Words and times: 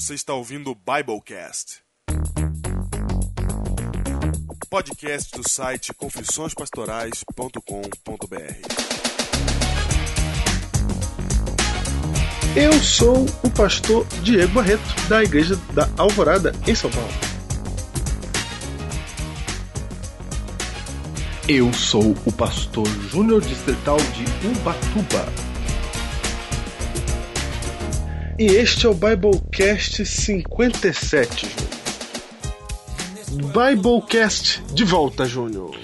Você 0.00 0.14
está 0.14 0.32
ouvindo 0.32 0.70
o 0.70 0.76
Biblecast. 0.76 1.82
Podcast 4.70 5.36
do 5.36 5.48
site 5.48 5.92
confissõespastorais.com.br. 5.92 7.58
Eu 12.54 12.72
sou 12.74 13.26
o 13.42 13.50
pastor 13.50 14.06
Diego 14.22 14.52
Barreto, 14.52 15.08
da 15.08 15.24
Igreja 15.24 15.56
da 15.74 15.90
Alvorada, 15.96 16.52
em 16.64 16.76
São 16.76 16.92
Paulo. 16.92 17.10
Eu 21.48 21.72
sou 21.72 22.14
o 22.24 22.30
pastor 22.30 22.86
Júnior 23.10 23.40
Distrital 23.40 23.96
de 23.96 24.22
Ubatuba. 24.46 25.47
E 28.38 28.44
este 28.44 28.86
é 28.86 28.88
o 28.88 28.94
Biblecast 28.94 30.06
57, 30.06 31.46
Júnior. 33.28 33.52
Biblecast 33.52 34.62
de 34.72 34.84
volta, 34.84 35.24
Júnior. 35.24 35.76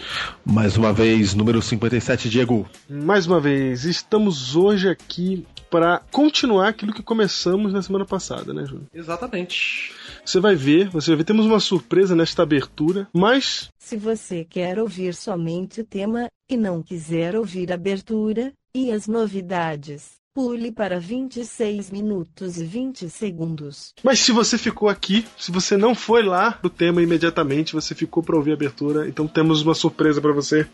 Mais 0.44 0.76
uma 0.76 0.92
vez, 0.92 1.34
número 1.34 1.60
57, 1.60 2.30
Diego. 2.30 2.64
Mais 2.88 3.26
uma 3.26 3.40
vez, 3.40 3.84
estamos 3.84 4.54
hoje 4.54 4.88
aqui 4.88 5.44
para 5.68 6.00
continuar 6.12 6.68
aquilo 6.68 6.94
que 6.94 7.02
começamos 7.02 7.72
na 7.72 7.82
semana 7.82 8.04
passada, 8.04 8.54
né, 8.54 8.64
Júnior? 8.64 8.86
Exatamente. 8.94 9.92
Você 10.24 10.38
vai 10.38 10.54
ver, 10.54 10.88
você 10.90 11.10
vai 11.10 11.16
ver, 11.16 11.24
temos 11.24 11.46
uma 11.46 11.58
surpresa 11.58 12.14
nesta 12.14 12.44
abertura, 12.44 13.08
mas 13.12 13.68
Se 13.80 13.96
você 13.96 14.44
quer 14.44 14.78
ouvir 14.78 15.12
somente 15.16 15.80
o 15.80 15.84
tema, 15.84 16.28
e 16.48 16.56
não 16.56 16.80
quiser 16.84 17.34
ouvir 17.34 17.72
a 17.72 17.74
abertura, 17.74 18.52
e 18.72 18.92
as 18.92 19.08
novidades, 19.08 20.22
pule 20.34 20.72
para 20.72 20.98
26 20.98 21.92
minutos 21.92 22.58
e 22.58 22.64
20 22.64 23.08
segundos. 23.08 23.94
Mas 24.02 24.18
se 24.18 24.32
você 24.32 24.58
ficou 24.58 24.88
aqui, 24.88 25.24
se 25.38 25.52
você 25.52 25.76
não 25.76 25.94
foi 25.94 26.24
lá 26.24 26.50
pro 26.50 26.68
tema 26.68 27.00
imediatamente, 27.00 27.72
você 27.72 27.94
ficou 27.94 28.20
para 28.20 28.34
ouvir 28.34 28.50
a 28.50 28.54
abertura, 28.54 29.08
então 29.08 29.28
temos 29.28 29.62
uma 29.62 29.74
surpresa 29.74 30.20
para 30.20 30.32
você. 30.32 30.66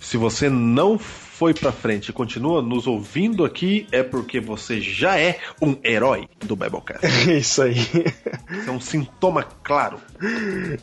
Se 0.00 0.16
você 0.16 0.48
não 0.48 0.98
foi 1.42 1.52
pra 1.52 1.72
frente 1.72 2.10
e 2.10 2.12
continua 2.12 2.62
nos 2.62 2.86
ouvindo 2.86 3.44
aqui, 3.44 3.84
é 3.90 4.00
porque 4.04 4.38
você 4.38 4.80
já 4.80 5.18
é 5.18 5.40
um 5.60 5.76
herói 5.82 6.28
do 6.38 6.54
Biblecast. 6.54 7.04
É 7.28 7.38
isso 7.38 7.62
aí. 7.62 7.74
Isso 7.78 8.68
é 8.68 8.70
um 8.70 8.80
sintoma 8.80 9.42
claro. 9.42 9.98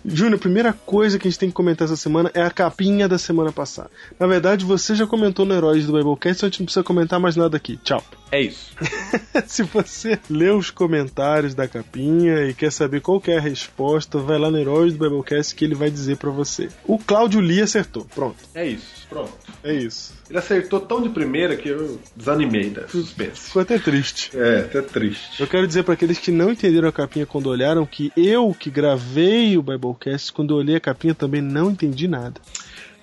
Júnior, 0.03 0.35
a 0.35 0.37
primeira 0.37 0.73
coisa 0.73 1.17
que 1.17 1.29
a 1.29 1.31
gente 1.31 1.39
tem 1.39 1.49
que 1.49 1.55
comentar 1.55 1.85
essa 1.85 1.95
semana 1.95 2.29
é 2.33 2.41
a 2.41 2.49
capinha 2.51 3.07
da 3.07 3.17
semana 3.17 3.53
passada. 3.53 3.89
Na 4.19 4.27
verdade, 4.27 4.65
você 4.65 4.95
já 4.95 5.07
comentou 5.07 5.45
no 5.45 5.53
Heróis 5.53 5.85
do 5.85 5.93
Biblecast, 5.93 6.39
então 6.39 6.47
a 6.47 6.49
gente 6.49 6.59
não 6.59 6.65
precisa 6.65 6.83
comentar 6.83 7.21
mais 7.21 7.37
nada 7.37 7.55
aqui. 7.55 7.77
Tchau. 7.77 8.03
É 8.29 8.41
isso. 8.41 8.75
Se 9.47 9.63
você 9.63 10.19
leu 10.29 10.57
os 10.57 10.69
comentários 10.69 11.55
da 11.55 11.69
capinha 11.69 12.47
e 12.47 12.53
quer 12.53 12.71
saber 12.71 12.99
qual 12.99 13.21
que 13.21 13.31
é 13.31 13.37
a 13.37 13.41
resposta, 13.41 14.17
vai 14.17 14.37
lá 14.37 14.51
no 14.51 14.57
Heróis 14.57 14.91
do 14.91 14.99
Biblecast 14.99 15.55
que 15.55 15.63
ele 15.63 15.75
vai 15.75 15.89
dizer 15.89 16.17
pra 16.17 16.31
você. 16.31 16.67
O 16.85 16.97
Cláudio 16.99 17.39
Lee 17.39 17.61
acertou. 17.61 18.05
Pronto. 18.13 18.37
É 18.53 18.67
isso. 18.67 18.98
Pronto. 19.09 19.33
É 19.63 19.73
isso. 19.73 20.13
Ele 20.29 20.37
acertou 20.37 20.79
tão 20.79 21.01
de 21.01 21.09
primeira 21.09 21.57
que 21.57 21.67
eu 21.67 21.99
desanimei 22.15 22.69
da 22.69 22.87
suspense. 22.87 23.47
Ficou 23.47 23.61
até 23.63 23.79
triste. 23.79 24.29
É, 24.37 24.59
até 24.59 24.81
triste. 24.81 25.41
Eu 25.41 25.47
quero 25.47 25.67
dizer 25.67 25.83
pra 25.83 25.95
aqueles 25.95 26.19
que 26.19 26.31
não 26.31 26.51
entenderam 26.51 26.87
a 26.87 26.91
capinha 26.91 27.25
quando 27.25 27.47
olharam 27.47 27.85
que 27.85 28.11
eu 28.15 28.53
que 28.53 28.69
gravei 28.69 29.57
o 29.57 29.63
Biblecast, 29.63 30.31
quando 30.31 30.53
eu 30.53 30.57
olhei 30.57 30.75
a 30.75 30.79
capinha 30.79 31.15
também 31.15 31.41
não 31.41 31.71
entendi 31.71 32.07
nada. 32.07 32.39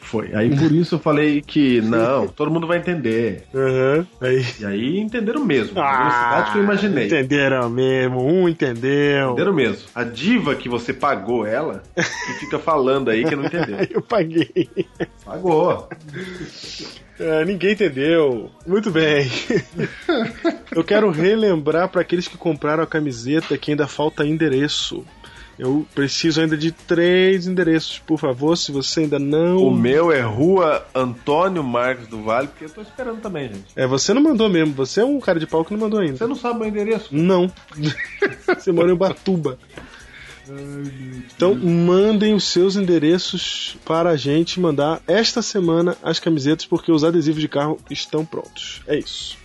Foi. 0.06 0.30
Aí 0.34 0.56
por 0.56 0.70
isso 0.70 0.94
eu 0.94 0.98
falei 1.00 1.42
que 1.42 1.80
não, 1.80 2.28
todo 2.30 2.48
mundo 2.48 2.66
vai 2.66 2.78
entender. 2.78 3.42
Aham. 3.52 4.06
Aí. 4.20 4.46
E 4.60 4.64
aí 4.64 4.98
entenderam 5.00 5.44
mesmo. 5.44 5.80
a 5.80 5.96
velocidade 5.98 6.52
que 6.52 6.58
eu 6.58 6.62
imaginei. 6.62 7.06
Entenderam 7.06 7.68
mesmo, 7.68 8.24
um 8.24 8.48
entendeu. 8.48 9.32
Entenderam 9.32 9.52
mesmo. 9.52 9.88
A 9.92 10.04
diva 10.04 10.54
que 10.54 10.68
você 10.68 10.92
pagou 10.92 11.44
ela 11.44 11.82
e 11.96 12.32
fica 12.38 12.56
falando 12.58 13.10
aí 13.10 13.24
que 13.24 13.34
não 13.34 13.44
entendeu. 13.44 13.78
Eu 13.90 14.00
paguei. 14.00 14.68
Pagou. 15.24 15.88
É, 17.18 17.44
ninguém 17.44 17.72
entendeu. 17.72 18.50
Muito 18.66 18.90
bem. 18.90 19.28
Eu 20.70 20.84
quero 20.84 21.10
relembrar 21.10 21.88
para 21.88 22.02
aqueles 22.02 22.28
que 22.28 22.36
compraram 22.36 22.84
a 22.84 22.86
camiseta 22.86 23.56
que 23.56 23.70
ainda 23.70 23.86
falta 23.86 24.24
endereço. 24.24 25.04
Eu 25.58 25.86
preciso 25.94 26.40
ainda 26.40 26.56
de 26.56 26.70
três 26.70 27.46
endereços, 27.46 27.98
por 27.98 28.18
favor, 28.18 28.56
se 28.56 28.70
você 28.70 29.00
ainda 29.00 29.18
não. 29.18 29.58
O 29.58 29.74
meu 29.74 30.12
é 30.12 30.20
Rua 30.20 30.86
Antônio 30.94 31.64
Marcos 31.64 32.06
do 32.08 32.22
Vale, 32.22 32.48
porque 32.48 32.66
eu 32.66 32.70
tô 32.70 32.82
esperando 32.82 33.20
também, 33.20 33.48
gente. 33.48 33.64
É, 33.74 33.86
você 33.86 34.12
não 34.12 34.22
mandou 34.22 34.48
mesmo. 34.48 34.74
Você 34.74 35.00
é 35.00 35.04
um 35.04 35.18
cara 35.18 35.40
de 35.40 35.46
pau 35.46 35.64
que 35.64 35.72
não 35.72 35.80
mandou 35.80 36.00
ainda. 36.00 36.18
Você 36.18 36.26
não 36.26 36.36
sabe 36.36 36.60
meu 36.60 36.68
endereço? 36.68 37.08
Não. 37.14 37.50
Você 38.46 38.70
mora 38.70 38.92
em 38.92 38.96
Batuba. 38.96 39.58
Então 41.34 41.54
mandem 41.54 42.34
os 42.34 42.44
seus 42.44 42.76
endereços 42.76 43.76
para 43.84 44.10
a 44.10 44.16
gente 44.16 44.60
mandar 44.60 45.02
esta 45.06 45.42
semana 45.42 45.96
as 46.02 46.20
camisetas, 46.20 46.66
porque 46.66 46.92
os 46.92 47.02
adesivos 47.02 47.40
de 47.40 47.48
carro 47.48 47.78
estão 47.90 48.24
prontos. 48.24 48.82
É 48.86 48.96
isso. 48.96 49.36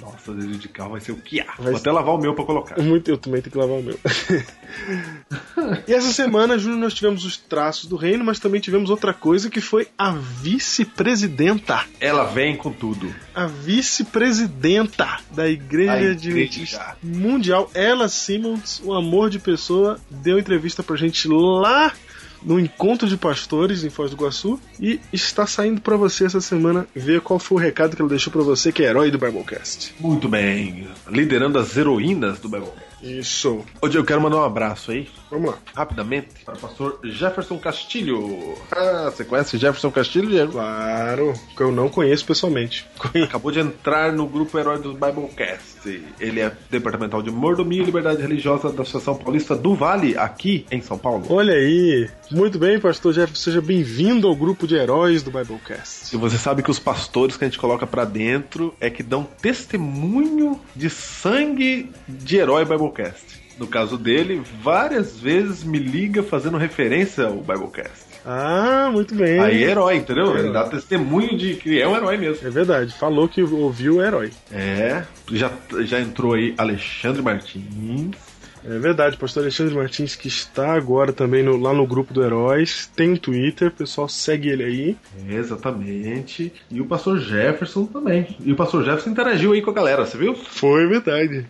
Nossa, 0.00 0.30
adesivo 0.30 0.58
de 0.58 0.68
carro 0.68 0.90
vai 0.90 1.00
ser 1.00 1.12
o 1.12 1.16
que 1.16 1.40
há. 1.40 1.54
Vai 1.58 1.72
Vou 1.72 1.76
até 1.76 1.90
lavar 1.90 2.14
o 2.14 2.18
meu 2.18 2.34
pra 2.34 2.44
colocar. 2.44 2.80
Muito, 2.80 3.10
eu 3.10 3.16
também 3.16 3.40
tenho 3.40 3.52
que 3.52 3.58
lavar 3.58 3.78
o 3.78 3.82
meu. 3.82 3.98
e 5.88 5.92
essa 5.92 6.12
semana, 6.12 6.58
Júnior, 6.58 6.80
nós 6.80 6.94
tivemos 6.94 7.24
os 7.24 7.36
traços 7.36 7.86
do 7.86 7.96
reino, 7.96 8.24
mas 8.24 8.38
também 8.38 8.60
tivemos 8.60 8.90
outra 8.90 9.14
coisa 9.14 9.48
que 9.48 9.60
foi 9.60 9.88
a 9.96 10.12
vice-presidenta. 10.12 11.84
Ela 11.98 12.24
vem 12.24 12.56
com 12.56 12.70
tudo. 12.70 13.12
A 13.34 13.46
vice-presidenta 13.46 15.18
da 15.30 15.48
Igreja 15.48 16.10
A 16.10 16.14
de 16.14 16.30
igreja. 16.30 16.96
Mundial, 17.02 17.70
ela 17.74 18.08
Simmons, 18.08 18.82
um 18.84 18.92
amor 18.92 19.30
de 19.30 19.38
pessoa, 19.38 19.98
deu 20.10 20.38
entrevista 20.38 20.82
pra 20.82 20.96
gente 20.96 21.26
lá 21.28 21.92
no 22.46 22.58
encontro 22.60 23.08
de 23.08 23.16
pastores 23.16 23.82
em 23.84 23.90
Foz 23.90 24.10
do 24.10 24.16
Iguaçu 24.16 24.58
e 24.80 25.00
está 25.12 25.46
saindo 25.46 25.80
pra 25.80 25.96
você 25.96 26.24
essa 26.24 26.40
semana 26.40 26.86
ver 26.94 27.20
qual 27.20 27.38
foi 27.40 27.58
o 27.58 27.60
recado 27.60 27.96
que 27.96 28.00
ela 28.00 28.08
deixou 28.08 28.32
pra 28.32 28.42
você 28.42 28.70
que 28.70 28.84
é 28.84 28.86
herói 28.86 29.10
do 29.10 29.18
Biblecast. 29.18 29.94
Muito 29.98 30.28
bem. 30.28 30.86
Liderando 31.08 31.58
as 31.58 31.76
heroínas 31.76 32.38
do 32.38 32.48
Biblecast. 32.48 32.86
Isso. 33.02 33.64
Hoje 33.82 33.98
eu 33.98 34.04
quero 34.04 34.20
mandar 34.22 34.38
um 34.38 34.44
abraço 34.44 34.90
aí, 34.90 35.06
Vamos 35.30 35.50
lá. 35.50 35.58
rapidamente, 35.74 36.28
para 36.44 36.54
o 36.54 36.58
pastor 36.58 36.98
Jefferson 37.04 37.58
Castilho. 37.58 38.54
Ah, 38.72 39.10
você 39.14 39.24
conhece 39.24 39.58
Jefferson 39.58 39.90
Castilho, 39.90 40.28
Diego? 40.30 40.52
Claro, 40.52 41.34
que 41.56 41.62
eu 41.62 41.70
não 41.70 41.88
conheço 41.90 42.24
pessoalmente. 42.24 42.86
Acabou 43.24 43.52
de 43.52 43.60
entrar 43.60 44.12
no 44.12 44.26
grupo 44.26 44.58
Herói 44.58 44.78
do 44.78 44.92
Biblecast. 44.94 45.75
Ele 46.20 46.40
é 46.40 46.52
departamental 46.70 47.22
de 47.22 47.30
mordomia 47.30 47.82
e 47.82 47.84
liberdade 47.84 48.20
religiosa 48.20 48.72
da 48.72 48.82
Associação 48.82 49.16
Paulista 49.16 49.54
do 49.54 49.74
Vale, 49.74 50.16
aqui 50.16 50.66
em 50.70 50.80
São 50.80 50.98
Paulo. 50.98 51.26
Olha 51.28 51.54
aí. 51.54 52.08
Muito 52.30 52.58
bem, 52.58 52.78
pastor 52.78 53.12
Jeff, 53.12 53.36
seja 53.38 53.60
bem-vindo 53.60 54.26
ao 54.26 54.34
grupo 54.34 54.66
de 54.66 54.74
heróis 54.74 55.22
do 55.22 55.30
Biblecast. 55.30 56.14
E 56.14 56.18
você 56.18 56.36
sabe 56.36 56.62
que 56.62 56.70
os 56.70 56.78
pastores 56.78 57.36
que 57.36 57.44
a 57.44 57.48
gente 57.48 57.58
coloca 57.58 57.86
pra 57.86 58.04
dentro 58.04 58.74
é 58.80 58.90
que 58.90 59.02
dão 59.02 59.26
testemunho 59.40 60.60
de 60.74 60.90
sangue 60.90 61.90
de 62.08 62.36
herói 62.36 62.64
Biblecast. 62.64 63.44
No 63.58 63.66
caso 63.66 63.96
dele, 63.96 64.42
várias 64.62 65.18
vezes 65.18 65.64
me 65.64 65.78
liga 65.78 66.22
fazendo 66.22 66.58
referência 66.58 67.26
ao 67.26 67.36
Biblecast. 67.36 68.05
Ah, 68.26 68.90
muito 68.92 69.14
bem. 69.14 69.38
Aí 69.38 69.62
é 69.62 69.70
herói, 69.70 69.96
entendeu? 69.96 70.26
Herói. 70.30 70.40
Ele 70.40 70.52
dá 70.52 70.64
testemunho 70.64 71.36
de 71.38 71.54
que 71.54 71.80
é 71.80 71.86
um 71.86 71.94
herói 71.96 72.16
mesmo. 72.16 72.46
É 72.46 72.50
verdade, 72.50 72.92
falou 72.98 73.28
que 73.28 73.40
ouviu 73.42 73.96
o 73.98 74.02
herói. 74.02 74.30
É, 74.50 75.04
já, 75.30 75.50
já 75.82 76.00
entrou 76.00 76.34
aí 76.34 76.52
Alexandre 76.58 77.22
Martins. 77.22 78.10
É 78.68 78.78
verdade, 78.80 79.16
pastor 79.16 79.44
Alexandre 79.44 79.76
Martins, 79.76 80.16
que 80.16 80.26
está 80.26 80.72
agora 80.72 81.12
também 81.12 81.40
no- 81.40 81.56
lá 81.56 81.72
no 81.72 81.86
grupo 81.86 82.12
do 82.12 82.24
Heróis, 82.24 82.90
tem 82.96 83.12
um 83.12 83.16
Twitter, 83.16 83.70
pessoal 83.70 84.08
segue 84.08 84.48
ele 84.48 84.64
aí. 84.64 84.96
Exatamente. 85.28 86.52
E 86.68 86.80
o 86.80 86.84
pastor 86.86 87.18
Jefferson 87.20 87.86
também. 87.86 88.36
E 88.44 88.50
o 88.50 88.56
pastor 88.56 88.82
Jefferson 88.84 89.10
interagiu 89.10 89.52
aí 89.52 89.62
com 89.62 89.70
a 89.70 89.74
galera, 89.74 90.04
você 90.04 90.18
viu? 90.18 90.34
Foi 90.34 90.84
verdade. 90.88 91.46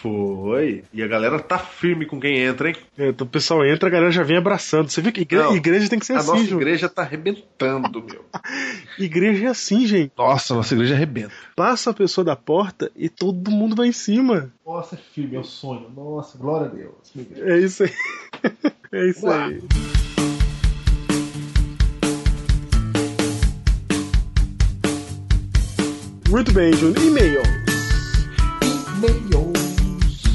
Foi. 0.00 0.84
E 0.92 1.02
a 1.02 1.06
galera 1.08 1.38
tá 1.40 1.58
firme 1.58 2.06
com 2.06 2.20
quem 2.20 2.38
entra, 2.38 2.68
hein? 2.68 2.76
É, 2.96 3.08
então 3.08 3.26
o 3.26 3.30
pessoal 3.30 3.64
entra, 3.66 3.88
a 3.88 3.92
galera 3.92 4.10
já 4.12 4.22
vem 4.22 4.36
abraçando. 4.36 4.88
Você 4.88 5.00
viu 5.02 5.12
que 5.12 5.22
igre- 5.22 5.38
Não, 5.38 5.56
igreja 5.56 5.88
tem 5.88 5.98
que 5.98 6.06
ser 6.06 6.12
a 6.14 6.18
assim, 6.18 6.30
nossa 6.30 6.44
Ju. 6.44 6.56
igreja 6.56 6.88
tá 6.88 7.02
arrebentando, 7.02 8.02
meu. 8.02 8.24
Igreja 8.98 9.46
é 9.46 9.48
assim, 9.50 9.86
gente. 9.86 10.12
Nossa, 10.18 10.52
a 10.54 10.56
nossa 10.56 10.74
igreja 10.74 10.94
arrebenta. 10.94 11.32
Passa 11.54 11.90
a 11.90 11.94
pessoa 11.94 12.24
da 12.24 12.34
porta 12.34 12.90
e 12.96 13.08
todo 13.08 13.50
mundo 13.50 13.76
vai 13.76 13.86
em 13.88 13.92
cima. 13.92 14.52
Nossa, 14.66 14.96
é 14.96 14.98
firme, 15.14 15.36
é 15.36 15.38
o 15.40 15.44
sonho. 15.44 15.88
Nossa, 15.96 16.36
glória 16.38 16.66
a 16.66 16.70
Deus. 16.70 16.94
É 17.36 17.58
isso 17.58 17.84
aí. 17.84 17.92
É 18.90 19.06
isso 19.10 19.28
aí. 19.28 19.60
Muito 26.28 26.52
bem, 26.52 26.72
Júnior. 26.74 27.02
E-mail. 27.04 27.42
E-mails. 28.96 29.57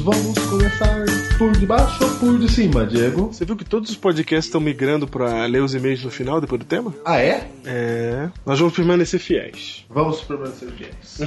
Vamos 0.04 0.38
começar 0.50 1.06
por 1.38 1.54
de 1.54 1.66
baixo 1.66 2.04
ou 2.04 2.10
por 2.16 2.38
de 2.38 2.52
cima, 2.52 2.86
Diego? 2.86 3.28
Você 3.28 3.46
viu 3.46 3.56
que 3.56 3.64
todos 3.64 3.90
os 3.90 3.96
podcasts 3.96 4.48
estão 4.48 4.60
migrando 4.60 5.08
para 5.08 5.46
ler 5.46 5.64
os 5.64 5.74
e-mails 5.74 6.04
no 6.04 6.12
final, 6.12 6.42
depois 6.42 6.60
do 6.60 6.66
tema? 6.66 6.94
Ah, 7.06 7.22
é? 7.22 7.50
É. 7.64 8.30
Nós 8.46 8.60
vamos 8.60 8.76
permanecer 8.76 9.18
fiéis. 9.22 9.86
Vamos 9.90 10.20
permanecer 10.20 10.70
fiéis. 10.72 11.20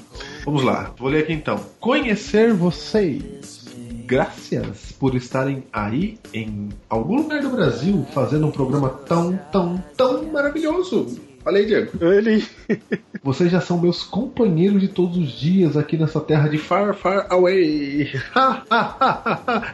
Vamos 0.46 0.62
lá, 0.62 0.94
vou 0.98 1.10
ler 1.10 1.24
aqui 1.24 1.34
então. 1.34 1.60
Conhecer 1.78 2.54
vocês. 2.54 3.66
graças 4.06 4.92
por 4.92 5.14
estarem 5.14 5.64
aí 5.70 6.18
em 6.32 6.70
algum 6.88 7.16
lugar 7.16 7.40
do 7.42 7.50
Brasil 7.50 8.06
fazendo 8.14 8.46
um 8.46 8.50
programa 8.50 8.88
tão, 8.88 9.36
tão, 9.52 9.84
tão 9.94 10.24
maravilhoso. 10.32 11.20
Olha 11.44 11.58
aí, 11.58 11.66
Diego. 11.66 11.90
Ele. 12.04 12.44
Vocês 13.22 13.50
já 13.50 13.60
são 13.60 13.80
meus 13.80 14.02
companheiros 14.02 14.80
de 14.80 14.88
todos 14.88 15.16
os 15.16 15.32
dias 15.32 15.76
aqui 15.76 15.96
nessa 15.96 16.20
terra 16.20 16.48
de 16.48 16.58
far, 16.58 16.94
far 16.94 17.26
away. 17.30 18.10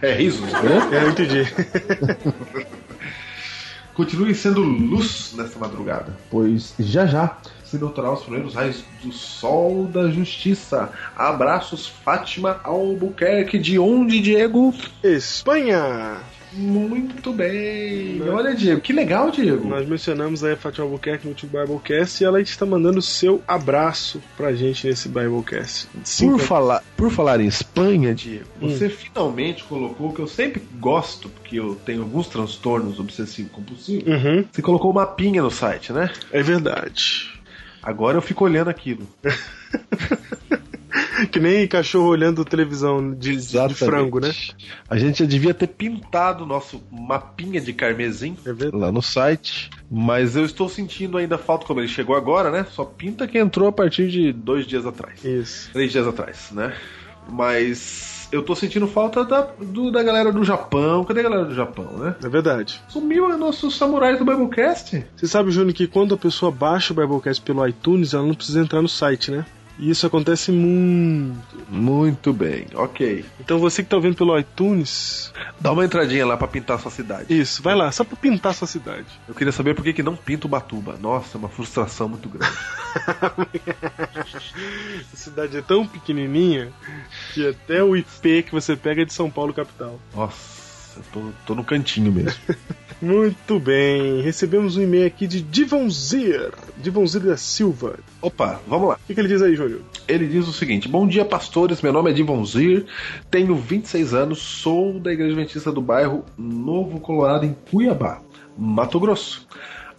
é 0.02 0.12
risos, 0.14 0.50
né? 0.52 0.88
É, 0.92 1.04
eu 1.04 1.10
entendi. 1.10 1.46
Continue 3.94 4.34
sendo 4.34 4.62
luz 4.62 5.34
nessa 5.36 5.58
madrugada, 5.58 6.16
pois 6.30 6.72
já 6.78 7.04
já 7.04 7.36
se 7.64 7.76
doutorará 7.76 8.14
os 8.14 8.22
primeiros 8.22 8.54
raios 8.54 8.84
do 9.02 9.12
sol 9.12 9.86
da 9.86 10.08
justiça. 10.08 10.90
Abraços, 11.16 11.86
Fátima 11.86 12.60
Albuquerque. 12.64 13.58
De 13.58 13.78
onde, 13.78 14.20
Diego? 14.20 14.72
Espanha! 15.02 16.18
Muito 16.58 17.32
bem. 17.32 18.14
Né? 18.18 18.30
Olha, 18.30 18.54
Diego, 18.54 18.80
que 18.80 18.92
legal, 18.92 19.30
Diego. 19.30 19.68
Nós 19.68 19.88
mencionamos 19.88 20.42
aí 20.42 20.54
a 20.54 20.56
Fátima 20.56 20.84
Albuquerque 20.86 21.24
no 21.24 21.30
último 21.30 21.52
Biblecast 21.52 22.20
e 22.22 22.26
ela 22.26 22.40
está 22.40 22.66
mandando 22.66 22.98
o 22.98 23.02
seu 23.02 23.40
abraço 23.46 24.20
pra 24.36 24.52
gente 24.52 24.86
nesse 24.86 25.08
Biblecast. 25.08 25.86
Por 25.86 26.00
Cinco- 26.04 26.38
falar, 26.38 26.82
por 26.96 27.10
falar 27.10 27.40
em 27.40 27.46
Espanha, 27.46 28.12
Diego, 28.14 28.44
Hum. 28.60 28.68
você 28.70 28.88
finalmente 28.88 29.62
colocou 29.64 30.08
o 30.08 30.12
que 30.12 30.20
eu 30.20 30.26
sempre 30.26 30.60
gosto, 30.80 31.28
porque 31.28 31.60
eu 31.60 31.76
tenho 31.76 32.02
alguns 32.02 32.26
transtornos 32.26 32.98
obsessivo-compulsivos. 32.98 34.06
Uhum, 34.08 34.44
Você 34.50 34.60
colocou 34.60 34.90
uma 34.90 35.02
mapinha 35.02 35.42
no 35.42 35.50
site, 35.50 35.92
né? 35.92 36.10
é 36.32 36.42
verdade. 36.42 37.30
Agora 37.80 38.16
eu 38.18 38.22
fico 38.22 38.44
olhando 38.44 38.68
aquilo. 38.68 39.06
Que 41.30 41.40
nem 41.40 41.66
cachorro 41.66 42.08
olhando 42.08 42.44
televisão 42.44 43.12
de, 43.14 43.36
de 43.36 43.74
frango, 43.74 44.20
né? 44.20 44.32
A 44.88 44.96
gente 44.96 45.18
já 45.20 45.26
devia 45.26 45.52
ter 45.54 45.66
pintado 45.66 46.44
o 46.44 46.46
nosso 46.46 46.82
mapinha 46.90 47.60
de 47.60 47.72
carmesim 47.72 48.36
É 48.46 48.76
lá 48.76 48.92
no 48.92 49.02
site, 49.02 49.70
mas 49.90 50.36
eu 50.36 50.44
estou 50.44 50.68
sentindo 50.68 51.16
ainda 51.18 51.36
falta, 51.38 51.66
como 51.66 51.80
ele 51.80 51.88
chegou 51.88 52.16
agora, 52.16 52.50
né? 52.50 52.66
Só 52.70 52.84
pinta 52.84 53.26
que 53.26 53.38
entrou 53.38 53.68
a 53.68 53.72
partir 53.72 54.08
de 54.08 54.32
dois 54.32 54.66
dias 54.66 54.86
atrás. 54.86 55.24
Isso. 55.24 55.70
Três 55.72 55.90
dias 55.92 56.06
atrás, 56.06 56.50
né? 56.52 56.74
Mas 57.30 58.28
eu 58.32 58.42
tô 58.42 58.54
sentindo 58.54 58.86
falta 58.86 59.24
da, 59.24 59.42
do- 59.42 59.90
da 59.90 60.02
galera 60.02 60.32
do 60.32 60.42
Japão. 60.44 61.04
Cadê 61.04 61.20
a 61.20 61.24
galera 61.24 61.44
do 61.44 61.54
Japão, 61.54 61.84
né? 61.98 62.14
É 62.22 62.28
verdade. 62.28 62.80
Sumiu 62.88 63.28
nossos 63.38 63.76
samurais 63.76 64.18
do 64.18 64.24
Biblecast. 64.24 65.04
Você 65.16 65.26
sabe, 65.26 65.50
Júnior, 65.50 65.74
que 65.74 65.86
quando 65.86 66.14
a 66.14 66.18
pessoa 66.18 66.50
baixa 66.50 66.92
o 66.92 66.96
Biblecast 66.96 67.42
pelo 67.42 67.66
iTunes, 67.66 68.14
ela 68.14 68.26
não 68.26 68.34
precisa 68.34 68.60
entrar 68.60 68.80
no 68.82 68.88
site, 68.88 69.30
né? 69.30 69.44
E 69.78 69.90
isso 69.90 70.06
acontece 70.06 70.50
muito. 70.50 71.38
Muito 71.68 72.32
bem, 72.32 72.66
ok. 72.74 73.24
Então 73.40 73.58
você 73.58 73.82
que 73.82 73.88
tá 73.88 73.96
ouvindo 73.96 74.16
pelo 74.16 74.36
iTunes, 74.38 75.32
Dá 75.60 75.70
uma 75.72 75.84
entradinha 75.84 76.26
lá 76.26 76.36
pra 76.36 76.48
pintar 76.48 76.76
a 76.76 76.80
sua 76.80 76.90
cidade. 76.90 77.32
isso, 77.32 77.62
vai 77.62 77.74
lá, 77.76 77.90
só 77.92 78.02
pra 78.02 78.16
pintar 78.16 78.54
sua 78.54 78.66
cidade. 78.66 79.06
Eu 79.28 79.34
queria 79.34 79.52
saber 79.52 79.74
por 79.74 79.84
que, 79.84 79.92
que 79.92 80.02
não 80.02 80.16
pinta 80.16 80.46
o 80.46 80.50
Batuba. 80.50 80.96
Nossa, 81.00 81.36
é 81.36 81.38
uma 81.38 81.48
frustração 81.48 82.08
muito 82.08 82.28
grande. 82.28 82.52
A 85.12 85.16
cidade 85.16 85.56
é 85.56 85.62
tão 85.62 85.86
pequenininha 85.86 86.72
que 87.32 87.46
até 87.46 87.82
o 87.82 87.96
IP 87.96 88.42
que 88.44 88.52
você 88.52 88.76
pega 88.76 89.02
é 89.02 89.04
de 89.04 89.12
São 89.12 89.30
Paulo 89.30 89.52
capital. 89.54 90.00
Nossa, 90.14 90.98
eu 90.98 91.04
tô, 91.12 91.30
tô 91.46 91.54
no 91.54 91.64
cantinho 91.64 92.10
mesmo. 92.12 92.40
Muito 93.00 93.60
bem, 93.60 94.20
recebemos 94.22 94.76
um 94.76 94.82
e-mail 94.82 95.06
aqui 95.06 95.28
de 95.28 95.40
Divonzir, 95.40 96.50
Divonzir 96.78 97.20
da 97.20 97.36
Silva. 97.36 97.96
Opa, 98.20 98.60
vamos 98.66 98.88
lá. 98.88 98.94
O 98.96 99.06
que, 99.06 99.14
que 99.14 99.20
ele 99.20 99.28
diz 99.28 99.40
aí, 99.40 99.54
Júnior? 99.54 99.82
Ele 100.08 100.26
diz 100.26 100.48
o 100.48 100.52
seguinte: 100.52 100.88
Bom 100.88 101.06
dia, 101.06 101.24
pastores. 101.24 101.80
Meu 101.80 101.92
nome 101.92 102.10
é 102.10 102.12
Divonzir, 102.12 102.86
tenho 103.30 103.54
26 103.54 104.14
anos, 104.14 104.38
sou 104.40 104.98
da 104.98 105.12
Igreja 105.12 105.32
Adventista 105.32 105.70
do 105.70 105.80
bairro 105.80 106.24
Novo 106.36 106.98
Colorado, 106.98 107.46
em 107.46 107.54
Cuiabá, 107.70 108.20
Mato 108.56 108.98
Grosso. 108.98 109.46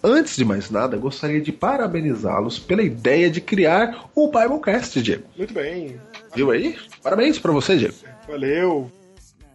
Antes 0.04 0.36
de 0.36 0.44
mais 0.46 0.70
nada, 0.70 0.96
gostaria 0.98 1.42
de 1.42 1.52
parabenizá-los 1.52 2.58
pela 2.60 2.82
ideia 2.82 3.30
de 3.30 3.40
criar 3.42 4.10
o 4.16 4.28
Biblecast, 4.28 5.02
Diego. 5.02 5.24
Muito 5.38 5.54
bem, 5.54 5.98
Viu 6.36 6.52
aí? 6.52 6.78
Parabéns 7.02 7.40
pra 7.40 7.52
você, 7.52 7.78
Diego. 7.78 7.94
valeu. 8.28 8.92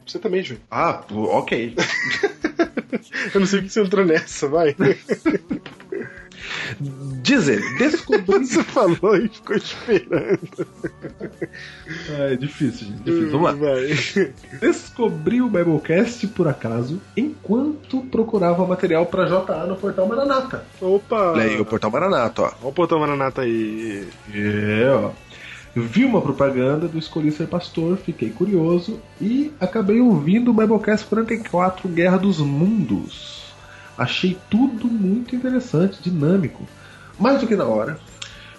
Você 0.07 0.19
também, 0.19 0.43
Júnior. 0.43 0.63
Ah, 0.71 1.03
ok. 1.11 1.75
Eu 3.35 3.41
não 3.41 3.47
sei 3.47 3.61
o 3.61 3.63
que 3.63 3.69
você 3.71 3.83
entrou 3.83 4.05
nessa, 4.05 4.49
vai. 4.49 4.75
Diz 7.23 7.49
ele, 7.49 7.63
descobri. 7.79 8.25
Você 8.45 8.63
falou 8.63 9.17
e 9.17 9.29
ficou 9.29 9.57
esperando. 9.57 10.67
é 12.11 12.37
difícil, 12.37 12.89
gente. 12.89 13.03
Difícil. 13.03 13.31
Vamos 13.31 13.47
lá. 13.47 13.53
Vai. 13.53 13.87
Descobri 14.61 15.41
o 15.41 15.49
Biblecast 15.49 16.27
por 16.29 16.49
acaso 16.49 17.01
enquanto 17.17 18.03
procurava 18.03 18.67
material 18.67 19.07
pra 19.07 19.27
JA 19.27 19.67
no 19.67 19.77
portal 19.77 20.07
Maranata. 20.07 20.65
Opa! 20.81 21.33
Olha 21.33 21.45
aí, 21.45 21.61
o 21.61 21.65
portal 21.65 21.91
Maranata, 21.91 22.43
ó. 22.43 22.47
Olha 22.47 22.55
o 22.63 22.73
portão 22.73 22.99
Maranata 23.01 23.43
aí. 23.43 24.07
É, 24.33 24.91
ó. 24.91 25.11
Vi 25.77 26.05
uma 26.05 26.23
propaganda 26.23 26.87
do 26.87 26.99
Escolhi 26.99 27.33
Ser 27.33 27.49
Pastor, 27.49 27.97
fiquei 27.97 28.31
curioso 28.31 29.01
e 29.21 29.53
acabei 29.59 30.01
ouvindo 30.01 30.53
o 30.53 30.55
Biblecast 30.55 31.05
44 31.07 31.89
Guerra 31.89 32.17
dos 32.17 32.39
Mundos. 32.39 33.53
Achei 33.99 34.39
tudo 34.49 34.87
muito 34.87 35.35
interessante, 35.35 36.01
dinâmico. 36.01 36.63
Mais 37.19 37.41
do 37.41 37.47
que 37.49 37.57
na 37.57 37.65
hora, 37.65 37.99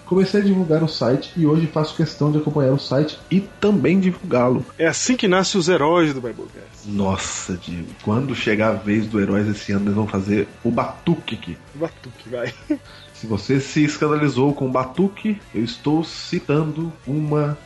comecei 0.05 0.41
a 0.41 0.43
divulgar 0.43 0.83
o 0.83 0.89
site 0.89 1.31
e 1.37 1.45
hoje 1.45 1.67
faço 1.67 1.95
questão 1.95 2.33
de 2.33 2.37
acompanhar 2.37 2.73
o 2.73 2.79
site 2.79 3.17
e 3.31 3.39
também 3.39 3.97
divulgá-lo. 3.97 4.65
É 4.77 4.87
assim 4.87 5.15
que 5.15 5.27
nascem 5.27 5.57
os 5.57 5.69
heróis 5.69 6.13
do 6.13 6.19
Biblecast. 6.19 6.85
Nossa, 6.85 7.53
Diego, 7.53 7.87
quando 8.03 8.35
chegar 8.35 8.71
a 8.71 8.73
vez 8.73 9.07
do 9.07 9.21
Heróis 9.21 9.47
esse 9.47 9.71
ano, 9.71 9.85
eles 9.85 9.95
vão 9.95 10.07
fazer 10.07 10.49
o 10.63 10.69
Batuque 10.69 11.35
aqui. 11.35 11.57
Batuque, 11.75 12.29
vai. 12.29 12.53
Se 13.19 13.27
você 13.27 13.59
se 13.59 13.83
escandalizou 13.83 14.53
com 14.53 14.69
Batuque, 14.69 15.39
eu 15.53 15.63
estou 15.63 16.03
citando 16.03 16.91
uma 17.07 17.57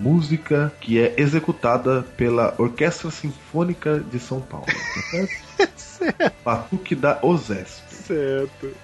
música 0.00 0.72
que 0.80 0.98
é 0.98 1.14
executada 1.16 2.02
pela 2.16 2.54
Orquestra 2.58 3.10
Sinfônica 3.10 4.00
de 4.00 4.18
São 4.18 4.40
Paulo. 4.40 4.66
tá 4.66 5.68
certo? 5.76 6.34
Batuque 6.44 6.94
da 6.94 7.18
OSESP. 7.22 7.94
Certo. 7.94 8.74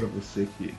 Pra 0.00 0.08
você 0.08 0.48
que 0.58 0.74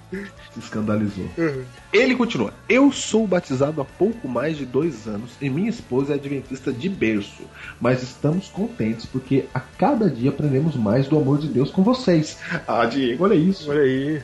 se 0.54 0.60
escandalizou. 0.60 1.30
Uhum. 1.38 1.64
Ele 1.94 2.16
continua. 2.16 2.54
Eu 2.68 2.92
sou 2.92 3.28
batizado 3.28 3.82
há 3.82 3.86
pouco 3.86 4.28
mais 4.28 4.58
de 4.58 4.66
dois 4.66 5.08
anos 5.08 5.32
e 5.42 5.50
minha 5.50 5.70
esposa 5.70 6.14
é 6.14 6.16
adventista 6.16 6.72
de 6.72 6.90
berço. 6.90 7.44
Mas 7.80 8.02
estamos 8.02 8.50
contentes 8.50 9.06
porque 9.06 9.46
a 9.54 9.60
cada 9.60 10.10
dia 10.10 10.30
aprendemos 10.30 10.76
mais 10.76 11.08
do 11.08 11.18
amor 11.18 11.38
de 11.38 11.48
Deus 11.48 11.70
com 11.70 11.84
vocês. 11.84 12.38
Ah, 12.68 12.86
Diego, 12.86 13.24
olha 13.24 13.36
isso. 13.36 13.70
Olha 13.70 13.82
aí. 13.82 14.22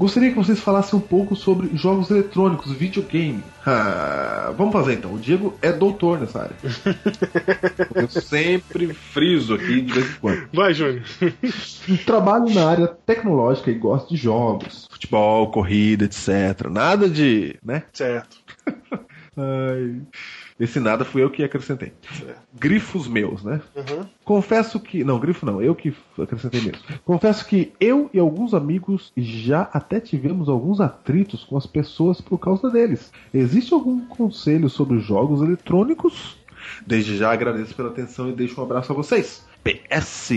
Gostaria 0.00 0.30
que 0.30 0.36
vocês 0.36 0.58
falassem 0.58 0.98
um 0.98 1.02
pouco 1.02 1.36
sobre 1.36 1.76
jogos 1.76 2.10
eletrônicos, 2.10 2.72
videogame. 2.72 3.44
Ah, 3.66 4.50
vamos 4.56 4.72
fazer 4.72 4.94
então. 4.94 5.12
O 5.12 5.18
Diego 5.18 5.58
é 5.60 5.70
doutor 5.70 6.18
nessa 6.18 6.44
área. 6.44 6.56
Eu 7.94 8.08
sempre 8.08 8.94
friso 8.94 9.52
aqui 9.52 9.82
de 9.82 9.92
vez 9.92 10.10
em 10.10 10.18
quando. 10.18 10.48
Vai, 10.54 10.72
Júnior. 10.72 11.02
Trabalho 12.06 12.48
na 12.48 12.70
área 12.70 12.86
tecnológica 12.88 13.70
e 13.70 13.74
gosto 13.74 14.08
de 14.08 14.16
jogos, 14.16 14.88
futebol, 14.90 15.50
corrida, 15.50 16.06
etc. 16.06 16.70
Nada 16.70 17.06
de, 17.06 17.58
né? 17.62 17.82
Certo. 17.92 18.38
Ai. 19.36 20.00
Esse 20.60 20.78
nada 20.78 21.06
fui 21.06 21.22
eu 21.22 21.30
que 21.30 21.42
acrescentei. 21.42 21.94
certo. 22.12 22.38
Grifos 22.54 23.08
meus, 23.08 23.42
né? 23.42 23.62
Uhum. 23.74 24.04
Confesso 24.22 24.78
que. 24.78 25.02
Não, 25.02 25.18
grifo 25.18 25.46
não, 25.46 25.62
eu 25.62 25.74
que 25.74 25.94
acrescentei 26.18 26.60
mesmo. 26.60 26.82
Confesso 27.02 27.46
que 27.46 27.72
eu 27.80 28.10
e 28.12 28.18
alguns 28.18 28.52
amigos 28.52 29.10
já 29.16 29.62
até 29.72 29.98
tivemos 29.98 30.50
alguns 30.50 30.78
atritos 30.78 31.44
com 31.44 31.56
as 31.56 31.66
pessoas 31.66 32.20
por 32.20 32.36
causa 32.36 32.68
deles. 32.68 33.10
Existe 33.32 33.72
algum 33.72 34.04
conselho 34.04 34.68
sobre 34.68 34.98
jogos 34.98 35.40
eletrônicos? 35.40 36.36
Desde 36.86 37.16
já 37.16 37.32
agradeço 37.32 37.74
pela 37.74 37.88
atenção 37.88 38.28
e 38.28 38.32
deixo 38.32 38.60
um 38.60 38.64
abraço 38.64 38.92
a 38.92 38.94
vocês. 38.94 39.44
PS! 39.64 40.32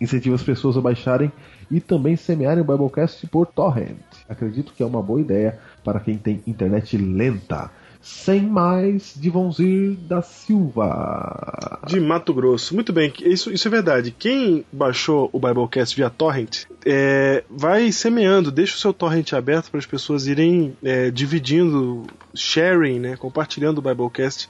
Incentiva 0.00 0.36
as 0.36 0.42
pessoas 0.42 0.76
a 0.76 0.80
baixarem 0.80 1.32
e 1.70 1.80
também 1.80 2.16
semearem 2.16 2.62
o 2.62 2.66
Biblecast 2.66 3.26
por 3.26 3.46
torrent. 3.46 3.98
Acredito 4.28 4.72
que 4.72 4.82
é 4.82 4.86
uma 4.86 5.02
boa 5.02 5.20
ideia 5.20 5.58
para 5.84 6.00
quem 6.00 6.16
tem 6.16 6.42
internet 6.46 6.96
lenta. 6.96 7.70
Sem 8.08 8.40
mais, 8.40 9.12
Divonzir 9.14 9.94
da 10.08 10.22
Silva. 10.22 11.78
De 11.86 12.00
Mato 12.00 12.32
Grosso. 12.32 12.74
Muito 12.74 12.90
bem, 12.90 13.12
isso, 13.20 13.52
isso 13.52 13.68
é 13.68 13.70
verdade. 13.70 14.14
Quem 14.18 14.64
baixou 14.72 15.28
o 15.30 15.38
Biblecast 15.38 15.94
via 15.94 16.08
torrent, 16.08 16.64
é, 16.86 17.44
vai 17.50 17.92
semeando, 17.92 18.50
deixa 18.50 18.76
o 18.76 18.78
seu 18.78 18.94
torrent 18.94 19.34
aberto 19.34 19.70
para 19.70 19.78
as 19.78 19.84
pessoas 19.84 20.26
irem 20.26 20.74
é, 20.82 21.10
dividindo, 21.10 22.04
sharing, 22.34 22.98
né, 22.98 23.16
compartilhando 23.16 23.78
o 23.78 23.82
Biblecast 23.82 24.48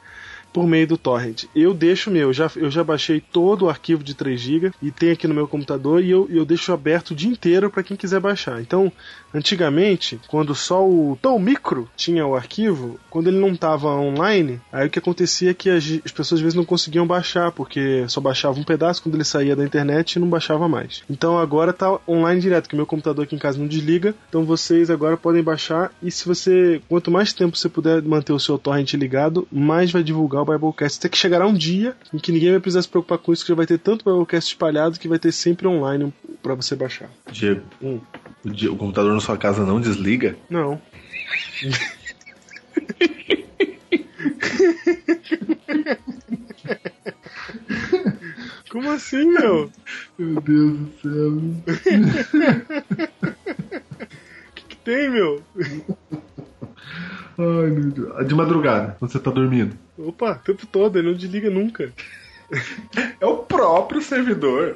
por 0.53 0.67
meio 0.67 0.87
do 0.87 0.97
torrent. 0.97 1.45
Eu 1.55 1.75
deixo 1.75 2.11
meu, 2.11 2.33
já, 2.33 2.51
eu 2.57 2.71
já 2.71 2.83
baixei 2.83 3.21
todo 3.21 3.65
o 3.65 3.69
arquivo 3.69 4.03
de 4.03 4.15
3 4.15 4.41
GB 4.41 4.73
e 4.81 4.91
tem 4.91 5.11
aqui 5.11 5.27
no 5.27 5.35
meu 5.35 5.47
computador 5.47 6.03
e 6.03 6.11
eu, 6.11 6.27
eu 6.31 6.45
deixo 6.45 6.73
aberto 6.73 7.11
o 7.11 7.15
dia 7.15 7.31
inteiro 7.31 7.71
para 7.71 7.83
quem 7.83 7.97
quiser 7.97 8.21
baixar. 8.21 8.61
Então, 8.61 8.91
antigamente, 9.33 10.21
quando 10.29 10.55
só 10.55 10.87
o 10.87 11.19
Tom 11.21 11.39
Micro 11.39 11.89
tinha 11.97 12.27
o 12.27 12.35
arquivo, 12.35 12.99
quando 13.11 13.29
ele 13.29 13.39
não 13.39 13.53
estava 13.53 13.89
online, 13.89 14.61
aí 14.73 14.87
o 14.87 14.91
que 14.91 14.99
acontecia 14.99 15.51
é 15.51 15.55
que 15.55 15.71
as, 15.71 15.85
as 16.05 16.13
pessoas 16.13 16.39
às 16.39 16.41
vezes 16.41 16.55
não 16.55 16.65
conseguiam 16.65 17.07
baixar, 17.07 17.53
porque 17.53 18.05
só 18.09 18.21
baixava 18.21 18.59
um 18.59 18.65
pedaço 18.65 19.03
quando 19.03 19.15
ele 19.15 19.25
saía 19.25 19.57
da 19.57 19.65
internet 19.65 20.15
e 20.15 20.19
não 20.19 20.29
baixava 20.29 20.69
mais. 20.69 21.03
Então 21.11 21.39
agora 21.39 21.73
tá 21.73 21.99
online 22.09 22.41
direto, 22.41 22.69
que 22.69 22.77
meu 22.77 22.87
computador 22.87 23.25
aqui 23.25 23.35
em 23.35 23.39
casa 23.39 23.59
não 23.59 23.67
desliga, 23.67 24.15
então 24.29 24.45
vocês 24.45 24.91
agora 24.91 25.17
podem 25.17 25.43
baixar 25.43 25.91
e 26.03 26.11
se 26.11 26.27
você, 26.27 26.81
quanto 26.89 27.11
mais 27.11 27.33
tempo 27.33 27.57
você 27.57 27.69
puder 27.69 28.03
manter 28.03 28.33
o 28.33 28.41
seu 28.41 28.59
torrent 28.59 28.95
ligado, 28.95 29.47
mais 29.51 29.91
vai 29.91 30.03
divulgar 30.03 30.43
o 30.43 30.45
Biblecast. 30.45 30.99
Até 30.99 31.09
que 31.09 31.19
chegará 31.19 31.47
um 31.47 31.55
dia 31.55 31.97
em 32.13 32.19
que 32.19 32.33
ninguém 32.33 32.51
vai 32.51 32.61
precisar 32.61 32.83
se 32.83 32.89
preocupar 32.89 33.19
com 33.19 33.33
isso, 33.33 33.45
que 33.45 33.49
já 33.49 33.55
vai 33.55 33.67
ter 33.67 33.79
tanto 33.79 34.05
Biblecast 34.05 34.53
espalhado 34.53 34.99
que 34.99 35.09
vai 35.09 35.19
ter 35.19 35.33
sempre 35.33 35.67
online 35.67 36.13
para 36.43 36.55
você 36.55 36.75
baixar. 36.75 37.11
Diego, 37.31 37.63
Hum. 37.83 38.01
O, 38.45 38.77
computador 38.77 39.13
na 39.15 39.21
sua 39.21 39.37
casa 39.37 39.65
não 39.65 39.81
desliga? 39.81 40.37
Não. 40.49 40.81
Como 48.71 48.91
assim, 48.91 49.25
meu? 49.25 49.71
Meu 50.19 50.41
Deus 50.41 50.79
do 50.79 50.93
céu. 51.03 51.33
O 54.49 54.55
que, 54.55 54.63
que 54.69 54.77
tem, 54.77 55.11
meu? 55.11 55.43
Ai, 57.39 57.71
meu 57.71 57.91
Deus. 57.91 58.27
De 58.27 58.35
madrugada, 58.35 58.97
quando 58.99 59.11
você 59.11 59.19
tá 59.19 59.31
dormindo. 59.31 59.77
Opa, 59.97 60.33
o 60.33 60.39
tempo 60.45 60.67
todo, 60.67 60.99
ele 60.99 61.09
não 61.09 61.17
desliga 61.17 61.49
nunca. 61.51 61.93
É 63.21 63.27
o 63.27 63.39
próprio 63.39 64.01
servidor. 64.03 64.75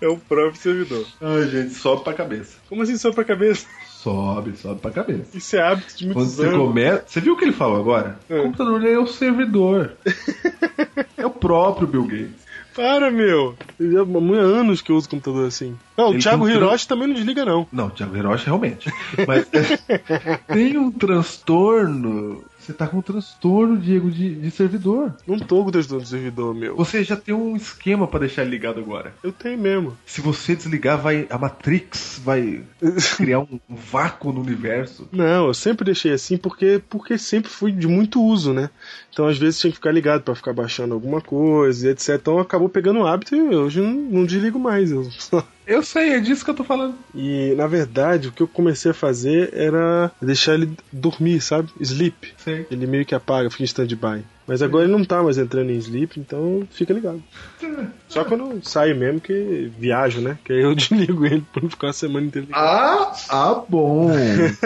É 0.00 0.06
o 0.06 0.16
próprio 0.16 0.60
servidor. 0.60 1.04
Ai, 1.20 1.48
gente, 1.48 1.74
sobe 1.74 2.04
pra 2.04 2.12
cabeça. 2.12 2.56
Como 2.68 2.82
assim 2.82 2.96
só 2.96 3.10
pra 3.10 3.24
cabeça? 3.24 3.66
Sobe, 3.88 4.56
sobe 4.56 4.80
pra 4.80 4.92
cabeça. 4.92 5.36
Isso 5.36 5.56
é 5.56 5.60
hábito 5.60 5.96
de 5.96 6.04
Quando 6.06 6.16
muitos 6.16 6.34
você 6.36 6.46
anos. 6.46 6.58
começa. 6.58 7.04
Você 7.06 7.20
viu 7.20 7.32
o 7.32 7.36
que 7.36 7.44
ele 7.44 7.52
falou 7.52 7.80
agora? 7.80 8.16
É. 8.30 8.38
O 8.38 8.42
computador 8.44 8.86
é 8.86 8.96
o 8.96 9.08
servidor. 9.08 9.92
é 11.16 11.26
o 11.26 11.30
próprio 11.30 11.88
Bill 11.88 12.04
Gates. 12.04 12.48
Para, 12.76 13.10
meu. 13.10 13.56
Já 13.80 14.02
há 14.02 14.40
anos 14.40 14.80
que 14.80 14.92
eu 14.92 14.96
uso 14.96 15.08
computador 15.08 15.48
assim. 15.48 15.76
Não, 15.96 16.10
o 16.10 16.12
Ele 16.12 16.22
Thiago 16.22 16.46
tem 16.46 16.54
um 16.54 16.56
Hiroshi 16.56 16.86
também 16.86 17.08
não 17.08 17.14
desliga, 17.14 17.44
não. 17.44 17.66
Não, 17.72 17.90
Thiago 17.90 18.16
Hiroshi 18.16 18.46
realmente. 18.46 18.88
Mas 19.26 19.48
tem 20.46 20.78
um 20.78 20.92
transtorno. 20.92 22.44
Você 22.68 22.74
tá 22.74 22.86
com 22.86 22.98
um 22.98 23.02
transtorno, 23.02 23.78
Diego, 23.78 24.10
de, 24.10 24.34
de 24.34 24.50
servidor. 24.50 25.14
Não 25.26 25.38
tô 25.38 25.64
com 25.64 25.70
transtorno 25.70 26.02
do 26.04 26.08
servidor, 26.08 26.54
meu. 26.54 26.76
Você 26.76 27.02
já 27.02 27.16
tem 27.16 27.34
um 27.34 27.56
esquema 27.56 28.06
pra 28.06 28.20
deixar 28.20 28.42
ele 28.42 28.50
ligado 28.50 28.78
agora. 28.78 29.14
Eu 29.22 29.32
tenho 29.32 29.56
mesmo. 29.56 29.96
Se 30.04 30.20
você 30.20 30.54
desligar, 30.54 31.00
vai 31.00 31.26
a 31.30 31.38
Matrix 31.38 32.20
vai 32.22 32.62
criar 33.16 33.38
um 33.38 33.58
vácuo 33.70 34.34
no 34.34 34.42
universo. 34.42 35.08
Não, 35.10 35.46
eu 35.46 35.54
sempre 35.54 35.86
deixei 35.86 36.12
assim 36.12 36.36
porque, 36.36 36.82
porque 36.90 37.16
sempre 37.16 37.50
fui 37.50 37.72
de 37.72 37.86
muito 37.88 38.22
uso, 38.22 38.52
né? 38.52 38.68
Então 39.10 39.26
às 39.26 39.38
vezes 39.38 39.58
tinha 39.60 39.70
que 39.70 39.76
ficar 39.78 39.90
ligado 39.92 40.20
pra 40.20 40.34
ficar 40.34 40.52
baixando 40.52 40.92
alguma 40.92 41.22
coisa 41.22 41.88
e 41.88 41.90
etc. 41.92 42.16
Então 42.20 42.38
acabou 42.38 42.68
pegando 42.68 43.00
o 43.00 43.06
hábito 43.06 43.34
e 43.34 43.40
hoje 43.40 43.80
não, 43.80 43.92
não 43.94 44.24
desligo 44.26 44.58
mais. 44.58 44.90
Eu 44.90 45.04
só- 45.12 45.42
Eu 45.68 45.82
sei, 45.82 46.14
é 46.14 46.20
disso 46.20 46.42
que 46.42 46.50
eu 46.50 46.54
tô 46.54 46.64
falando. 46.64 46.94
E 47.14 47.52
na 47.54 47.66
verdade 47.66 48.28
o 48.28 48.32
que 48.32 48.42
eu 48.42 48.48
comecei 48.48 48.90
a 48.90 48.94
fazer 48.94 49.50
era 49.52 50.10
deixar 50.20 50.54
ele 50.54 50.70
dormir, 50.90 51.42
sabe? 51.42 51.68
Sleep. 51.78 52.32
Sei. 52.38 52.66
Ele 52.70 52.86
meio 52.86 53.04
que 53.04 53.14
apaga, 53.14 53.50
fica 53.50 53.62
em 53.62 53.66
stand-by. 53.66 54.24
Mas 54.46 54.62
agora 54.62 54.84
ele 54.84 54.92
não 54.92 55.04
tá 55.04 55.22
mais 55.22 55.36
entrando 55.36 55.70
em 55.70 55.76
sleep, 55.76 56.18
então 56.18 56.66
fica 56.70 56.94
ligado. 56.94 57.22
Só 58.08 58.24
quando 58.24 58.50
eu 58.50 58.60
saio 58.62 58.96
mesmo 58.96 59.20
que 59.20 59.70
viajo, 59.78 60.22
né? 60.22 60.38
Que 60.42 60.54
aí 60.54 60.62
eu 60.62 60.72
desligo 60.74 61.26
ele 61.26 61.44
pra 61.52 61.62
não 61.62 61.68
ficar 61.68 61.90
a 61.90 61.92
semana 61.92 62.26
inteira 62.26 62.46
ligado. 62.46 62.64
Ah, 62.64 63.12
ah, 63.28 63.62
bom. 63.68 64.10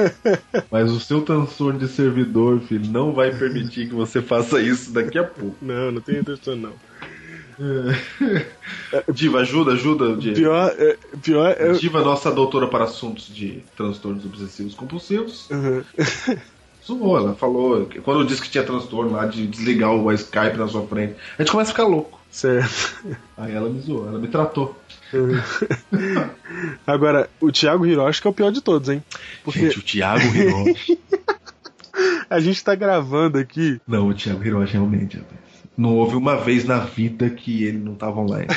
Mas 0.71 0.89
o 0.89 1.01
seu 1.01 1.23
transtorno 1.23 1.81
de 1.81 1.89
servidor, 1.89 2.61
filho, 2.61 2.89
não 2.89 3.13
vai 3.13 3.35
permitir 3.35 3.89
que 3.89 3.95
você 3.95 4.23
faça 4.23 4.61
isso 4.61 4.93
daqui 4.93 5.19
a 5.19 5.25
pouco. 5.25 5.57
Não, 5.61 5.91
não 5.91 6.01
tem 6.01 6.23
transtorno 6.23 6.63
não. 6.63 6.92
Diva, 9.13 9.41
ajuda, 9.41 9.73
ajuda, 9.73 10.17
Diego. 10.17 10.37
Pior 10.37 10.75
é. 10.79 10.97
Pior 11.23 11.55
é. 11.59 11.73
Diva, 11.73 12.03
nossa 12.03 12.31
doutora 12.31 12.67
para 12.69 12.85
assuntos 12.85 13.27
de 13.35 13.63
transtornos 13.77 14.25
obsessivos 14.25 14.75
compulsivos, 14.75 15.49
Uhum. 15.51 15.83
zoou. 16.87 17.17
Ela 17.19 17.35
falou, 17.35 17.89
quando 18.03 18.21
eu 18.21 18.27
disse 18.27 18.43
que 18.43 18.51
tinha 18.51 18.65
transtorno 18.65 19.13
lá 19.13 19.27
de 19.27 19.47
desligar 19.47 19.93
o 19.93 20.13
Skype 20.13 20.57
na 20.57 20.69
sua 20.69 20.87
frente, 20.87 21.15
a 21.39 21.43
gente 21.43 21.53
começa 21.53 21.71
a 21.71 21.75
ficar 21.75 21.87
louco. 21.87 22.21
Certo. 22.31 23.05
Aí 23.37 23.55
ela 23.55 23.69
me 23.69 23.81
zoou, 23.81 24.09
ela 24.09 24.19
me 24.19 24.29
tratou. 24.29 24.75
Agora, 26.87 27.29
o 27.41 27.53
Thiago 27.53 27.85
Hiroshi 27.87 28.21
que 28.23 28.27
é 28.27 28.31
o 28.31 28.35
pior 28.35 28.51
de 28.51 28.61
todos, 28.63 28.89
hein? 28.89 29.03
Porque 29.45 29.61
Gente, 29.61 29.79
o 29.79 29.83
Thiago 29.83 30.25
Hiroshi. 30.35 30.99
a 32.31 32.41
gente 32.41 32.65
tá 32.65 32.75
gravando 32.75 33.37
aqui. 33.39 33.79
não, 33.87 34.09
o 34.09 34.15
Thiago 34.15 34.43
Hiroshi 34.43 34.73
realmente, 34.73 35.19
rapaz. 35.19 35.42
Não 35.76 35.97
houve 35.97 36.17
uma 36.17 36.37
vez 36.37 36.64
na 36.64 36.79
vida 36.81 37.31
que 37.31 37.64
ele 37.64 37.79
não 37.79 37.95
tava 37.95 38.21
online. 38.21 38.47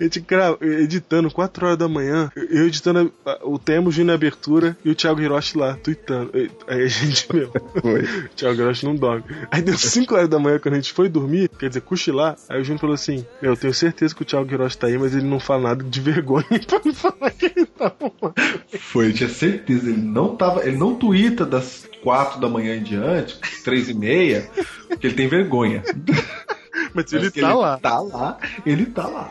A 0.00 0.04
gente 0.04 0.20
gra- 0.20 0.56
editando 0.60 1.30
4 1.30 1.64
horas 1.66 1.78
da 1.78 1.86
manhã, 1.88 2.30
eu 2.50 2.66
editando 2.66 3.12
a- 3.24 3.38
o 3.44 3.58
tema, 3.58 3.88
o 3.88 3.92
Júnior 3.92 4.08
na 4.08 4.14
abertura 4.14 4.76
e 4.84 4.90
o 4.90 4.94
Thiago 4.94 5.20
Hiroshi 5.20 5.56
lá, 5.56 5.74
tweetando. 5.74 6.30
Aí 6.66 6.82
a 6.82 6.86
gente, 6.88 7.26
meu, 7.32 7.48
o 7.54 8.28
Thiago 8.34 8.60
Hiroshi 8.60 8.84
não 8.84 8.96
dorme. 8.96 9.24
Aí 9.50 9.62
deu 9.62 9.76
5 9.78 10.14
horas 10.14 10.28
da 10.28 10.38
manhã 10.38 10.58
quando 10.58 10.74
a 10.74 10.76
gente 10.78 10.92
foi 10.92 11.08
dormir, 11.08 11.48
quer 11.58 11.68
dizer, 11.68 11.82
cochilar, 11.82 12.36
aí 12.48 12.60
o 12.60 12.64
Júnior 12.64 12.80
falou 12.80 12.94
assim: 12.94 13.24
eu 13.40 13.56
tenho 13.56 13.72
certeza 13.74 14.14
que 14.14 14.22
o 14.22 14.24
Thiago 14.24 14.50
Hiroshi 14.52 14.78
tá 14.78 14.86
aí, 14.88 14.98
mas 14.98 15.14
ele 15.14 15.26
não 15.26 15.38
fala 15.38 15.62
nada 15.68 15.84
de 15.84 16.00
vergonha 16.00 16.46
pra 16.66 16.80
não 16.84 16.94
falar 16.94 17.30
que 17.30 17.46
ele 17.46 17.66
tá 17.66 17.94
online. 18.00 18.60
Foi, 18.78 19.08
eu 19.08 19.12
tinha 19.12 19.28
certeza. 19.28 19.88
Ele 19.88 20.02
não 20.02 20.34
tava. 20.36 20.66
Ele 20.66 20.76
não 20.76 20.94
twitta 20.94 21.44
das 21.46 21.86
quatro 22.02 22.40
da 22.40 22.48
manhã 22.48 22.74
em 22.74 22.82
diante, 22.82 23.38
três 23.62 23.88
e 23.88 23.94
meia, 23.94 24.50
porque 24.92 25.06
ele 25.08 25.14
tem 25.14 25.28
vergonha. 25.28 25.82
Mas 26.94 27.12
ele 27.12 27.24
Mas 27.24 27.32
tá 27.34 27.54
lá. 27.54 27.78
Tá 27.78 28.00
lá, 28.00 28.38
ele 28.66 28.86
tá 28.86 29.06
lá. 29.06 29.30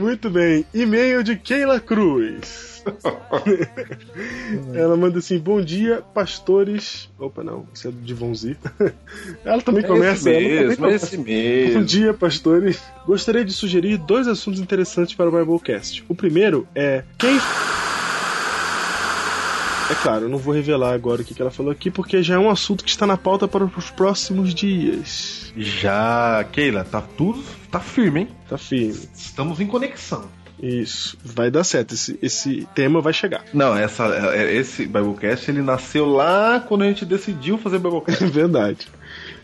Muito 0.00 0.30
bem. 0.30 0.64
E-mail 0.72 1.22
de 1.22 1.36
Keila 1.36 1.78
Cruz. 1.80 2.72
Ela 4.74 4.96
manda 4.96 5.18
assim: 5.18 5.38
Bom 5.38 5.60
dia, 5.60 6.02
pastores. 6.14 7.08
Opa, 7.18 7.44
não, 7.44 7.66
isso 7.72 7.88
é 7.88 7.90
de 7.92 8.14
Vonzi. 8.14 8.56
Ela 9.44 9.62
também 9.62 9.84
começa. 9.84 10.30
ela 10.30 10.40
também 10.40 10.76
começa. 10.76 11.06
esse 11.06 11.16
Bom 11.16 11.22
mesmo. 11.24 11.84
dia, 11.84 12.12
pastores. 12.12 12.82
Gostaria 13.06 13.44
de 13.44 13.52
sugerir 13.52 13.98
dois 13.98 14.26
assuntos 14.26 14.60
interessantes 14.60 15.14
para 15.14 15.28
o 15.28 15.32
Biblecast. 15.32 16.04
O 16.08 16.14
primeiro 16.14 16.66
é 16.74 17.04
quem. 17.18 17.38
É 19.92 19.94
claro, 19.94 20.24
eu 20.24 20.28
não 20.30 20.38
vou 20.38 20.54
revelar 20.54 20.94
agora 20.94 21.20
o 21.20 21.24
que 21.24 21.34
que 21.34 21.42
ela 21.42 21.50
falou 21.50 21.70
aqui, 21.70 21.90
porque 21.90 22.22
já 22.22 22.36
é 22.36 22.38
um 22.38 22.48
assunto 22.48 22.82
que 22.82 22.88
está 22.88 23.06
na 23.06 23.18
pauta 23.18 23.46
para 23.46 23.62
os 23.64 23.90
próximos 23.90 24.54
dias. 24.54 25.52
Já, 25.54 26.42
Keila, 26.50 26.82
tá 26.82 27.02
tudo. 27.02 27.44
Tá 27.70 27.78
firme, 27.78 28.20
hein? 28.20 28.28
Tá 28.48 28.56
firme. 28.56 29.06
Estamos 29.14 29.60
em 29.60 29.66
conexão. 29.66 30.24
Isso, 30.62 31.18
vai 31.22 31.50
dar 31.50 31.62
certo. 31.64 31.92
Esse, 31.92 32.18
esse 32.22 32.68
tema 32.74 33.02
vai 33.02 33.12
chegar. 33.12 33.44
Não, 33.52 33.76
essa, 33.76 34.06
é- 34.34 34.54
esse 34.54 34.86
Biblecast 34.86 35.50
ele 35.50 35.60
nasceu 35.60 36.06
lá 36.06 36.60
quando 36.60 36.82
a 36.82 36.86
gente 36.86 37.04
decidiu 37.04 37.58
fazer 37.58 37.78
Biblecast. 37.78 38.24
É 38.24 38.26
verdade. 38.30 38.88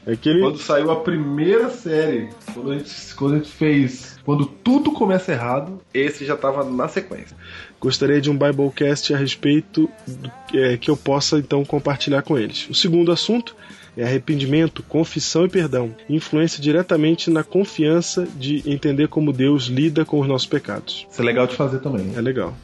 É 0.06 0.16
que 0.16 0.30
ele. 0.30 0.40
Quando 0.40 0.58
saiu 0.58 0.90
a 0.90 1.00
primeira 1.00 1.68
série, 1.68 2.30
quando 2.54 2.70
a 2.70 2.78
gente, 2.78 3.14
quando 3.14 3.34
a 3.34 3.36
gente 3.38 3.50
fez. 3.50 4.16
Quando 4.24 4.46
tudo 4.46 4.92
começa 4.92 5.32
errado, 5.32 5.80
esse 5.92 6.24
já 6.24 6.36
tava 6.36 6.62
na 6.64 6.86
sequência. 6.86 7.36
Gostaria 7.80 8.20
de 8.20 8.30
um 8.30 8.36
Biblecast 8.36 9.14
a 9.14 9.16
respeito 9.16 9.88
do, 10.06 10.30
é, 10.54 10.76
que 10.76 10.90
eu 10.90 10.96
possa 10.96 11.38
então 11.38 11.64
compartilhar 11.64 12.22
com 12.22 12.38
eles. 12.38 12.68
O 12.68 12.74
segundo 12.74 13.12
assunto 13.12 13.54
é 13.96 14.04
arrependimento, 14.04 14.82
confissão 14.82 15.44
e 15.44 15.48
perdão. 15.48 15.94
Influência 16.08 16.62
diretamente 16.62 17.30
na 17.30 17.42
confiança 17.42 18.26
de 18.36 18.62
entender 18.68 19.08
como 19.08 19.32
Deus 19.32 19.64
lida 19.64 20.04
com 20.04 20.20
os 20.20 20.28
nossos 20.28 20.46
pecados. 20.46 21.06
Isso 21.10 21.20
é 21.20 21.24
legal 21.24 21.46
de 21.46 21.56
fazer 21.56 21.78
também. 21.80 22.12
É 22.16 22.20
legal. 22.20 22.54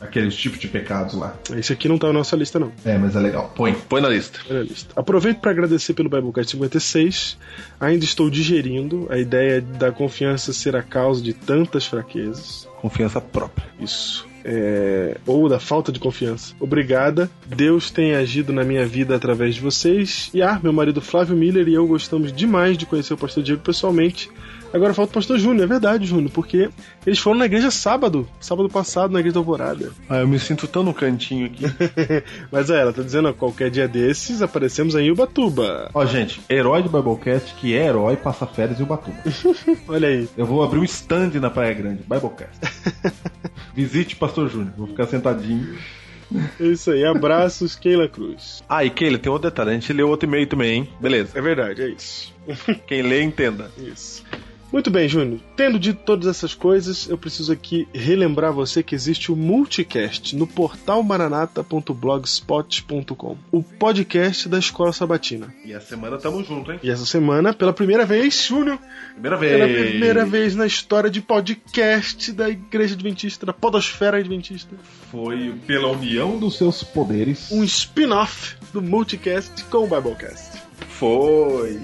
Aqueles 0.00 0.36
tipos 0.36 0.58
de 0.58 0.68
pecados 0.68 1.14
lá. 1.14 1.36
Esse 1.56 1.72
aqui 1.72 1.88
não 1.88 1.98
tá 1.98 2.08
na 2.08 2.14
nossa 2.14 2.36
lista, 2.36 2.58
não. 2.58 2.72
É, 2.84 2.98
mas 2.98 3.16
é 3.16 3.20
legal. 3.20 3.52
Põe, 3.56 3.74
põe 3.74 4.00
na 4.00 4.08
lista. 4.08 4.40
Olha 4.50 4.60
a 4.60 4.62
lista. 4.62 4.92
Aproveito 4.94 5.38
para 5.38 5.50
agradecer 5.50 5.94
pelo 5.94 6.08
Biblecast 6.08 6.52
56. 6.52 7.38
Ainda 7.80 8.04
estou 8.04 8.28
digerindo 8.28 9.06
a 9.10 9.18
ideia 9.18 9.60
da 9.60 9.90
confiança 9.92 10.52
ser 10.52 10.76
a 10.76 10.82
causa 10.82 11.22
de 11.22 11.32
tantas 11.32 11.86
fraquezas. 11.86 12.68
Confiança 12.80 13.20
própria. 13.20 13.66
Isso. 13.80 14.26
É, 14.44 15.16
ou 15.26 15.48
da 15.48 15.58
falta 15.58 15.90
de 15.90 15.98
confiança. 15.98 16.54
Obrigada. 16.60 17.30
Deus 17.46 17.90
tem 17.90 18.14
agido 18.14 18.52
na 18.52 18.62
minha 18.62 18.84
vida 18.84 19.16
através 19.16 19.54
de 19.54 19.60
vocês. 19.60 20.30
E 20.34 20.42
ah, 20.42 20.60
meu 20.62 20.72
marido 20.72 21.00
Flávio 21.00 21.36
Miller 21.36 21.66
e 21.66 21.74
eu 21.74 21.86
gostamos 21.86 22.32
demais 22.32 22.76
de 22.76 22.84
conhecer 22.84 23.14
o 23.14 23.18
pastor 23.18 23.42
Diego 23.42 23.62
pessoalmente. 23.62 24.30
Agora 24.74 24.92
falta 24.92 25.12
o 25.12 25.14
pastor 25.14 25.38
Júnior, 25.38 25.62
é 25.62 25.66
verdade, 25.68 26.04
Júnior, 26.04 26.32
porque 26.32 26.68
eles 27.06 27.20
foram 27.20 27.38
na 27.38 27.46
igreja 27.46 27.70
sábado, 27.70 28.28
sábado 28.40 28.68
passado, 28.68 29.12
na 29.12 29.20
igreja 29.20 29.34
da 29.34 29.38
Alvorada. 29.38 29.92
Ah, 30.08 30.16
eu 30.16 30.26
me 30.26 30.36
sinto 30.36 30.66
tão 30.66 30.82
no 30.82 30.92
cantinho 30.92 31.46
aqui. 31.46 31.62
Mas 32.50 32.70
é, 32.70 32.80
ela 32.80 32.92
tá 32.92 33.00
dizendo, 33.00 33.28
ó, 33.28 33.32
qualquer 33.32 33.70
dia 33.70 33.86
desses 33.86 34.42
aparecemos 34.42 34.96
em 34.96 35.12
Ubatuba. 35.12 35.90
Ó, 35.94 36.04
gente, 36.04 36.40
herói 36.50 36.82
do 36.82 36.88
Biblecast, 36.88 37.54
que 37.54 37.72
é 37.72 37.86
herói, 37.86 38.16
passa 38.16 38.46
férias 38.46 38.80
em 38.80 38.82
Ubatuba. 38.82 39.16
Olha 39.86 40.08
aí. 40.08 40.28
Eu 40.36 40.44
vou 40.44 40.64
abrir 40.64 40.80
um 40.80 40.84
stand 40.84 41.30
na 41.34 41.50
Praia 41.50 41.72
Grande, 41.72 42.02
Biblecast. 42.02 42.58
Visite 43.76 44.16
o 44.16 44.18
Pastor 44.18 44.50
Júnior, 44.50 44.72
vou 44.76 44.88
ficar 44.88 45.06
sentadinho. 45.06 45.78
É 46.58 46.64
isso 46.64 46.90
aí, 46.90 47.04
abraços, 47.04 47.76
Keila 47.76 48.08
Cruz. 48.08 48.60
Ah, 48.68 48.84
e 48.84 48.90
Keila, 48.90 49.18
tem 49.18 49.30
outro 49.30 49.48
detalhe, 49.48 49.70
a 49.70 49.74
gente 49.74 49.92
leu 49.92 50.08
outro 50.08 50.28
e-mail 50.28 50.48
também, 50.48 50.78
hein? 50.78 50.88
Beleza. 50.98 51.38
É 51.38 51.40
verdade, 51.40 51.80
é 51.80 51.88
isso. 51.90 52.34
Quem 52.88 53.02
lê, 53.02 53.22
entenda. 53.22 53.70
Isso. 53.78 54.24
Muito 54.74 54.90
bem, 54.90 55.08
Júnior. 55.08 55.40
Tendo 55.56 55.78
dito 55.78 56.00
todas 56.04 56.26
essas 56.26 56.52
coisas, 56.52 57.08
eu 57.08 57.16
preciso 57.16 57.52
aqui 57.52 57.86
relembrar 57.94 58.52
você 58.52 58.82
que 58.82 58.92
existe 58.92 59.30
o 59.30 59.36
Multicast 59.36 60.34
no 60.34 60.48
portal 60.48 61.00
maranata.blogspot.com, 61.00 63.36
o 63.52 63.62
podcast 63.62 64.48
da 64.48 64.58
Escola 64.58 64.92
Sabatina. 64.92 65.54
E 65.64 65.72
essa 65.72 65.86
semana 65.86 66.18
tamo 66.18 66.42
junto, 66.42 66.72
hein? 66.72 66.80
E 66.82 66.90
essa 66.90 67.06
semana, 67.06 67.54
pela 67.54 67.72
primeira 67.72 68.04
vez, 68.04 68.46
Júnior, 68.48 68.80
Primeira 69.12 69.36
vez. 69.36 69.52
pela 69.52 69.68
primeira 69.68 70.26
vez 70.26 70.56
na 70.56 70.66
história 70.66 71.08
de 71.08 71.20
podcast 71.20 72.32
da 72.32 72.50
Igreja 72.50 72.94
Adventista, 72.94 73.46
da 73.46 73.52
Podosfera 73.52 74.16
Adventista, 74.16 74.74
Foi 75.08 75.54
pela 75.68 75.86
união 75.86 76.36
dos 76.36 76.58
seus 76.58 76.82
poderes. 76.82 77.48
um 77.52 77.62
spin-off 77.62 78.56
do 78.72 78.82
Multicast 78.82 79.62
com 79.66 79.84
o 79.84 79.86
Biblecast. 79.86 80.60
Foi. 80.88 81.78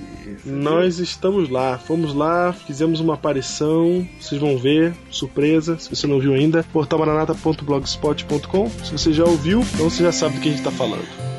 Nós 0.45 0.99
estamos 0.99 1.49
lá, 1.49 1.79
fomos 1.79 2.15
lá, 2.15 2.53
fizemos 2.53 3.01
uma 3.01 3.15
aparição, 3.15 4.07
vocês 4.21 4.41
vão 4.41 4.57
ver, 4.57 4.95
surpresa, 5.11 5.79
se 5.79 5.89
você 5.89 6.07
não 6.07 6.19
viu 6.19 6.35
ainda, 6.35 6.65
portalmaranata.blogspot.com. 6.73 8.71
Se 8.71 8.93
você 8.93 9.13
já 9.13 9.25
ouviu, 9.25 9.61
então 9.75 9.89
você 9.91 10.03
já 10.03 10.13
sabe 10.13 10.37
do 10.37 10.41
que 10.41 10.49
a 10.49 10.53
gente 10.53 10.61
está 10.61 10.71
falando. 10.71 11.31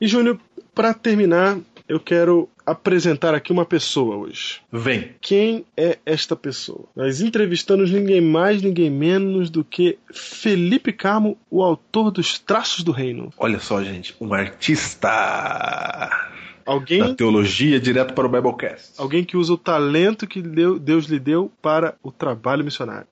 E 0.00 0.06
Júnior, 0.06 0.38
para 0.72 0.94
terminar, 0.94 1.58
eu 1.88 1.98
quero 1.98 2.48
apresentar 2.70 3.34
aqui 3.34 3.52
uma 3.52 3.64
pessoa 3.64 4.16
hoje. 4.16 4.60
Vem. 4.72 5.14
Quem 5.20 5.64
é 5.76 5.98
esta 6.04 6.34
pessoa? 6.36 6.84
Nós 6.96 7.20
entrevistamos 7.20 7.90
ninguém 7.90 8.20
mais, 8.20 8.62
ninguém 8.62 8.90
menos 8.90 9.50
do 9.50 9.64
que 9.64 9.98
Felipe 10.12 10.92
Carmo, 10.92 11.36
o 11.50 11.62
autor 11.62 12.10
dos 12.10 12.38
Traços 12.38 12.82
do 12.84 12.92
Reino. 12.92 13.32
Olha 13.38 13.58
só, 13.58 13.82
gente, 13.82 14.14
um 14.20 14.32
artista 14.34 15.08
da 15.08 16.30
Alguém, 16.66 17.14
teologia 17.14 17.80
direto 17.80 18.12
para 18.12 18.26
o 18.26 18.28
Biblecast. 18.28 18.92
alguém 18.98 19.24
que 19.24 19.36
usa 19.36 19.52
o 19.54 19.58
talento 19.58 20.26
que 20.26 20.42
deu- 20.42 20.78
Deus 20.78 21.06
lhe 21.06 21.18
deu 21.18 21.50
para 21.62 21.94
o 22.02 22.12
trabalho 22.12 22.62
missionário. 22.64 23.06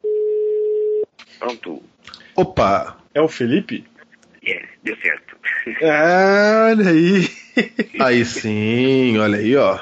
Pronto. 1.38 1.82
Opa! 2.34 2.98
É 3.14 3.20
o 3.20 3.28
Felipe? 3.28 3.84
É, 4.44 4.62
deu 4.84 4.96
certo. 4.98 5.36
Ah, 5.82 6.68
olha 6.70 6.90
aí. 6.90 7.28
Aí 8.00 8.25
sim, 8.25 9.16
olha 9.18 9.38
aí, 9.38 9.56
ó. 9.56 9.78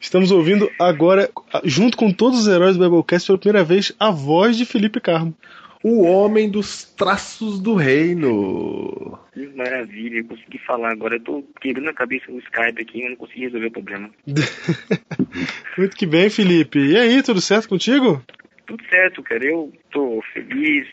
Estamos 0.00 0.30
ouvindo 0.30 0.70
agora, 0.78 1.30
junto 1.64 1.96
com 1.96 2.12
todos 2.12 2.40
os 2.40 2.48
heróis 2.48 2.76
do 2.76 2.84
Biblecast, 2.84 3.26
pela 3.26 3.38
primeira 3.38 3.64
vez, 3.64 3.92
a 3.98 4.10
voz 4.10 4.56
de 4.56 4.64
Felipe 4.64 5.00
Carmo. 5.00 5.34
O 5.82 6.04
homem 6.04 6.50
dos 6.50 6.84
traços 6.84 7.60
do 7.60 7.74
reino. 7.74 9.18
Que 9.32 9.46
maravilha, 9.48 10.18
eu 10.18 10.24
consegui 10.24 10.58
falar 10.58 10.90
agora. 10.90 11.16
Eu 11.16 11.20
tô 11.20 11.44
quebrando 11.60 11.90
a 11.90 11.94
cabeça 11.94 12.30
no 12.30 12.38
Skype 12.38 12.82
aqui 12.82 12.98
e 12.98 13.02
eu 13.02 13.10
não 13.10 13.16
consegui 13.16 13.42
resolver 13.42 13.66
o 13.66 13.70
problema. 13.70 14.10
Muito 15.78 15.96
que 15.96 16.06
bem, 16.06 16.28
Felipe. 16.28 16.78
E 16.78 16.96
aí, 16.96 17.22
tudo 17.22 17.40
certo 17.40 17.68
contigo? 17.68 18.22
Tudo 18.66 18.82
certo, 18.88 19.22
cara. 19.22 19.44
Eu 19.44 19.72
tô 19.92 20.22
feliz 20.32 20.88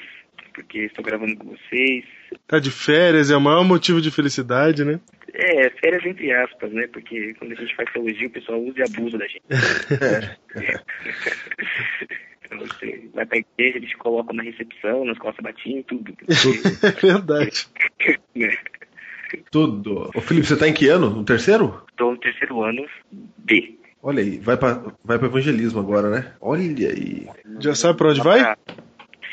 porque 0.54 0.80
estou 0.82 1.04
gravando 1.04 1.36
com 1.38 1.50
vocês. 1.50 2.06
Tá 2.48 2.60
de 2.60 2.72
férias, 2.72 3.32
é 3.32 3.38
o 3.38 3.42
maior 3.42 3.64
motivo 3.64 4.02
de 4.02 4.12
felicidade, 4.12 4.84
né? 4.84 5.00
É, 5.34 5.70
férias 5.72 6.06
entre 6.06 6.32
aspas, 6.32 6.72
né? 6.72 6.88
Porque 6.92 7.34
quando 7.36 7.54
a 7.54 7.56
gente 7.56 7.76
faz 7.76 7.92
teologia, 7.92 8.28
o 8.28 8.32
pessoal 8.32 8.62
usa 8.62 8.80
e 8.80 8.84
abusa 8.84 9.18
da 9.18 9.28
gente. 9.28 9.44
Você 12.54 13.10
vai 13.16 13.26
pra 13.26 13.40
igreja, 13.40 13.78
eles 13.78 13.90
te 13.90 13.98
colocam 13.98 14.36
na 14.36 14.44
recepção, 14.44 15.04
nas 15.06 15.18
costas 15.18 15.44
batinhas 15.44 15.86
tudo. 15.88 16.14
É 16.84 16.92
verdade. 16.92 17.68
Né? 18.36 18.56
Tudo. 19.50 20.12
Ô 20.14 20.22
Felipe, 20.22 20.46
você 20.46 20.58
tá 20.58 20.68
em 20.68 20.74
que 20.74 20.88
ano? 20.88 21.10
No 21.10 21.24
terceiro? 21.24 21.84
Tô 21.98 22.12
no 22.12 22.18
terceiro 22.18 22.62
ano 22.62 22.86
B. 23.38 23.76
Olha 24.02 24.22
aí, 24.22 24.38
vai 24.38 24.58
pra, 24.58 24.84
vai 25.04 25.18
pra 25.18 25.28
evangelismo 25.28 25.80
agora, 25.80 26.10
né? 26.10 26.34
Olha 26.42 26.90
aí. 26.90 27.26
Já 27.60 27.74
sabe 27.74 27.98
pra 27.98 28.10
onde 28.10 28.22
vai? 28.22 28.56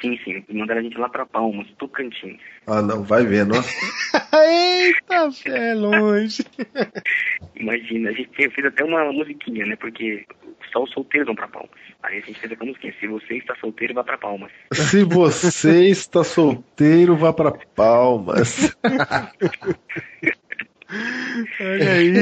Sim, 0.01 0.19
sim. 0.25 0.45
Mandaram 0.51 0.81
a 0.81 0.83
gente 0.83 0.97
lá 0.97 1.09
pra 1.09 1.27
Palmas, 1.27 1.67
Tocantins. 1.79 2.41
Ah, 2.67 2.81
não, 2.81 3.03
vai 3.03 3.25
ver, 3.25 3.45
nossa. 3.45 3.69
Eita, 4.35 5.29
é 5.47 5.75
longe. 5.75 6.45
Imagina, 7.57 8.11
a 8.11 8.13
gente 8.13 8.31
fez 8.35 8.67
até 8.67 8.83
uma 8.83 9.13
musiquinha, 9.13 9.67
né? 9.67 9.77
Porque 9.77 10.27
só 10.73 10.83
os 10.83 10.91
solteiros 10.93 11.27
vão 11.27 11.35
pra 11.35 11.49
Palmas. 11.49 11.71
Aí 12.03 12.19
a 12.19 12.21
gente 12.21 12.41
fez 12.41 12.53
aquela 12.53 12.69
musiquinha. 12.69 12.95
Se 12.99 13.07
você 13.07 13.35
está 13.37 13.55
solteiro, 13.57 13.95
vá 13.95 14.03
pra 14.03 14.17
Palmas. 14.17 14.51
Se 14.73 15.05
você 15.05 15.89
está 15.89 16.25
solteiro, 16.25 17.17
vá 17.17 17.33
pra 17.33 17.53
Palmas. 17.53 18.75
Olha 21.61 21.93
aí. 21.93 22.15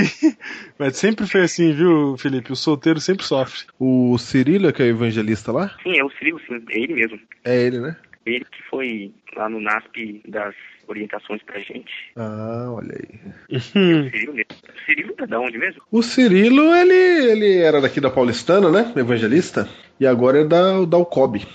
Mas 0.79 0.97
sempre 0.97 1.27
foi 1.27 1.43
assim, 1.43 1.73
viu, 1.73 2.17
Felipe? 2.19 2.53
O 2.53 2.57
solteiro 2.57 3.01
sempre 3.01 3.25
sofre. 3.25 3.67
O 3.79 4.17
Cirilo, 4.19 4.73
que 4.73 4.83
é 4.83 4.87
o 4.87 4.89
evangelista 4.89 5.53
lá? 5.53 5.75
Sim, 5.83 5.99
é 5.99 6.05
o 6.05 6.11
Cirilo, 6.11 6.41
sim. 6.47 6.63
É 6.71 6.79
ele 6.79 6.95
mesmo. 6.95 7.21
É 7.45 7.57
ele, 7.61 7.81
né? 7.81 7.97
Ele 8.27 8.45
que 8.45 8.63
foi 8.69 9.13
lá 9.37 9.49
no 9.49 9.61
NASP 9.61 10.23
das 10.29 10.55
orientações 10.87 11.43
pra 11.43 11.59
gente. 11.61 11.93
Ah, 12.17 12.67
olha 12.71 12.95
aí. 12.95 13.57
O 13.57 13.61
Cirilo 13.61 14.35
mesmo. 14.35 14.53
O 14.53 14.85
Cirilo 14.85 15.15
é 15.19 15.27
da 15.27 15.41
onde 15.41 15.59
mesmo? 15.59 15.83
O 15.91 16.03
Cirilo, 16.03 16.75
ele, 16.75 17.31
ele 17.31 17.59
era 17.59 17.81
daqui 17.81 18.01
da 18.01 18.11
Paulistana, 18.11 18.71
né? 18.71 18.93
Evangelista. 18.97 19.69
E 19.99 20.07
agora 20.07 20.41
é 20.41 20.45
da, 20.45 20.85
da 20.85 20.99
UCOB, 20.99 21.47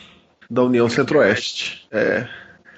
da 0.49 0.63
União 0.63 0.89
Centro-Oeste. 0.89 1.87
É. 1.91 2.27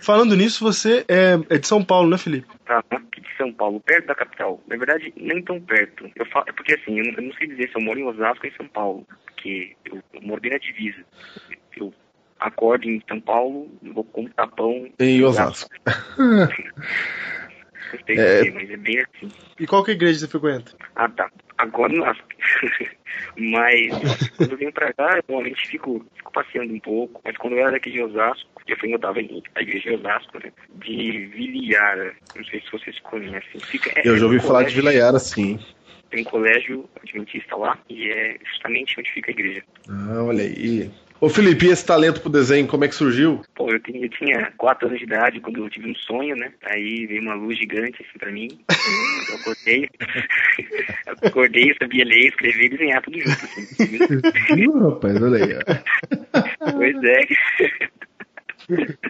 Falando 0.06 0.36
nisso, 0.36 0.64
você 0.64 1.04
é, 1.08 1.40
é 1.50 1.58
de 1.58 1.68
São 1.68 1.84
Paulo, 1.84 2.10
né, 2.10 2.18
Felipe? 2.18 2.48
Tá, 2.66 2.84
de 2.92 3.05
São 3.38 3.54
Paulo, 3.54 3.80
perto 3.80 4.08
da 4.08 4.16
capital. 4.16 4.62
Na 4.68 4.78
verdade, 4.78 5.14
nem 5.16 5.42
tão 5.42 5.60
perto. 5.62 6.10
Eu 6.16 6.26
falo, 6.28 6.46
é 6.48 6.52
porque 6.52 6.74
assim, 6.74 6.98
eu 7.00 7.06
não, 7.06 7.14
eu 7.14 7.22
não 7.24 7.34
sei 7.34 7.48
dizer 7.48 7.70
se 7.70 7.76
eu 7.78 7.82
moro 7.82 8.00
em 8.00 8.04
Osasco 8.06 8.46
ou 8.46 8.52
em 8.52 8.56
São 8.56 8.68
Paulo. 8.68 9.08
Porque 9.26 9.76
eu, 9.86 10.02
eu 10.14 10.22
moro 10.22 10.42
bem 10.42 10.52
na 10.52 10.58
divisa. 10.58 11.04
Eu 11.78 11.94
acordo 12.40 12.90
em 12.90 13.02
São 13.08 13.20
Paulo, 13.22 13.70
vou 13.82 14.04
com 14.04 14.24
um 14.24 14.30
tapão. 14.30 14.90
Em 15.00 15.24
Osasco. 15.24 15.70
Sei 18.06 18.18
É. 18.18 18.44
dizer, 18.44 18.54
mas 18.54 18.70
é 18.70 18.78
bem 18.78 19.00
assim. 19.00 19.32
E 19.60 19.68
qual 19.68 19.84
que 19.84 19.92
é 19.92 19.94
a 19.94 19.96
igreja 19.96 20.14
que 20.14 20.20
você 20.20 20.28
frequenta? 20.28 20.76
Ah, 20.96 21.08
tá. 21.10 21.30
Agora 21.58 21.94
não. 21.94 22.06
mas 23.38 24.30
quando 24.38 24.52
eu 24.52 24.58
venho 24.58 24.74
pra 24.74 24.92
cá, 24.94 25.18
eu 25.18 25.24
normalmente 25.30 25.68
fico, 25.68 26.06
fico 26.16 26.32
passeando 26.32 26.74
um 26.74 26.80
pouco. 26.80 27.22
Mas 27.24 27.38
quando 27.38 27.54
eu 27.54 27.60
era 27.60 27.72
daqui 27.72 27.92
de 27.92 28.02
Osasco, 28.02 28.50
eu 28.68 28.78
fui 28.78 28.90
eu 28.90 29.00
em 29.22 29.42
a 29.56 29.62
igreja 29.62 29.90
de 29.92 29.96
Osasco, 29.96 30.38
né? 30.44 30.52
De 30.76 31.26
Viliara. 31.28 32.14
Não 32.36 32.44
sei 32.46 32.62
se 32.62 32.72
vocês 32.72 33.00
conhecem. 33.00 33.62
Fica, 33.72 33.92
é- 33.96 34.08
Eu 34.08 34.18
já 34.18 34.26
ouvi 34.26 34.40
falar 34.40 34.64
de 34.64 34.74
colégio- 34.74 34.82
Vila 34.82 34.94
Yara, 34.94 35.20
sim. 35.20 35.60
Tem 36.10 36.22
um 36.22 36.26
colégio 36.26 36.90
adventista 37.02 37.56
lá 37.56 37.78
e 37.90 38.10
é 38.12 38.38
justamente 38.46 39.00
onde 39.00 39.12
fica 39.12 39.32
a 39.32 39.34
igreja. 39.34 39.64
Ah, 39.90 40.24
olha 40.24 40.44
aí. 40.44 40.92
Ô 41.22 41.30
Felipe, 41.30 41.66
e 41.66 41.70
esse 41.70 41.86
talento 41.86 42.20
pro 42.22 42.30
desenho, 42.30 42.68
como 42.68 42.84
é 42.84 42.88
que 42.88 42.96
surgiu? 42.96 43.42
Pô, 43.56 43.72
eu 43.72 43.80
tinha, 43.80 44.06
eu 44.06 44.10
tinha 44.10 44.52
quatro 44.58 44.88
anos 44.88 45.00
de 45.00 45.06
idade 45.06 45.40
quando 45.40 45.64
eu 45.64 45.70
tive 45.70 45.90
um 45.90 45.96
sonho, 45.96 46.36
né? 46.36 46.52
Aí 46.64 47.06
veio 47.06 47.22
uma 47.22 47.34
luz 47.34 47.58
gigante 47.58 48.06
assim 48.08 48.20
pra 48.20 48.32
mim. 48.32 48.48
Eu 49.30 49.36
acordei. 49.36 49.90
eu 51.08 51.30
acordei, 51.30 51.76
sabia 51.80 52.04
ler, 52.04 52.28
escrever 52.28 52.66
e 52.66 52.70
desenhar 52.70 53.02
tudo 53.02 53.18
junto, 53.18 53.46
assim. 53.46 53.66
Rapaz, 54.80 55.22
olha 55.22 55.46
aí. 55.46 55.54
ó. 55.54 56.72
Pois 56.72 56.96
é. 57.04 57.20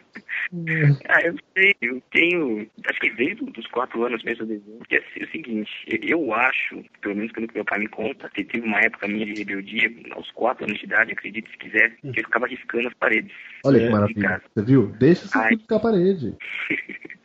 ah, 1.09 1.21
eu 1.21 1.35
sei, 1.55 1.75
eu 1.81 2.01
tenho. 2.11 2.67
Acho 2.87 2.99
que 2.99 3.09
desde 3.11 3.43
os 3.43 3.67
quatro 3.67 4.03
anos 4.03 4.23
mesmo. 4.23 4.45
Porque 4.77 4.95
é 4.95 5.23
o 5.23 5.31
seguinte, 5.31 5.71
eu 5.87 6.33
acho, 6.33 6.83
pelo 7.01 7.15
menos 7.15 7.31
pelo 7.31 7.47
que 7.47 7.55
meu 7.55 7.65
pai 7.65 7.79
me 7.79 7.87
conta, 7.87 8.29
que 8.29 8.43
teve 8.43 8.65
uma 8.65 8.79
época 8.79 9.07
minha 9.07 9.25
de 9.25 9.33
rebeldia, 9.33 9.91
aos 10.11 10.29
quatro 10.31 10.65
anos 10.65 10.77
de 10.79 10.85
idade, 10.85 11.11
acredite 11.11 11.49
se 11.49 11.57
quiser, 11.57 11.95
que 11.97 12.07
eu 12.07 12.23
ficava 12.23 12.47
riscando 12.47 12.87
as 12.87 12.93
paredes. 12.95 13.31
Olha 13.63 13.77
É, 13.77 13.85
que 13.85 13.89
maravilha. 13.89 14.41
Você 14.53 14.65
viu? 14.65 14.87
Deixa 14.99 15.39
aqui 15.39 15.57
ficar 15.57 15.77
a 15.77 15.79
parede. 15.79 16.35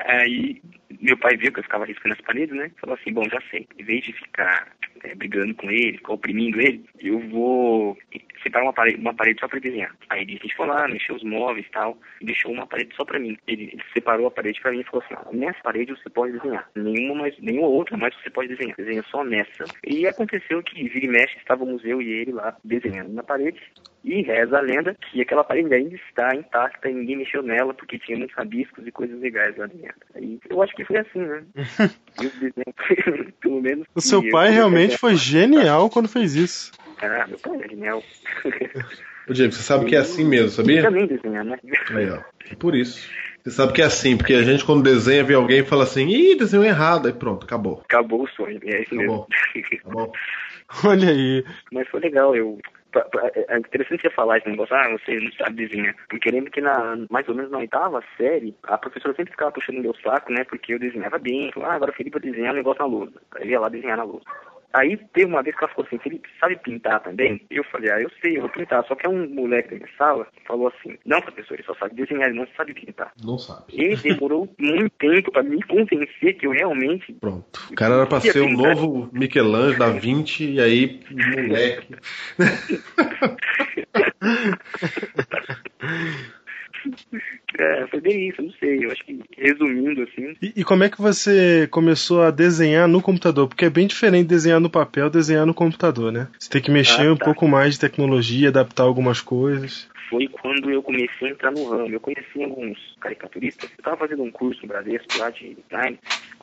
Aí 0.00 0.60
meu 1.00 1.16
pai 1.16 1.36
viu 1.36 1.52
que 1.52 1.60
eu 1.60 1.64
ficava 1.64 1.84
riscando 1.84 2.14
as 2.14 2.20
paredes, 2.20 2.54
né? 2.56 2.70
Falou 2.80 2.96
assim, 2.96 3.12
bom, 3.12 3.24
já 3.28 3.40
sei. 3.50 3.66
Em 3.78 3.84
vez 3.84 4.04
de 4.04 4.12
ficar 4.12 4.68
é, 5.06 5.14
brigando 5.14 5.54
com 5.54 5.70
ele, 5.70 6.00
oprimindo 6.08 6.60
ele, 6.60 6.84
eu 6.98 7.20
vou 7.28 7.96
separar 8.42 8.64
uma 8.64 8.72
parede, 8.72 9.00
uma 9.00 9.14
parede 9.14 9.40
só 9.40 9.48
para 9.48 9.60
desenhar. 9.60 9.94
Aí 10.08 10.26
gente 10.26 10.54
foi 10.56 10.66
lá, 10.66 10.88
mexeu 10.88 11.14
os 11.14 11.22
móveis 11.22 11.66
e 11.66 11.70
tal, 11.70 11.96
e 12.20 12.26
deixou 12.26 12.52
uma 12.52 12.66
parede 12.66 12.94
só 12.96 13.04
para 13.04 13.18
mim. 13.18 13.36
Ele, 13.46 13.70
ele, 13.72 13.82
separou 13.92 14.26
a 14.26 14.30
parede 14.30 14.60
para 14.60 14.72
mim 14.72 14.80
e 14.80 14.84
falou 14.84 15.04
assim, 15.04 15.38
nessa 15.38 15.60
parede 15.62 15.92
você 15.92 16.10
pode 16.10 16.32
desenhar. 16.32 16.68
Nenhuma, 16.74 17.22
mais, 17.22 17.38
nenhuma 17.38 17.68
outra 17.68 17.96
mais 17.96 18.14
você 18.16 18.30
pode 18.30 18.48
desenhar. 18.48 18.76
Desenha 18.76 19.04
só 19.04 19.24
nessa. 19.24 19.64
E 19.86 20.06
aconteceu 20.06 20.62
que 20.62 20.88
vira 20.88 21.06
e 21.06 21.08
mexe, 21.08 21.36
estávamos 21.38 21.84
eu 21.84 22.02
e 22.02 22.08
ele 22.08 22.32
lá 22.32 22.56
desenhando 22.64 23.12
na 23.12 23.22
parede. 23.22 23.60
E 24.06 24.22
reza 24.22 24.56
a 24.56 24.60
lenda 24.60 24.94
que 24.94 25.20
aquela 25.20 25.42
parede 25.42 25.74
ainda 25.74 25.96
está 25.96 26.32
intacta 26.32 26.88
e 26.88 26.94
ninguém 26.94 27.16
mexeu 27.16 27.42
nela 27.42 27.74
porque 27.74 27.98
tinha 27.98 28.16
muitos 28.16 28.36
rabiscos 28.36 28.86
e 28.86 28.92
coisas 28.92 29.20
legais 29.20 29.56
lá 29.56 29.66
dentro. 29.66 29.96
Aí 30.14 30.38
eu 30.48 30.62
acho 30.62 30.72
que 30.76 30.84
foi 30.84 30.98
assim, 30.98 31.18
né? 31.18 31.42
e 32.22 32.26
o 32.26 32.30
desenho, 32.30 33.32
pelo 33.40 33.60
menos. 33.60 33.84
O 33.96 34.00
seu 34.00 34.22
pai 34.30 34.50
realmente 34.50 34.96
foi 34.96 35.16
genial 35.16 35.90
quando 35.90 36.08
fez 36.08 36.36
isso. 36.36 36.70
Ah, 37.02 37.26
meu 37.26 37.36
pai 37.40 37.60
é 37.64 37.68
genial. 37.68 38.00
Ô, 39.28 39.34
James, 39.34 39.56
você 39.56 39.62
sabe 39.62 39.86
que 39.86 39.96
é 39.96 39.98
assim 39.98 40.24
mesmo, 40.24 40.50
sabia? 40.50 40.82
também 40.82 41.08
desenhar, 41.08 41.44
né? 41.44 41.58
Aí, 41.90 42.08
ó. 42.08 42.20
Por 42.60 42.76
isso. 42.76 43.10
Você 43.42 43.50
sabe 43.50 43.72
que 43.72 43.82
é 43.82 43.86
assim, 43.86 44.16
porque 44.16 44.34
a 44.34 44.42
gente 44.42 44.64
quando 44.64 44.84
desenha, 44.84 45.24
vê 45.24 45.34
alguém 45.34 45.60
e 45.60 45.64
fala 45.64 45.82
assim, 45.82 46.06
ih, 46.06 46.36
desenhou 46.36 46.64
errado, 46.64 47.06
aí 47.06 47.12
pronto, 47.12 47.44
acabou. 47.44 47.82
Acabou 47.84 48.22
o 48.22 48.28
sonho, 48.28 48.60
é 48.62 48.82
isso 48.82 48.94
Acabou. 48.94 49.26
mesmo. 49.54 49.78
Acabou. 49.80 50.12
Olha 50.84 51.10
aí. 51.10 51.44
Mas 51.72 51.88
foi 51.88 52.00
legal, 52.00 52.34
eu. 52.36 52.58
Pra- 53.04 53.30
É 53.34 53.58
interessante 53.58 54.02
você 54.02 54.10
falar 54.10 54.38
esse 54.38 54.48
negócio, 54.48 54.74
ah, 54.74 54.88
você 54.90 55.18
não 55.20 55.32
sabe 55.32 55.66
desenhar. 55.66 55.94
Porque 56.08 56.28
eu 56.28 56.32
lembro 56.32 56.50
que 56.50 56.60
na, 56.60 56.96
mais 57.10 57.28
ou 57.28 57.34
menos 57.34 57.50
na 57.50 57.58
oitava 57.58 58.02
série, 58.16 58.54
a 58.64 58.78
professora 58.78 59.14
sempre 59.14 59.32
ficava 59.32 59.52
puxando 59.52 59.80
meu 59.80 59.94
saco, 59.96 60.32
né? 60.32 60.44
Porque 60.44 60.74
eu 60.74 60.78
desenhava 60.78 61.18
bem. 61.18 61.52
Falou, 61.52 61.68
ah, 61.68 61.74
agora 61.74 61.90
o 61.90 61.94
Felipe 61.94 62.18
vai 62.18 62.30
desenhar 62.30 62.52
um 62.52 62.56
negócio 62.56 62.80
na 62.82 62.88
lousa. 62.88 63.20
Aí 63.36 63.48
ia 63.48 63.60
lá 63.60 63.68
desenhar 63.68 63.96
na 63.96 64.04
lousa. 64.04 64.24
Aí 64.76 64.98
teve 65.14 65.26
uma 65.26 65.42
vez 65.42 65.56
que 65.56 65.64
ela 65.64 65.72
falou 65.72 65.86
assim, 65.86 65.98
Felipe, 65.98 66.28
sabe 66.38 66.56
pintar 66.56 67.02
também? 67.02 67.40
Eu 67.48 67.64
falei, 67.64 67.90
ah, 67.90 67.98
eu 67.98 68.10
sei, 68.20 68.36
eu 68.36 68.42
vou 68.42 68.50
pintar. 68.50 68.84
Só 68.86 68.94
que 68.94 69.06
é 69.06 69.08
um 69.08 69.26
moleque 69.26 69.70
da 69.70 69.76
minha 69.76 69.88
sala 69.96 70.26
falou 70.46 70.68
assim, 70.68 70.98
não, 71.06 71.22
professor, 71.22 71.54
ele 71.54 71.62
só 71.62 71.74
sabe 71.76 71.94
desenhar, 71.94 72.28
ele 72.28 72.38
não 72.38 72.46
sabe 72.54 72.74
pintar. 72.74 73.10
Não 73.24 73.38
sabe. 73.38 73.64
E 73.72 73.96
demorou 73.96 74.46
muito 74.60 74.90
tempo 74.98 75.32
pra 75.32 75.42
me 75.42 75.62
convencer 75.62 76.36
que 76.36 76.46
eu 76.46 76.50
realmente 76.50 77.10
Pronto. 77.14 77.68
O 77.70 77.74
cara 77.74 77.94
era 77.94 78.06
pra 78.06 78.20
ser 78.20 78.40
o 78.40 78.50
novo 78.50 79.08
Michelangelo 79.12 79.78
da 79.78 79.88
20 79.88 80.44
e 80.44 80.60
aí, 80.60 81.00
moleque. 81.10 81.96
É, 87.58 87.86
foi 87.86 88.00
bem 88.02 88.28
isso, 88.28 88.42
não 88.42 88.50
sei. 88.60 88.84
Eu 88.84 88.90
acho 88.90 89.02
que, 89.04 89.18
resumindo, 89.38 90.02
assim, 90.02 90.36
E, 90.42 90.52
e 90.56 90.64
como 90.64 90.84
é 90.84 90.90
que 90.90 91.00
você 91.00 91.66
começou 91.70 92.22
a 92.22 92.30
desenhar 92.30 92.86
no 92.86 93.00
computador? 93.00 93.48
Porque 93.48 93.64
é 93.64 93.70
bem 93.70 93.86
diferente 93.86 94.26
desenhar 94.26 94.60
no 94.60 94.68
papel, 94.68 95.08
desenhar 95.08 95.46
no 95.46 95.54
computador, 95.54 96.12
né? 96.12 96.28
Você 96.38 96.50
tem 96.50 96.60
que 96.60 96.70
mexer 96.70 97.06
Ah, 97.06 97.12
um 97.12 97.16
tá. 97.16 97.24
pouco 97.24 97.48
mais 97.48 97.74
de 97.74 97.80
tecnologia, 97.80 98.48
adaptar 98.50 98.82
algumas 98.82 99.22
coisas. 99.22 99.88
foi 100.10 100.28
quando 100.28 100.70
eu 100.70 100.82
comecei 100.82 101.28
a 101.28 101.30
entrar 101.30 101.50
no 101.52 101.68
ramo. 101.70 101.88
Eu 101.94 102.00
conheci 102.00 102.42
alguns 102.42 102.76
caricaturistas. 103.00 103.70
Eu 103.70 103.76
estava 103.78 103.96
fazendo 103.96 104.22
um 104.22 104.30
curso 104.30 104.60
no 104.62 104.68
Bradesco 104.68 105.18
lá 105.18 105.30
de 105.30 105.56
design. 105.68 105.98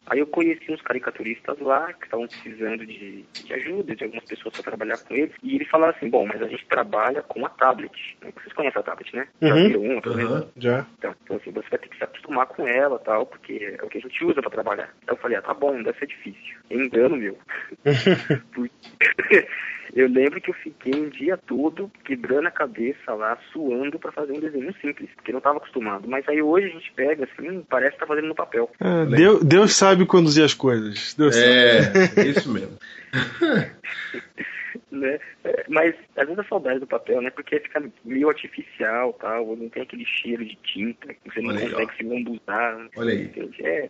Aí 0.08 0.20
eu 0.20 0.28
conheci 0.28 0.72
uns 0.72 0.82
caricaturistas 0.82 1.58
lá 1.60 1.94
que 1.94 2.06
estavam 2.06 2.28
precisando 2.28 2.86
de, 2.86 3.24
de 3.44 3.54
ajuda, 3.54 3.96
de 3.96 4.04
algumas 4.04 4.26
pessoas 4.26 4.54
para 4.54 4.64
trabalhar 4.64 4.98
com 4.98 5.14
eles. 5.16 5.34
E 5.42 5.56
ele 5.56 5.66
falava 5.66 5.96
assim, 5.96 6.10
bom, 6.10 6.26
mas 6.26 6.42
a 6.42 6.48
gente 6.48 6.66
trabalha 6.68 7.22
com 7.22 7.46
a 7.46 7.50
tablet. 7.50 8.18
Vocês 8.22 8.54
conhecem 8.54 8.80
a 8.80 8.84
tablet, 8.84 9.16
né? 9.16 9.28
Já 9.42 9.56
Uhum. 9.56 9.68
viram 9.68 9.82
uma, 9.82 10.02
pelo 10.02 10.16
menos? 10.16 10.32
Aham. 10.34 10.48
Já. 10.58 10.86
Então, 10.98 11.16
então, 11.24 11.38
assim, 11.38 11.52
você 11.52 11.70
vai 11.70 11.80
ter 11.80 11.90
que 11.90 11.98
se 11.98 12.04
acostumar 12.04 12.48
com 12.48 12.68
ela 12.68 13.00
tal, 13.00 13.26
porque 13.26 13.78
é 13.80 13.84
o 13.84 13.88
que 13.88 13.98
a 13.98 14.02
gente 14.02 14.26
usa 14.26 14.42
para 14.42 14.52
trabalhar. 14.52 14.94
Então 15.04 15.16
eu 15.16 15.22
falei, 15.22 15.38
ah, 15.38 15.42
tá 15.42 15.54
bom, 15.54 15.82
deve 15.82 15.98
ser 16.00 16.08
difícil. 16.08 16.58
É 16.70 16.76
engano 16.76 17.16
meu. 17.16 17.38
Eu 19.96 20.08
lembro 20.10 20.42
que 20.42 20.50
eu 20.50 20.56
fiquei 20.56 20.94
um 20.96 21.08
dia 21.10 21.38
todo 21.38 21.90
quebrando 22.04 22.48
a 22.48 22.52
cabeça 22.52 23.14
lá, 23.14 23.38
suando 23.52 24.00
para 24.00 24.12
fazer 24.12 24.32
um 24.32 24.40
desenho 24.40 24.74
simples, 24.82 25.08
porque 25.16 25.32
não 25.32 25.38
estava 25.38 25.58
acostumado. 25.58 26.08
Mas 26.08 26.28
aí 26.28 26.42
hoje 26.42 26.68
a 26.68 26.70
gente 26.72 26.92
pega 26.94 27.26
assim, 27.26 27.64
parece 27.70 27.94
que 27.94 28.00
tá 28.00 28.08
fazendo 28.08 28.28
no 28.28 28.36
papel. 28.36 28.70
Ah, 28.80 29.06
Deus, 29.06 29.44
Deus 29.44 29.74
sabe 29.76 29.93
conduzir 30.06 30.44
as 30.44 30.54
coisas. 30.54 31.14
Deus 31.14 31.36
sabe. 31.36 31.48
É, 31.48 32.28
isso 32.30 32.52
mesmo. 32.52 32.78
né? 34.92 35.20
É, 35.44 35.66
Mas 35.68 35.96
às 36.16 36.26
vezes 36.26 36.40
a 36.40 36.48
saudade 36.48 36.80
do 36.80 36.88
papel, 36.88 37.22
né? 37.22 37.30
Porque 37.30 37.60
fica 37.60 37.84
meio 38.06 38.30
artificial, 38.30 39.14
tal, 39.14 39.56
não 39.56 39.70
tem 39.70 39.84
aquele 39.84 40.06
cheiro 40.06 40.46
de 40.46 40.58
tinta, 40.64 41.14
que 41.14 41.20
você 41.30 41.42
não 41.42 41.50
Olha 41.50 41.62
consegue 41.62 41.92
ó. 41.92 41.98
se 41.98 42.04
lambuzar. 42.04 42.90
Olha 42.96 43.12
aí. 43.12 43.24
Entende? 43.24 43.66
É, 43.66 43.90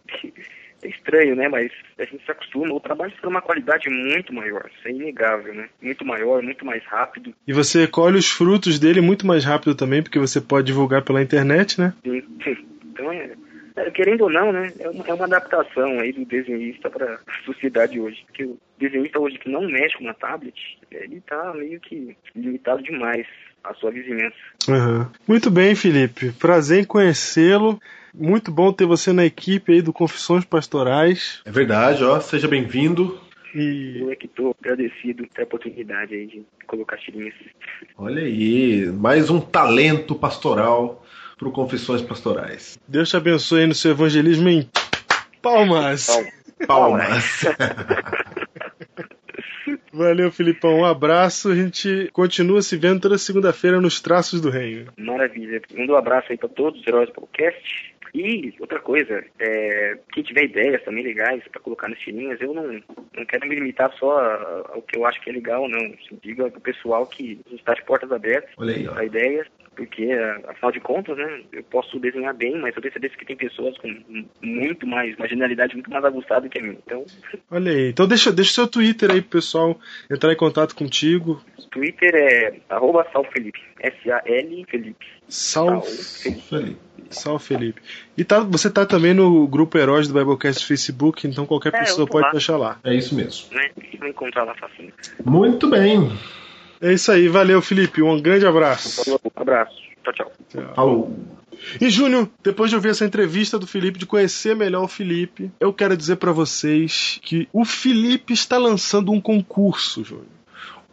é 0.84 0.88
estranho, 0.88 1.36
né? 1.36 1.48
Mas 1.48 1.72
a 1.98 2.06
gente 2.06 2.24
se 2.24 2.32
acostuma. 2.32 2.74
O 2.74 2.80
trabalho 2.80 3.12
fica 3.12 3.28
uma 3.28 3.42
qualidade 3.42 3.90
muito 3.90 4.34
maior, 4.34 4.70
isso 4.78 4.88
é 4.88 4.92
inegável, 4.92 5.54
né? 5.54 5.70
Muito 5.82 6.06
maior, 6.06 6.42
muito 6.42 6.66
mais 6.66 6.84
rápido. 6.86 7.34
E 7.48 7.54
você 7.54 7.88
colhe 7.88 8.18
os 8.18 8.30
frutos 8.30 8.80
dele 8.80 9.02
muito 9.02 9.26
mais 9.26 9.46
rápido 9.46 9.76
também, 9.76 10.02
porque 10.02 10.20
você 10.20 10.42
pode 10.42 10.68
divulgar 10.68 11.04
pela 11.04 11.22
internet, 11.22 11.80
né? 11.80 11.94
Então 12.04 13.12
é. 13.12 13.32
É, 13.76 13.92
Querendo 13.92 14.22
ou 14.24 14.30
não, 14.30 14.52
né? 14.52 14.72
É 14.80 14.90
uma, 14.90 15.06
é 15.08 15.24
adaptação 15.24 16.00
aí 16.00 16.12
do 16.12 16.26
desenhista 16.26 16.90
para 16.90 17.16
a 17.16 17.46
sociedade 17.46 18.00
hoje. 18.00 18.24
Porque 18.28 18.44
o 18.44 18.58
desenhista 18.78 19.20
hoje 19.20 19.38
que 19.38 19.50
não 19.50 19.62
mexe 19.68 19.98
com 19.98 20.04
uma 20.04 20.14
tablet, 20.14 20.56
ele 20.92 21.22
tá 21.22 21.54
meio 21.56 21.80
que 21.80 22.16
limitado 22.36 22.84
demais 22.84 23.26
à 23.64 23.74
sua 23.74 23.92
vizinhança. 23.92 24.36
Aham. 24.70 25.12
Muito 25.28 25.50
bem, 25.50 25.76
Felipe. 25.76 26.32
Prazer 26.34 26.82
em 26.82 26.86
conhecê-lo. 26.86 27.80
Muito 28.14 28.52
bom 28.52 28.72
ter 28.72 28.86
você 28.86 29.12
na 29.12 29.26
equipe 29.26 29.74
aí 29.74 29.82
do 29.82 29.92
Confissões 29.92 30.46
Pastorais. 30.46 31.42
É 31.46 31.52
verdade, 31.52 32.04
ó. 32.04 32.20
Seja 32.20 32.48
bem-vindo. 32.48 33.20
E 33.56 34.00
Eu 34.00 34.12
é 34.12 34.16
que 34.16 34.28
tô 34.28 34.56
agradecido 34.60 35.28
pela 35.34 35.46
oportunidade 35.46 36.14
aí 36.14 36.26
de 36.26 36.44
colocar 36.66 36.98
tirinhas. 36.98 37.36
Olha 37.98 38.24
aí, 38.24 38.86
mais 38.88 39.30
um 39.30 39.40
talento 39.40 40.16
pastoral 40.16 41.03
pro 41.44 41.52
Confissões 41.52 42.02
Pastorais. 42.02 42.80
Deus 42.88 43.10
te 43.10 43.18
abençoe 43.18 43.62
aí 43.62 43.68
no 43.68 43.76
seu 43.76 43.92
evangelismo 43.92 44.48
em 44.48 44.70
palmas. 45.42 46.08
Então, 46.08 46.32
Palmas. 46.66 47.44
Valeu, 49.92 50.32
Filipão. 50.32 50.80
Um 50.80 50.86
abraço. 50.86 51.52
A 51.52 51.56
gente 51.56 52.10
continua 52.14 52.62
se 52.62 52.78
vendo 52.78 53.02
toda 53.02 53.18
segunda-feira 53.18 53.82
nos 53.82 54.00
Traços 54.00 54.40
do 54.40 54.50
Reino. 54.50 54.94
Maravilha. 54.98 55.62
Manda 55.76 55.94
um 55.94 55.98
abraço 55.98 56.32
aí 56.32 56.38
para 56.38 56.48
todos 56.48 56.80
os 56.80 56.88
heróis 56.88 57.10
do 57.10 57.16
podcast. 57.16 57.94
E 58.14 58.54
outra 58.60 58.80
coisa, 58.80 59.26
é, 59.40 59.98
quem 60.14 60.24
tiver 60.24 60.44
ideias 60.44 60.84
também 60.84 61.04
legais 61.04 61.44
para 61.52 61.60
colocar 61.60 61.90
nas 61.90 62.00
tirinhas, 62.00 62.40
eu 62.40 62.54
não, 62.54 62.80
não 63.16 63.26
quero 63.26 63.48
me 63.48 63.56
limitar 63.56 63.92
só 63.98 64.20
ao 64.72 64.82
que 64.84 64.98
eu 64.98 65.06
acho 65.06 65.20
que 65.22 65.32
é 65.32 65.34
legal, 65.34 65.68
não. 65.68 65.94
Diga 66.22 66.50
pro 66.50 66.62
pessoal 66.62 67.06
que 67.08 67.42
a 67.46 67.50
gente 67.50 67.60
está 67.60 67.74
de 67.74 67.84
portas 67.84 68.12
abertas 68.12 68.54
para 68.56 69.04
ideias, 69.04 69.48
porque 69.76 70.04
a- 70.12 70.52
afinal 70.52 70.72
de 70.72 70.80
contas, 70.80 71.18
né, 71.18 71.42
eu 71.52 71.64
posso 71.64 72.00
desenhar 72.00 72.34
bem, 72.34 72.60
mas 72.60 72.76
eu 72.76 72.82
percebi 72.82 73.10
que 73.10 73.26
tem 73.26 73.36
pessoas 73.36 73.78
com 73.78 73.88
muito 74.42 74.86
mais, 74.88 75.16
uma 75.18 75.28
genialidade 75.28 75.74
muito 75.76 75.90
mais 75.90 76.04
aguçada 76.06 76.48
que 76.50 76.60
a 76.60 76.62
minha. 76.62 76.78
Então, 76.86 77.06
Olha 77.52 77.72
aí. 77.72 77.90
Então 77.90 78.08
deixa, 78.08 78.32
deixa 78.32 78.52
o 78.52 78.54
seu 78.54 78.68
Twitter 78.68 79.12
aí 79.12 79.22
pro 79.22 79.32
pessoal 79.40 79.80
entrar 80.12 80.32
em 80.32 80.38
contato 80.38 80.76
contigo. 80.76 81.42
Twitter 81.72 82.12
é 82.16 82.54
arroba 82.70 83.06
salfelipe, 83.12 83.60
S-A-L 83.80 84.66
Felipe. 84.70 85.06
Sal, 85.28 85.82
Felipe. 85.82 86.42
Felipe. 86.50 86.78
Sal 87.10 87.38
Felipe. 87.40 87.82
E 88.18 88.24
tá, 88.24 88.40
você 88.40 88.70
tá 88.72 88.86
também 88.86 89.14
no 89.14 89.48
grupo 89.48 89.78
Heróis 89.78 90.08
do 90.08 90.14
Biblecast 90.14 90.66
Facebook, 90.66 91.28
então 91.28 91.46
qualquer 91.46 91.74
É, 91.76 91.80
pessoa 91.80 92.08
pode 92.08 92.26
lá. 92.26 92.32
achar 92.34 92.58
lá. 92.58 92.80
É 92.84 92.94
isso 92.96 93.14
mesmo. 93.16 93.56
Né? 93.56 93.70
Vão 94.00 94.08
encontrar 94.10 94.44
lá 94.44 94.56
facinho. 94.56 94.92
Muito 95.24 95.70
bem. 95.70 96.10
É 96.84 96.92
isso 96.92 97.12
aí. 97.14 97.30
Valeu, 97.30 97.62
Felipe. 97.62 98.02
Um 98.02 98.22
grande 98.22 98.46
abraço. 98.46 99.06
Falou, 99.06 99.22
Um 99.24 99.42
abraço. 99.42 99.82
Tchau, 100.04 100.14
tchau. 100.14 100.32
Falou. 100.76 101.18
E 101.80 101.90
Júnior, 101.90 102.30
depois 102.44 102.70
de 102.70 102.76
ouvir 102.76 102.90
essa 102.90 103.06
entrevista 103.06 103.58
do 103.58 103.66
Felipe, 103.66 103.98
de 103.98 104.06
conhecer 104.06 104.54
melhor 104.54 104.84
o 104.84 104.88
Felipe, 104.88 105.50
eu 105.62 105.72
quero 105.72 105.96
dizer 105.96 106.18
pra 106.18 106.34
vocês 106.34 107.20
que 107.24 107.48
o 107.54 107.64
Felipe 107.64 108.34
está 108.34 108.58
lançando 108.58 109.14
um 109.14 109.22
concurso, 109.22 110.04
Júnior. 110.04 110.28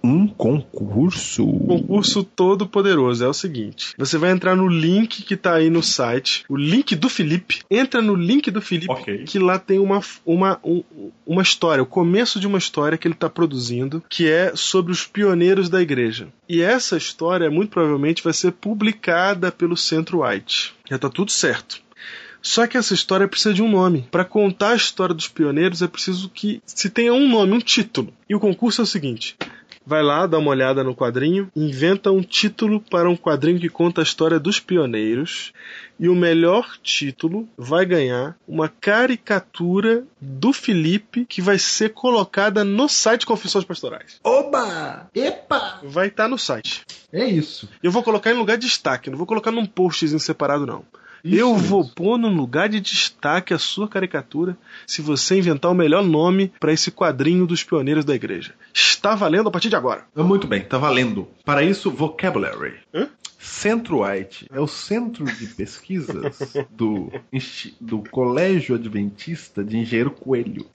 Um 0.03 0.27
concurso? 0.27 1.45
Um 1.47 1.59
concurso 1.67 2.25
todo 2.25 2.67
poderoso. 2.67 3.25
É 3.25 3.29
o 3.29 3.35
seguinte: 3.35 3.95
você 3.99 4.17
vai 4.17 4.31
entrar 4.31 4.57
no 4.57 4.67
link 4.67 5.23
que 5.23 5.37
tá 5.37 5.55
aí 5.55 5.69
no 5.69 5.83
site, 5.83 6.45
o 6.49 6.57
link 6.57 6.95
do 6.97 7.09
Felipe. 7.09 7.61
Entra 7.71 8.01
no 8.01 8.15
link 8.15 8.51
do 8.51 8.63
Felipe, 8.63 8.91
Ok. 8.93 9.25
que 9.25 9.39
lá 9.39 9.59
tem 9.59 9.79
uma, 9.79 10.01
uma, 10.25 10.59
um- 10.65 10.83
uma 11.27 11.43
história, 11.43 11.83
o 11.83 11.87
começo 11.87 12.41
de 12.41 12.47
uma 12.47 12.59
história 12.59 12.97
que 12.97 13.07
ele 13.07 13.15
tá 13.15 13.29
produzindo, 13.29 14.03
que 14.09 14.29
é 14.29 14.53
sobre 14.55 14.91
os 14.93 15.05
pioneiros 15.07 15.69
da 15.69 15.81
igreja. 15.83 16.29
E 16.49 16.63
essa 16.63 16.97
história, 16.97 17.51
muito 17.51 17.71
provavelmente, 17.71 18.23
vai 18.25 18.33
ser 18.33 18.53
publicada 18.53 19.53
pelo 19.53 19.77
Centro 19.77 20.23
White. 20.23 20.73
Já 20.89 20.99
tá 20.99 21.09
tudo 21.09 21.31
certo. 21.31 21.81
Só 22.43 22.67
que 22.67 22.79
essa 22.79 22.95
história 22.95 23.29
precisa 23.29 23.53
de 23.53 23.61
um 23.63 23.71
nome. 23.71 24.07
Para 24.11 24.25
contar 24.25 24.71
a 24.71 24.75
história 24.75 25.15
dos 25.15 25.29
pioneiros 25.29 25.83
é 25.83 25.87
preciso 25.87 26.31
que 26.31 26.63
se 26.65 26.89
tenha 26.89 27.13
um 27.13 27.29
nome, 27.29 27.53
um 27.53 27.59
título. 27.59 28.15
E 28.27 28.35
o 28.35 28.41
concurso 28.41 28.81
é 28.81 28.85
o 28.85 28.87
seguinte: 28.87 29.37
vai 29.91 30.05
lá, 30.05 30.25
dá 30.25 30.39
uma 30.39 30.53
olhada 30.53 30.85
no 30.85 30.95
quadrinho, 30.95 31.51
inventa 31.55 32.13
um 32.13 32.23
título 32.23 32.81
para 32.81 33.11
um 33.11 33.17
quadrinho 33.17 33.59
que 33.59 33.69
conta 33.69 34.01
a 34.01 34.05
história 34.05 34.39
dos 34.39 34.61
pioneiros. 34.61 35.53
E 35.99 36.09
o 36.09 36.15
melhor 36.15 36.79
título 36.81 37.49
vai 37.59 37.85
ganhar 37.85 38.37
uma 38.47 38.69
caricatura 38.69 40.05
do 40.21 40.53
Felipe 40.53 41.27
que 41.27 41.43
vai 41.43 41.59
ser 41.59 41.91
colocada 41.91 42.63
no 42.63 42.89
site 42.89 43.27
Confissões 43.27 43.65
Pastorais. 43.65 44.21
Oba! 44.23 45.11
Epa! 45.13 45.81
Vai 45.83 46.07
estar 46.07 46.29
no 46.29 46.39
site. 46.39 46.87
É 47.13 47.27
isso. 47.27 47.69
Eu 47.83 47.91
vou 47.91 48.05
colocar 48.05 48.31
em 48.31 48.39
lugar 48.39 48.57
de 48.57 48.69
destaque, 48.69 49.11
não 49.11 49.19
vou 49.19 49.27
colocar 49.27 49.51
num 49.51 49.67
postzinho 49.67 50.21
separado, 50.21 50.65
não. 50.65 50.85
Isso 51.25 51.37
eu 51.37 51.55
vou 51.55 51.89
pôr 51.89 52.19
no 52.19 52.29
lugar 52.29 52.69
de 52.69 52.81
destaque 52.81 53.55
a 53.55 53.59
sua 53.59 53.89
caricatura 53.89 54.57
se 54.87 55.03
você 55.03 55.39
inventar 55.39 55.71
o 55.71 55.75
melhor 55.75 56.05
nome 56.05 56.53
para 56.59 56.73
esse 56.73 56.91
quadrinho 56.91 57.47
dos 57.47 57.63
pioneiros 57.63 58.05
da 58.05 58.15
igreja. 58.15 58.55
Está 58.73 59.15
valendo 59.15 59.49
a 59.49 59.53
partir 59.53 59.69
de 59.69 59.77
agora. 59.77 60.05
Muito 60.15 60.47
bem, 60.47 60.63
tá 60.63 60.79
valendo. 60.79 61.29
Para 61.45 61.63
isso, 61.63 61.91
vocabulary. 61.91 62.75
Hã? 62.95 63.09
Centro 63.39 64.03
White 64.03 64.47
é 64.53 64.61
o 64.61 64.67
centro 64.67 65.25
de 65.25 65.47
pesquisas 65.47 66.39
do, 66.71 67.11
do 67.81 68.03
Colégio 68.11 68.75
Adventista 68.75 69.65
de 69.65 69.79
Engenheiro 69.79 70.11
Coelho. 70.11 70.67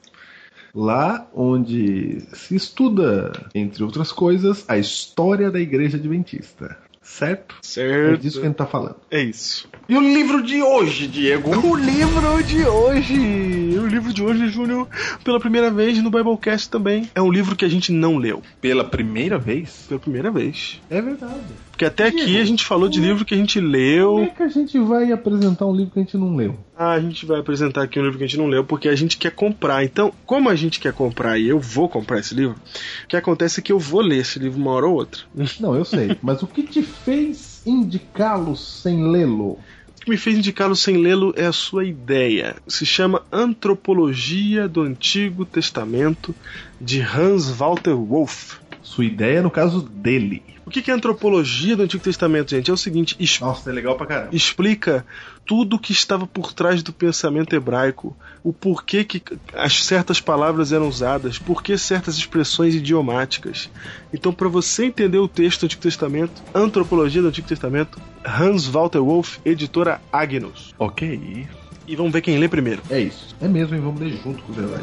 Lá 0.73 1.29
onde 1.33 2.21
se 2.33 2.55
estuda, 2.55 3.31
entre 3.53 3.83
outras 3.83 4.11
coisas, 4.11 4.65
a 4.67 4.77
história 4.77 5.49
da 5.49 5.59
Igreja 5.59 5.95
Adventista. 5.97 6.77
Certo? 7.05 7.55
É 7.55 7.57
Certo. 7.61 8.21
disso 8.21 8.39
que 8.39 8.45
a 8.45 8.49
gente 8.49 8.57
tá 8.57 8.65
falando. 8.65 8.97
É 9.11 9.21
isso. 9.21 9.69
E 9.87 9.95
o 9.95 10.01
livro 10.01 10.41
de 10.41 10.61
hoje, 10.61 11.07
Diego? 11.07 11.51
O 11.51 11.75
livro 11.75 12.43
de 12.43 12.65
hoje. 12.65 13.77
O 13.77 13.85
livro 13.85 14.11
de 14.11 14.23
hoje, 14.23 14.49
Júnior, 14.49 14.87
pela 15.23 15.39
primeira 15.39 15.69
vez 15.69 16.01
no 16.01 16.09
Biblecast 16.09 16.69
também. 16.69 17.09
É 17.13 17.21
um 17.21 17.31
livro 17.31 17.55
que 17.55 17.63
a 17.63 17.69
gente 17.69 17.91
não 17.91 18.17
leu. 18.17 18.41
Pela 18.59 18.83
primeira 18.83 19.37
vez? 19.37 19.85
Pela 19.87 19.99
primeira 19.99 20.31
vez. 20.31 20.81
É 20.89 20.99
verdade. 20.99 21.39
Porque 21.75 21.83
até 21.83 22.07
aqui 22.07 22.39
a 22.39 22.45
gente 22.45 22.63
falou 22.63 22.87
de 22.87 23.01
livro 23.01 23.25
que 23.25 23.33
a 23.33 23.37
gente 23.37 23.59
Como 23.59 23.69
leu. 23.69 24.19
é 24.19 24.27
que 24.27 24.43
a 24.43 24.47
gente 24.47 24.79
vai 24.79 25.11
apresentar 25.11 25.65
um 25.65 25.75
livro 25.75 25.91
que 25.91 25.99
a 25.99 26.03
gente 26.03 26.15
não 26.17 26.33
leu? 26.33 26.57
Ah, 26.73 26.93
a 26.93 27.01
gente 27.01 27.25
vai 27.25 27.37
apresentar 27.41 27.83
aqui 27.83 27.99
um 27.99 28.03
livro 28.03 28.17
que 28.17 28.23
a 28.23 28.27
gente 28.27 28.37
não 28.37 28.47
leu 28.47 28.63
porque 28.63 28.87
a 28.87 28.95
gente 28.95 29.17
quer 29.17 29.31
comprar. 29.31 29.83
Então, 29.83 30.13
como 30.25 30.47
a 30.47 30.55
gente 30.55 30.79
quer 30.79 30.93
comprar 30.93 31.37
e 31.37 31.49
eu 31.49 31.59
vou 31.59 31.89
comprar 31.89 32.19
esse 32.19 32.33
livro, 32.33 32.55
o 33.03 33.07
que 33.09 33.17
acontece 33.17 33.59
é 33.59 33.63
que 33.63 33.73
eu 33.73 33.77
vou 33.77 33.99
ler 33.99 34.19
esse 34.19 34.39
livro 34.39 34.57
uma 34.57 34.71
hora 34.71 34.87
ou 34.87 34.93
outra. 34.93 35.23
Não, 35.59 35.75
eu 35.75 35.83
sei. 35.83 36.17
Mas 36.21 36.41
o 36.41 36.47
que 36.47 36.63
te 36.63 36.81
fez 36.81 37.61
indicá-lo 37.65 38.55
sem 38.55 39.09
lê-lo? 39.11 39.59
O 39.99 40.05
que 40.05 40.09
me 40.09 40.15
fez 40.15 40.37
indicá-lo 40.37 40.77
sem 40.77 40.95
lê-lo 40.95 41.33
é 41.35 41.45
a 41.45 41.51
sua 41.51 41.83
ideia. 41.83 42.55
Se 42.65 42.85
chama 42.85 43.21
Antropologia 43.33 44.65
do 44.69 44.81
Antigo 44.81 45.43
Testamento 45.43 46.33
de 46.79 47.01
Hans 47.01 47.49
Walter 47.49 47.95
Wolff. 47.95 48.59
Sua 48.81 49.03
ideia 49.03 49.41
no 49.41 49.51
caso 49.51 49.81
dele. 49.81 50.41
O 50.65 50.69
que 50.71 50.89
é 50.89 50.93
antropologia 50.93 51.75
do 51.75 51.83
Antigo 51.83 52.03
Testamento, 52.03 52.49
gente? 52.49 52.71
É 52.71 52.73
o 52.73 52.77
seguinte: 52.77 53.15
es- 53.19 53.39
Nossa, 53.39 53.69
é 53.69 53.73
legal 53.73 53.95
pra 53.95 54.07
caramba. 54.07 54.29
explica 54.35 55.05
tudo 55.45 55.75
o 55.75 55.79
que 55.79 55.91
estava 55.91 56.25
por 56.25 56.53
trás 56.53 56.81
do 56.81 56.91
pensamento 56.91 57.55
hebraico, 57.55 58.17
o 58.43 58.51
porquê 58.51 59.03
que 59.03 59.21
as 59.53 59.83
certas 59.85 60.19
palavras 60.19 60.71
eram 60.71 60.87
usadas, 60.87 61.37
por 61.37 61.61
que 61.61 61.77
certas 61.77 62.17
expressões 62.17 62.73
idiomáticas. 62.73 63.69
Então, 64.11 64.33
para 64.33 64.49
você 64.49 64.85
entender 64.85 65.19
o 65.19 65.27
texto 65.27 65.61
do 65.61 65.65
Antigo 65.65 65.81
Testamento, 65.83 66.41
Antropologia 66.53 67.21
do 67.21 67.27
Antigo 67.27 67.47
Testamento, 67.47 67.99
Hans 68.25 68.65
Walter 68.65 68.99
Wolff, 69.01 69.39
editora 69.45 70.01
Agnus. 70.11 70.73
Ok. 70.79 71.47
E 71.87 71.95
vamos 71.95 72.11
ver 72.11 72.21
quem 72.21 72.39
lê 72.39 72.47
primeiro. 72.47 72.81
É 72.89 72.99
isso. 72.99 73.35
É 73.39 73.47
mesmo, 73.47 73.75
e 73.75 73.79
vamos 73.79 74.01
ler 74.01 74.19
junto 74.23 74.41
com 74.41 74.51
os 74.51 74.57
heróis. 74.57 74.81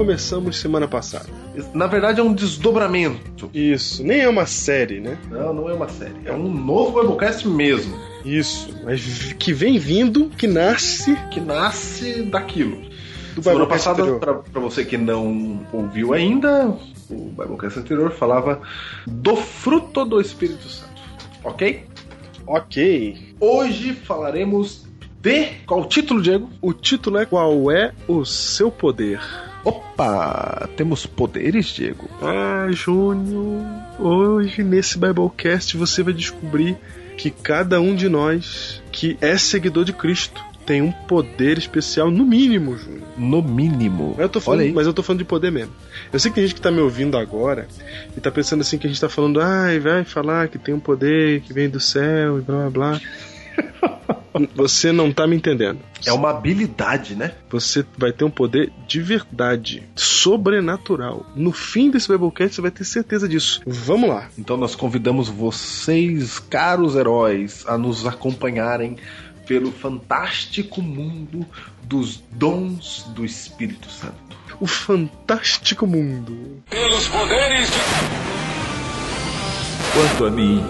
Começamos 0.00 0.58
semana 0.58 0.88
passada. 0.88 1.26
Na 1.74 1.86
verdade, 1.86 2.20
é 2.20 2.22
um 2.22 2.32
desdobramento. 2.32 3.50
Isso, 3.52 4.02
nem 4.02 4.20
é 4.20 4.28
uma 4.30 4.46
série, 4.46 4.98
né? 4.98 5.18
Não, 5.30 5.52
não 5.52 5.68
é 5.68 5.74
uma 5.74 5.90
série. 5.90 6.14
É 6.24 6.32
um 6.32 6.50
novo 6.50 7.02
Biblecast 7.02 7.46
mesmo. 7.46 7.94
Isso, 8.24 8.74
mas 8.82 9.34
que 9.34 9.52
vem 9.52 9.78
vindo, 9.78 10.30
que 10.30 10.46
nasce 10.46 11.14
Que 11.30 11.38
nasce 11.38 12.22
daquilo. 12.22 12.80
do 13.34 13.42
Semana 13.42 13.66
passada, 13.66 14.02
pra 14.16 14.60
você 14.60 14.86
que 14.86 14.96
não 14.96 15.60
ouviu 15.70 16.14
ainda, 16.14 16.74
o 17.10 17.30
Biblecast 17.36 17.80
anterior 17.80 18.10
falava 18.10 18.62
do 19.06 19.36
fruto 19.36 20.06
do 20.06 20.18
Espírito 20.18 20.66
Santo. 20.66 21.02
Ok? 21.44 21.84
Ok. 22.46 23.34
Hoje 23.38 23.92
falaremos 23.92 24.86
de. 25.20 25.44
Qual 25.66 25.82
o 25.82 25.84
título, 25.84 26.22
Diego? 26.22 26.48
O 26.62 26.72
título 26.72 27.18
é 27.18 27.26
Qual 27.26 27.70
é 27.70 27.92
o 28.08 28.24
seu 28.24 28.70
poder? 28.70 29.20
Opa! 29.64 30.68
Temos 30.76 31.04
poderes, 31.06 31.66
Diego? 31.66 32.08
Ah, 32.22 32.68
Júnior, 32.70 33.62
hoje 33.98 34.62
nesse 34.62 34.98
Biblecast 34.98 35.76
você 35.76 36.02
vai 36.02 36.14
descobrir 36.14 36.76
que 37.16 37.30
cada 37.30 37.80
um 37.80 37.94
de 37.94 38.08
nós 38.08 38.82
que 38.90 39.18
é 39.20 39.36
seguidor 39.36 39.84
de 39.84 39.92
Cristo 39.92 40.42
tem 40.64 40.80
um 40.80 40.92
poder 40.92 41.58
especial, 41.58 42.10
no 42.10 42.24
mínimo, 42.24 42.76
Júnior. 42.76 43.08
No 43.16 43.42
mínimo. 43.42 44.14
Eu 44.16 44.28
tô 44.28 44.40
falando, 44.40 44.72
mas 44.72 44.86
eu 44.86 44.94
tô 44.94 45.02
falando 45.02 45.18
de 45.18 45.24
poder 45.24 45.50
mesmo. 45.50 45.72
Eu 46.12 46.20
sei 46.20 46.30
que 46.30 46.36
tem 46.36 46.44
gente 46.44 46.54
que 46.54 46.60
tá 46.60 46.70
me 46.70 46.80
ouvindo 46.80 47.18
agora 47.18 47.66
e 48.16 48.20
tá 48.20 48.30
pensando 48.30 48.60
assim 48.60 48.78
que 48.78 48.86
a 48.86 48.90
gente 48.90 49.00
tá 49.00 49.08
falando, 49.08 49.40
ai, 49.40 49.80
vai 49.80 50.04
falar 50.04 50.48
que 50.48 50.58
tem 50.58 50.72
um 50.72 50.80
poder 50.80 51.40
que 51.40 51.52
vem 51.52 51.68
do 51.68 51.80
céu 51.80 52.38
e 52.38 52.42
blá 52.42 52.70
blá 52.70 52.70
blá. 52.70 53.00
Você 54.54 54.92
não 54.92 55.12
tá 55.12 55.26
me 55.26 55.36
entendendo. 55.36 55.80
É 56.06 56.12
uma 56.12 56.30
habilidade, 56.30 57.14
né? 57.14 57.32
Você 57.50 57.84
vai 57.98 58.12
ter 58.12 58.24
um 58.24 58.30
poder 58.30 58.72
de 58.86 59.00
verdade, 59.00 59.82
sobrenatural. 59.96 61.26
No 61.34 61.52
fim 61.52 61.90
desse 61.90 62.08
Biblecast 62.08 62.54
você 62.54 62.60
vai 62.60 62.70
ter 62.70 62.84
certeza 62.84 63.28
disso. 63.28 63.60
Vamos 63.66 64.08
lá. 64.08 64.28
Então 64.38 64.56
nós 64.56 64.74
convidamos 64.74 65.28
vocês, 65.28 66.38
caros 66.38 66.94
heróis, 66.94 67.64
a 67.66 67.76
nos 67.76 68.06
acompanharem 68.06 68.96
pelo 69.46 69.72
fantástico 69.72 70.80
mundo 70.80 71.44
dos 71.82 72.22
dons 72.30 73.04
do 73.14 73.24
Espírito 73.24 73.90
Santo. 73.90 74.14
O 74.60 74.66
fantástico 74.66 75.86
mundo. 75.86 76.62
Quanto 79.92 80.24
a 80.24 80.30
mim, 80.30 80.62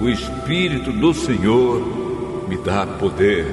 o 0.00 0.08
Espírito 0.08 0.92
do 0.92 1.12
Senhor 1.12 2.05
me 2.48 2.56
dá 2.56 2.86
poder. 2.86 3.44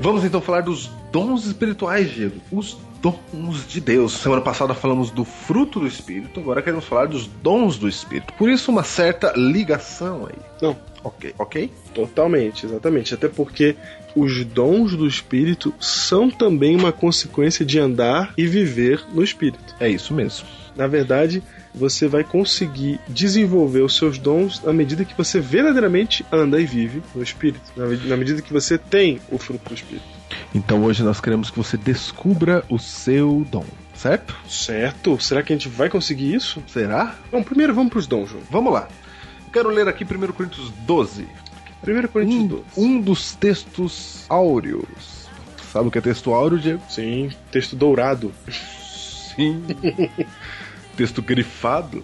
Vamos 0.00 0.24
então 0.24 0.40
falar 0.40 0.60
dos 0.62 0.90
dons 1.10 1.46
espirituais, 1.46 2.10
Diego. 2.12 2.36
Os 2.50 2.76
dons 3.00 3.66
de 3.66 3.80
Deus. 3.80 4.12
Semana 4.12 4.42
passada 4.42 4.74
falamos 4.74 5.10
do 5.10 5.24
fruto 5.24 5.80
do 5.80 5.86
Espírito, 5.86 6.40
agora 6.40 6.62
queremos 6.62 6.84
falar 6.84 7.06
dos 7.06 7.26
dons 7.26 7.78
do 7.78 7.88
Espírito. 7.88 8.32
Por 8.34 8.48
isso, 8.48 8.70
uma 8.70 8.82
certa 8.82 9.32
ligação 9.36 10.26
aí. 10.26 10.38
Não, 10.60 10.76
Ok, 11.06 11.32
ok? 11.38 11.70
totalmente, 11.94 12.66
exatamente. 12.66 13.14
Até 13.14 13.28
porque 13.28 13.76
os 14.16 14.44
dons 14.44 14.96
do 14.96 15.06
Espírito 15.06 15.72
são 15.78 16.28
também 16.28 16.74
uma 16.74 16.90
consequência 16.90 17.64
de 17.64 17.78
andar 17.78 18.34
e 18.36 18.44
viver 18.44 19.04
no 19.14 19.22
Espírito. 19.22 19.76
É 19.78 19.88
isso 19.88 20.12
mesmo. 20.12 20.48
Na 20.74 20.88
verdade, 20.88 21.42
você 21.76 22.08
vai 22.08 22.24
conseguir 22.24 22.98
desenvolver 23.06 23.82
os 23.82 23.96
seus 23.96 24.18
dons 24.18 24.62
à 24.66 24.72
medida 24.72 25.04
que 25.04 25.16
você 25.16 25.38
verdadeiramente 25.40 26.24
anda 26.32 26.60
e 26.60 26.64
vive 26.66 27.02
no 27.14 27.22
Espírito. 27.22 27.60
Na, 27.76 27.86
me- 27.86 27.96
na 28.08 28.16
medida 28.16 28.40
que 28.42 28.52
você 28.52 28.78
tem 28.78 29.20
o 29.30 29.38
fruto 29.38 29.68
do 29.68 29.74
Espírito. 29.74 30.04
Então 30.54 30.82
hoje 30.84 31.02
nós 31.02 31.20
queremos 31.20 31.50
que 31.50 31.56
você 31.58 31.76
descubra 31.76 32.64
o 32.70 32.78
seu 32.78 33.46
dom, 33.50 33.64
certo? 33.94 34.34
Certo? 34.48 35.20
Será 35.20 35.42
que 35.42 35.52
a 35.52 35.56
gente 35.56 35.68
vai 35.68 35.88
conseguir 35.90 36.34
isso? 36.34 36.62
Será? 36.66 37.14
Bom, 37.30 37.42
primeiro 37.42 37.74
vamos 37.74 37.90
para 37.90 37.98
os 37.98 38.06
dons, 38.06 38.30
João. 38.30 38.42
Vamos 38.50 38.72
lá. 38.72 38.88
Quero 39.52 39.68
ler 39.68 39.86
aqui 39.86 40.04
1 40.04 40.32
Coríntios 40.32 40.70
12. 40.86 41.26
Primeiro 41.82 42.08
Coríntios 42.08 42.40
Um, 42.42 42.46
12. 42.48 42.64
um 42.76 43.00
dos 43.00 43.34
textos 43.34 44.24
áureos. 44.28 45.26
Sabe 45.72 45.88
o 45.88 45.90
que 45.90 45.98
é 45.98 46.00
texto 46.00 46.32
áureo, 46.32 46.58
Diego? 46.58 46.82
Sim, 46.88 47.30
texto 47.50 47.76
dourado. 47.76 48.32
Sim. 49.34 49.62
texto 50.96 51.22
grifado. 51.22 52.02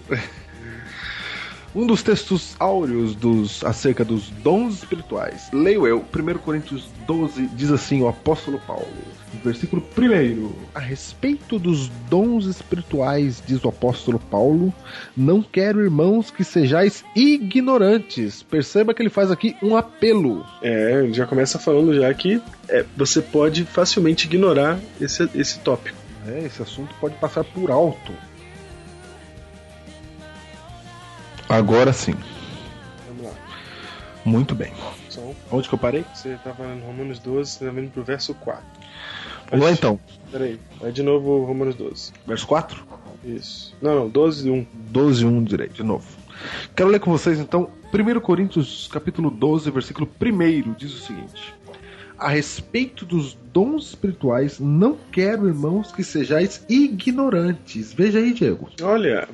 Um 1.74 1.86
dos 1.86 2.02
textos 2.02 2.54
áureos 2.58 3.14
dos, 3.14 3.64
acerca 3.64 4.04
dos 4.04 4.28
dons 4.28 4.74
espirituais. 4.74 5.48
Leio 5.54 5.86
eu, 5.86 6.00
1 6.00 6.38
Coríntios 6.38 6.86
12, 7.06 7.46
diz 7.54 7.70
assim 7.70 8.02
o 8.02 8.08
apóstolo 8.08 8.60
Paulo. 8.66 8.86
Versículo 9.42 9.82
1. 9.96 10.52
A 10.74 10.78
respeito 10.78 11.58
dos 11.58 11.88
dons 12.10 12.44
espirituais, 12.44 13.42
diz 13.46 13.64
o 13.64 13.70
apóstolo 13.70 14.18
Paulo, 14.18 14.72
não 15.16 15.40
quero, 15.42 15.80
irmãos, 15.80 16.30
que 16.30 16.44
sejais 16.44 17.02
ignorantes. 17.16 18.42
Perceba 18.42 18.92
que 18.92 19.00
ele 19.00 19.08
faz 19.08 19.30
aqui 19.30 19.56
um 19.62 19.74
apelo. 19.74 20.44
É, 20.60 21.04
ele 21.04 21.14
já 21.14 21.26
começa 21.26 21.58
falando 21.58 21.94
já 21.94 22.12
que 22.12 22.38
é, 22.68 22.84
você 22.94 23.22
pode 23.22 23.64
facilmente 23.64 24.26
ignorar 24.26 24.78
esse, 25.00 25.26
esse 25.34 25.58
tópico. 25.60 25.96
É, 26.26 26.44
esse 26.44 26.60
assunto 26.60 26.94
pode 27.00 27.14
passar 27.16 27.44
por 27.44 27.70
alto. 27.70 28.12
Agora 31.52 31.92
sim. 31.92 32.14
Vamos 33.08 33.24
lá. 33.24 33.32
Muito 34.24 34.54
bem. 34.54 34.72
Um- 35.18 35.34
Onde 35.50 35.68
que 35.68 35.74
eu 35.74 35.78
parei? 35.78 36.04
Você 36.14 36.30
estava 36.30 36.66
no 36.74 36.86
Romanos 36.86 37.18
12, 37.18 37.50
você 37.50 37.64
está 37.64 37.80
vindo 37.80 37.90
pro 37.90 38.02
verso 38.02 38.32
4. 38.34 38.62
Vamos 39.50 39.66
lá 39.66 39.72
então. 39.72 40.00
Peraí, 40.30 40.58
vai 40.80 40.90
de 40.90 41.02
novo 41.02 41.44
Romanos 41.44 41.74
12. 41.74 42.12
Verso 42.26 42.46
4? 42.46 42.82
Isso. 43.24 43.76
Não, 43.82 43.94
não, 43.94 44.08
12 44.08 44.48
e 44.48 44.50
1. 44.50 44.66
12, 44.90 45.26
1 45.26 45.44
direito, 45.44 45.74
de 45.74 45.82
novo. 45.82 46.06
Quero 46.74 46.88
ler 46.88 46.98
com 47.00 47.10
vocês 47.10 47.38
então 47.38 47.68
1 47.92 48.20
Coríntios 48.20 48.88
capítulo 48.90 49.30
12, 49.30 49.70
versículo 49.70 50.08
1 50.20 50.72
diz 50.72 50.94
o 50.94 50.98
seguinte: 50.98 51.54
A 52.18 52.28
respeito 52.28 53.04
dos 53.04 53.36
dons 53.52 53.88
espirituais, 53.88 54.58
não 54.58 54.96
quero, 55.12 55.46
irmãos, 55.46 55.92
que 55.92 56.02
sejais 56.02 56.64
ignorantes. 56.68 57.92
Veja 57.92 58.18
aí, 58.18 58.32
Diego. 58.32 58.70
Olha, 58.82 59.28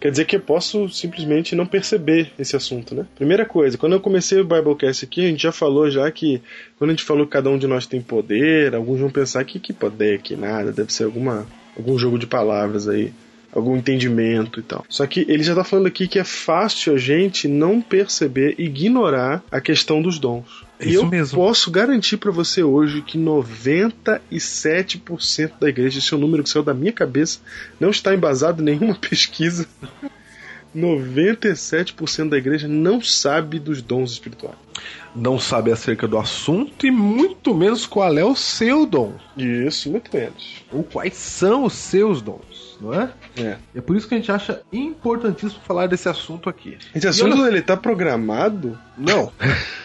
quer 0.00 0.10
dizer 0.10 0.24
que 0.24 0.36
eu 0.36 0.40
posso 0.40 0.88
simplesmente 0.88 1.54
não 1.54 1.66
perceber 1.66 2.30
esse 2.38 2.56
assunto, 2.56 2.94
né? 2.94 3.06
Primeira 3.14 3.44
coisa, 3.44 3.78
quando 3.78 3.94
eu 3.94 4.00
comecei 4.00 4.40
o 4.40 4.44
Biblecast 4.44 5.04
aqui, 5.04 5.24
a 5.24 5.28
gente 5.28 5.42
já 5.42 5.52
falou 5.52 5.90
já 5.90 6.10
que 6.10 6.42
quando 6.78 6.90
a 6.90 6.92
gente 6.92 7.04
falou 7.04 7.26
que 7.26 7.32
cada 7.32 7.50
um 7.50 7.58
de 7.58 7.66
nós 7.66 7.86
tem 7.86 8.00
poder, 8.00 8.74
alguns 8.74 9.00
vão 9.00 9.10
pensar 9.10 9.44
que 9.44 9.58
que 9.58 9.72
poder, 9.72 10.20
que 10.20 10.36
nada, 10.36 10.72
deve 10.72 10.92
ser 10.92 11.04
alguma 11.04 11.46
algum 11.76 11.98
jogo 11.98 12.18
de 12.18 12.26
palavras 12.26 12.88
aí. 12.88 13.12
Algum 13.54 13.76
entendimento 13.76 14.58
e 14.58 14.62
tal. 14.62 14.84
Só 14.88 15.06
que 15.06 15.24
ele 15.28 15.44
já 15.44 15.54
tá 15.54 15.62
falando 15.62 15.86
aqui 15.86 16.08
que 16.08 16.18
é 16.18 16.24
fácil 16.24 16.94
a 16.94 16.98
gente 16.98 17.46
não 17.46 17.80
perceber, 17.80 18.56
ignorar 18.58 19.44
a 19.50 19.60
questão 19.60 20.02
dos 20.02 20.18
dons. 20.18 20.64
É 20.80 20.86
e 20.86 20.90
isso 20.90 21.02
eu 21.02 21.06
mesmo. 21.06 21.38
posso 21.38 21.70
garantir 21.70 22.16
pra 22.16 22.32
você 22.32 22.64
hoje 22.64 23.00
que 23.00 23.16
97% 23.16 25.52
da 25.60 25.68
igreja, 25.68 26.00
esse 26.00 26.12
é 26.12 26.16
o 26.16 26.20
número 26.20 26.42
que 26.42 26.50
saiu 26.50 26.64
da 26.64 26.74
minha 26.74 26.92
cabeça, 26.92 27.38
não 27.78 27.90
está 27.90 28.12
embasado 28.12 28.60
em 28.60 28.64
nenhuma 28.64 28.96
pesquisa. 28.98 29.68
97% 30.74 32.28
da 32.28 32.36
igreja 32.36 32.66
não 32.66 33.00
sabe 33.00 33.60
dos 33.60 33.80
dons 33.80 34.10
espirituais. 34.12 34.56
Não 35.14 35.38
sabe 35.38 35.70
acerca 35.70 36.08
do 36.08 36.18
assunto 36.18 36.84
e 36.84 36.90
muito 36.90 37.54
menos 37.54 37.86
qual 37.86 38.18
é 38.18 38.24
o 38.24 38.34
seu 38.34 38.84
dom. 38.84 39.14
Isso, 39.36 39.88
muito 39.88 40.14
menos. 40.14 40.64
Ou 40.72 40.82
quais 40.82 41.14
são 41.14 41.64
os 41.64 41.74
seus 41.74 42.20
dons, 42.20 42.42
não 42.84 42.94
é? 42.94 43.10
É. 43.36 43.56
É 43.74 43.80
por 43.80 43.96
isso 43.96 44.06
que 44.06 44.14
a 44.14 44.18
gente 44.18 44.30
acha 44.30 44.62
importantíssimo 44.72 45.60
falar 45.66 45.86
desse 45.86 46.08
assunto 46.08 46.48
aqui. 46.48 46.76
Esse 46.94 47.08
assunto 47.08 47.46
ele 47.46 47.62
tá 47.62 47.76
programado 47.76 48.78
Não, 48.96 49.32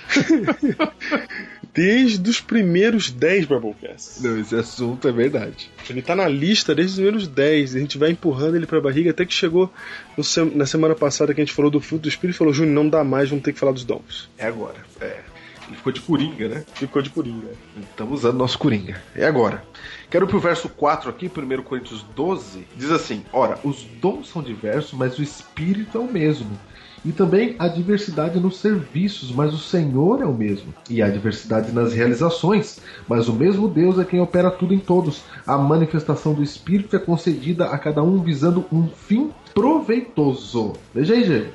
desde 1.74 2.30
os 2.30 2.42
primeiros 2.42 3.10
10 3.12 3.46
Biblecasts. 3.46 4.22
não, 4.22 4.40
esse 4.40 4.56
assunto 4.56 5.08
é 5.08 5.12
verdade. 5.12 5.70
Ele 5.90 6.02
tá 6.02 6.16
na 6.16 6.28
lista 6.28 6.74
desde 6.76 6.94
os 6.94 6.96
primeiros 6.98 7.28
10. 7.28 7.76
A 7.76 7.80
gente 7.80 7.98
vai 7.98 8.12
empurrando 8.12 8.56
ele 8.56 8.66
pra 8.66 8.82
barriga 8.82 9.12
até 9.12 9.26
que 9.26 9.34
chegou 9.34 9.72
no 10.18 10.24
na 10.56 10.66
semana 10.66 10.96
passada 10.96 11.34
que 11.34 11.42
a 11.42 11.44
gente 11.46 11.54
falou 11.56 11.72
do 11.72 11.80
fruto 11.80 12.04
do 12.04 12.10
Espírito 12.10 12.36
e 12.36 12.38
falou: 12.38 12.54
Júnior, 12.54 12.74
não 12.74 12.90
dá 12.90 13.04
mais, 13.04 13.30
vamos 13.30 13.44
ter 13.44 13.54
que 13.54 13.60
falar 13.60 13.72
dos 13.72 13.84
dons. 13.84 14.30
É 14.38 14.46
agora. 14.48 14.78
É. 15.02 15.29
Ele 15.70 15.78
ficou 15.78 15.94
de 15.94 16.02
coringa, 16.02 16.48
né? 16.50 16.66
Ficou 16.74 17.02
de 17.02 17.12
purinha. 17.12 17.44
Estamos 17.78 18.20
usando 18.20 18.38
nosso 18.38 18.58
coringa. 18.58 19.00
É 19.16 19.26
agora. 19.26 19.64
Quero 20.10 20.26
pro 20.26 20.40
verso 20.40 20.68
4 20.68 21.10
aqui, 21.12 21.28
1 21.28 21.62
Coríntios 21.62 22.04
12, 22.16 22.68
diz 22.76 22.90
assim: 22.90 23.24
Ora, 23.32 23.60
os 23.64 23.84
dons 24.02 24.30
são 24.30 24.42
diversos, 24.42 24.94
mas 24.94 25.20
o 25.20 25.24
Espírito 25.24 25.98
é 25.98 26.02
o 26.02 26.12
mesmo. 26.12 26.58
E 27.06 27.12
também 27.12 27.56
há 27.60 27.68
diversidade 27.68 28.40
nos 28.40 28.58
serviços, 28.58 29.32
mas 29.32 29.54
o 29.54 29.58
Senhor 29.58 30.22
é 30.22 30.26
o 30.26 30.34
mesmo. 30.34 30.74
E 30.90 31.02
há 31.02 31.08
diversidade 31.08 31.72
nas 31.72 31.94
realizações, 31.94 32.80
mas 33.08 33.30
o 33.30 33.34
mesmo 33.34 33.70
Deus 33.70 34.00
é 34.00 34.04
quem 34.04 34.20
opera 34.20 34.52
tudo 34.52 34.74
em 34.74 34.80
todos. 34.80 35.22
A 35.48 35.58
manifestação 35.58 36.34
do 36.34 36.44
Espírito 36.44 36.96
é 36.96 37.00
concedida 37.00 37.68
a 37.68 37.78
cada 37.78 38.04
um 38.04 38.22
visando 38.22 38.66
um 38.72 38.88
fim 38.88 39.32
proveitoso. 39.54 40.74
Veja 40.94 41.14
aí, 41.14 41.24
gente. 41.24 41.54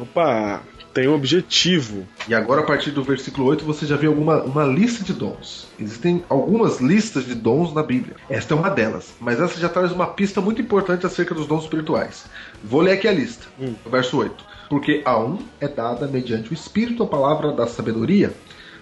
Opa, 0.00 0.62
tem 0.96 1.06
um 1.06 1.14
objetivo. 1.14 2.08
E 2.26 2.34
agora, 2.34 2.62
a 2.62 2.64
partir 2.64 2.90
do 2.90 3.04
versículo 3.04 3.46
8, 3.48 3.62
você 3.66 3.84
já 3.84 3.98
viu 3.98 4.12
alguma, 4.12 4.42
uma 4.44 4.64
lista 4.64 5.04
de 5.04 5.12
dons. 5.12 5.68
Existem 5.78 6.24
algumas 6.26 6.80
listas 6.80 7.26
de 7.26 7.34
dons 7.34 7.74
na 7.74 7.82
Bíblia. 7.82 8.16
Esta 8.30 8.54
é 8.54 8.56
uma 8.56 8.70
delas, 8.70 9.12
mas 9.20 9.38
essa 9.38 9.60
já 9.60 9.68
traz 9.68 9.92
uma 9.92 10.06
pista 10.06 10.40
muito 10.40 10.62
importante 10.62 11.04
acerca 11.04 11.34
dos 11.34 11.46
dons 11.46 11.64
espirituais. 11.64 12.24
Vou 12.64 12.80
ler 12.80 12.92
aqui 12.92 13.06
a 13.06 13.12
lista, 13.12 13.46
verso 13.90 14.16
8. 14.16 14.42
Porque 14.70 15.02
a 15.04 15.18
um 15.18 15.36
é 15.60 15.68
dada 15.68 16.06
mediante 16.06 16.50
o 16.50 16.54
Espírito 16.54 17.02
a 17.02 17.06
palavra 17.06 17.52
da 17.52 17.66
sabedoria, 17.66 18.32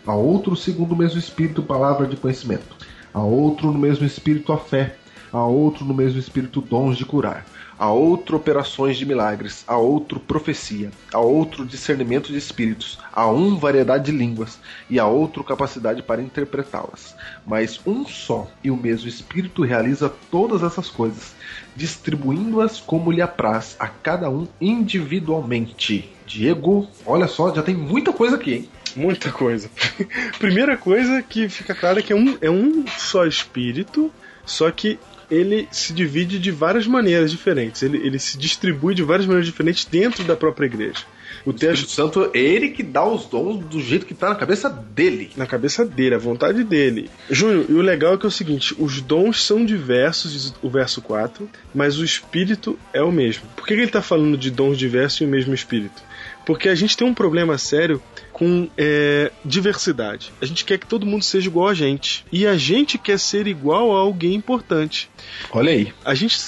a 0.06 0.14
outro, 0.14 0.54
segundo 0.54 0.92
o 0.92 0.96
mesmo 0.96 1.18
Espírito, 1.18 1.64
palavra 1.64 2.06
de 2.06 2.16
conhecimento, 2.16 2.76
a 3.12 3.22
outro, 3.24 3.72
no 3.72 3.78
mesmo 3.80 4.06
Espírito, 4.06 4.52
a 4.52 4.58
fé, 4.58 4.94
a 5.32 5.44
outro, 5.44 5.84
no 5.84 5.92
mesmo 5.92 6.20
Espírito, 6.20 6.60
dons 6.60 6.96
de 6.96 7.04
curar 7.04 7.44
a 7.78 7.90
outro 7.90 8.36
operações 8.36 8.96
de 8.96 9.06
milagres, 9.06 9.64
a 9.66 9.76
outro 9.76 10.20
profecia, 10.20 10.90
a 11.12 11.18
outro 11.18 11.64
discernimento 11.64 12.28
de 12.32 12.38
espíritos, 12.38 12.98
a 13.12 13.28
um 13.28 13.56
variedade 13.56 14.06
de 14.06 14.12
línguas 14.12 14.58
e 14.88 14.98
a 14.98 15.06
outro 15.06 15.42
capacidade 15.42 16.02
para 16.02 16.22
interpretá-las. 16.22 17.14
Mas 17.46 17.80
um 17.86 18.06
só 18.06 18.48
e 18.62 18.70
o 18.70 18.76
mesmo 18.76 19.08
Espírito 19.08 19.62
realiza 19.62 20.12
todas 20.30 20.62
essas 20.62 20.88
coisas, 20.88 21.34
distribuindo-as 21.76 22.80
como 22.80 23.10
lhe 23.10 23.22
apraz 23.22 23.76
a 23.78 23.88
cada 23.88 24.30
um 24.30 24.46
individualmente. 24.60 26.12
Diego, 26.26 26.88
olha 27.04 27.28
só, 27.28 27.54
já 27.54 27.62
tem 27.62 27.74
muita 27.74 28.12
coisa 28.12 28.36
aqui, 28.36 28.54
hein? 28.54 28.68
Muita 28.96 29.30
coisa. 29.32 29.68
Primeira 30.38 30.76
coisa 30.76 31.22
que 31.22 31.48
fica 31.48 31.74
clara 31.74 31.98
é 31.98 32.02
que 32.02 32.12
é 32.12 32.16
um, 32.16 32.38
é 32.40 32.50
um 32.50 32.86
só 32.86 33.26
espírito, 33.26 34.10
só 34.44 34.70
que 34.70 34.98
ele 35.34 35.68
se 35.70 35.92
divide 35.92 36.38
de 36.38 36.50
várias 36.50 36.86
maneiras 36.86 37.30
diferentes. 37.30 37.82
Ele, 37.82 37.98
ele 37.98 38.18
se 38.18 38.38
distribui 38.38 38.94
de 38.94 39.02
várias 39.02 39.26
maneiras 39.26 39.46
diferentes 39.46 39.84
dentro 39.84 40.24
da 40.24 40.36
própria 40.36 40.66
igreja. 40.66 41.04
O 41.44 41.52
texto 41.52 41.90
Santo 41.90 42.30
é 42.32 42.38
ele 42.38 42.70
que 42.70 42.82
dá 42.82 43.06
os 43.06 43.26
dons 43.26 43.64
do 43.66 43.80
jeito 43.80 44.06
que 44.06 44.14
tá 44.14 44.30
na 44.30 44.34
cabeça 44.34 44.70
dele. 44.70 45.30
na 45.36 45.46
cabeça 45.46 45.84
dele, 45.84 46.14
a 46.14 46.18
vontade 46.18 46.64
dele. 46.64 47.10
Júnior, 47.30 47.66
e 47.68 47.72
o 47.74 47.82
legal 47.82 48.14
é 48.14 48.18
que 48.18 48.24
é 48.24 48.28
o 48.28 48.32
seguinte: 48.32 48.74
os 48.78 49.00
dons 49.00 49.44
são 49.44 49.64
diversos, 49.64 50.32
diz 50.32 50.54
o 50.62 50.70
verso 50.70 51.02
4, 51.02 51.48
mas 51.74 51.98
o 51.98 52.04
espírito 52.04 52.78
é 52.92 53.02
o 53.02 53.12
mesmo. 53.12 53.44
Por 53.54 53.66
que 53.66 53.74
ele 53.74 53.84
está 53.84 54.00
falando 54.00 54.38
de 54.38 54.50
dons 54.50 54.78
diversos 54.78 55.20
e 55.20 55.24
o 55.24 55.28
mesmo 55.28 55.54
espírito? 55.54 56.02
Porque 56.44 56.68
a 56.68 56.74
gente 56.74 56.96
tem 56.96 57.06
um 57.06 57.14
problema 57.14 57.56
sério 57.56 58.02
com 58.32 58.68
é, 58.76 59.30
diversidade. 59.44 60.32
A 60.42 60.46
gente 60.46 60.64
quer 60.64 60.78
que 60.78 60.86
todo 60.86 61.06
mundo 61.06 61.22
seja 61.22 61.48
igual 61.48 61.68
a 61.68 61.74
gente. 61.74 62.24
E 62.30 62.46
a 62.46 62.56
gente 62.56 62.98
quer 62.98 63.18
ser 63.18 63.46
igual 63.46 63.96
a 63.96 64.00
alguém 64.00 64.34
importante. 64.34 65.10
Olha 65.50 65.72
aí. 65.72 65.92
A 66.04 66.14
gente. 66.14 66.38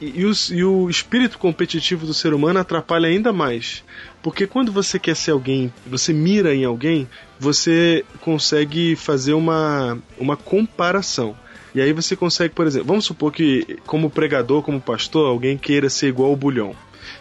E, 0.00 0.20
e 0.20 0.24
o, 0.24 0.32
e 0.50 0.64
o 0.64 0.90
espírito 0.90 1.38
competitivo 1.38 2.06
do 2.06 2.14
ser 2.14 2.32
humano 2.32 2.58
atrapalha 2.58 3.08
ainda 3.08 3.32
mais. 3.32 3.82
Porque 4.26 4.44
quando 4.44 4.72
você 4.72 4.98
quer 4.98 5.14
ser 5.14 5.30
alguém, 5.30 5.72
você 5.86 6.12
mira 6.12 6.52
em 6.52 6.64
alguém, 6.64 7.08
você 7.38 8.04
consegue 8.20 8.96
fazer 8.96 9.34
uma, 9.34 10.00
uma 10.18 10.36
comparação. 10.36 11.36
E 11.72 11.80
aí 11.80 11.92
você 11.92 12.16
consegue, 12.16 12.52
por 12.52 12.66
exemplo, 12.66 12.88
vamos 12.88 13.04
supor 13.04 13.30
que 13.30 13.78
como 13.86 14.10
pregador, 14.10 14.62
como 14.62 14.80
pastor, 14.80 15.28
alguém 15.28 15.56
queira 15.56 15.88
ser 15.88 16.08
igual 16.08 16.30
ao 16.30 16.34
bulhão. 16.34 16.74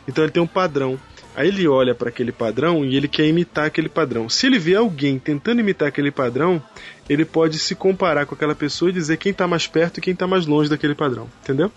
Então 0.07 0.23
ele 0.23 0.31
tem 0.31 0.41
um 0.41 0.47
padrão. 0.47 0.99
Aí 1.35 1.49
ele 1.49 1.67
olha 1.67 1.93
para 1.93 2.09
aquele 2.09 2.31
padrão 2.31 2.83
e 2.83 2.95
ele 2.95 3.07
quer 3.07 3.27
imitar 3.27 3.67
aquele 3.67 3.87
padrão. 3.87 4.27
Se 4.27 4.47
ele 4.47 4.57
vê 4.57 4.73
alguém 4.73 5.19
tentando 5.19 5.59
imitar 5.59 5.89
aquele 5.89 6.09
padrão, 6.09 6.59
ele 7.07 7.23
pode 7.23 7.59
se 7.59 7.75
comparar 7.75 8.25
com 8.25 8.33
aquela 8.33 8.55
pessoa 8.55 8.89
e 8.89 8.93
dizer 8.93 9.17
quem 9.17 9.31
está 9.31 9.47
mais 9.47 9.67
perto 9.67 9.99
e 9.99 10.01
quem 10.01 10.13
está 10.13 10.25
mais 10.25 10.47
longe 10.47 10.71
daquele 10.71 10.95
padrão. 10.95 11.29
Entendeu? 11.43 11.71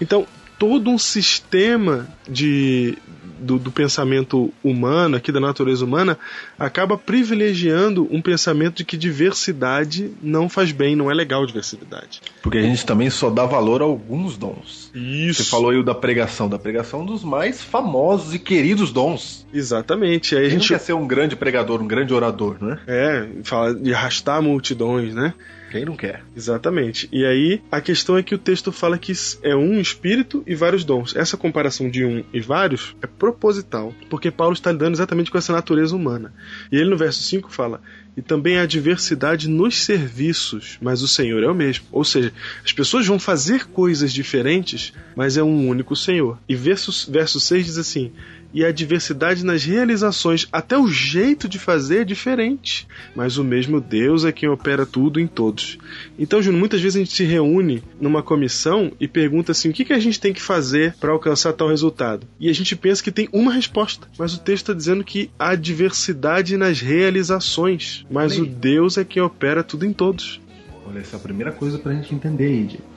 Então, 0.00 0.26
todo 0.58 0.90
um 0.90 0.98
sistema 0.98 2.08
de, 2.28 2.98
do, 3.44 3.58
do 3.58 3.70
pensamento 3.70 4.52
humano, 4.62 5.16
aqui 5.16 5.30
da 5.30 5.40
natureza 5.40 5.84
humana, 5.84 6.18
acaba 6.58 6.96
privilegiando 6.96 8.08
um 8.10 8.20
pensamento 8.20 8.76
de 8.76 8.84
que 8.84 8.96
diversidade 8.96 10.10
não 10.22 10.48
faz 10.48 10.72
bem, 10.72 10.96
não 10.96 11.10
é 11.10 11.14
legal 11.14 11.46
diversidade. 11.46 12.20
Porque 12.42 12.58
a 12.58 12.62
gente 12.62 12.84
também 12.84 13.10
só 13.10 13.30
dá 13.30 13.44
valor 13.44 13.82
a 13.82 13.84
alguns 13.84 14.36
dons. 14.36 14.90
Isso. 14.94 15.44
Você 15.44 15.50
falou 15.50 15.70
aí 15.70 15.78
o 15.78 15.82
da 15.82 15.94
pregação. 15.94 16.48
Da 16.48 16.58
pregação 16.58 17.02
é 17.02 17.06
dos 17.06 17.22
mais 17.22 17.62
famosos 17.62 18.34
e 18.34 18.38
queridos 18.38 18.92
dons. 18.92 19.46
Exatamente. 19.52 20.36
Aí 20.36 20.46
a 20.46 20.48
gente 20.48 20.68
quer 20.68 20.80
ser 20.80 20.94
um 20.94 21.06
grande 21.06 21.36
pregador, 21.36 21.80
um 21.80 21.86
grande 21.86 22.12
orador, 22.12 22.56
né? 22.60 22.78
É, 22.86 23.26
fala 23.42 23.74
de 23.74 23.92
arrastar 23.92 24.42
multidões, 24.42 25.14
né? 25.14 25.34
Quem 25.74 25.84
não 25.84 25.96
quer? 25.96 26.22
Exatamente. 26.36 27.08
E 27.10 27.26
aí, 27.26 27.60
a 27.68 27.80
questão 27.80 28.16
é 28.16 28.22
que 28.22 28.32
o 28.32 28.38
texto 28.38 28.70
fala 28.70 28.96
que 28.96 29.12
é 29.42 29.56
um 29.56 29.80
espírito 29.80 30.40
e 30.46 30.54
vários 30.54 30.84
dons. 30.84 31.16
Essa 31.16 31.36
comparação 31.36 31.90
de 31.90 32.04
um 32.04 32.22
e 32.32 32.40
vários 32.40 32.94
é 33.02 33.08
proposital, 33.08 33.92
porque 34.08 34.30
Paulo 34.30 34.52
está 34.52 34.70
lidando 34.70 34.94
exatamente 34.94 35.32
com 35.32 35.38
essa 35.38 35.52
natureza 35.52 35.96
humana. 35.96 36.32
E 36.70 36.76
ele 36.76 36.90
no 36.90 36.96
verso 36.96 37.24
5 37.24 37.52
fala: 37.52 37.80
e 38.16 38.22
também 38.22 38.58
há 38.58 38.66
diversidade 38.66 39.48
nos 39.48 39.82
serviços, 39.82 40.78
mas 40.80 41.02
o 41.02 41.08
Senhor 41.08 41.42
é 41.42 41.48
o 41.48 41.54
mesmo. 41.54 41.86
Ou 41.90 42.04
seja, 42.04 42.32
as 42.64 42.72
pessoas 42.72 43.04
vão 43.06 43.18
fazer 43.18 43.66
coisas 43.66 44.12
diferentes, 44.12 44.92
mas 45.16 45.36
é 45.36 45.42
um 45.42 45.68
único 45.68 45.96
Senhor. 45.96 46.38
E 46.48 46.54
verso, 46.54 47.10
verso 47.10 47.40
6 47.40 47.66
diz 47.66 47.78
assim: 47.78 48.12
e 48.54 48.64
a 48.64 48.70
diversidade 48.70 49.44
nas 49.44 49.64
realizações, 49.64 50.46
até 50.52 50.78
o 50.78 50.86
jeito 50.86 51.48
de 51.48 51.58
fazer 51.58 52.02
é 52.02 52.04
diferente, 52.04 52.86
mas 53.14 53.36
o 53.36 53.42
mesmo 53.42 53.80
Deus 53.80 54.24
é 54.24 54.30
quem 54.30 54.48
opera 54.48 54.86
tudo 54.86 55.18
em 55.18 55.26
todos. 55.26 55.76
Então, 56.16 56.40
Júnior, 56.40 56.60
muitas 56.60 56.80
vezes 56.80 56.96
a 56.96 56.98
gente 57.00 57.12
se 57.12 57.24
reúne 57.24 57.82
numa 58.00 58.22
comissão 58.22 58.92
e 59.00 59.08
pergunta 59.08 59.50
assim: 59.50 59.70
o 59.70 59.72
que, 59.72 59.84
que 59.84 59.92
a 59.92 59.98
gente 59.98 60.20
tem 60.20 60.32
que 60.32 60.40
fazer 60.40 60.94
para 61.00 61.12
alcançar 61.12 61.52
tal 61.52 61.68
resultado? 61.68 62.26
E 62.38 62.48
a 62.48 62.52
gente 62.52 62.76
pensa 62.76 63.02
que 63.02 63.10
tem 63.10 63.28
uma 63.32 63.52
resposta, 63.52 64.08
mas 64.16 64.34
o 64.34 64.40
texto 64.40 64.62
está 64.62 64.74
dizendo 64.74 65.02
que 65.02 65.30
há 65.36 65.56
diversidade 65.56 66.56
nas 66.56 66.80
realizações, 66.80 68.06
mas 68.08 68.38
o 68.38 68.46
Deus 68.46 68.96
é 68.96 69.04
quem 69.04 69.20
opera 69.20 69.64
tudo 69.64 69.84
em 69.84 69.92
todos. 69.92 70.40
Olha, 70.86 71.00
essa 71.00 71.16
é 71.16 71.18
a 71.18 71.22
primeira 71.22 71.50
coisa 71.50 71.78
pra 71.78 71.92
gente 71.92 72.14
entender 72.14 72.66
Diego. 72.66 72.93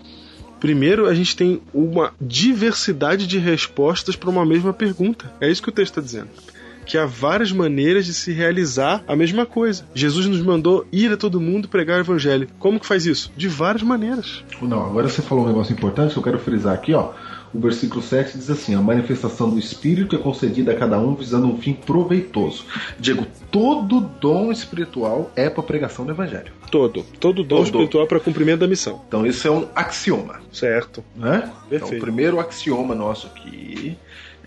Primeiro, 0.59 1.07
a 1.07 1.13
gente 1.13 1.35
tem 1.35 1.61
uma 1.73 2.11
diversidade 2.19 3.27
de 3.27 3.37
respostas 3.37 4.15
para 4.15 4.29
uma 4.29 4.45
mesma 4.45 4.73
pergunta. 4.73 5.31
É 5.39 5.49
isso 5.49 5.61
que 5.61 5.69
o 5.69 5.71
texto 5.71 5.91
está 5.91 6.01
dizendo. 6.01 6.29
Que 6.85 6.97
há 6.97 7.05
várias 7.05 7.51
maneiras 7.51 8.05
de 8.05 8.13
se 8.13 8.31
realizar 8.31 9.03
a 9.07 9.15
mesma 9.15 9.45
coisa. 9.45 9.83
Jesus 9.93 10.25
nos 10.25 10.41
mandou 10.41 10.87
ir 10.91 11.11
a 11.11 11.17
todo 11.17 11.41
mundo 11.41 11.67
pregar 11.67 11.97
o 11.97 12.01
evangelho. 12.01 12.47
Como 12.59 12.79
que 12.79 12.85
faz 12.85 13.05
isso? 13.05 13.31
De 13.35 13.47
várias 13.47 13.83
maneiras. 13.83 14.43
Não, 14.61 14.85
agora 14.85 15.09
você 15.09 15.21
falou 15.21 15.43
um 15.43 15.47
negócio 15.47 15.73
importante 15.73 16.13
que 16.13 16.19
eu 16.19 16.23
quero 16.23 16.39
frisar 16.39 16.73
aqui, 16.73 16.93
ó. 16.93 17.11
O 17.53 17.59
versículo 17.59 18.01
7 18.01 18.37
diz 18.37 18.49
assim: 18.49 18.75
A 18.75 18.81
manifestação 18.81 19.49
do 19.49 19.57
Espírito 19.57 20.15
é 20.15 20.19
concedida 20.19 20.71
a 20.71 20.75
cada 20.75 20.99
um 20.99 21.15
visando 21.15 21.47
um 21.47 21.57
fim 21.57 21.73
proveitoso. 21.73 22.65
Diego, 22.99 23.25
todo 23.51 24.01
dom 24.01 24.51
espiritual 24.51 25.31
é 25.35 25.49
para 25.49 25.63
pregação 25.63 26.05
do 26.05 26.11
Evangelho. 26.11 26.51
Todo. 26.71 27.03
Todo 27.19 27.43
dom 27.43 27.57
Todo. 27.57 27.65
espiritual 27.65 28.07
para 28.07 28.19
cumprimento 28.19 28.59
da 28.59 28.67
missão. 28.67 29.01
Então 29.07 29.25
isso 29.25 29.47
é 29.47 29.51
um 29.51 29.67
axioma, 29.75 30.41
Certo. 30.51 31.03
né? 31.15 31.43
Então 31.67 31.79
Perfeito. 31.79 31.97
o 31.97 31.99
primeiro 32.01 32.39
axioma 32.39 32.93
nosso 32.93 33.27
aqui 33.27 33.97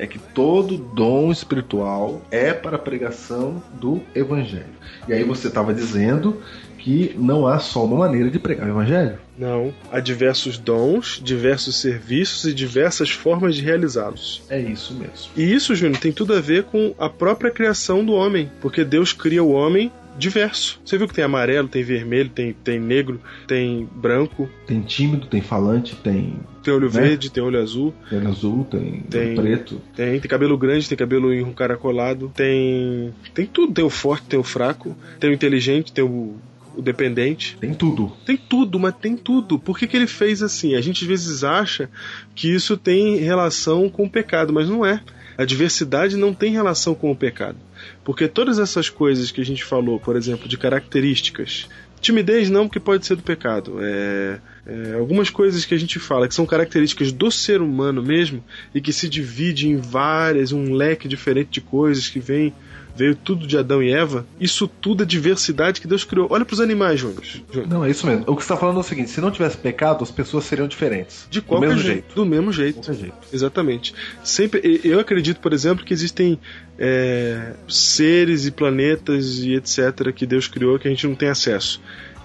é 0.01 0.07
que 0.07 0.19
todo 0.19 0.79
dom 0.79 1.31
espiritual 1.31 2.23
é 2.31 2.55
para 2.55 2.77
a 2.77 2.79
pregação 2.79 3.63
do 3.75 4.01
Evangelho. 4.15 4.65
E 5.07 5.13
aí 5.13 5.23
você 5.25 5.49
estava 5.49 5.75
dizendo 5.75 6.41
que 6.81 7.15
não 7.17 7.47
há 7.47 7.59
só 7.59 7.85
uma 7.85 7.97
maneira 7.99 8.31
de 8.31 8.39
pregar 8.39 8.67
o 8.67 8.71
Evangelho. 8.71 9.19
Não. 9.39 9.73
Há 9.91 10.01
diversos 10.01 10.59
dons, 10.59 11.21
diversos 11.23 11.77
serviços 11.77 12.45
e 12.47 12.53
diversas 12.55 13.11
formas 13.11 13.55
de 13.57 13.63
realizá-los. 13.63 14.43
É 14.51 14.59
isso 14.61 14.95
mesmo. 14.95 15.31
E 15.37 15.43
isso, 15.43 15.75
Júnior, 15.75 15.99
tem 15.99 16.13
tudo 16.13 16.35
a 16.35 16.41
ver 16.41 16.65
com 16.65 16.95
a 16.99 17.09
própria 17.09 17.51
criação 17.51 18.05
do 18.05 18.13
homem. 18.13 18.51
Porque 18.61 18.85
Deus 18.85 19.13
cria 19.13 19.43
o 19.43 19.51
homem 19.53 19.91
diverso. 20.19 20.79
Você 20.85 20.99
viu 20.99 21.09
que 21.09 21.15
tem 21.15 21.25
amarelo, 21.25 21.69
tem 21.69 21.83
vermelho, 21.83 22.29
tem, 22.29 22.53
tem 22.53 22.79
negro, 22.79 23.21
tem 23.47 23.89
branco, 23.95 24.49
Tem 24.67 24.81
tímido, 24.83 25.27
tem 25.27 25.41
falante, 25.41 25.97
tem 25.97 26.35
tem 26.63 26.75
olho 26.75 26.93
Né? 26.93 27.01
verde, 27.01 27.31
tem 27.31 27.43
olho 27.43 27.59
azul, 27.59 27.95
olho 28.13 28.29
azul, 28.29 28.65
tem, 28.71 29.01
Tem. 29.09 29.35
preto. 29.35 29.81
tem, 29.97 30.21
tem 30.21 30.29
cabelo 30.31 30.59
grande, 30.59 30.87
tem 30.87 30.99
cabelo 30.99 31.33
encaracolado, 31.33 32.31
tem. 32.35 33.15
Tem 33.33 33.47
tudo. 33.47 33.73
Tem 33.73 33.85
o 33.85 33.89
forte, 33.89 34.27
tem 34.27 34.39
o 34.39 34.43
fraco, 34.43 34.95
tem 35.19 35.31
o 35.31 35.33
inteligente, 35.33 35.91
tem 35.91 36.05
o, 36.05 36.35
o 36.81 36.83
dependente. 36.83 37.57
Tem 37.61 37.73
tudo. 37.73 38.13
Tem 38.25 38.37
tudo, 38.37 38.81
mas 38.81 38.95
tem 38.97 39.17
tudo. 39.17 39.59
Por 39.59 39.79
que, 39.79 39.87
que 39.87 39.97
ele 39.97 40.07
fez 40.07 40.43
assim? 40.43 40.75
A 40.75 40.81
gente 40.81 41.05
às 41.05 41.09
vezes 41.09 41.45
acha 41.45 41.89
que 42.35 42.53
isso 42.53 42.77
tem 42.77 43.17
relação 43.17 43.89
com 43.89 44.05
o 44.05 44.11
pecado, 44.11 44.53
mas 44.53 44.69
não 44.69 44.85
é. 44.85 45.01
A 45.39 45.45
diversidade 45.45 46.17
não 46.17 46.35
tem 46.35 46.53
relação 46.53 46.95
com 46.95 47.11
o 47.11 47.17
pecado. 47.17 47.57
Porque 48.05 48.27
todas 48.29 48.59
essas 48.59 48.91
coisas 48.91 49.31
que 49.31 49.41
a 49.41 49.45
gente 49.45 49.65
falou, 49.65 49.99
por 50.01 50.17
exemplo, 50.17 50.49
de 50.49 50.59
características. 50.59 51.69
Timidez 52.01 52.49
não, 52.49 52.67
porque 52.67 52.81
pode 52.81 53.05
ser 53.07 53.15
do 53.15 53.23
pecado. 53.23 53.77
É, 53.81 54.39
é, 54.67 54.95
algumas 54.95 55.29
coisas 55.29 55.65
que 55.65 55.75
a 55.75 55.79
gente 55.79 55.99
fala 55.99 56.27
que 56.27 56.35
são 56.35 56.47
características 56.47 57.13
do 57.13 57.31
ser 57.31 57.61
humano 57.61 58.03
mesmo 58.03 58.43
e 58.75 58.81
que 58.81 58.93
se 58.93 59.09
divide 59.09 59.69
em 59.69 59.77
várias, 59.77 60.51
um 60.53 60.73
leque 60.73 61.07
diferente 61.07 61.51
de 61.51 61.61
coisas 61.61 62.09
que 62.09 62.19
vem 62.19 62.55
veio 62.95 63.15
tudo 63.15 63.47
de 63.47 63.57
Adão 63.57 63.83
e 63.83 63.93
Eva. 63.93 64.27
Isso 64.41 64.67
tudo 64.69 65.03
é 65.03 65.07
diversidade 65.07 65.81
que 65.81 65.87
Deus 65.87 66.05
criou. 66.05 66.29
Olha 66.31 66.45
para 66.45 66.55
os 66.55 66.61
animais, 66.61 67.01
Júnior. 67.01 67.23
Não, 67.69 67.85
é 67.85 67.91
isso 67.91 68.07
mesmo. 68.07 68.25
O 68.27 68.37
que 68.37 68.43
você 68.43 68.53
está 68.53 68.57
falando 68.57 68.77
é 68.77 68.81
o 68.81 68.85
seguinte: 68.85 69.11
se 69.11 69.21
não 69.21 69.31
tivesse 69.31 69.57
pecado, 69.57 70.03
as 70.03 70.11
pessoas 70.11 70.45
seriam 70.45 70.69
diferentes. 70.69 71.27
De 71.31 71.41
do 71.41 71.47
qualquer 71.47 71.69
mesmo 71.69 71.83
jeito, 71.83 71.95
jeito. 71.95 72.15
Do 72.15 72.27
mesmo 72.27 72.53
jeito. 72.53 72.81
Do 72.81 72.95
jeito. 72.95 73.17
Exatamente. 73.33 73.95
Sempre, 74.23 74.81
eu 74.85 75.01
acredito, 75.01 75.41
por 75.41 75.53
exemplo, 75.53 75.85
que 75.85 75.93
existem 75.93 76.39
é, 76.79 77.55
seres 77.69 78.47
e 78.47 78.51
planetas 78.51 79.39
e 79.39 79.55
etc. 79.55 80.13
que 80.15 80.27
Deus 80.27 80.49
criou 80.49 80.79
que 80.79 80.89
a 80.89 80.91
gente 80.91 81.07
não 81.07 81.15
tem 81.15 81.29
acesso. 81.29 81.81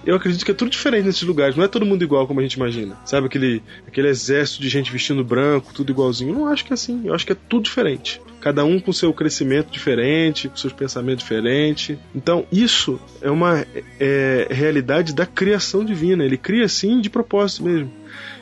Eu 0.06 0.14
acredito 0.14 0.44
que 0.44 0.52
é 0.52 0.54
tudo 0.54 0.70
diferente 0.70 1.04
nesses 1.04 1.22
lugares, 1.22 1.56
não 1.56 1.64
é 1.64 1.68
todo 1.68 1.84
mundo 1.84 2.04
igual 2.04 2.28
como 2.28 2.38
a 2.38 2.42
gente 2.44 2.54
imagina. 2.54 2.96
Sabe 3.04 3.26
aquele, 3.26 3.60
aquele 3.88 4.06
exército 4.06 4.62
de 4.62 4.68
gente 4.68 4.92
vestindo 4.92 5.24
branco, 5.24 5.74
tudo 5.74 5.90
igualzinho? 5.90 6.30
Eu 6.30 6.38
não 6.38 6.46
acho 6.46 6.64
que 6.64 6.72
é 6.72 6.74
assim, 6.74 7.02
eu 7.04 7.12
acho 7.12 7.26
que 7.26 7.32
é 7.32 7.36
tudo 7.48 7.64
diferente. 7.64 8.20
Cada 8.40 8.64
um 8.64 8.78
com 8.78 8.92
seu 8.92 9.12
crescimento 9.12 9.72
diferente, 9.72 10.48
com 10.48 10.56
seus 10.56 10.72
pensamentos 10.72 11.24
diferentes. 11.24 11.98
Então, 12.14 12.46
isso 12.52 13.00
é 13.20 13.28
uma 13.28 13.66
é, 13.98 14.46
realidade 14.48 15.12
da 15.12 15.26
criação 15.26 15.84
divina. 15.84 16.24
Ele 16.24 16.36
cria 16.36 16.64
assim 16.64 17.00
de 17.00 17.10
propósito 17.10 17.64
mesmo. 17.64 17.90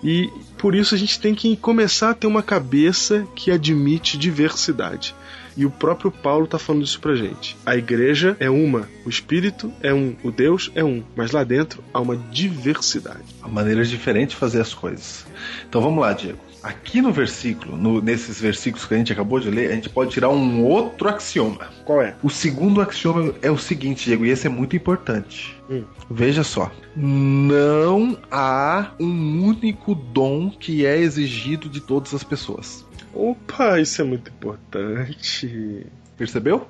E 0.02 0.28
por 0.58 0.74
isso 0.74 0.94
a 0.94 0.98
gente 0.98 1.18
tem 1.18 1.34
que 1.34 1.56
começar 1.56 2.10
a 2.10 2.14
ter 2.14 2.26
uma 2.26 2.42
cabeça 2.42 3.26
que 3.34 3.50
admite 3.50 4.18
diversidade. 4.18 5.14
E 5.56 5.64
o 5.64 5.70
próprio 5.70 6.10
Paulo 6.10 6.44
está 6.46 6.58
falando 6.58 6.84
isso 6.84 7.00
pra 7.00 7.14
gente. 7.14 7.56
A 7.64 7.76
igreja 7.76 8.36
é 8.40 8.50
uma, 8.50 8.88
o 9.06 9.08
Espírito 9.08 9.72
é 9.82 9.94
um, 9.94 10.14
o 10.24 10.30
Deus 10.32 10.70
é 10.74 10.82
um, 10.82 11.02
mas 11.14 11.30
lá 11.30 11.44
dentro 11.44 11.82
há 11.92 12.00
uma 12.00 12.16
diversidade. 12.16 13.22
Há 13.42 13.48
maneiras 13.48 13.88
diferentes 13.88 14.34
de 14.34 14.40
fazer 14.40 14.60
as 14.60 14.74
coisas. 14.74 15.24
Então 15.68 15.80
vamos 15.80 16.00
lá, 16.00 16.12
Diego. 16.12 16.38
Aqui 16.62 17.02
no 17.02 17.12
versículo, 17.12 17.76
no- 17.76 18.00
nesses 18.00 18.40
versículos 18.40 18.86
que 18.86 18.94
a 18.94 18.96
gente 18.96 19.12
acabou 19.12 19.38
de 19.38 19.50
ler, 19.50 19.70
a 19.70 19.74
gente 19.74 19.90
pode 19.90 20.10
tirar 20.12 20.30
um 20.30 20.64
outro 20.64 21.08
axioma. 21.10 21.68
Qual 21.84 22.00
é? 22.00 22.16
O 22.22 22.30
segundo 22.30 22.80
axioma 22.80 23.34
é 23.42 23.50
o 23.50 23.58
seguinte, 23.58 24.06
Diego, 24.06 24.24
e 24.24 24.30
esse 24.30 24.46
é 24.46 24.50
muito 24.50 24.74
importante. 24.74 25.54
Hum. 25.70 25.84
Veja 26.10 26.42
só. 26.42 26.72
Não 26.96 28.16
há 28.30 28.92
um 28.98 29.44
único 29.46 29.94
dom 29.94 30.50
que 30.50 30.86
é 30.86 30.98
exigido 30.98 31.68
de 31.68 31.80
todas 31.80 32.14
as 32.14 32.24
pessoas. 32.24 32.84
Opa, 33.14 33.80
isso 33.80 34.00
é 34.00 34.04
muito 34.04 34.30
importante. 34.30 35.86
Percebeu? 36.16 36.68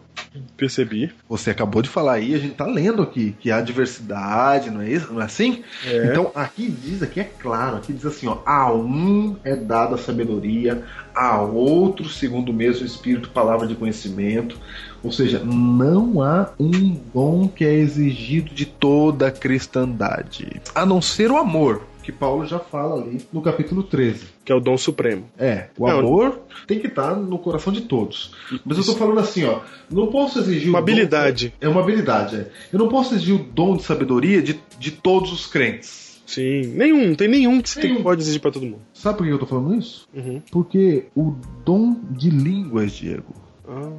Percebi. 0.57 1.13
Você 1.29 1.51
acabou 1.51 1.83
de 1.83 1.89
falar 1.89 2.15
aí, 2.15 2.35
a 2.35 2.39
gente 2.39 2.55
tá 2.55 2.67
lendo 2.67 3.03
aqui 3.03 3.37
que 3.39 3.51
há 3.51 3.61
diversidade, 3.61 4.71
não 4.71 4.81
é 4.81 4.89
isso? 4.89 5.13
Não 5.13 5.21
é 5.21 5.25
assim? 5.25 5.63
É. 5.87 6.07
Então 6.07 6.33
aqui 6.35 6.69
diz, 6.69 7.03
aqui 7.03 7.21
é 7.21 7.25
claro, 7.25 7.77
aqui 7.77 7.93
diz 7.93 8.07
assim, 8.07 8.27
ó, 8.27 8.39
a 8.47 8.73
um 8.73 9.37
é 9.45 9.55
dada 9.55 9.97
a 9.97 9.99
sabedoria, 9.99 10.83
a 11.15 11.41
outro, 11.41 12.09
segundo 12.09 12.51
o 12.51 12.55
mesmo 12.55 12.87
Espírito, 12.87 13.31
palavra 13.31 13.67
de 13.67 13.75
conhecimento. 13.75 14.59
Ou 15.03 15.13
seja, 15.13 15.39
não 15.45 16.23
há 16.23 16.51
um 16.59 16.99
dom 17.13 17.47
que 17.47 17.65
é 17.65 17.75
exigido 17.75 18.55
de 18.55 18.65
toda 18.65 19.29
a 19.29 19.31
cristandade, 19.31 20.61
a 20.75 20.87
não 20.87 21.03
ser 21.03 21.31
o 21.31 21.37
amor, 21.37 21.83
que 22.05 22.13
Paulo 22.13 22.47
já 22.47 22.59
fala 22.59 23.01
ali 23.03 23.21
no 23.33 23.41
capítulo 23.43 23.83
13. 23.83 24.27
Que 24.45 24.53
é 24.53 24.55
o 24.55 24.61
dom 24.61 24.77
supremo. 24.77 25.25
É, 25.39 25.69
o 25.79 25.89
Não, 25.89 25.99
amor 26.01 26.41
tem 26.67 26.79
que 26.79 26.87
estar 26.87 27.17
no 27.17 27.39
coração 27.39 27.73
de 27.73 27.81
todos. 27.83 28.35
Mas 28.65 28.79
eu 28.79 28.85
tô 28.85 28.95
falando 28.95 29.19
assim, 29.21 29.45
ó, 29.45 29.61
não 29.91 30.09
posso 30.09 30.39
exigir 30.39 30.69
Uma 30.69 30.79
o 30.79 30.83
dom- 30.83 30.93
habilidade. 30.93 31.55
É 31.61 31.69
uma 31.69 31.81
habilidade, 31.81 32.37
é. 32.37 32.51
Eu 32.73 32.79
não 32.79 32.89
posso 32.89 33.15
exigir 33.15 33.35
o 33.35 33.39
dom 33.39 33.77
de 33.77 33.83
sabedoria 33.85 34.43
de, 34.43 34.61
de 34.79 34.91
todos 34.91 35.33
os 35.33 35.47
crentes. 35.47 36.23
Sim. 36.27 36.67
Nenhum, 36.75 37.15
tem 37.15 37.29
nenhum 37.29 37.61
que 37.61 37.69
você 37.71 37.81
tem- 37.81 37.91
Nenhum. 37.91 38.03
pode 38.03 38.23
exigir 38.23 38.41
pra 38.41 38.51
todo 38.51 38.65
mundo. 38.65 38.81
Sabe 38.95 39.19
por 39.19 39.27
que 39.27 39.33
eu 39.33 39.39
tô 39.39 39.47
falando 39.47 39.75
isso? 39.75 40.09
Uhum. 40.15 40.41
Porque 40.51 41.05
o 41.15 41.35
dom 41.65 41.97
de 42.11 42.31
Línguas, 42.31 42.93
Diego. 42.93 43.35
Ah. 43.69 43.91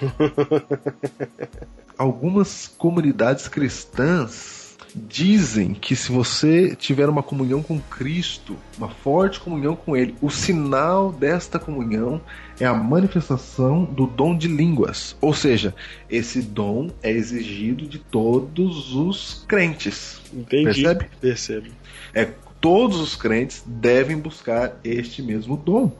Algumas 1.98 2.68
comunidades 2.76 3.48
cristãs 3.48 4.65
dizem 4.96 5.74
que 5.74 5.94
se 5.94 6.10
você 6.10 6.74
tiver 6.74 7.08
uma 7.08 7.22
comunhão 7.22 7.62
com 7.62 7.78
Cristo, 7.78 8.56
uma 8.78 8.88
forte 8.88 9.38
comunhão 9.38 9.76
com 9.76 9.96
Ele, 9.96 10.14
o 10.22 10.30
sinal 10.30 11.12
desta 11.12 11.58
comunhão 11.58 12.20
é 12.58 12.64
a 12.64 12.72
manifestação 12.72 13.84
do 13.84 14.06
dom 14.06 14.36
de 14.36 14.48
línguas. 14.48 15.16
Ou 15.20 15.34
seja, 15.34 15.74
esse 16.08 16.40
dom 16.40 16.90
é 17.02 17.10
exigido 17.10 17.86
de 17.86 17.98
todos 17.98 18.94
os 18.94 19.44
crentes. 19.46 20.20
Entendi. 20.32 20.82
Percebe? 20.82 21.06
Percebo. 21.20 21.66
É 22.14 22.28
todos 22.60 23.00
os 23.00 23.14
crentes 23.14 23.62
devem 23.66 24.18
buscar 24.18 24.76
este 24.84 25.22
mesmo 25.22 25.56
dom. 25.56 25.90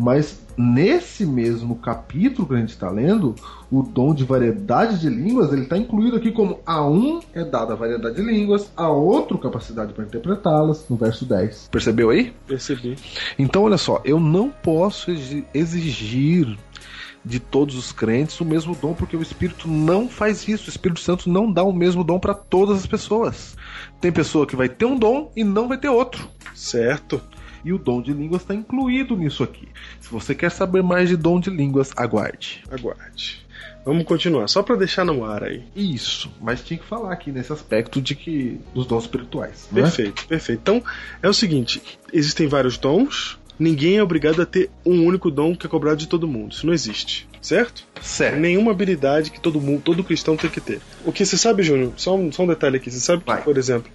Mas 0.00 0.38
nesse 0.56 1.26
mesmo 1.26 1.74
capítulo 1.74 2.46
que 2.46 2.54
a 2.54 2.58
gente 2.58 2.68
está 2.70 2.88
lendo, 2.88 3.34
o 3.68 3.82
dom 3.82 4.14
de 4.14 4.22
variedade 4.22 5.00
de 5.00 5.08
línguas 5.08 5.52
ele 5.52 5.62
está 5.62 5.76
incluído 5.76 6.16
aqui 6.16 6.30
como 6.30 6.60
a 6.64 6.86
um 6.88 7.18
é 7.34 7.42
dada 7.44 7.72
a 7.72 7.76
variedade 7.76 8.14
de 8.14 8.22
línguas, 8.22 8.70
a 8.76 8.88
outro 8.88 9.36
capacidade 9.38 9.92
para 9.92 10.04
interpretá-las, 10.04 10.84
no 10.88 10.94
verso 10.96 11.24
10. 11.24 11.68
Percebeu 11.72 12.10
aí? 12.10 12.32
Percebi. 12.46 12.94
Então, 13.36 13.64
olha 13.64 13.76
só, 13.76 14.00
eu 14.04 14.20
não 14.20 14.50
posso 14.50 15.10
exi- 15.10 15.44
exigir 15.52 16.56
de 17.28 17.38
todos 17.38 17.76
os 17.76 17.92
crentes 17.92 18.40
o 18.40 18.44
mesmo 18.44 18.74
dom, 18.74 18.94
porque 18.94 19.16
o 19.16 19.22
Espírito 19.22 19.68
não 19.68 20.08
faz 20.08 20.48
isso. 20.48 20.66
O 20.66 20.70
Espírito 20.70 21.00
Santo 21.00 21.28
não 21.28 21.52
dá 21.52 21.62
o 21.62 21.72
mesmo 21.72 22.02
dom 22.02 22.18
para 22.18 22.32
todas 22.32 22.78
as 22.78 22.86
pessoas. 22.86 23.54
Tem 24.00 24.10
pessoa 24.10 24.46
que 24.46 24.56
vai 24.56 24.68
ter 24.68 24.86
um 24.86 24.98
dom 24.98 25.30
e 25.36 25.44
não 25.44 25.68
vai 25.68 25.76
ter 25.76 25.88
outro. 25.90 26.26
Certo. 26.54 27.20
E 27.62 27.72
o 27.72 27.78
dom 27.78 28.00
de 28.00 28.12
línguas 28.12 28.42
está 28.42 28.54
incluído 28.54 29.14
nisso 29.14 29.42
aqui. 29.42 29.68
Se 30.00 30.10
você 30.10 30.34
quer 30.34 30.50
saber 30.50 30.82
mais 30.82 31.08
de 31.08 31.16
dom 31.16 31.38
de 31.38 31.50
línguas, 31.50 31.92
aguarde. 31.96 32.62
Aguarde. 32.70 33.46
Vamos 33.84 34.04
continuar, 34.04 34.48
só 34.48 34.62
pra 34.62 34.76
deixar 34.76 35.04
no 35.04 35.24
ar 35.24 35.44
aí. 35.44 35.64
Isso, 35.74 36.30
mas 36.40 36.62
tinha 36.62 36.78
que 36.78 36.84
falar 36.84 37.12
aqui 37.12 37.32
nesse 37.32 37.52
aspecto 37.52 38.00
de 38.00 38.14
que 38.14 38.60
dos 38.74 38.86
dons 38.86 39.04
espirituais. 39.04 39.68
né? 39.72 39.82
Perfeito, 39.82 40.26
perfeito. 40.26 40.60
Então, 40.60 40.82
é 41.22 41.28
o 41.28 41.34
seguinte: 41.34 41.82
existem 42.12 42.46
vários 42.46 42.76
dons, 42.76 43.38
ninguém 43.58 43.96
é 43.96 44.02
obrigado 44.02 44.40
a 44.42 44.46
ter 44.46 44.70
um 44.84 45.04
único 45.04 45.30
dom 45.30 45.54
que 45.56 45.66
é 45.66 45.68
cobrado 45.68 45.96
de 45.96 46.06
todo 46.08 46.28
mundo. 46.28 46.52
Isso 46.52 46.66
não 46.66 46.72
existe, 46.72 47.28
certo? 47.40 47.84
Certo. 48.00 48.38
Nenhuma 48.38 48.70
habilidade 48.70 49.30
que 49.30 49.40
todo 49.40 49.60
mundo, 49.60 49.82
todo 49.84 50.04
cristão 50.04 50.36
tem 50.36 50.48
que 50.50 50.60
ter. 50.60 50.80
O 51.04 51.12
que 51.12 51.24
você 51.26 51.36
sabe, 51.36 51.62
Júnior? 51.62 51.92
Só 51.96 52.16
um, 52.16 52.30
só 52.30 52.44
um 52.44 52.46
detalhe 52.46 52.76
aqui. 52.76 52.90
Você 52.90 53.00
sabe 53.00 53.22
que, 53.22 53.26
Vai. 53.30 53.42
por 53.42 53.56
exemplo, 53.58 53.90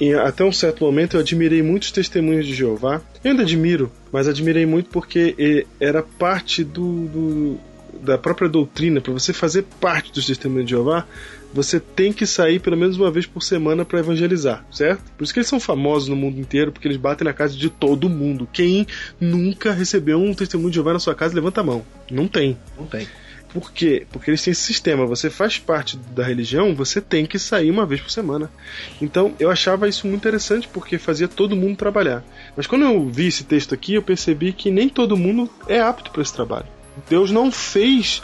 em- 0.00 0.14
até 0.14 0.42
um 0.44 0.52
certo 0.52 0.84
momento 0.84 1.16
eu 1.16 1.20
admirei 1.20 1.62
muitos 1.62 1.90
testemunhos 1.90 2.46
de 2.46 2.54
Jeová. 2.54 3.00
Eu 3.22 3.32
ainda 3.32 3.42
admiro, 3.42 3.90
mas 4.12 4.26
admirei 4.28 4.64
muito 4.64 4.88
porque 4.90 5.66
era 5.80 6.02
parte 6.02 6.64
do, 6.64 7.06
do- 7.08 7.58
da 8.02 8.16
própria 8.16 8.48
doutrina. 8.48 9.00
Para 9.00 9.12
você 9.12 9.32
fazer 9.32 9.64
parte 9.80 10.12
dos 10.12 10.26
testemunhos 10.26 10.64
de 10.66 10.70
Jeová, 10.70 11.04
você 11.56 11.80
tem 11.80 12.12
que 12.12 12.26
sair 12.26 12.60
pelo 12.60 12.76
menos 12.76 12.98
uma 12.98 13.10
vez 13.10 13.24
por 13.24 13.42
semana 13.42 13.82
para 13.82 13.98
evangelizar, 13.98 14.62
certo? 14.70 15.02
Por 15.16 15.24
isso 15.24 15.32
que 15.32 15.38
eles 15.38 15.48
são 15.48 15.58
famosos 15.58 16.10
no 16.10 16.14
mundo 16.14 16.38
inteiro, 16.38 16.70
porque 16.70 16.86
eles 16.86 16.98
batem 16.98 17.24
na 17.24 17.32
casa 17.32 17.56
de 17.56 17.70
todo 17.70 18.10
mundo. 18.10 18.46
Quem 18.52 18.86
nunca 19.18 19.72
recebeu 19.72 20.20
um 20.20 20.34
testemunho 20.34 20.70
de 20.70 20.74
Jeová 20.74 20.92
na 20.92 20.98
sua 20.98 21.14
casa, 21.14 21.34
levanta 21.34 21.62
a 21.62 21.64
mão. 21.64 21.82
Não 22.10 22.28
tem. 22.28 22.58
Não 22.78 22.84
tem. 22.86 23.08
Por 23.54 23.72
quê? 23.72 24.06
Porque 24.12 24.28
eles 24.28 24.42
têm 24.42 24.52
esse 24.52 24.60
sistema. 24.60 25.06
Você 25.06 25.30
faz 25.30 25.58
parte 25.58 25.96
da 26.14 26.22
religião, 26.22 26.74
você 26.74 27.00
tem 27.00 27.24
que 27.24 27.38
sair 27.38 27.70
uma 27.70 27.86
vez 27.86 28.02
por 28.02 28.10
semana. 28.10 28.50
Então 29.00 29.34
eu 29.40 29.50
achava 29.50 29.88
isso 29.88 30.06
muito 30.06 30.20
interessante 30.20 30.68
porque 30.68 30.98
fazia 30.98 31.26
todo 31.26 31.56
mundo 31.56 31.74
trabalhar. 31.74 32.22
Mas 32.54 32.66
quando 32.66 32.84
eu 32.84 33.08
vi 33.08 33.28
esse 33.28 33.44
texto 33.44 33.72
aqui, 33.72 33.94
eu 33.94 34.02
percebi 34.02 34.52
que 34.52 34.70
nem 34.70 34.90
todo 34.90 35.16
mundo 35.16 35.48
é 35.66 35.80
apto 35.80 36.10
para 36.10 36.20
esse 36.20 36.34
trabalho. 36.34 36.66
Deus 37.08 37.30
não 37.30 37.50
fez 37.50 38.22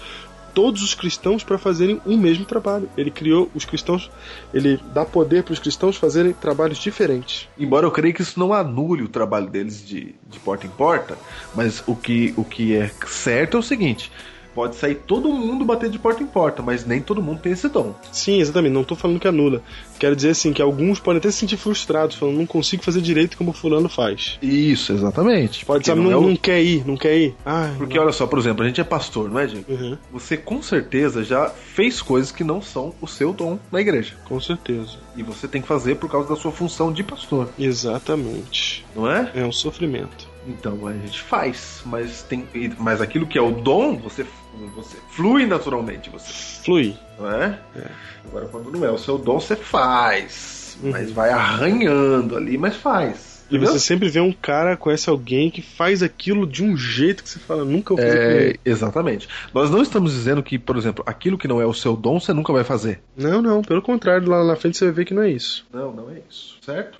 todos 0.55 0.82
os 0.82 0.94
cristãos 0.94 1.42
para 1.42 1.59
fazerem 1.59 2.00
o 2.05 2.16
mesmo 2.16 2.44
trabalho. 2.44 2.88
Ele 2.96 3.11
criou 3.11 3.50
os 3.55 3.64
cristãos, 3.64 4.11
ele 4.53 4.78
dá 4.92 5.05
poder 5.05 5.42
para 5.42 5.53
os 5.53 5.59
cristãos 5.59 5.96
fazerem 5.96 6.32
trabalhos 6.32 6.78
diferentes. 6.78 7.48
Embora 7.59 7.86
eu 7.86 7.90
creia 7.90 8.12
que 8.12 8.22
isso 8.22 8.38
não 8.38 8.53
anule 8.53 9.03
o 9.03 9.09
trabalho 9.09 9.48
deles 9.48 9.86
de, 9.86 10.14
de 10.28 10.38
porta 10.40 10.66
em 10.66 10.70
porta, 10.70 11.16
mas 11.55 11.82
o 11.86 11.94
que, 11.94 12.34
o 12.36 12.44
que 12.44 12.74
é 12.74 12.90
certo 13.07 13.57
é 13.57 13.61
o 13.61 13.62
seguinte: 13.62 14.11
pode 14.55 14.76
sair 14.76 14.94
todo 14.94 15.28
mundo 15.28 15.64
bater 15.64 15.88
de 15.90 15.98
porta 15.98 16.22
em 16.22 16.26
porta, 16.26 16.62
mas 16.62 16.84
nem 16.86 17.00
todo 17.00 17.22
mundo 17.22 17.40
tem 17.40 17.53
esse 17.53 17.68
dom. 17.68 17.94
Sim, 18.12 18.40
exatamente. 18.40 18.72
Não 18.72 18.82
estou 18.82 18.96
falando 18.96 19.18
que 19.20 19.28
anula. 19.28 19.62
Quero 19.98 20.16
dizer 20.16 20.30
assim 20.30 20.53
que 20.53 20.61
alguns 20.61 20.98
podem 21.00 21.18
até 21.18 21.30
se 21.30 21.38
sentir 21.38 21.57
frustrados, 21.57 22.16
falando 22.16 22.36
não 22.38 22.46
consigo 22.46 22.82
fazer 22.82 23.00
direito 23.00 23.36
como 23.36 23.53
fulano 23.53 23.88
faz. 23.88 24.38
Isso, 24.42 24.92
exatamente. 24.92 25.64
Pode 25.64 25.86
saber, 25.86 26.00
não 26.00 26.11
não, 26.11 26.12
é 26.12 26.16
o- 26.20 26.28
não 26.28 26.36
quer 26.36 26.62
ir, 26.62 26.86
não 26.86 26.96
quer 26.96 27.16
ir. 27.16 27.34
Ai, 27.46 27.72
Porque 27.78 27.98
olha 27.98 28.12
só, 28.12 28.26
por 28.26 28.38
exemplo, 28.38 28.64
a 28.64 28.66
gente 28.68 28.80
é 28.80 28.84
pastor, 28.84 29.30
não 29.30 29.38
é, 29.38 29.46
Diego? 29.46 29.64
Uhum, 29.72 29.96
Você 30.12 30.36
com 30.36 30.61
certeza 30.62 31.22
já 31.24 31.48
fez 31.48 32.03
coisas 32.03 32.32
que 32.32 32.42
não 32.44 32.61
são 32.61 32.92
o 33.00 33.07
seu 33.07 33.32
dom 33.32 33.59
na 33.70 33.80
igreja. 33.80 34.14
com 34.24 34.40
certeza. 34.40 34.96
E 35.16 35.22
você 35.22 35.46
tem 35.46 35.61
que 35.62 35.68
fazer 35.68 35.96
por 35.96 36.11
causa 36.11 36.28
da 36.28 36.36
sua 36.36 36.50
função 36.53 36.92
de 36.92 37.03
pastor, 37.03 37.48
Exatamente. 37.59 38.84
não 38.94 39.11
é? 39.11 39.30
É 39.34 39.44
um 39.44 39.53
sofrimento. 39.53 40.32
Então 40.47 40.86
a 40.86 40.93
gente 40.93 41.22
faz, 41.22 41.82
mas 41.86 42.22
tem, 42.22 42.47
mas 42.78 43.01
aquilo 43.01 43.26
que 43.26 43.38
é 43.38 43.43
o 43.43 43.53
dom, 43.53 43.97
você, 43.97 44.26
você 44.74 44.97
flui 45.11 45.47
naturalmente, 45.47 46.11
você, 46.11 46.62
Flui. 46.64 46.97
não 47.18 47.30
é? 47.30 47.59
É. 47.76 47.86
Agora 48.26 48.47
quando 48.47 48.70
não 48.72 48.84
é 48.84 48.90
o 48.90 48.99
seu 48.99 49.18
dom, 49.18 49.38
você 49.38 49.55
faz, 49.55 50.76
Uhum. 50.82 50.90
mas 50.90 51.11
vai 51.12 51.30
arranhando 51.30 52.36
ali, 52.36 52.59
mas 52.59 52.74
faz. 52.76 53.32
E 53.51 53.57
entendeu? 53.57 53.72
você 53.74 53.78
sempre 53.80 54.09
vê 54.09 54.18
um 54.18 54.32
cara, 54.32 54.76
conhece 54.78 55.11
alguém 55.11 55.51
que 55.51 55.61
faz 55.61 56.03
aquilo 56.03 56.47
de 56.47 56.64
um 56.64 56.74
jeito 56.76 57.22
que 57.22 57.28
você 57.28 57.38
fala, 57.38 57.64
nunca 57.64 57.95
vou 57.95 58.03
fazer 58.03 58.59
É, 58.64 58.70
exatamente. 58.70 59.28
Nós 59.53 59.70
não 59.70 59.82
estamos 59.82 60.12
dizendo 60.12 60.43
que, 60.43 60.59
por 60.59 60.76
exemplo, 60.76 61.05
aquilo 61.07 61.36
que 61.36 61.47
não 61.47 61.61
é 61.61 61.66
o 61.66 61.74
seu 61.74 61.95
dom, 61.95 62.18
você 62.18 62.32
nunca 62.32 62.51
vai 62.53 62.64
fazer. 62.64 63.01
Não, 63.16 63.43
não, 63.43 63.61
pelo 63.62 63.82
contrário, 63.82 64.26
lá 64.28 64.43
na 64.43 64.57
frente 64.57 64.78
você 64.78 64.86
vai 64.86 64.95
ver 64.95 65.05
que 65.05 65.12
não 65.14 65.22
é 65.22 65.30
isso. 65.30 65.66
Não, 65.72 65.93
não 65.93 66.11
é 66.11 66.14
isso, 66.30 66.57
certo? 66.64 66.99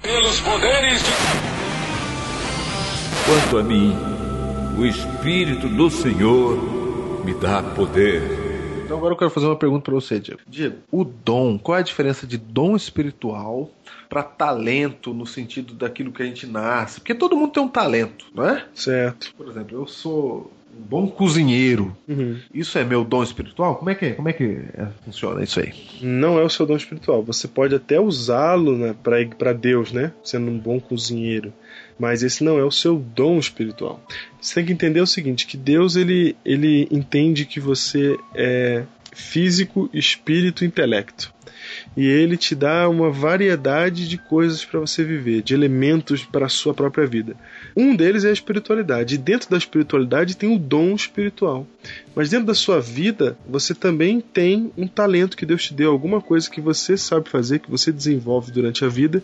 Quanto 3.24 3.56
a 3.58 3.62
mim, 3.62 3.94
o 4.78 4.84
Espírito 4.84 5.68
do 5.68 5.88
Senhor 5.90 6.56
me 7.24 7.32
dá 7.34 7.62
poder. 7.62 8.22
Então 8.84 8.96
agora 8.96 9.14
eu 9.14 9.18
quero 9.18 9.30
fazer 9.30 9.46
uma 9.46 9.56
pergunta 9.56 9.84
pra 9.84 9.94
você, 9.94 10.18
Diego. 10.18 10.40
Diego, 10.46 10.76
o 10.90 11.04
dom, 11.04 11.58
qual 11.58 11.78
é 11.78 11.80
a 11.80 11.84
diferença 11.84 12.26
de 12.26 12.36
dom 12.36 12.74
espiritual 12.76 13.70
pra 14.08 14.22
talento 14.22 15.14
no 15.14 15.24
sentido 15.26 15.72
daquilo 15.72 16.10
que 16.12 16.22
a 16.22 16.26
gente 16.26 16.46
nasce? 16.46 17.00
Porque 17.00 17.14
todo 17.14 17.36
mundo 17.36 17.52
tem 17.52 17.62
um 17.62 17.68
talento, 17.68 18.26
não 18.34 18.44
é? 18.48 18.64
Certo. 18.74 19.32
Por 19.36 19.48
exemplo, 19.48 19.78
eu 19.78 19.86
sou 19.86 20.50
um 20.76 20.82
bom 20.82 21.06
cozinheiro. 21.06 21.96
Uhum. 22.08 22.38
Isso 22.52 22.76
é 22.76 22.84
meu 22.84 23.04
dom 23.04 23.22
espiritual? 23.22 23.76
Como 23.76 23.88
é 23.90 23.94
que, 23.94 24.10
como 24.12 24.28
é 24.28 24.32
que 24.32 24.44
é- 24.74 24.88
funciona 25.04 25.42
isso 25.42 25.60
aí? 25.60 25.72
Não 26.02 26.38
é 26.38 26.42
o 26.42 26.50
seu 26.50 26.66
dom 26.66 26.76
espiritual. 26.76 27.22
Você 27.22 27.46
pode 27.46 27.74
até 27.74 28.00
usá-lo 28.00 28.76
né, 28.76 28.94
para 29.38 29.52
Deus, 29.52 29.92
né? 29.92 30.12
Sendo 30.24 30.50
um 30.50 30.58
bom 30.58 30.80
cozinheiro. 30.80 31.52
Mas 32.03 32.24
esse 32.24 32.42
não 32.42 32.59
é 32.59 32.64
o 32.64 32.70
seu 32.72 32.98
dom 32.98 33.38
espiritual. 33.38 34.05
Você 34.40 34.55
tem 34.55 34.66
que 34.66 34.72
entender 34.72 35.00
o 35.00 35.07
seguinte: 35.07 35.46
que 35.46 35.57
Deus 35.57 35.94
ele, 35.94 36.34
ele 36.44 36.88
entende 36.90 37.46
que 37.46 37.61
você 37.61 38.18
é 38.34 38.82
físico, 39.12 39.88
espírito 39.94 40.64
intelecto. 40.64 41.32
E 41.96 42.05
ele 42.05 42.36
te 42.36 42.57
dá 42.57 42.88
uma 42.88 43.09
variedade 43.09 44.09
de 44.09 44.18
coisas 44.18 44.64
para 44.64 44.80
você 44.80 45.05
viver, 45.05 45.42
de 45.42 45.55
elementos 45.55 46.24
para 46.24 46.46
a 46.46 46.48
sua 46.48 46.74
própria 46.74 47.07
vida. 47.07 47.36
Um 47.76 47.94
deles 47.94 48.24
é 48.24 48.30
a 48.30 48.32
espiritualidade. 48.32 49.14
E 49.14 49.18
dentro 49.18 49.48
da 49.48 49.57
espiritualidade 49.57 50.36
tem 50.36 50.53
o 50.53 50.59
dom 50.59 50.96
espiritual. 50.96 51.68
Mas 52.14 52.30
dentro 52.30 52.46
da 52.46 52.54
sua 52.54 52.80
vida, 52.80 53.36
você 53.48 53.74
também 53.74 54.20
tem 54.20 54.72
um 54.76 54.86
talento 54.86 55.36
que 55.36 55.46
Deus 55.46 55.64
te 55.64 55.74
deu, 55.74 55.90
alguma 55.90 56.20
coisa 56.20 56.50
que 56.50 56.60
você 56.60 56.96
sabe 56.96 57.28
fazer, 57.28 57.58
que 57.60 57.70
você 57.70 57.90
desenvolve 57.90 58.52
durante 58.52 58.84
a 58.84 58.88
vida, 58.88 59.22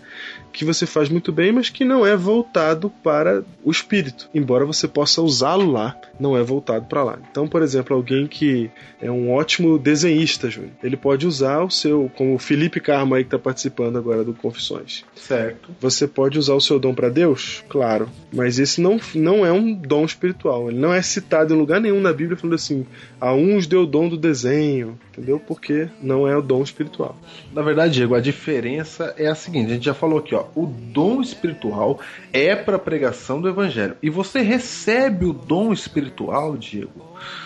que 0.52 0.64
você 0.64 0.86
faz 0.86 1.08
muito 1.08 1.30
bem, 1.32 1.52
mas 1.52 1.68
que 1.68 1.84
não 1.84 2.06
é 2.06 2.16
voltado 2.16 2.90
para 3.02 3.44
o 3.62 3.70
espírito. 3.70 4.28
Embora 4.34 4.64
você 4.64 4.88
possa 4.88 5.22
usá-lo 5.22 5.70
lá, 5.70 5.96
não 6.18 6.36
é 6.36 6.42
voltado 6.42 6.86
para 6.86 7.04
lá. 7.04 7.18
Então, 7.30 7.46
por 7.46 7.62
exemplo, 7.62 7.94
alguém 7.94 8.26
que 8.26 8.70
é 9.00 9.10
um 9.10 9.30
ótimo 9.30 9.78
desenhista, 9.78 10.50
Júnior, 10.50 10.72
ele 10.82 10.96
pode 10.96 11.26
usar 11.26 11.62
o 11.62 11.70
seu, 11.70 12.10
como 12.16 12.34
o 12.34 12.38
Felipe 12.38 12.80
Carmo 12.80 13.14
aí 13.14 13.22
que 13.22 13.28
está 13.28 13.38
participando 13.38 13.96
agora 13.98 14.24
do 14.24 14.34
Confissões. 14.34 15.04
Certo. 15.14 15.70
Você 15.80 16.06
pode 16.08 16.38
usar 16.38 16.54
o 16.54 16.60
seu 16.60 16.78
dom 16.78 16.94
para 16.94 17.08
Deus? 17.08 17.62
Claro. 17.68 18.08
Mas 18.32 18.58
esse 18.58 18.80
não, 18.80 18.98
não 19.14 19.44
é 19.44 19.52
um 19.52 19.74
dom 19.74 20.04
espiritual. 20.04 20.70
Ele 20.70 20.78
não 20.78 20.92
é 20.92 21.02
citado 21.02 21.54
em 21.54 21.56
lugar 21.56 21.80
nenhum 21.80 22.00
na 22.00 22.12
Bíblia 22.12 22.36
falando 22.36 22.54
assim: 22.54 22.77
a 23.20 23.32
uns 23.32 23.66
deu 23.66 23.82
o 23.82 23.86
dom 23.86 24.08
do 24.08 24.16
desenho, 24.16 24.98
entendeu? 25.12 25.38
Porque 25.40 25.88
não 26.02 26.26
é 26.26 26.36
o 26.36 26.42
dom 26.42 26.62
espiritual. 26.62 27.16
Na 27.52 27.62
verdade, 27.62 27.94
Diego, 27.94 28.14
a 28.14 28.20
diferença 28.20 29.14
é 29.16 29.26
a 29.26 29.34
seguinte: 29.34 29.70
a 29.70 29.74
gente 29.74 29.84
já 29.84 29.94
falou 29.94 30.18
aqui, 30.18 30.34
ó. 30.34 30.44
O 30.54 30.66
dom 30.66 31.20
espiritual 31.20 32.00
é 32.32 32.54
para 32.54 32.78
pregação 32.78 33.40
do 33.40 33.48
evangelho. 33.48 33.96
E 34.02 34.10
você 34.10 34.40
recebe 34.40 35.26
o 35.26 35.32
dom 35.32 35.72
espiritual, 35.72 36.56
Diego, 36.56 37.04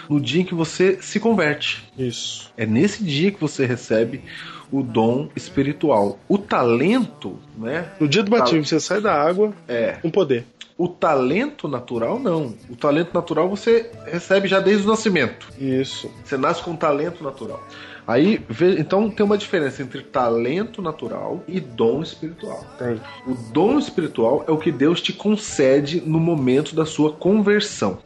no 0.08 0.20
dia 0.20 0.42
em 0.42 0.44
que 0.44 0.54
você 0.54 0.98
se 1.00 1.18
converte. 1.20 1.82
Isso. 1.98 2.52
É 2.56 2.66
nesse 2.66 3.04
dia 3.04 3.30
que 3.30 3.40
você 3.40 3.64
recebe 3.66 4.22
o 4.70 4.82
dom 4.82 5.28
espiritual. 5.36 6.18
O 6.26 6.38
talento, 6.38 7.38
né? 7.58 7.90
No 8.00 8.08
dia 8.08 8.22
do 8.22 8.30
batismo, 8.30 8.64
você 8.64 8.80
sai 8.80 9.00
da 9.02 9.12
água 9.12 9.52
É. 9.68 9.92
com 10.00 10.10
poder. 10.10 10.46
O 10.76 10.88
talento 10.88 11.68
natural, 11.68 12.18
não. 12.18 12.54
O 12.68 12.76
talento 12.76 13.12
natural 13.12 13.48
você 13.48 13.90
recebe 14.06 14.48
já 14.48 14.58
desde 14.60 14.86
o 14.86 14.90
nascimento. 14.90 15.48
Isso. 15.58 16.10
Você 16.24 16.36
nasce 16.36 16.62
com 16.62 16.72
um 16.72 16.76
talento 16.76 17.22
natural. 17.22 17.62
Aí, 18.06 18.44
então 18.78 19.08
tem 19.08 19.24
uma 19.24 19.38
diferença 19.38 19.82
entre 19.82 20.02
talento 20.02 20.82
natural 20.82 21.42
e 21.46 21.60
dom 21.60 22.02
espiritual. 22.02 22.64
Tem. 22.78 23.00
O 23.26 23.34
dom 23.52 23.78
espiritual 23.78 24.44
é 24.48 24.50
o 24.50 24.58
que 24.58 24.72
Deus 24.72 25.00
te 25.00 25.12
concede 25.12 26.02
no 26.04 26.18
momento 26.18 26.74
da 26.74 26.84
sua 26.84 27.12
conversão. 27.12 27.98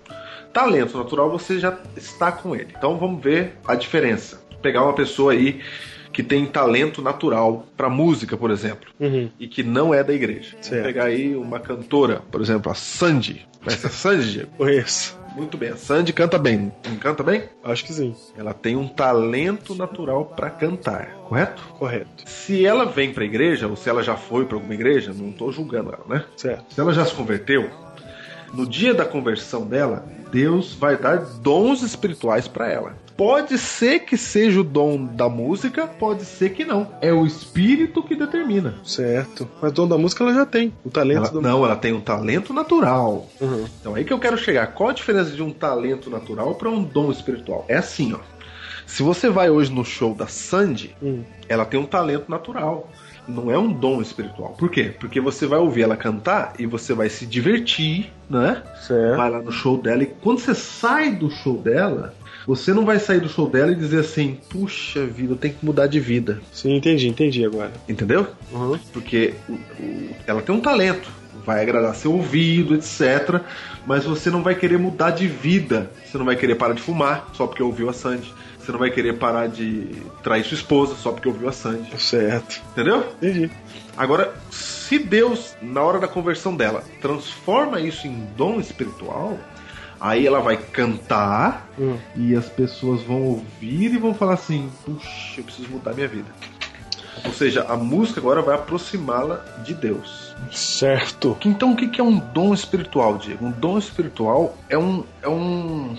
Talento 0.53 0.99
natural 0.99 1.31
você 1.31 1.59
já 1.59 1.79
está 1.97 2.31
com 2.31 2.55
ele. 2.55 2.75
Então 2.77 2.99
vamos 2.99 3.23
ver 3.23 3.59
a 3.67 3.75
diferença. 3.75 4.39
Vou 4.51 4.61
pegar 4.61 4.83
uma 4.83 4.95
pessoa 4.95 5.33
aí 5.33 5.63
que 6.17 6.23
tem 6.23 6.47
talento 6.47 7.03
natural 7.03 7.67
para 7.77 7.91
música, 7.91 8.39
por 8.39 8.51
exemplo, 8.51 8.91
Uhum. 8.99 9.29
e 9.39 9.47
que 9.47 9.63
não 9.63 9.93
é 9.93 10.03
da 10.03 10.15
igreja. 10.15 10.57
Certo. 10.63 10.83
pegar 10.87 11.05
aí 11.05 11.37
uma 11.37 11.61
cantora, 11.61 12.23
por 12.33 12.41
exemplo, 12.41 12.73
a 12.73 12.75
Sandy. 12.75 13.47
Conhece 13.63 13.87
a 13.87 13.91
Sandy? 13.91 14.47
Conheço. 14.57 15.19
Muito 15.37 15.59
bem, 15.59 15.69
a 15.69 15.77
Sandy 15.77 16.15
canta 16.15 16.39
bem. 16.39 16.73
Canta 17.01 17.23
bem? 17.23 17.43
Acho 17.63 17.85
que 17.85 17.93
sim. 17.93 18.17
Ela 18.35 18.55
tem 18.55 18.77
um 18.77 18.89
talento 18.89 19.75
natural 19.75 20.25
para 20.25 20.49
cantar, 20.49 21.11
correto? 21.29 21.63
Correto. 21.79 22.25
Se 22.25 22.65
ela 22.65 22.87
vem 22.87 23.13
pra 23.13 23.23
igreja, 23.23 23.69
ou 23.69 23.77
se 23.77 23.91
ela 23.91 24.03
já 24.03 24.17
foi 24.17 24.47
pra 24.47 24.57
alguma 24.57 24.73
igreja, 24.73 25.13
não 25.13 25.31
tô 25.33 25.53
julgando 25.53 25.91
ela, 25.93 26.05
né? 26.09 26.25
Certo. 26.35 26.73
Se 26.73 26.81
ela 26.81 26.95
já 26.95 27.05
se 27.05 27.13
converteu, 27.15 27.69
no 28.55 28.67
dia 28.67 28.95
da 28.95 29.05
conversão 29.05 29.67
dela, 29.67 30.07
Deus 30.33 30.73
vai 30.73 30.97
dar 30.97 31.17
dons 31.19 31.83
espirituais 31.83 32.49
pra 32.49 32.73
ela. 32.73 32.95
Pode 33.17 33.57
ser 33.57 34.01
que 34.01 34.17
seja 34.17 34.61
o 34.61 34.65
dom 34.65 35.07
da 35.07 35.29
música, 35.29 35.87
pode 35.87 36.25
ser 36.25 36.51
que 36.51 36.65
não. 36.65 36.91
É 37.01 37.13
o 37.13 37.25
espírito 37.25 38.03
que 38.03 38.15
determina. 38.15 38.75
Certo. 38.85 39.49
Mas 39.63 39.73
o 39.73 39.75
dom 39.75 39.89
da 39.89 39.97
música 39.97 40.23
ela 40.23 40.35
já 40.35 40.45
tem. 40.45 40.73
O 40.85 40.91
talento 40.91 41.17
Ela- 41.19 41.31
do... 41.31 41.41
não, 41.41 41.65
ela 41.65 41.77
tem 41.77 41.93
um 41.95 42.01
talento 42.01 42.53
natural. 42.53 43.27
Uhum. 43.41 43.65
Então 43.81 43.95
aí 43.95 44.05
que 44.05 44.13
eu 44.13 44.19
quero 44.19 44.37
chegar. 44.37 44.67
Qual 44.75 44.91
a 44.91 44.93
diferença 44.93 45.31
de 45.31 45.43
um 45.43 45.51
talento 45.51 46.11
natural 46.11 46.55
para 46.57 46.69
um 46.69 46.83
dom 46.83 47.11
espiritual? 47.11 47.65
É 47.69 47.77
assim, 47.77 48.13
ó. 48.13 48.19
Se 48.87 49.03
você 49.03 49.29
vai 49.31 49.49
hoje 49.51 49.73
no 49.73 49.85
show 49.85 50.15
da 50.15 50.27
Sandy, 50.27 50.95
Hum. 51.03 51.23
ela 51.49 51.65
tem 51.65 51.81
um 51.81 51.87
talento 51.87 52.31
natural. 52.31 52.91
Não 53.27 53.51
é 53.51 53.59
um 53.59 53.73
dom 53.73 54.01
espiritual. 54.01 54.51
Por 54.57 54.71
quê? 54.71 54.95
Porque 55.01 55.21
você 55.21 55.47
vai 55.47 55.59
ouvir 55.59 55.83
ela 55.83 55.97
cantar 55.97 56.53
e 56.61 56.67
você 56.67 56.95
vai 56.95 57.09
se 57.09 57.27
divertir, 57.27 58.13
né? 58.31 58.63
Certo. 58.87 59.17
Vai 59.17 59.29
lá 59.31 59.41
no 59.43 59.51
show 59.51 59.77
dela 59.77 60.05
e 60.05 60.07
quando 60.07 60.39
você 60.39 60.55
sai 60.55 61.11
do 61.17 61.29
show 61.29 61.57
dela, 61.59 62.15
você 62.47 62.73
não 62.73 62.85
vai 62.85 62.99
sair 62.99 63.21
do 63.21 63.29
show 63.29 63.49
dela 63.49 63.73
e 63.73 63.75
dizer 63.75 64.01
assim: 64.01 64.39
puxa 64.49 65.05
vida, 65.05 65.33
eu 65.33 65.37
tenho 65.37 65.55
que 65.55 65.67
mudar 65.67 65.87
de 65.89 65.99
vida. 65.99 66.41
Sim, 66.53 66.77
entendi, 66.77 67.09
entendi 67.09 67.45
agora. 67.45 67.73
Entendeu? 67.89 68.27
Uhum. 68.53 68.79
Porque 68.93 69.35
ela 70.27 70.41
tem 70.41 70.55
um 70.55 70.61
talento, 70.61 71.11
vai 71.45 71.61
agradar 71.63 71.95
seu 71.95 72.13
ouvido, 72.13 72.75
etc. 72.75 73.41
Mas 73.87 74.05
você 74.05 74.31
não 74.31 74.43
vai 74.43 74.55
querer 74.55 74.79
mudar 74.79 75.11
de 75.11 75.27
vida. 75.27 75.91
Você 76.05 76.17
não 76.17 76.25
vai 76.25 76.37
querer 76.37 76.55
parar 76.55 76.75
de 76.75 76.83
fumar 76.83 77.31
só 77.33 77.47
porque 77.47 77.63
ouviu 77.63 77.89
a 77.89 77.93
Sandy. 77.93 78.33
Você 78.59 78.73
não 78.73 78.79
vai 78.81 78.91
querer 78.91 79.17
parar 79.17 79.49
de 79.49 79.89
trair 80.25 80.45
sua 80.45 80.57
esposa 80.57 80.97
só 80.97 81.13
porque 81.13 81.29
ouviu 81.29 81.49
a 81.49 81.53
Sandy. 81.53 81.89
Certo. 82.01 82.61
Entendeu? 82.73 83.07
Entendi. 83.23 83.51
Agora, 83.97 84.35
se 84.51 84.99
Deus, 84.99 85.55
na 85.63 85.83
hora 85.83 85.99
da 85.99 86.09
conversão 86.09 86.55
dela, 86.55 86.83
transforma 87.01 87.81
isso 87.81 88.07
em 88.07 88.27
dom 88.37 88.61
espiritual, 88.61 89.39
aí 90.01 90.27
ela 90.27 90.41
vai 90.41 90.57
cantar 90.57 91.69
Hum. 91.79 91.99
e 92.15 92.35
as 92.35 92.49
pessoas 92.49 93.03
vão 93.03 93.23
ouvir 93.23 93.93
e 93.95 93.99
vão 93.99 94.15
falar 94.15 94.35
assim: 94.35 94.71
puxa, 94.85 95.41
eu 95.41 95.45
preciso 95.45 95.69
mudar 95.69 95.95
minha 95.95 96.09
vida. 96.09 96.29
Ou 97.25 97.33
seja, 97.33 97.65
a 97.69 97.77
música 97.77 98.21
agora 98.21 98.43
vai 98.43 98.55
aproximá-la 98.55 99.37
de 99.65 99.75
Deus. 99.75 100.35
Certo. 100.53 101.37
Então, 101.45 101.73
o 101.73 101.77
que 101.77 102.01
é 102.01 102.05
um 102.05 102.19
dom 102.19 102.53
espiritual, 102.53 103.17
Diego? 103.17 103.47
Um 103.47 103.51
dom 103.51 103.79
espiritual 103.79 104.57
é 104.69 104.77
um. 104.77 105.05
É 105.23 105.29
um 105.29 105.97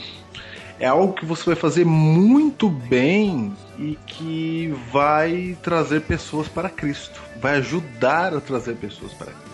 é 0.80 0.86
algo 0.86 1.14
que 1.14 1.26
você 1.26 1.44
vai 1.46 1.56
fazer 1.56 1.86
muito 1.86 2.70
bem 2.70 3.52
e 3.80 3.98
que 4.06 4.74
vai 4.92 5.58
trazer 5.64 6.02
pessoas 6.02 6.48
para 6.48 6.70
Cristo. 6.70 7.20
Vai 7.42 7.58
ajudar 7.58 8.36
a 8.36 8.40
trazer 8.40 8.76
pessoas 8.76 9.12
para 9.14 9.32
Cristo. 9.32 9.47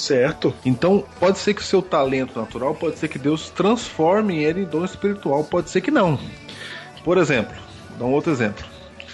Certo. 0.00 0.54
Então, 0.64 1.04
pode 1.18 1.38
ser 1.38 1.52
que 1.52 1.60
o 1.60 1.64
seu 1.64 1.82
talento 1.82 2.38
natural, 2.38 2.74
pode 2.74 2.98
ser 2.98 3.08
que 3.08 3.18
Deus 3.18 3.50
transforme 3.50 4.42
ele 4.42 4.62
em 4.62 4.64
dom 4.64 4.82
espiritual, 4.82 5.44
pode 5.44 5.68
ser 5.68 5.82
que 5.82 5.90
não. 5.90 6.18
Por 7.04 7.18
exemplo, 7.18 7.54
vou 7.90 7.98
dar 7.98 8.04
um 8.06 8.12
outro 8.12 8.32
exemplo. 8.32 8.64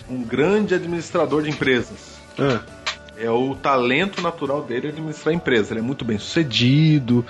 Um 0.09 0.23
grande 0.23 0.77
administrador 0.77 1.43
de 1.43 1.51
empresas. 1.51 2.21
Ah, 2.39 2.61
É 3.19 3.29
o 3.29 3.57
talento 3.57 4.23
natural 4.23 4.63
dele 4.63 4.89
administrar 4.89 5.33
a 5.33 5.37
empresa. 5.37 5.73
Ele 5.73 5.81
é 5.81 5.83
muito 5.83 6.05
bem 6.05 6.19
sucedido, 6.19 7.27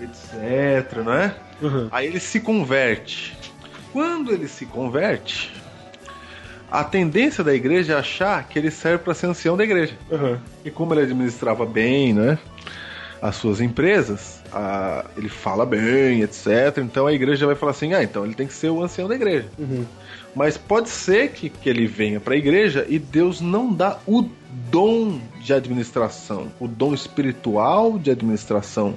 etc, 0.00 0.98
não 1.04 1.12
é? 1.12 1.34
uhum. 1.60 1.88
Aí 1.90 2.06
ele 2.06 2.20
se 2.20 2.38
converte. 2.38 3.36
Quando 3.92 4.32
ele 4.32 4.46
se 4.46 4.66
converte, 4.66 5.52
a 6.70 6.84
tendência 6.84 7.42
da 7.42 7.52
igreja 7.52 7.94
é 7.94 7.96
achar 7.96 8.46
que 8.46 8.56
ele 8.56 8.70
serve 8.70 9.02
para 9.02 9.14
ser 9.14 9.26
ancião 9.26 9.56
da 9.56 9.64
igreja. 9.64 9.94
Uhum. 10.08 10.38
E 10.64 10.70
como 10.70 10.94
ele 10.94 11.02
administrava 11.02 11.66
bem, 11.66 12.12
né? 12.12 12.38
As 13.22 13.36
suas 13.36 13.60
empresas, 13.60 14.42
a- 14.52 15.04
ele 15.16 15.28
fala 15.28 15.66
bem, 15.66 16.22
etc. 16.22 16.78
Então 16.78 17.06
a 17.06 17.12
igreja 17.12 17.46
vai 17.46 17.54
falar 17.54 17.72
assim: 17.72 17.92
ah, 17.92 18.02
então 18.02 18.24
ele 18.24 18.34
tem 18.34 18.46
que 18.46 18.54
ser 18.54 18.70
o 18.70 18.82
ancião 18.82 19.08
da 19.08 19.14
igreja. 19.14 19.48
Uhum. 19.58 19.84
Mas 20.34 20.56
pode 20.56 20.88
ser 20.88 21.30
que, 21.32 21.48
que 21.50 21.68
ele 21.68 21.86
venha 21.86 22.20
para 22.20 22.34
a 22.34 22.36
igreja 22.36 22.86
e 22.88 22.98
Deus 22.98 23.40
não 23.40 23.72
dá 23.72 23.98
o 24.06 24.24
dom 24.70 25.20
de 25.40 25.52
administração, 25.52 26.46
o 26.60 26.68
dom 26.68 26.94
espiritual 26.94 27.98
de 27.98 28.10
administração 28.10 28.96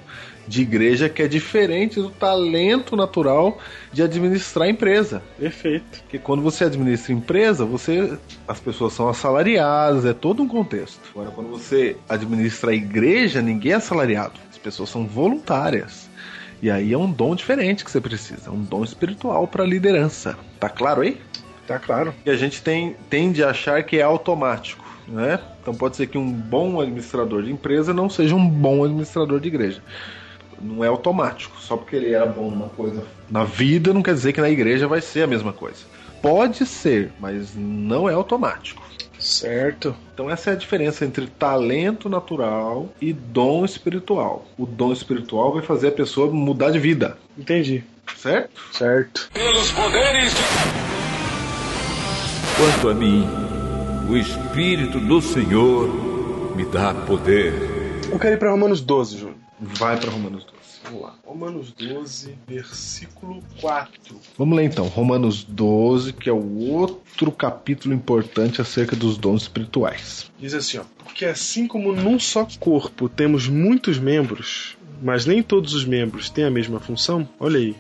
de 0.54 0.62
igreja, 0.62 1.10
que 1.10 1.24
é 1.24 1.28
diferente 1.28 2.00
do 2.00 2.12
talento 2.12 2.96
natural 2.96 3.58
de 3.92 4.04
administrar 4.04 4.68
a 4.68 4.70
empresa. 4.70 5.24
Perfeito. 5.38 6.02
Porque 6.02 6.20
quando 6.20 6.44
você 6.44 6.66
administra 6.66 7.12
empresa, 7.12 7.66
você 7.66 8.18
as 8.48 8.60
pessoas 8.60 8.94
são 8.94 9.10
assalariadas, 9.10 10.06
é 10.06 10.14
todo 10.14 10.44
um 10.44 10.48
contexto. 10.48 11.02
Agora, 11.12 11.32
quando 11.32 11.50
você 11.50 11.98
administra 12.08 12.70
a 12.70 12.76
igreja, 12.76 13.42
ninguém 13.42 13.72
é 13.72 13.76
assalariado. 13.76 14.40
As 14.52 14.58
pessoas 14.60 14.90
são 14.90 15.08
voluntárias. 15.08 16.08
E 16.62 16.70
aí 16.70 16.94
é 16.94 16.98
um 16.98 17.12
dom 17.12 17.36
diferente 17.36 17.84
que 17.84 17.92
você 17.92 18.00
precisa, 18.00 18.52
um 18.52 18.62
dom 18.62 18.84
espiritual 18.84 19.48
para 19.48 19.66
liderança. 19.66 20.38
Tá 20.60 20.70
claro 20.70 21.02
aí? 21.02 21.20
Tá 21.68 21.80
claro. 21.80 22.14
E 22.26 22.30
a 22.30 22.36
gente 22.36 22.62
tem, 22.62 22.96
tende 23.10 23.44
a 23.44 23.50
achar 23.50 23.84
que 23.84 23.98
é 23.98 24.04
automático, 24.04 24.86
né? 25.08 25.40
Então 25.62 25.74
pode 25.74 25.98
ser 25.98 26.08
que 26.08 26.18
um 26.18 26.32
bom 26.32 26.80
administrador 26.80 27.42
de 27.42 27.52
empresa 27.52 27.92
não 27.92 28.08
seja 28.08 28.36
um 28.36 28.48
bom 28.48 28.84
administrador 28.84 29.40
de 29.40 29.48
igreja. 29.48 29.82
Não 30.64 30.84
é 30.84 30.88
automático. 30.88 31.60
Só 31.60 31.76
porque 31.76 31.96
ele 31.96 32.14
era 32.14 32.26
bom 32.26 32.50
numa 32.50 32.70
coisa 32.70 33.04
na 33.34 33.44
vida 33.44 33.92
não 33.92 34.04
quer 34.04 34.14
dizer 34.14 34.32
que 34.32 34.40
na 34.40 34.50
igreja 34.50 34.88
vai 34.88 35.02
ser 35.02 35.24
a 35.24 35.28
mesma 35.28 35.52
coisa. 35.52 35.80
Pode 36.22 36.66
ser, 36.68 37.12
mas 37.20 37.56
não 37.56 38.08
é 38.08 38.14
automático. 38.14 38.84
Certo. 39.18 39.96
Então 40.14 40.30
essa 40.30 40.52
é 40.52 40.54
a 40.54 40.56
diferença 40.56 41.04
entre 41.04 41.26
talento 41.26 42.08
natural 42.08 42.90
e 43.02 43.12
dom 43.12 43.66
espiritual. 43.66 44.46
O 44.58 44.66
dom 44.68 44.94
espiritual 44.94 45.52
vai 45.54 45.64
fazer 45.64 45.88
a 45.88 45.92
pessoa 45.92 46.32
mudar 46.32 46.70
de 46.70 46.78
vida, 46.80 47.18
Entendi. 47.38 47.84
certo? 48.16 48.62
Certo. 48.72 49.30
Quanto 52.58 52.90
a 52.90 52.94
mim, 52.94 53.28
o 54.10 54.16
Espírito 54.16 55.00
do 55.00 55.22
Senhor 55.22 55.90
me 56.56 56.66
dá 56.66 56.94
poder. 56.94 57.54
Eu 58.12 58.20
quero 58.20 58.36
ir 58.36 58.38
pra 58.38 58.52
Romanos 58.52 58.80
12, 58.82 59.18
Júnior. 59.18 59.38
Vai 59.60 59.98
para 59.98 60.12
Romanos 60.12 60.44
12. 60.44 60.53
Vamos 60.84 61.02
lá. 61.02 61.16
Romanos 61.26 61.72
12, 61.72 62.38
versículo 62.48 63.42
4. 63.62 64.20
Vamos 64.38 64.58
ler 64.58 64.66
então, 64.66 64.88
Romanos 64.88 65.44
12, 65.44 66.14
que 66.14 66.30
é 66.30 66.34
o 66.34 66.58
outro 66.60 67.32
capítulo 67.32 67.94
importante 67.94 68.62
acerca 68.62 68.96
dos 68.96 69.18
dons 69.18 69.44
espirituais. 69.44 70.32
Diz 70.40 70.54
assim, 70.54 70.80
ó. 70.80 70.84
Porque 70.98 71.26
assim 71.26 71.68
como 71.68 71.94
num 71.94 72.20
só 72.20 72.48
corpo 72.60 73.08
temos 73.08 73.48
muitos 73.48 73.98
membros, 73.98 74.78
mas 75.02 75.26
nem 75.26 75.42
todos 75.42 75.74
os 75.74 75.86
membros 75.86 76.30
têm 76.30 76.44
a 76.44 76.52
mesma 76.52 76.80
função, 76.80 77.28
olha 77.40 77.60
aí. 77.60 77.76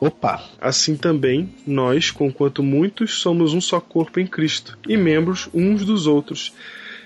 Opa! 0.00 0.44
Assim 0.60 0.96
também, 0.96 1.52
nós, 1.66 2.10
conquanto 2.10 2.62
muitos, 2.62 3.20
somos 3.20 3.52
um 3.52 3.60
só 3.60 3.80
corpo 3.80 4.20
em 4.20 4.26
Cristo, 4.26 4.78
e 4.86 4.96
membros 4.96 5.48
uns 5.52 5.84
dos 5.84 6.06
outros, 6.06 6.52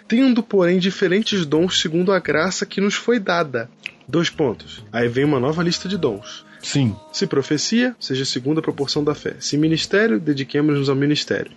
tendo, 0.06 0.42
porém, 0.42 0.78
diferentes 0.78 1.46
dons 1.46 1.80
segundo 1.80 2.12
a 2.12 2.18
graça 2.18 2.66
que 2.66 2.80
nos 2.80 2.94
foi 2.94 3.18
dada. 3.18 3.70
Dois 4.06 4.28
pontos. 4.30 4.84
Aí 4.92 5.08
vem 5.08 5.24
uma 5.24 5.40
nova 5.40 5.62
lista 5.62 5.88
de 5.88 5.96
dons. 5.96 6.44
Sim. 6.62 6.94
Se 7.12 7.26
profecia, 7.26 7.94
seja 7.98 8.24
segundo 8.24 8.58
a 8.58 8.62
proporção 8.62 9.02
da 9.02 9.14
fé. 9.14 9.34
Se 9.40 9.56
ministério, 9.56 10.20
dediquemos-nos 10.20 10.88
ao 10.88 10.96
ministério. 10.96 11.50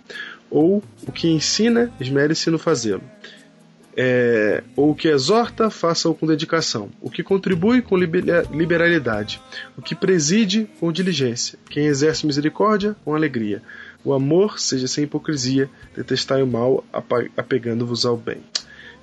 Ou 0.50 0.82
o 1.06 1.12
que 1.12 1.28
ensina, 1.28 1.92
esmere-se 2.00 2.50
no 2.50 2.58
fazê-lo. 2.58 3.02
É, 3.98 4.62
ou 4.74 4.90
o 4.90 4.94
que 4.94 5.08
exorta, 5.08 5.70
faça-o 5.70 6.14
com 6.14 6.26
dedicação. 6.26 6.90
O 7.00 7.08
que 7.08 7.22
contribui 7.22 7.80
com 7.80 7.96
liber- 7.96 8.46
liberalidade. 8.52 9.40
O 9.76 9.80
que 9.82 9.94
preside, 9.94 10.68
com 10.78 10.92
diligência. 10.92 11.58
Quem 11.70 11.86
exerce 11.86 12.26
misericórdia, 12.26 12.94
com 13.04 13.14
alegria. 13.14 13.62
O 14.04 14.12
amor, 14.12 14.60
seja 14.60 14.86
sem 14.86 15.04
hipocrisia. 15.04 15.70
Detestai 15.96 16.42
o 16.42 16.46
mal, 16.46 16.84
apegando-vos 17.36 18.04
ao 18.04 18.16
bem. 18.16 18.38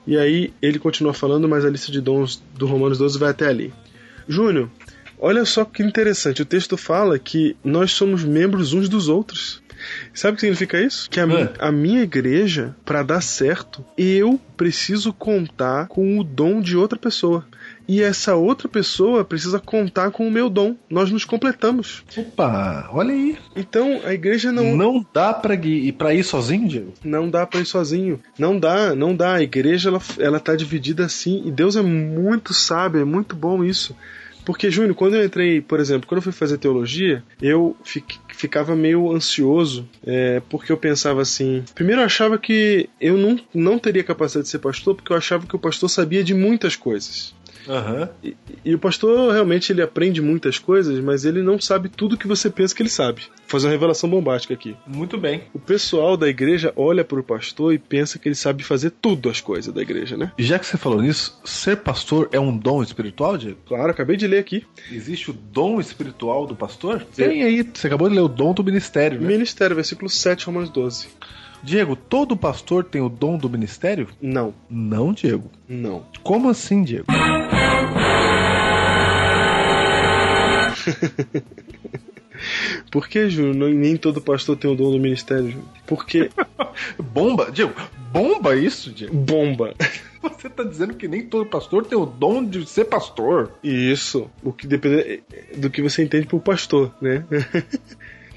E 0.06 0.18
aí 0.18 0.54
ele 0.62 0.80
continua 0.80 1.14
falando, 1.14 1.48
mas 1.48 1.64
a 1.66 1.70
lista 1.70 1.92
de 1.92 2.02
dons 2.02 2.42
do 2.58 2.66
Romanos 2.66 2.98
12 2.98 3.18
vai 3.18 3.30
até 3.32 3.48
ali. 3.48 3.74
Júnior, 4.28 4.70
olha 5.18 5.46
só 5.46 5.64
que 5.66 5.82
interessante. 5.84 6.42
O 6.42 6.46
texto 6.46 6.76
fala 6.78 7.18
que 7.20 7.56
nós 7.64 7.92
somos 7.92 8.24
membros 8.24 8.74
uns 8.74 8.90
dos 8.90 9.08
outros. 9.08 9.62
Sabe 10.14 10.34
o 10.34 10.36
que 10.36 10.42
significa 10.42 10.80
isso? 10.82 11.10
Que 11.10 11.20
a, 11.20 11.28
mi- 11.28 11.34
É. 11.36 11.54
a 11.60 11.72
minha 11.72 12.04
igreja, 12.04 12.74
para 12.86 13.04
dar 13.04 13.20
certo, 13.22 13.84
eu 13.98 14.40
preciso 14.56 15.12
contar 15.12 15.88
com 15.88 16.18
o 16.20 16.24
dom 16.24 16.62
de 16.62 16.78
outra 16.78 16.98
pessoa. 16.98 17.46
E 17.88 18.02
essa 18.02 18.36
outra 18.36 18.68
pessoa 18.68 19.24
precisa 19.26 19.60
contar 19.60 20.12
com 20.12 20.28
o 20.28 20.32
meu 20.32 20.50
dom. 20.50 20.76
Nós 20.90 21.12
nos 21.12 21.26
completamos. 21.26 22.04
Opa, 22.18 22.90
olha 22.92 23.14
aí. 23.14 23.38
Então 23.56 24.02
a 24.06 24.14
igreja 24.14 24.52
não 24.52 24.76
Não 24.76 25.06
dá 25.14 25.34
pra 25.34 25.56
ir, 25.56 25.92
pra 25.94 26.14
ir 26.14 26.24
sozinho, 26.24 26.68
Diego? 26.68 26.94
não 27.04 27.30
dá 27.30 27.46
pra 27.46 27.60
ir 27.60 27.66
sozinho. 27.66 28.20
Não 28.38 28.58
dá, 28.60 28.96
não 28.96 29.16
dá. 29.16 29.36
A 29.36 29.44
igreja 29.44 29.90
ela, 29.90 30.02
ela 30.20 30.40
tá 30.40 30.56
dividida 30.56 31.06
assim 31.06 31.44
e 31.46 31.52
Deus 31.52 31.76
é 31.76 31.82
muito 31.82 32.54
sábio, 32.54 33.02
é 33.02 33.06
muito 33.06 33.36
bom 33.36 33.64
isso. 33.64 33.96
Porque, 34.46 34.70
Júnior, 34.70 34.94
quando 34.94 35.16
eu 35.16 35.24
entrei, 35.24 35.62
por 35.62 35.80
exemplo, 35.80 36.06
quando 36.06 36.18
eu 36.18 36.22
fui 36.22 36.34
fazer 36.34 36.58
teologia, 36.58 37.24
eu 37.42 37.78
fi- 37.82 38.04
ficava 38.28 38.76
meio 38.76 39.10
ansioso, 39.14 39.88
é, 40.06 40.42
porque 40.50 40.70
eu 40.70 40.76
pensava 40.76 41.22
assim. 41.22 41.64
Primeiro, 41.74 42.02
eu 42.02 42.06
achava 42.06 42.38
que 42.38 42.90
eu 43.00 43.18
não, 43.18 43.40
não 43.54 43.80
teria 43.80 44.04
capacidade 44.04 44.44
de 44.44 44.52
ser 44.52 44.60
pastor, 44.60 44.96
porque 44.96 45.14
eu 45.14 45.18
achava 45.18 45.48
que 45.48 45.56
o 45.56 45.60
pastor 45.60 45.90
sabia 45.90 46.22
de 46.26 46.34
muitas 46.34 46.76
coisas. 46.76 47.34
Aham. 47.68 48.10
E, 48.24 48.36
e 48.66 48.76
o 48.76 48.80
pastor 48.80 49.32
realmente 49.32 49.72
ele 49.72 49.82
aprende 49.82 50.22
muitas 50.22 50.60
coisas, 50.60 51.00
mas 51.00 51.26
ele 51.26 51.42
não 51.42 51.60
sabe 51.60 51.90
tudo 51.90 52.18
que 52.18 52.28
você 52.28 52.50
pensa 52.50 52.76
que 52.76 52.82
ele 52.82 52.90
sabe. 52.90 53.22
Vou 53.22 53.48
fazer 53.48 53.68
uma 53.68 53.74
revelação 53.74 54.10
bombástica 54.10 54.54
aqui. 54.54 54.76
Muito 54.88 55.18
bem. 55.18 55.44
O 55.54 55.60
pessoal 55.60 56.18
da 56.18 56.28
igreja 56.28 56.74
olha 56.76 57.04
para 57.04 57.20
o 57.20 57.24
pastor 57.24 57.74
e 57.74 57.78
pensa 57.78 58.18
que 58.20 58.28
ele 58.28 58.36
sabe 58.36 58.64
fazer 58.64 58.92
tudo 58.92 59.30
as 59.30 59.42
coisas 59.42 59.74
da 59.74 59.82
igreja, 59.82 60.18
né? 60.18 60.32
E 60.38 60.44
já 60.44 60.58
que 60.58 60.66
você 60.66 60.78
falou 60.78 61.02
nisso, 61.02 61.40
ser 61.44 61.78
pastor 61.78 62.30
é 62.32 62.40
um 62.40 62.56
dom 62.56 62.82
espiritual, 62.82 63.38
Diego? 63.38 63.58
Claro, 63.66 63.92
acabei 63.92 64.18
de 64.18 64.28
ler 64.28 64.40
aqui. 64.40 64.66
Existe 64.92 65.32
o 65.32 65.34
dom 65.34 65.80
espiritual 65.80 66.46
do 66.46 66.56
pastor? 66.56 67.06
Tem 67.16 67.44
aí, 67.44 67.68
você 67.74 67.88
acabou 67.88 68.10
de 68.10 68.16
ler 68.16 68.22
o 68.22 68.28
dom 68.28 68.54
do 68.54 68.64
ministério, 68.64 69.20
né? 69.20 69.28
Ministério, 69.28 69.76
versículo 69.76 70.10
7, 70.10 70.46
Romanos 70.46 70.70
12. 70.70 71.08
Diego, 71.64 71.96
todo 71.96 72.36
pastor 72.36 72.84
tem 72.84 73.02
o 73.02 73.08
dom 73.10 73.38
do 73.38 73.50
ministério? 73.50 74.10
Não, 74.22 74.54
Não, 74.70 75.14
Diego. 75.14 75.50
não. 75.68 76.06
Como 76.22 76.50
assim, 76.50 76.84
Diego? 76.84 77.06
Por 82.92 83.08
que, 83.08 83.30
Júnior, 83.30 83.56
não- 83.56 83.70
nem 83.70 83.96
todo 83.96 84.20
pastor 84.22 84.58
tem 84.58 84.70
o 84.70 84.76
dom 84.76 84.92
do 84.92 85.00
ministério, 85.00 85.50
Júnior? 85.52 85.68
Porque 85.88 86.30
Bomba? 87.00 87.52
Diego, 87.52 87.74
bomba 88.12 88.56
isso, 88.56 88.92
Diego? 88.92 89.16
bomba. 89.16 89.74
Você 90.24 90.50
tá 90.50 90.64
dizendo 90.64 90.94
que 90.94 91.06
nem 91.08 91.26
todo 91.26 91.46
pastor 91.46 91.86
tem 91.86 91.98
o 91.98 92.06
dom 92.06 92.44
de 92.46 92.66
ser 92.66 92.86
pastor? 92.86 93.52
Isso, 93.62 94.30
o 94.42 94.54
que 94.54 94.66
depende 94.66 95.22
do 95.58 95.70
que 95.70 95.82
você 95.82 96.02
entende 96.02 96.26
por 96.28 96.40
pastor, 96.40 96.94
né? 97.02 97.26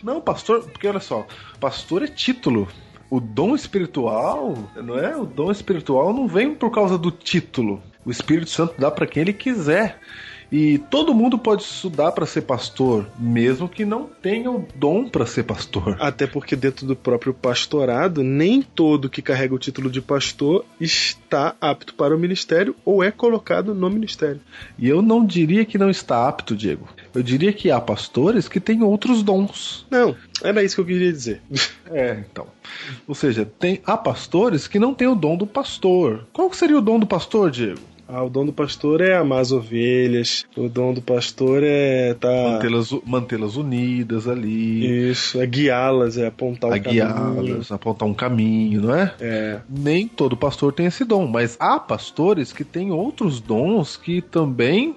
Não, 0.02 0.20
pastor, 0.20 0.64
porque 0.64 0.88
olha 0.88 0.98
só, 0.98 1.24
pastor 1.60 2.02
é 2.02 2.08
título. 2.08 2.66
O 3.10 3.20
dom 3.20 3.54
espiritual, 3.54 4.56
não 4.76 4.98
é? 4.98 5.16
O 5.16 5.24
dom 5.24 5.50
espiritual 5.50 6.12
não 6.12 6.26
vem 6.26 6.54
por 6.54 6.70
causa 6.70 6.98
do 6.98 7.10
título. 7.10 7.82
O 8.04 8.10
Espírito 8.10 8.50
Santo 8.50 8.74
dá 8.78 8.90
para 8.90 9.06
quem 9.06 9.22
ele 9.22 9.32
quiser. 9.32 9.98
E 10.50 10.78
todo 10.78 11.14
mundo 11.14 11.38
pode 11.38 11.62
estudar 11.62 12.12
para 12.12 12.24
ser 12.24 12.42
pastor, 12.42 13.06
mesmo 13.18 13.68
que 13.68 13.84
não 13.84 14.08
tenha 14.22 14.50
o 14.50 14.64
dom 14.76 15.08
para 15.08 15.26
ser 15.26 15.42
pastor. 15.42 15.96
Até 15.98 16.26
porque 16.26 16.54
dentro 16.54 16.86
do 16.86 16.94
próprio 16.94 17.34
pastorado, 17.34 18.22
nem 18.22 18.62
todo 18.62 19.10
que 19.10 19.20
carrega 19.20 19.54
o 19.54 19.58
título 19.58 19.90
de 19.90 20.00
pastor 20.00 20.64
está 20.80 21.56
apto 21.60 21.94
para 21.94 22.14
o 22.14 22.18
ministério 22.18 22.76
ou 22.84 23.02
é 23.02 23.10
colocado 23.10 23.74
no 23.74 23.90
ministério. 23.90 24.40
E 24.78 24.88
eu 24.88 25.02
não 25.02 25.24
diria 25.26 25.64
que 25.64 25.78
não 25.78 25.90
está 25.90 26.28
apto, 26.28 26.54
Diego. 26.54 26.88
Eu 27.16 27.22
diria 27.22 27.52
que 27.52 27.70
há 27.70 27.80
pastores 27.80 28.46
que 28.46 28.60
têm 28.60 28.82
outros 28.82 29.22
dons. 29.22 29.86
Não, 29.90 30.14
era 30.42 30.62
isso 30.62 30.74
que 30.74 30.80
eu 30.82 30.86
queria 30.86 31.12
dizer. 31.12 31.40
É, 31.88 32.18
então. 32.28 32.48
Ou 33.06 33.14
seja, 33.14 33.48
tem, 33.60 33.80
há 33.86 33.96
pastores 33.96 34.66
que 34.66 34.76
não 34.76 34.92
têm 34.92 35.06
o 35.06 35.14
dom 35.14 35.36
do 35.36 35.46
pastor. 35.46 36.26
Qual 36.32 36.52
seria 36.52 36.76
o 36.76 36.80
dom 36.80 36.98
do 36.98 37.06
pastor, 37.06 37.48
Diego? 37.48 37.78
Ah, 38.08 38.22
o 38.22 38.28
dom 38.28 38.46
do 38.46 38.52
pastor 38.52 39.00
é 39.00 39.16
amar 39.16 39.40
as 39.40 39.50
ovelhas, 39.50 40.44
o 40.56 40.68
dom 40.68 40.94
do 40.94 41.02
pastor 41.02 41.62
é 41.64 42.14
tá 42.14 42.28
Mantê-las 42.28 42.90
mantê-las 43.04 43.56
unidas 43.56 44.28
ali, 44.28 45.10
isso, 45.10 45.40
é 45.40 45.46
guiá-las, 45.46 46.16
é 46.16 46.26
apontar 46.26 46.70
o 46.70 46.74
a 46.74 46.78
caminho. 46.78 47.60
apontar 47.68 48.08
um 48.08 48.14
caminho, 48.14 48.82
não 48.82 48.94
é? 48.94 49.12
É, 49.20 49.60
Nem 49.68 50.06
todo 50.06 50.36
pastor 50.36 50.72
tem 50.72 50.86
esse 50.86 51.04
dom, 51.04 51.26
mas 51.26 51.56
há 51.58 51.80
pastores 51.80 52.52
que 52.52 52.62
têm 52.62 52.92
outros 52.92 53.40
dons 53.40 53.96
que 53.96 54.20
também 54.22 54.94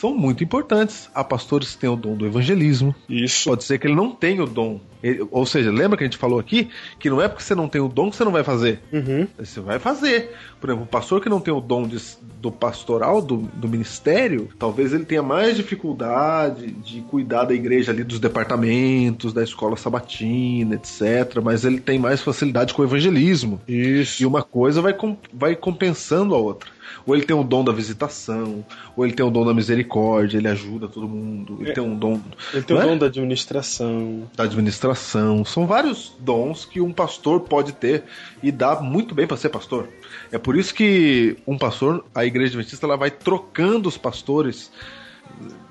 são 0.00 0.14
muito 0.14 0.42
importantes. 0.42 1.10
Há 1.14 1.22
pastores 1.22 1.72
que 1.74 1.78
têm 1.78 1.90
o 1.90 1.96
dom 1.96 2.14
do 2.16 2.26
evangelismo. 2.26 2.94
isso. 3.08 3.48
Pode 3.48 3.64
ser 3.64 3.78
que 3.78 3.86
ele 3.86 3.94
não 3.94 4.10
tenha 4.10 4.42
o 4.42 4.46
dom. 4.46 4.80
Ele- 5.02 5.26
ou 5.30 5.46
seja, 5.46 5.70
lembra 5.70 5.96
que 5.96 6.04
a 6.04 6.06
gente 6.06 6.18
falou 6.18 6.38
aqui 6.38 6.68
que 6.98 7.08
não 7.08 7.22
é 7.22 7.28
porque 7.28 7.42
você 7.42 7.54
não 7.54 7.68
tem 7.68 7.80
o 7.80 7.88
dom 7.88 8.10
que 8.10 8.16
você 8.16 8.24
não 8.24 8.32
vai 8.32 8.44
fazer. 8.44 8.80
Uhum. 8.92 9.26
Você 9.38 9.60
vai 9.60 9.78
fazer. 9.78 10.30
Por 10.60 10.68
exemplo, 10.68 10.84
o 10.84 10.88
pastor 10.88 11.20
que 11.22 11.28
não 11.28 11.40
tem 11.40 11.52
o 11.54 11.60
dom 11.60 11.86
de- 11.86 11.98
do 12.40 12.50
pastoral, 12.52 13.20
do, 13.22 13.38
do 13.38 13.66
ministério, 13.68 14.48
talvez 14.58 14.92
ele 14.92 15.04
tenha 15.06 15.22
mais 15.22 15.56
dificuldade 15.56 16.66
de 16.70 17.00
cuidar 17.02 17.44
da 17.44 17.54
igreja 17.54 17.92
ali, 17.92 18.04
dos 18.04 18.18
departamentos, 18.20 19.32
da 19.32 19.42
escola 19.42 19.76
sabatina, 19.76 20.74
etc. 20.76 21.40
Mas 21.42 21.64
ele 21.64 21.80
tem 21.80 21.98
mais 21.98 22.20
facilidade 22.22 22.74
com 22.74 22.82
o 22.82 22.84
evangelismo. 22.84 23.60
Isso. 23.66 24.22
E 24.22 24.26
uma 24.26 24.42
coisa 24.42 24.80
vai, 24.82 24.94
vai 25.32 25.56
compensando 25.56 26.34
a 26.34 26.38
outra. 26.38 26.70
Ou 27.06 27.14
ele 27.14 27.24
tem 27.24 27.36
o 27.36 27.42
dom 27.44 27.64
da 27.64 27.72
visitação, 27.72 28.64
ou 28.96 29.04
ele 29.04 29.14
tem 29.14 29.24
o 29.24 29.30
dom 29.30 29.44
da 29.44 29.54
misericórdia, 29.54 30.38
ele 30.38 30.48
ajuda 30.48 30.88
todo 30.88 31.08
mundo, 31.08 31.56
ele 31.60 31.70
É. 31.70 31.72
tem 31.72 31.82
um 31.82 31.96
dom 31.96 32.20
Ele 32.52 32.62
tem 32.62 32.76
o 32.76 32.80
é? 32.80 32.86
dom 32.86 32.98
da 32.98 33.06
administração. 33.06 34.28
da 34.36 34.44
administração. 34.44 35.44
São 35.44 35.66
vários 35.66 36.12
dons 36.18 36.64
que 36.64 36.80
um 36.80 36.92
pastor 36.92 37.40
pode 37.40 37.72
ter 37.72 38.04
e 38.42 38.50
dá 38.52 38.80
muito 38.80 39.14
bem 39.14 39.26
para 39.26 39.36
ser 39.36 39.48
pastor. 39.48 39.88
É 40.32 40.38
por 40.38 40.56
isso 40.56 40.74
que 40.74 41.36
um 41.46 41.56
pastor, 41.58 42.04
a 42.14 42.24
igreja 42.24 42.48
adventista, 42.52 42.86
ela 42.86 42.96
vai 42.96 43.10
trocando 43.10 43.88
os 43.88 43.96
pastores 43.96 44.70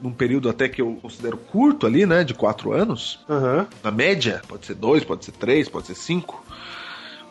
num 0.02 0.12
período 0.12 0.50
até 0.50 0.68
que 0.70 0.82
eu 0.82 0.98
considero 1.02 1.38
curto 1.38 1.86
ali, 1.86 2.06
né, 2.06 2.24
de 2.24 2.34
quatro 2.34 2.72
anos, 2.72 3.20
Aham. 3.30 3.68
na 3.84 3.92
média, 3.92 4.42
pode 4.48 4.66
ser 4.66 4.74
dois, 4.74 5.04
pode 5.04 5.26
ser 5.26 5.34
três, 5.34 5.68
pode 5.68 5.88
ser 5.88 5.96
cinco. 5.96 6.44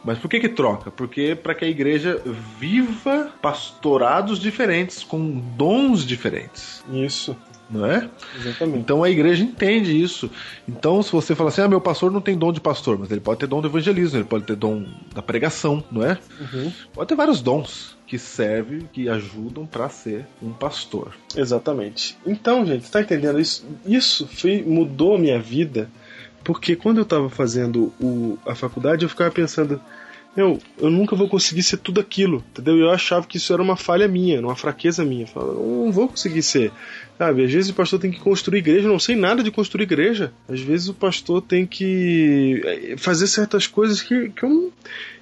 Mas 0.05 0.19
por 0.19 0.29
que 0.29 0.41
que 0.41 0.49
troca? 0.49 0.91
Porque 0.91 1.35
para 1.35 1.55
que 1.55 1.65
a 1.65 1.69
igreja 1.69 2.21
viva 2.59 3.31
pastorados 3.43 4.39
diferentes, 4.39 5.03
com 5.03 5.41
dons 5.57 6.05
diferentes, 6.05 6.85
Isso, 6.91 7.37
não 7.71 7.85
é? 7.85 8.09
exatamente. 8.37 8.79
Então 8.79 9.03
a 9.05 9.11
igreja 9.11 9.43
entende 9.43 10.01
isso. 10.01 10.31
Então, 10.67 11.03
se 11.03 11.13
você 11.13 11.35
fala 11.35 11.51
assim, 11.51 11.61
ah, 11.61 11.69
meu 11.69 11.81
pastor 11.81 12.11
não 12.11 12.21
tem 12.21 12.37
dom 12.37 12.53
de 12.53 12.61
pastor, 12.61 12.99
mas 12.99 13.11
ele 13.11 13.21
pode 13.21 13.41
ter 13.41 13.47
dom 13.47 13.61
do 13.61 13.69
evangelismo, 13.69 14.19
ele 14.19 14.25
pode 14.25 14.45
ter 14.45 14.57
dom 14.57 14.87
da 15.15 15.21
pregação, 15.21 15.85
não 15.91 16.03
é? 16.05 16.19
Uhum. 16.41 16.73
Pode 16.93 17.09
ter 17.09 17.15
vários 17.15 17.41
dons 17.43 17.97
que 18.07 18.19
servem, 18.19 18.89
que 18.91 19.09
ajudam 19.09 19.67
para 19.67 19.89
ser 19.91 20.27
um 20.43 20.51
pastor. 20.51 21.13
Exatamente. 21.37 22.17
Então, 22.27 22.65
gente, 22.65 22.91
tá 22.91 23.03
entendendo? 23.03 23.39
Isso, 23.39 23.67
isso 23.87 24.27
foi, 24.27 24.63
mudou 24.63 25.17
a 25.17 25.19
minha 25.19 25.39
vida, 25.39 25.91
porque 26.45 26.77
quando 26.77 26.99
eu 26.99 27.05
tava 27.05 27.29
fazendo 27.29 27.93
o, 28.01 28.39
a 28.47 28.55
faculdade, 28.55 29.05
eu 29.05 29.09
ficava 29.09 29.31
pensando, 29.31 29.81
eu, 30.37 30.59
eu 30.79 30.91
nunca 30.91 31.17
vou 31.17 31.29
conseguir 31.29 31.63
ser 31.63 31.79
tudo 31.79 32.01
aquilo, 32.01 32.45
entendeu? 32.51 32.77
E 32.77 32.81
eu 32.81 32.91
achava 32.91 33.27
que 33.27 33.37
isso 33.37 33.53
era 33.53 33.63
uma 33.63 33.77
falha 33.77 34.07
minha, 34.07 34.41
uma 34.41 34.55
fraqueza 34.55 35.05
minha. 35.05 35.25
Eu 35.25 35.27
falava, 35.27 35.55
não 35.55 35.91
vou 35.91 36.09
conseguir 36.09 36.43
ser. 36.43 36.71
Sabe, 37.17 37.45
às 37.45 37.53
vezes 37.53 37.71
o 37.71 37.75
pastor 37.75 37.99
tem 37.99 38.11
que 38.11 38.21
construir 38.21 38.61
igreja, 38.61 38.87
eu 38.87 38.93
não 38.93 39.01
sei 39.01 39.17
nada 39.17 39.43
de 39.43 39.51
construir 39.51 39.83
igreja. 39.83 40.33
Às 40.49 40.61
vezes 40.61 40.89
o 40.89 40.95
pastor 40.95 41.43
tem 41.43 41.67
que 41.67 42.63
eh, 42.65 42.95
fazer 42.97 43.27
certas 43.27 43.67
coisas 43.67 44.01
que, 44.01 44.31
que 44.31 44.45
eu 44.45 44.49
não. 44.49 44.73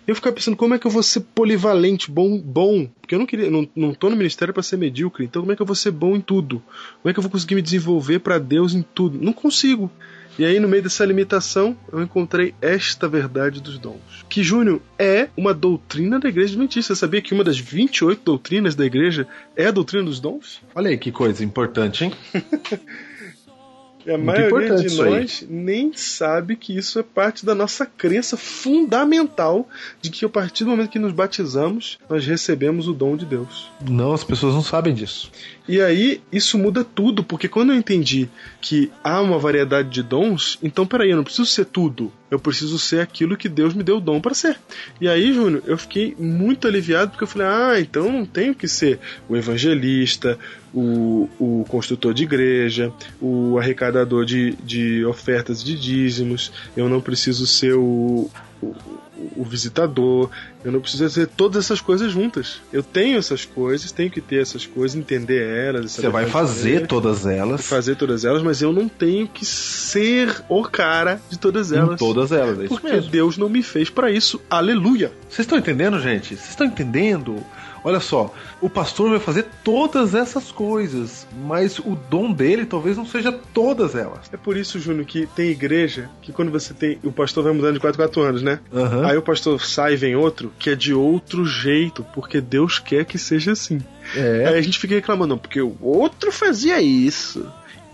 Eu 0.06 0.14
ficava 0.14 0.36
pensando 0.36 0.56
como 0.56 0.74
é 0.74 0.78
que 0.78 0.86
eu 0.86 0.90
vou 0.90 1.02
ser 1.02 1.20
polivalente, 1.34 2.10
bom, 2.10 2.38
bom, 2.38 2.86
porque 3.00 3.14
eu 3.14 3.18
não 3.18 3.26
queria, 3.26 3.50
não, 3.50 3.66
não 3.74 3.92
tô 3.92 4.08
no 4.08 4.14
ministério 4.14 4.54
para 4.54 4.62
ser 4.62 4.76
medíocre. 4.76 5.24
Então 5.24 5.42
como 5.42 5.52
é 5.52 5.56
que 5.56 5.62
eu 5.62 5.66
vou 5.66 5.74
ser 5.74 5.90
bom 5.90 6.14
em 6.14 6.20
tudo? 6.20 6.62
Como 7.02 7.10
é 7.10 7.12
que 7.12 7.18
eu 7.18 7.22
vou 7.22 7.32
conseguir 7.32 7.54
me 7.54 7.62
desenvolver 7.62 8.20
para 8.20 8.38
Deus 8.38 8.74
em 8.74 8.82
tudo? 8.82 9.18
Não 9.20 9.32
consigo. 9.32 9.90
E 10.39 10.45
aí 10.45 10.61
no 10.61 10.68
meio 10.68 10.82
dessa 10.82 11.05
limitação, 11.05 11.74
eu 11.91 12.03
encontrei 12.03 12.55
esta 12.61 13.09
verdade 13.09 13.61
dos 13.61 13.78
dons, 13.78 14.24
que 14.28 14.43
Júnior 14.43 14.82
é 14.99 15.28
uma 15.34 15.55
doutrina 15.55 16.20
da 16.20 16.28
igreja 16.28 16.53
adventista. 16.53 16.95
Você 16.95 17.01
sabia 17.01 17.22
que 17.22 17.32
uma 17.32 17.43
das 17.43 17.59
28 17.59 18.22
doutrinas 18.22 18.74
da 18.74 18.84
igreja 18.84 19.26
é 19.57 19.66
a 19.66 19.70
doutrina 19.70 20.05
dos 20.05 20.20
dons? 20.20 20.61
Olha 20.74 20.91
aí 20.91 20.99
que 20.99 21.11
coisa 21.11 21.43
importante, 21.43 22.05
hein? 22.05 22.12
E 24.07 24.12
a 24.12 24.16
Muito 24.16 24.26
maioria 24.26 24.76
de 24.76 24.94
nós 24.94 25.44
nem 25.50 25.92
sabe 25.92 26.54
que 26.54 26.76
isso 26.76 27.00
é 27.00 27.02
parte 27.02 27.44
da 27.44 27.57
nossa 27.57 27.84
crença 27.84 28.36
fundamental 28.36 29.68
de 30.00 30.11
que 30.11 30.24
a 30.24 30.28
partir 30.28 30.62
do 30.62 30.70
momento 30.70 30.90
que 30.90 30.98
nos 30.98 31.12
batizamos, 31.12 31.98
nós 32.09 32.24
recebemos 32.24 32.86
o 32.86 32.92
dom 32.92 33.16
de 33.16 33.26
Deus. 33.26 33.68
Não, 33.84 34.12
as 34.12 34.22
pessoas 34.22 34.54
não 34.54 34.62
sabem 34.62 34.94
disso. 34.94 35.30
E 35.68 35.80
aí 35.80 36.20
isso 36.30 36.57
muda 36.57 36.84
tudo, 36.84 37.24
porque 37.24 37.48
quando 37.48 37.72
eu 37.72 37.76
entendi 37.76 38.28
que 38.61 38.92
há 39.02 39.20
uma 39.20 39.40
variedade 39.40 39.88
de 39.88 40.04
dons, 40.04 40.57
então 40.62 40.86
peraí, 40.86 41.11
eu 41.11 41.16
não 41.16 41.24
preciso 41.24 41.46
ser 41.46 41.64
tudo. 41.64 42.12
Eu 42.30 42.38
preciso 42.38 42.78
ser 42.78 43.00
aquilo 43.00 43.36
que 43.36 43.48
Deus 43.48 43.72
me 43.72 43.82
deu 43.82 43.98
o 43.98 44.00
dom 44.00 44.20
para 44.20 44.34
ser. 44.34 44.58
E 45.00 45.08
aí, 45.08 45.32
Júnior, 45.32 45.62
eu 45.66 45.78
fiquei 45.78 46.14
muito 46.18 46.66
aliviado 46.66 47.10
porque 47.10 47.24
eu 47.24 47.28
falei: 47.28 47.46
ah, 47.46 47.80
então 47.80 48.10
não 48.10 48.26
tenho 48.26 48.54
que 48.54 48.66
ser 48.66 48.98
o 49.28 49.36
evangelista, 49.36 50.38
o, 50.74 51.28
o 51.38 51.64
construtor 51.68 52.12
de 52.12 52.24
igreja, 52.24 52.92
o 53.20 53.58
arrecadador 53.58 54.24
de, 54.24 54.52
de 54.64 55.04
ofertas 55.04 55.62
de 55.62 55.78
dízimos, 55.78 56.52
eu 56.76 56.88
não 56.88 57.00
preciso 57.00 57.46
ser 57.46 57.74
o, 57.74 58.28
o, 58.60 58.74
o, 59.36 59.44
visitador, 59.44 60.30
eu 60.64 60.70
não 60.70 60.80
preciso 60.80 61.04
fazer 61.04 61.26
todas 61.26 61.64
essas 61.64 61.80
coisas 61.80 62.12
juntas. 62.12 62.60
Eu 62.72 62.82
tenho 62.82 63.18
essas 63.18 63.44
coisas, 63.44 63.90
tenho 63.92 64.10
que 64.10 64.20
ter 64.20 64.42
essas 64.42 64.66
coisas, 64.66 64.96
entender 64.96 65.42
elas. 65.42 65.92
Você 65.92 66.08
vai 66.08 66.26
fazer 66.26 66.86
todas 66.86 67.26
elas. 67.26 67.66
fazer 67.66 67.96
todas 67.96 68.24
elas, 68.24 68.42
mas 68.42 68.60
eu 68.60 68.72
não 68.72 68.88
tenho 68.88 69.26
que 69.26 69.44
ser 69.44 70.42
o 70.48 70.62
cara 70.64 71.20
de 71.30 71.38
todas 71.38 71.72
elas. 71.72 71.94
Em 71.94 71.96
todas 71.96 72.32
elas, 72.32 72.58
é 72.58 72.64
isso 72.64 72.74
Porque 72.74 72.92
mesmo. 72.92 73.10
Deus 73.10 73.38
não 73.38 73.48
me 73.48 73.62
fez 73.62 73.88
pra 73.90 74.10
isso. 74.10 74.40
Aleluia. 74.50 75.12
Vocês 75.28 75.40
estão 75.40 75.58
entendendo, 75.58 76.00
gente? 76.00 76.36
Vocês 76.36 76.50
estão 76.50 76.66
entendendo? 76.66 77.42
Olha 77.87 78.01
só, 78.01 78.34
o 78.61 78.68
pastor 78.68 79.11
vai 79.11 79.20
fazer 79.20 79.47
todas 79.62 80.12
essas 80.12 80.51
coisas, 80.51 81.24
mas 81.45 81.78
o 81.78 81.97
dom 82.11 82.32
dele 82.32 82.66
talvez 82.66 82.97
não 82.97 83.07
seja 83.07 83.30
todas 83.30 83.95
elas. 83.95 84.28
É 84.32 84.37
por 84.37 84.57
isso, 84.57 84.80
Júnior, 84.80 85.07
que 85.07 85.24
tem 85.24 85.51
igreja 85.51 86.11
que 86.20 86.32
quando 86.32 86.51
você 86.51 86.74
tem. 86.74 86.99
O 87.05 87.12
pastor 87.12 87.45
vai 87.45 87.53
mudando 87.53 87.74
de 87.74 87.78
4 87.78 87.97
4 87.97 88.22
anos, 88.22 88.43
né? 88.43 88.59
Aham. 88.74 89.07
Aí 89.07 89.16
o 89.16 89.22
pastor 89.22 89.64
sai 89.64 89.93
e 89.93 89.97
vem 89.97 90.16
outro 90.16 90.53
que 90.59 90.70
é 90.70 90.74
de 90.74 90.93
outro 90.93 91.45
jeito, 91.45 92.05
porque 92.12 92.41
Deus 92.41 92.80
quer 92.80 93.05
que 93.05 93.18
seja 93.18 93.53
assim. 93.53 93.80
É. 94.16 94.47
Aí 94.49 94.59
a 94.59 94.62
gente 94.62 94.80
fica 94.80 94.97
reclamando, 94.97 95.34
não, 95.34 95.39
porque 95.39 95.61
o 95.61 95.76
outro 95.80 96.32
fazia 96.32 96.82
isso. 96.82 97.47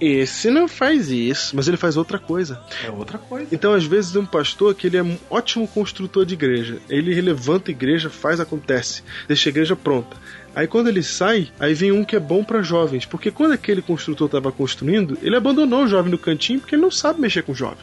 Esse 0.05 0.51
não 0.51 0.67
faz 0.67 1.11
isso, 1.11 1.55
mas 1.55 1.69
ele 1.69 1.77
faz 1.77 1.97
outra 1.97 2.19
coisa. 2.19 2.61
É 2.85 2.91
outra 2.91 3.19
coisa. 3.19 3.47
Então, 3.53 3.73
às 3.73 3.85
vezes, 3.85 4.17
um 4.17 4.27
pastor 4.27 4.75
que 4.75 4.89
ele 4.89 4.97
é 4.97 5.03
um 5.03 5.17
ótimo 5.31 5.69
construtor 5.69 6.27
de 6.27 6.35
igreja. 6.35 6.79
Ele 6.89 7.21
levanta 7.21 7.71
a 7.71 7.73
igreja, 7.73 8.11
faz, 8.11 8.41
acontece, 8.41 9.05
deixa 9.29 9.49
a 9.49 9.51
igreja 9.51 9.77
pronta. 9.77 10.17
Aí 10.55 10.67
quando 10.67 10.89
ele 10.89 11.03
sai, 11.03 11.49
aí 11.59 11.73
vem 11.73 11.93
um 11.93 12.05
que 12.05 12.15
é 12.15 12.21
bom 12.21 12.45
para 12.45 12.61
jovens, 12.63 13.07
porque 13.07 13.31
quando 13.31 13.53
aquele 13.53 13.81
construtor 13.81 14.27
estava 14.27 14.53
construindo, 14.53 15.17
ele 15.23 15.35
abandonou 15.35 15.85
o 15.85 15.89
jovem 15.89 16.11
no 16.11 16.19
cantinho 16.19 16.61
porque 16.61 16.75
ele 16.75 16.83
não 16.83 16.91
sabe 16.91 17.21
mexer 17.23 17.43
com 17.43 17.55
jovem. 17.55 17.79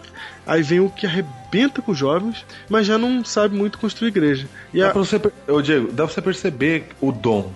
Aí 0.46 0.62
vem 0.62 0.80
o 0.80 0.88
que 0.90 1.08
arrebenta 1.08 1.82
com 1.82 1.94
os 1.94 1.98
jovens, 1.98 2.46
mas 2.70 2.86
já 2.86 2.96
não 2.98 3.26
sabe 3.26 3.56
muito 3.56 3.80
construir 3.80 4.10
igreja. 4.10 4.46
E 4.72 4.80
Dá 4.82 4.90
a, 4.90 4.92
pra 4.92 5.00
você, 5.00 5.18
per- 5.18 5.32
Ô, 5.48 5.62
Diego, 5.64 5.88
dá 5.92 6.04
pra 6.06 6.14
você 6.14 6.22
perceber 6.22 6.90
o 7.02 7.12
dom. 7.12 7.52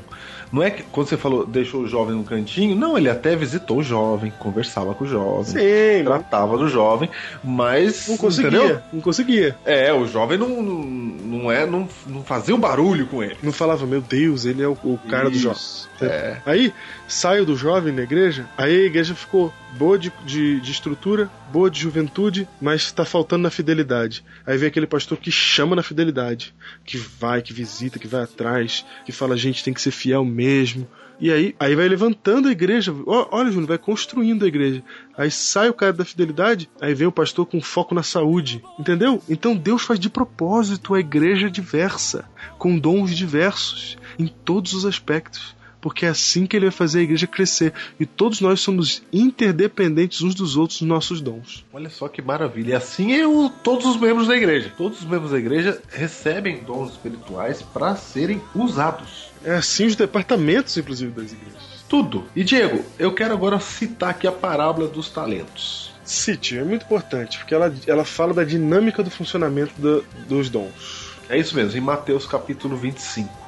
Não 0.53 0.61
é 0.61 0.69
que 0.69 0.83
quando 0.83 1.09
você 1.09 1.17
falou 1.17 1.47
deixou 1.47 1.81
o 1.81 1.87
jovem 1.87 2.15
no 2.15 2.23
cantinho, 2.23 2.75
não, 2.75 2.95
ele 2.95 3.09
até 3.09 3.35
visitou 3.35 3.79
o 3.79 3.83
jovem, 3.83 4.31
conversava 4.37 4.93
com 4.93 5.03
o 5.03 5.07
jovem, 5.07 5.45
Sim, 5.45 6.03
tratava 6.03 6.59
do 6.59 6.67
jovem, 6.67 7.09
mas 7.43 8.07
não 8.07 8.17
conseguia, 8.17 8.49
entendeu? 8.49 8.79
não 8.93 9.01
conseguia. 9.01 9.55
É, 9.65 9.91
o 9.91 10.05
jovem 10.05 10.37
não, 10.37 10.61
não, 10.61 10.83
não 10.83 11.51
é, 11.51 11.65
não, 11.65 11.89
não 12.05 12.23
fazia 12.23 12.53
um 12.55 12.59
barulho 12.59 13.07
com 13.07 13.23
ele. 13.23 13.35
Não 13.41 13.51
falava, 13.51 13.87
meu 13.87 13.99
Deus, 13.99 14.45
ele 14.45 14.61
é 14.61 14.67
o, 14.67 14.77
o 14.83 14.99
cara 15.09 15.27
do 15.27 15.37
jovem. 15.39 15.59
É. 16.05 16.41
Aí 16.45 16.73
saiu 17.07 17.45
do 17.45 17.55
jovem 17.55 17.93
na 17.93 18.01
igreja, 18.01 18.47
aí 18.57 18.75
a 18.75 18.85
igreja 18.85 19.15
ficou 19.15 19.53
boa 19.77 19.97
de, 19.97 20.11
de, 20.25 20.59
de 20.59 20.71
estrutura, 20.71 21.29
boa 21.51 21.69
de 21.69 21.79
juventude, 21.79 22.47
mas 22.61 22.91
tá 22.91 23.05
faltando 23.05 23.43
na 23.43 23.49
fidelidade. 23.49 24.23
Aí 24.45 24.57
vem 24.57 24.67
aquele 24.67 24.87
pastor 24.87 25.17
que 25.17 25.31
chama 25.31 25.75
na 25.75 25.83
fidelidade, 25.83 26.53
que 26.85 26.97
vai, 26.97 27.41
que 27.41 27.53
visita, 27.53 27.99
que 27.99 28.07
vai 28.07 28.23
atrás, 28.23 28.85
que 29.05 29.11
fala, 29.11 29.37
gente, 29.37 29.63
tem 29.63 29.73
que 29.73 29.81
ser 29.81 29.91
fiel 29.91 30.23
mesmo. 30.23 30.87
E 31.19 31.31
aí, 31.31 31.55
aí 31.59 31.75
vai 31.75 31.87
levantando 31.87 32.47
a 32.47 32.51
igreja. 32.51 32.93
Olha, 33.05 33.51
Júnior, 33.51 33.67
vai 33.67 33.77
construindo 33.77 34.43
a 34.43 34.47
igreja. 34.47 34.83
Aí 35.17 35.29
sai 35.31 35.69
o 35.69 35.73
cara 35.73 35.93
da 35.93 36.03
fidelidade, 36.03 36.69
aí 36.81 36.93
vem 36.93 37.07
o 37.07 37.11
pastor 37.11 37.45
com 37.45 37.61
foco 37.61 37.95
na 37.95 38.03
saúde. 38.03 38.63
Entendeu? 38.79 39.21
Então 39.29 39.55
Deus 39.55 39.83
faz 39.83 39.99
de 39.99 40.09
propósito 40.09 40.93
a 40.93 40.99
igreja 40.99 41.49
diversa, 41.49 42.25
com 42.57 42.77
dons 42.77 43.15
diversos, 43.15 43.97
em 44.17 44.27
todos 44.27 44.73
os 44.73 44.85
aspectos 44.85 45.55
porque 45.83 46.05
é 46.05 46.09
assim 46.09 46.45
que 46.47 46.55
ele 46.55 46.67
vai 46.67 46.71
fazer 46.71 46.99
a 46.99 47.03
igreja 47.03 47.27
crescer. 47.27 47.73
E 47.99 48.05
todos 48.05 48.39
nós 48.39 48.61
somos 48.61 49.03
interdependentes 49.11 50.21
uns 50.21 50.33
dos 50.33 50.55
outros 50.55 50.79
nos 50.81 50.87
nossos 50.89 51.19
dons. 51.19 51.65
Olha 51.73 51.89
só 51.89 52.07
que 52.07 52.21
maravilha. 52.21 52.71
E 52.71 52.73
assim 52.73 53.11
é 53.13 53.27
o, 53.27 53.49
todos 53.49 53.85
os 53.85 53.97
membros 53.99 54.27
da 54.29 54.35
igreja. 54.37 54.71
Todos 54.77 54.99
os 54.99 55.05
membros 55.05 55.31
da 55.31 55.37
igreja 55.37 55.81
recebem 55.91 56.63
dons 56.63 56.91
espirituais 56.91 57.61
para 57.61 57.97
serem 57.97 58.41
usados. 58.55 59.25
É 59.43 59.55
assim 59.55 59.85
os 59.85 59.95
departamentos, 59.97 60.77
inclusive, 60.77 61.11
das 61.11 61.33
igrejas. 61.33 61.61
Tudo. 61.89 62.23
E 62.33 62.43
Diego, 62.45 62.83
eu 62.97 63.13
quero 63.13 63.33
agora 63.33 63.59
citar 63.59 64.11
aqui 64.11 64.25
a 64.25 64.31
parábola 64.31 64.87
dos 64.87 65.09
talentos. 65.09 65.91
City 66.05 66.57
é 66.57 66.63
muito 66.63 66.85
importante, 66.85 67.37
porque 67.37 67.53
ela, 67.53 67.73
ela 67.85 68.05
fala 68.05 68.33
da 68.33 68.43
dinâmica 68.45 69.03
do 69.03 69.11
funcionamento 69.11 69.73
do- 69.77 70.03
dos 70.29 70.49
dons. 70.49 71.11
É 71.29 71.37
isso 71.37 71.55
mesmo, 71.55 71.77
em 71.77 71.81
Mateus 71.81 72.25
capítulo 72.25 72.75
25. 72.77 73.42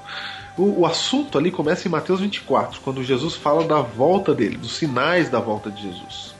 O, 0.57 0.81
o 0.81 0.85
assunto 0.85 1.37
ali 1.37 1.51
começa 1.51 1.87
em 1.87 1.91
Mateus 1.91 2.21
24, 2.21 2.79
quando 2.81 3.03
Jesus 3.03 3.35
fala 3.35 3.65
da 3.65 3.81
volta 3.81 4.33
dele, 4.33 4.57
dos 4.57 4.75
sinais 4.75 5.29
da 5.29 5.39
volta 5.39 5.69
de 5.69 5.81
Jesus. 5.81 6.33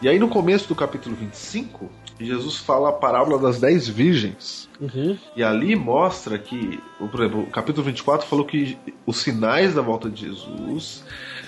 E 0.00 0.08
aí 0.08 0.18
no 0.18 0.28
começo 0.28 0.68
do 0.68 0.76
capítulo 0.76 1.16
25, 1.16 1.90
Jesus 2.20 2.56
fala 2.56 2.90
a 2.90 2.92
parábola 2.92 3.38
das 3.38 3.60
dez 3.60 3.88
virgens. 3.88 4.68
Uhum. 4.80 5.16
E 5.36 5.42
ali 5.42 5.74
mostra 5.74 6.38
que, 6.38 6.80
por 6.98 7.20
exemplo, 7.20 7.42
o 7.42 7.50
capítulo 7.50 7.84
24 7.84 8.26
falou 8.26 8.44
que 8.44 8.78
os 9.06 9.18
sinais 9.18 9.74
da 9.74 9.82
volta 9.82 10.08
de 10.08 10.26
Jesus. 10.26 11.04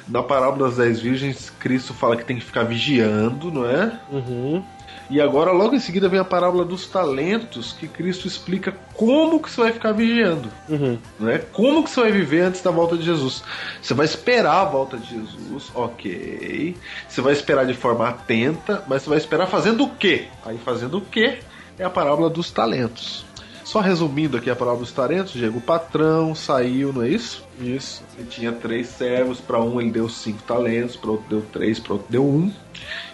Na 0.08 0.22
parábola 0.22 0.68
das 0.68 0.78
dez 0.78 1.00
virgens, 1.00 1.50
Cristo 1.50 1.94
fala 1.94 2.16
que 2.16 2.24
tem 2.24 2.38
que 2.38 2.44
ficar 2.44 2.64
vigiando, 2.64 3.52
não 3.52 3.64
é? 3.64 4.00
Uhum. 4.10 4.64
E 5.10 5.20
agora, 5.20 5.50
logo 5.50 5.74
em 5.74 5.80
seguida, 5.80 6.08
vem 6.08 6.20
a 6.20 6.24
parábola 6.24 6.64
dos 6.64 6.86
talentos, 6.86 7.72
que 7.72 7.88
Cristo 7.88 8.28
explica 8.28 8.72
como 8.94 9.42
que 9.42 9.50
você 9.50 9.60
vai 9.60 9.72
ficar 9.72 9.90
vigiando. 9.90 10.48
Uhum. 10.68 10.98
Né? 11.18 11.38
Como 11.52 11.82
que 11.82 11.90
você 11.90 12.00
vai 12.00 12.12
viver 12.12 12.42
antes 12.42 12.62
da 12.62 12.70
volta 12.70 12.96
de 12.96 13.02
Jesus? 13.02 13.42
Você 13.82 13.92
vai 13.92 14.06
esperar 14.06 14.62
a 14.62 14.64
volta 14.64 14.96
de 14.96 15.08
Jesus, 15.08 15.72
ok. 15.74 16.76
Você 17.08 17.20
vai 17.20 17.32
esperar 17.32 17.66
de 17.66 17.74
forma 17.74 18.08
atenta, 18.08 18.84
mas 18.86 19.02
você 19.02 19.08
vai 19.08 19.18
esperar 19.18 19.48
fazendo 19.48 19.82
o 19.82 19.90
quê? 19.90 20.28
Aí 20.46 20.58
fazendo 20.58 20.98
o 20.98 21.00
quê? 21.00 21.40
É 21.76 21.84
a 21.84 21.90
parábola 21.90 22.30
dos 22.30 22.52
talentos. 22.52 23.24
Só 23.70 23.78
resumindo 23.78 24.36
aqui 24.36 24.50
a 24.50 24.56
parábola 24.56 24.80
dos 24.82 24.90
talentos, 24.92 25.32
Diego, 25.32 25.58
o 25.58 25.60
patrão 25.60 26.34
saiu, 26.34 26.92
não 26.92 27.02
é 27.02 27.08
isso? 27.08 27.44
Isso. 27.60 28.02
Ele 28.18 28.26
tinha 28.28 28.50
três 28.50 28.88
servos, 28.88 29.38
para 29.40 29.60
um 29.62 29.80
ele 29.80 29.92
deu 29.92 30.08
cinco 30.08 30.42
talentos, 30.42 30.96
para 30.96 31.10
outro 31.12 31.26
deu 31.28 31.42
três, 31.52 31.78
para 31.78 31.92
outro 31.92 32.08
deu 32.10 32.24
um. 32.26 32.52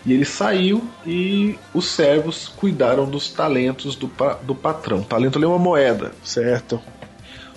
E 0.07 0.15
ele 0.15 0.25
saiu 0.25 0.83
e 1.05 1.59
os 1.75 1.87
servos 1.91 2.49
cuidaram 2.49 3.05
dos 3.05 3.29
talentos 3.29 3.95
do, 3.97 4.09
pa- 4.09 4.39
do 4.43 4.55
patrão. 4.55 5.03
Talento 5.03 5.37
ali 5.37 5.45
é 5.45 5.49
uma 5.49 5.59
moeda, 5.59 6.13
Certo. 6.25 6.81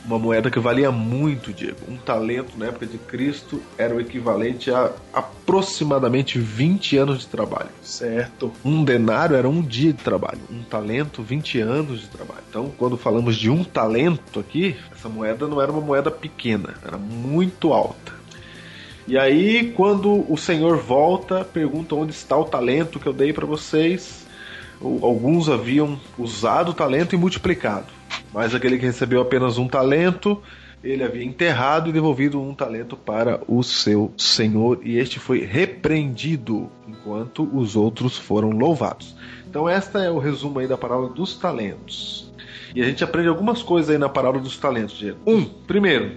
Uma 0.10 0.18
moeda 0.18 0.50
que 0.50 0.60
valia 0.60 0.90
muito, 0.90 1.54
Diego. 1.54 1.78
Um 1.88 1.96
talento 1.96 2.58
na 2.58 2.66
época 2.66 2.88
de 2.88 2.98
Cristo 2.98 3.62
era 3.78 3.94
o 3.94 4.02
equivalente 4.02 4.72
a 4.72 4.92
aproximadamente 5.14 6.40
20 6.40 6.98
anos 6.98 7.20
de 7.20 7.28
trabalho. 7.28 7.70
Certo. 7.84 8.52
Um 8.66 8.84
denário 8.84 9.36
era 9.36 9.48
um 9.48 9.62
dia 9.62 9.94
de 9.94 10.02
trabalho. 10.02 10.40
Um 10.50 10.64
talento, 10.64 11.22
20 11.22 11.60
anos 11.60 12.02
de 12.02 12.08
trabalho. 12.08 12.42
Então, 12.50 12.74
quando 12.76 12.98
falamos 12.98 13.36
de 13.36 13.52
um 13.52 13.64
talento 13.64 14.40
aqui, 14.40 14.76
essa 14.92 15.08
moeda 15.08 15.48
não 15.48 15.62
era 15.62 15.72
uma 15.72 15.82
moeda 15.82 16.10
pequena, 16.10 16.74
era 16.84 16.98
muito 16.98 17.72
alta. 17.72 18.12
E 19.08 19.16
aí, 19.16 19.72
quando 19.76 20.26
o 20.28 20.38
Senhor 20.38 20.78
volta, 20.78 21.46
pergunta 21.46 21.94
onde 21.94 22.14
está 22.14 22.36
o 22.36 22.46
talento 22.46 23.00
que 23.00 23.08
eu 23.08 23.14
dei 23.14 23.32
para 23.32 23.46
vocês. 23.46 24.26
Alguns 24.82 25.50
haviam 25.50 26.00
usado 26.18 26.70
o 26.70 26.74
talento 26.74 27.14
e 27.14 27.18
multiplicado, 27.18 27.99
mas 28.34 28.54
aquele 28.54 28.78
que 28.78 28.86
recebeu 28.86 29.22
apenas 29.22 29.58
um 29.58 29.68
talento, 29.68 30.42
ele 30.84 31.04
havia 31.04 31.24
enterrado 31.24 31.90
e 31.90 31.94
devolvido 31.94 32.42
um 32.42 32.54
talento 32.54 32.96
para 32.96 33.42
o 33.48 33.62
seu 33.64 34.14
senhor, 34.18 34.80
e 34.84 34.98
este 34.98 35.20
foi 35.20 35.46
repreendido, 35.46 36.70
enquanto 36.88 37.44
os 37.54 37.76
outros 37.76 38.18
foram 38.18 38.50
louvados. 38.52 39.16
Então, 39.50 39.68
esta 39.68 40.00
é 40.00 40.12
o 40.12 40.20
resumo 40.20 40.60
aí 40.60 40.68
da 40.68 40.78
parábola 40.78 41.10
dos 41.10 41.36
talentos. 41.36 42.30
E 42.76 42.82
a 42.84 42.86
gente 42.86 43.04
aprende 43.04 43.28
algumas 43.28 43.64
coisas 43.64 43.90
aí 43.90 43.98
na 43.98 44.08
parábola 44.08 44.44
dos 44.44 44.58
talentos, 44.58 44.98
Diego. 44.98 45.18
Um, 45.26 45.44
primeiro, 45.44 46.12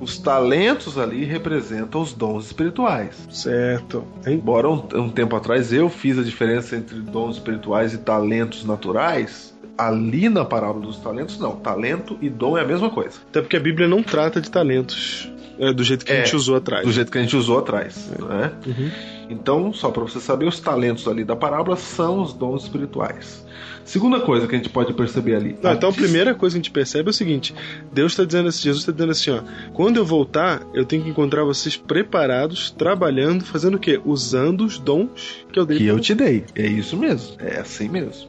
os 0.00 0.18
talentos 0.18 0.98
ali 0.98 1.24
representam 1.24 2.00
os 2.00 2.12
dons 2.12 2.46
espirituais. 2.46 3.28
Certo. 3.30 4.04
Embora 4.26 4.68
um, 4.68 4.82
um 4.94 5.08
tempo 5.08 5.36
atrás 5.36 5.72
eu 5.72 5.88
fiz 5.88 6.18
a 6.18 6.22
diferença 6.22 6.76
entre 6.76 6.98
dons 7.00 7.36
espirituais 7.36 7.94
e 7.94 7.98
talentos 7.98 8.64
naturais, 8.64 9.51
ali 9.78 10.28
na 10.28 10.44
parábola 10.44 10.86
dos 10.86 10.98
talentos, 10.98 11.38
não. 11.38 11.56
Talento 11.56 12.16
e 12.20 12.28
dom 12.28 12.56
é 12.56 12.62
a 12.62 12.66
mesma 12.66 12.90
coisa. 12.90 13.18
Até 13.30 13.40
porque 13.40 13.56
a 13.56 13.60
Bíblia 13.60 13.88
não 13.88 14.02
trata 14.02 14.40
de 14.40 14.50
talentos 14.50 15.30
é, 15.58 15.72
do 15.72 15.82
jeito 15.84 16.04
que 16.04 16.12
a 16.12 16.16
É, 16.16 16.24
gente 16.24 16.36
usou 16.36 16.56
atrás. 16.56 16.84
Do 16.86 16.92
jeito 16.92 17.10
que 17.10 17.18
a 17.18 17.22
gente 17.22 17.36
usou 17.36 17.58
atrás. 17.58 18.10
Né? 18.18 18.52
Uhum. 18.66 18.90
Então, 19.30 19.72
só 19.72 19.90
para 19.90 20.02
você 20.02 20.20
saber, 20.20 20.46
os 20.46 20.60
talentos 20.60 21.08
ali 21.08 21.24
da 21.24 21.34
parábola 21.36 21.76
são 21.76 22.20
os 22.20 22.32
dons 22.34 22.64
espirituais. 22.64 23.44
Segunda 23.84 24.20
coisa 24.20 24.46
que 24.46 24.54
a 24.54 24.58
gente 24.58 24.68
pode 24.68 24.92
perceber 24.94 25.34
ali. 25.34 25.56
Não, 25.60 25.70
a 25.70 25.74
então 25.74 25.88
a 25.88 25.92
dis- 25.92 26.00
primeira 26.00 26.34
coisa 26.34 26.54
que 26.54 26.58
a 26.60 26.62
gente 26.62 26.70
percebe 26.70 27.08
é 27.08 27.10
o 27.10 27.12
seguinte: 27.12 27.52
Deus 27.92 28.12
está 28.12 28.24
dizendo 28.24 28.48
assim, 28.48 28.62
Jesus 28.62 28.82
está 28.82 28.92
dizendo 28.92 29.10
assim, 29.10 29.30
ó, 29.30 29.40
quando 29.72 29.96
eu 29.96 30.04
voltar, 30.04 30.62
eu 30.72 30.84
tenho 30.84 31.02
que 31.02 31.10
encontrar 31.10 31.42
vocês 31.44 31.76
preparados, 31.76 32.70
trabalhando, 32.70 33.44
fazendo 33.44 33.74
o 33.74 33.78
quê? 33.80 34.00
Usando 34.04 34.64
os 34.64 34.78
dons 34.78 35.44
que 35.52 35.58
eu 35.58 35.66
dei. 35.66 35.78
que 35.78 35.86
eu 35.86 35.98
te 35.98 36.14
dei. 36.14 36.44
É 36.54 36.64
isso 36.66 36.96
mesmo. 36.96 37.34
É 37.40 37.58
assim 37.58 37.88
mesmo. 37.88 38.28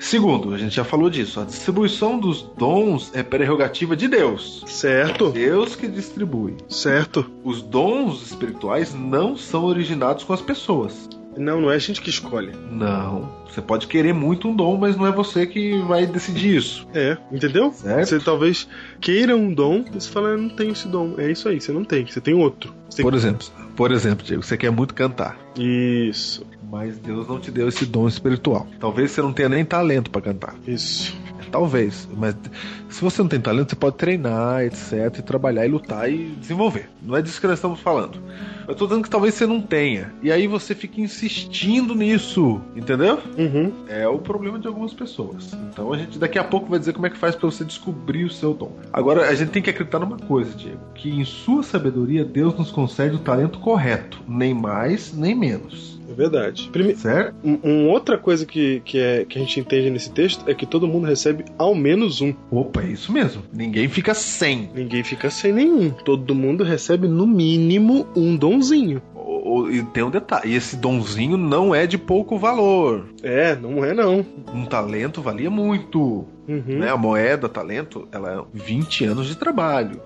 Segundo, 0.00 0.54
a 0.54 0.58
gente 0.58 0.74
já 0.74 0.82
falou 0.82 1.10
disso. 1.10 1.38
A 1.38 1.44
distribuição 1.44 2.18
dos 2.18 2.42
dons 2.56 3.10
é 3.14 3.22
prerrogativa 3.22 3.94
de 3.94 4.08
Deus. 4.08 4.64
Certo, 4.66 5.30
Deus 5.30 5.76
que 5.76 5.86
distribui. 5.86 6.56
certo. 6.68 7.30
Os 7.44 7.60
dons 7.60 8.22
espirituais 8.22 8.94
não 8.94 9.36
são 9.36 9.64
originados 9.64 10.24
com 10.24 10.32
as 10.32 10.40
pessoas. 10.40 11.08
Não, 11.36 11.60
não 11.60 11.70
é 11.70 11.76
a 11.76 11.78
gente 11.78 12.00
que 12.00 12.10
escolhe. 12.10 12.52
Não. 12.70 13.30
Você 13.48 13.60
pode 13.60 13.86
querer 13.86 14.12
muito 14.12 14.48
um 14.48 14.54
dom, 14.56 14.76
mas 14.76 14.96
não 14.96 15.06
é 15.06 15.12
você 15.12 15.46
que 15.46 15.78
vai 15.82 16.06
decidir 16.06 16.56
isso. 16.56 16.86
É, 16.94 17.16
entendeu? 17.30 17.72
Certo. 17.72 18.08
Você 18.08 18.18
talvez 18.18 18.66
queira 19.00 19.36
um 19.36 19.52
dom, 19.52 19.84
você 19.92 20.10
fala, 20.10 20.30
eu 20.30 20.38
não 20.38 20.48
tenho 20.48 20.72
esse 20.72 20.88
dom. 20.88 21.14
É 21.18 21.30
isso 21.30 21.48
aí, 21.48 21.60
você 21.60 21.72
não 21.72 21.84
tem, 21.84 22.06
você 22.06 22.20
tem 22.20 22.34
outro. 22.34 22.74
Você 22.88 22.96
tem 22.96 23.04
Por 23.04 23.14
exemplo, 23.14 23.46
por 23.76 23.92
exemplo, 23.92 24.24
Diego, 24.24 24.42
você 24.42 24.56
quer 24.56 24.70
muito 24.70 24.94
cantar. 24.94 25.38
Isso, 25.56 26.44
Mas 26.70 26.98
Deus 26.98 27.26
não 27.26 27.40
te 27.40 27.50
deu 27.50 27.68
esse 27.68 27.84
dom 27.84 28.06
espiritual. 28.06 28.66
Talvez 28.78 29.10
você 29.10 29.20
não 29.22 29.32
tenha 29.32 29.48
nem 29.48 29.64
talento 29.64 30.10
pra 30.10 30.20
cantar. 30.20 30.54
isso. 30.66 31.18
Talvez. 31.50 32.08
Mas 32.16 32.36
se 32.88 33.00
você 33.02 33.20
não 33.22 33.28
tem 33.28 33.40
talento, 33.40 33.70
você 33.70 33.76
pode 33.76 33.96
treinar, 33.96 34.62
etc. 34.62 35.18
E 35.18 35.22
trabalhar 35.22 35.66
e 35.66 35.68
lutar 35.68 36.08
e 36.08 36.28
desenvolver. 36.38 36.88
Não 37.02 37.16
é 37.16 37.22
disso 37.22 37.40
que 37.40 37.46
nós 37.48 37.58
estamos 37.58 37.80
falando. 37.80 38.20
Eu 38.68 38.74
tô 38.76 38.86
dizendo 38.86 39.02
que 39.02 39.10
talvez 39.10 39.34
você 39.34 39.46
não 39.46 39.60
tenha. 39.60 40.12
E 40.22 40.30
aí 40.30 40.46
você 40.46 40.76
fica 40.76 41.00
insistindo 41.00 41.92
nisso. 41.94 42.60
Entendeu? 42.76 43.18
Uhum. 43.36 43.72
É 43.88 44.06
o 44.06 44.18
problema 44.18 44.60
de 44.60 44.68
algumas 44.68 44.94
pessoas. 44.94 45.52
Então 45.72 45.92
a 45.92 45.98
gente 45.98 46.20
daqui 46.20 46.38
a 46.38 46.44
pouco 46.44 46.68
vai 46.68 46.78
dizer 46.78 46.92
como 46.92 47.06
é 47.06 47.10
que 47.10 47.18
faz 47.18 47.34
pra 47.34 47.50
você 47.50 47.64
descobrir 47.64 48.24
o 48.24 48.30
seu 48.30 48.54
dom. 48.54 48.72
Agora 48.92 49.28
a 49.28 49.34
gente 49.34 49.50
tem 49.50 49.60
que 49.62 49.70
acreditar 49.70 49.98
numa 49.98 50.18
coisa, 50.18 50.56
Diego, 50.56 50.78
que 50.94 51.10
em 51.10 51.24
sua 51.24 51.64
sabedoria 51.64 52.24
Deus 52.24 52.56
nos 52.56 52.70
concede 52.70 53.16
o 53.16 53.18
talento 53.18 53.58
correto, 53.58 54.22
nem 54.28 54.54
mais 54.54 55.12
nem 55.12 55.34
menos. 55.34 55.99
Verdade. 56.20 56.68
Prime... 56.70 56.94
Certo? 56.96 57.34
Um, 57.42 57.58
um 57.64 57.88
outra 57.88 58.18
coisa 58.18 58.44
que, 58.44 58.80
que, 58.84 58.98
é, 58.98 59.24
que 59.24 59.38
a 59.38 59.40
gente 59.40 59.58
entende 59.58 59.88
nesse 59.88 60.12
texto 60.12 60.44
é 60.46 60.54
que 60.54 60.66
todo 60.66 60.86
mundo 60.86 61.06
recebe 61.06 61.46
ao 61.56 61.74
menos 61.74 62.20
um. 62.20 62.34
Opa, 62.50 62.82
é 62.82 62.88
isso 62.88 63.10
mesmo. 63.10 63.42
Ninguém 63.50 63.88
fica 63.88 64.12
sem. 64.12 64.70
Ninguém 64.74 65.02
fica 65.02 65.30
sem 65.30 65.50
nenhum. 65.50 65.88
Todo 65.88 66.34
mundo 66.34 66.62
recebe 66.62 67.08
no 67.08 67.26
mínimo 67.26 68.06
um 68.14 68.36
donzinho. 68.36 69.00
E 69.70 69.82
tem 69.82 70.02
um 70.02 70.10
detalhe, 70.10 70.54
esse 70.54 70.76
donzinho 70.76 71.36
não 71.36 71.74
é 71.74 71.86
de 71.86 71.96
pouco 71.96 72.38
valor. 72.38 73.08
É, 73.22 73.56
não 73.56 73.82
é 73.82 73.94
não. 73.94 74.24
Um 74.52 74.66
talento 74.66 75.22
valia 75.22 75.48
muito. 75.48 76.26
Uhum. 76.46 76.78
Né? 76.80 76.90
A 76.90 76.96
moeda, 76.96 77.48
talento, 77.48 78.06
ela 78.12 78.32
é 78.32 78.44
20 78.52 79.04
anos 79.06 79.26
de 79.26 79.36
trabalho. 79.36 80.00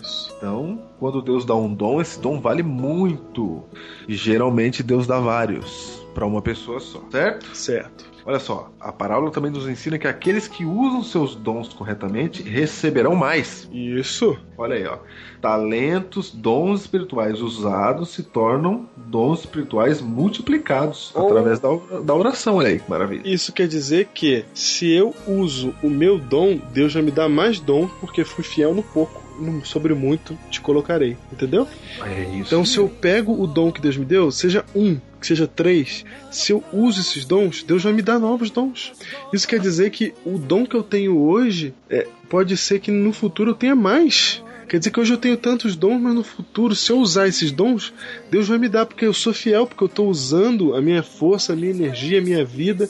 Isso. 0.00 0.32
Então, 0.36 0.80
quando 0.98 1.22
Deus 1.22 1.44
dá 1.44 1.54
um 1.54 1.72
dom, 1.72 2.00
esse 2.00 2.20
dom 2.20 2.40
vale 2.40 2.62
muito. 2.62 3.62
E 4.08 4.14
geralmente 4.14 4.82
Deus 4.82 5.06
dá 5.06 5.18
vários 5.18 6.00
para 6.14 6.26
uma 6.26 6.42
pessoa 6.42 6.80
só, 6.80 7.00
certo? 7.10 7.56
Certo. 7.56 8.10
Olha 8.26 8.38
só, 8.38 8.70
a 8.78 8.92
parábola 8.92 9.30
também 9.30 9.50
nos 9.50 9.66
ensina 9.66 9.98
que 9.98 10.06
aqueles 10.06 10.46
que 10.46 10.64
usam 10.64 11.02
seus 11.02 11.34
dons 11.34 11.72
corretamente 11.72 12.42
receberão 12.42 13.16
mais. 13.16 13.66
Isso. 13.72 14.36
Olha 14.58 14.74
aí, 14.76 14.86
ó. 14.86 14.98
Talentos, 15.40 16.30
dons 16.30 16.82
espirituais 16.82 17.40
usados 17.40 18.10
se 18.10 18.22
tornam 18.22 18.86
dons 18.94 19.40
espirituais 19.40 20.02
multiplicados 20.02 21.12
Oh. 21.14 21.26
através 21.26 21.58
da, 21.60 21.68
da 22.04 22.14
oração. 22.14 22.56
Olha 22.56 22.68
aí 22.68 22.78
que 22.78 22.90
maravilha. 22.90 23.22
Isso 23.24 23.52
quer 23.54 23.66
dizer 23.66 24.08
que 24.12 24.44
se 24.52 24.90
eu 24.92 25.14
uso 25.26 25.74
o 25.82 25.88
meu 25.88 26.18
dom, 26.18 26.60
Deus 26.72 26.92
vai 26.92 27.02
me 27.02 27.10
dar 27.10 27.28
mais 27.28 27.58
dom 27.58 27.88
porque 28.00 28.22
fui 28.22 28.44
fiel 28.44 28.74
no 28.74 28.82
pouco. 28.82 29.19
Sobre 29.64 29.94
muito 29.94 30.38
te 30.50 30.60
colocarei. 30.60 31.16
Entendeu? 31.32 31.66
É 32.04 32.22
isso. 32.36 32.46
Então, 32.46 32.64
se 32.64 32.78
eu 32.78 32.88
pego 32.88 33.40
o 33.40 33.46
dom 33.46 33.70
que 33.72 33.80
Deus 33.80 33.96
me 33.96 34.04
deu, 34.04 34.30
seja 34.30 34.64
um, 34.74 34.98
que 35.20 35.26
seja 35.26 35.46
três, 35.46 36.04
se 36.30 36.52
eu 36.52 36.62
uso 36.72 37.00
esses 37.00 37.24
dons, 37.24 37.62
Deus 37.62 37.82
vai 37.82 37.92
me 37.92 38.02
dar 38.02 38.18
novos 38.18 38.50
dons. 38.50 38.92
Isso 39.32 39.46
quer 39.46 39.60
dizer 39.60 39.90
que 39.90 40.14
o 40.24 40.38
dom 40.38 40.66
que 40.66 40.74
eu 40.74 40.82
tenho 40.82 41.18
hoje 41.18 41.74
é, 41.88 42.06
pode 42.28 42.56
ser 42.56 42.80
que 42.80 42.90
no 42.90 43.12
futuro 43.12 43.50
eu 43.50 43.54
tenha 43.54 43.74
mais. 43.74 44.42
Quer 44.70 44.78
dizer 44.78 44.92
que 44.92 45.00
hoje 45.00 45.12
eu 45.12 45.18
tenho 45.18 45.36
tantos 45.36 45.74
dons, 45.74 46.00
mas 46.00 46.14
no 46.14 46.22
futuro, 46.22 46.76
se 46.76 46.92
eu 46.92 46.98
usar 47.00 47.26
esses 47.26 47.50
dons, 47.50 47.92
Deus 48.30 48.46
vai 48.46 48.56
me 48.56 48.68
dar, 48.68 48.86
porque 48.86 49.04
eu 49.04 49.12
sou 49.12 49.34
fiel, 49.34 49.66
porque 49.66 49.82
eu 49.82 49.88
estou 49.88 50.08
usando 50.08 50.76
a 50.76 50.80
minha 50.80 51.02
força, 51.02 51.52
a 51.52 51.56
minha 51.56 51.72
energia, 51.72 52.20
a 52.20 52.22
minha 52.22 52.44
vida. 52.44 52.88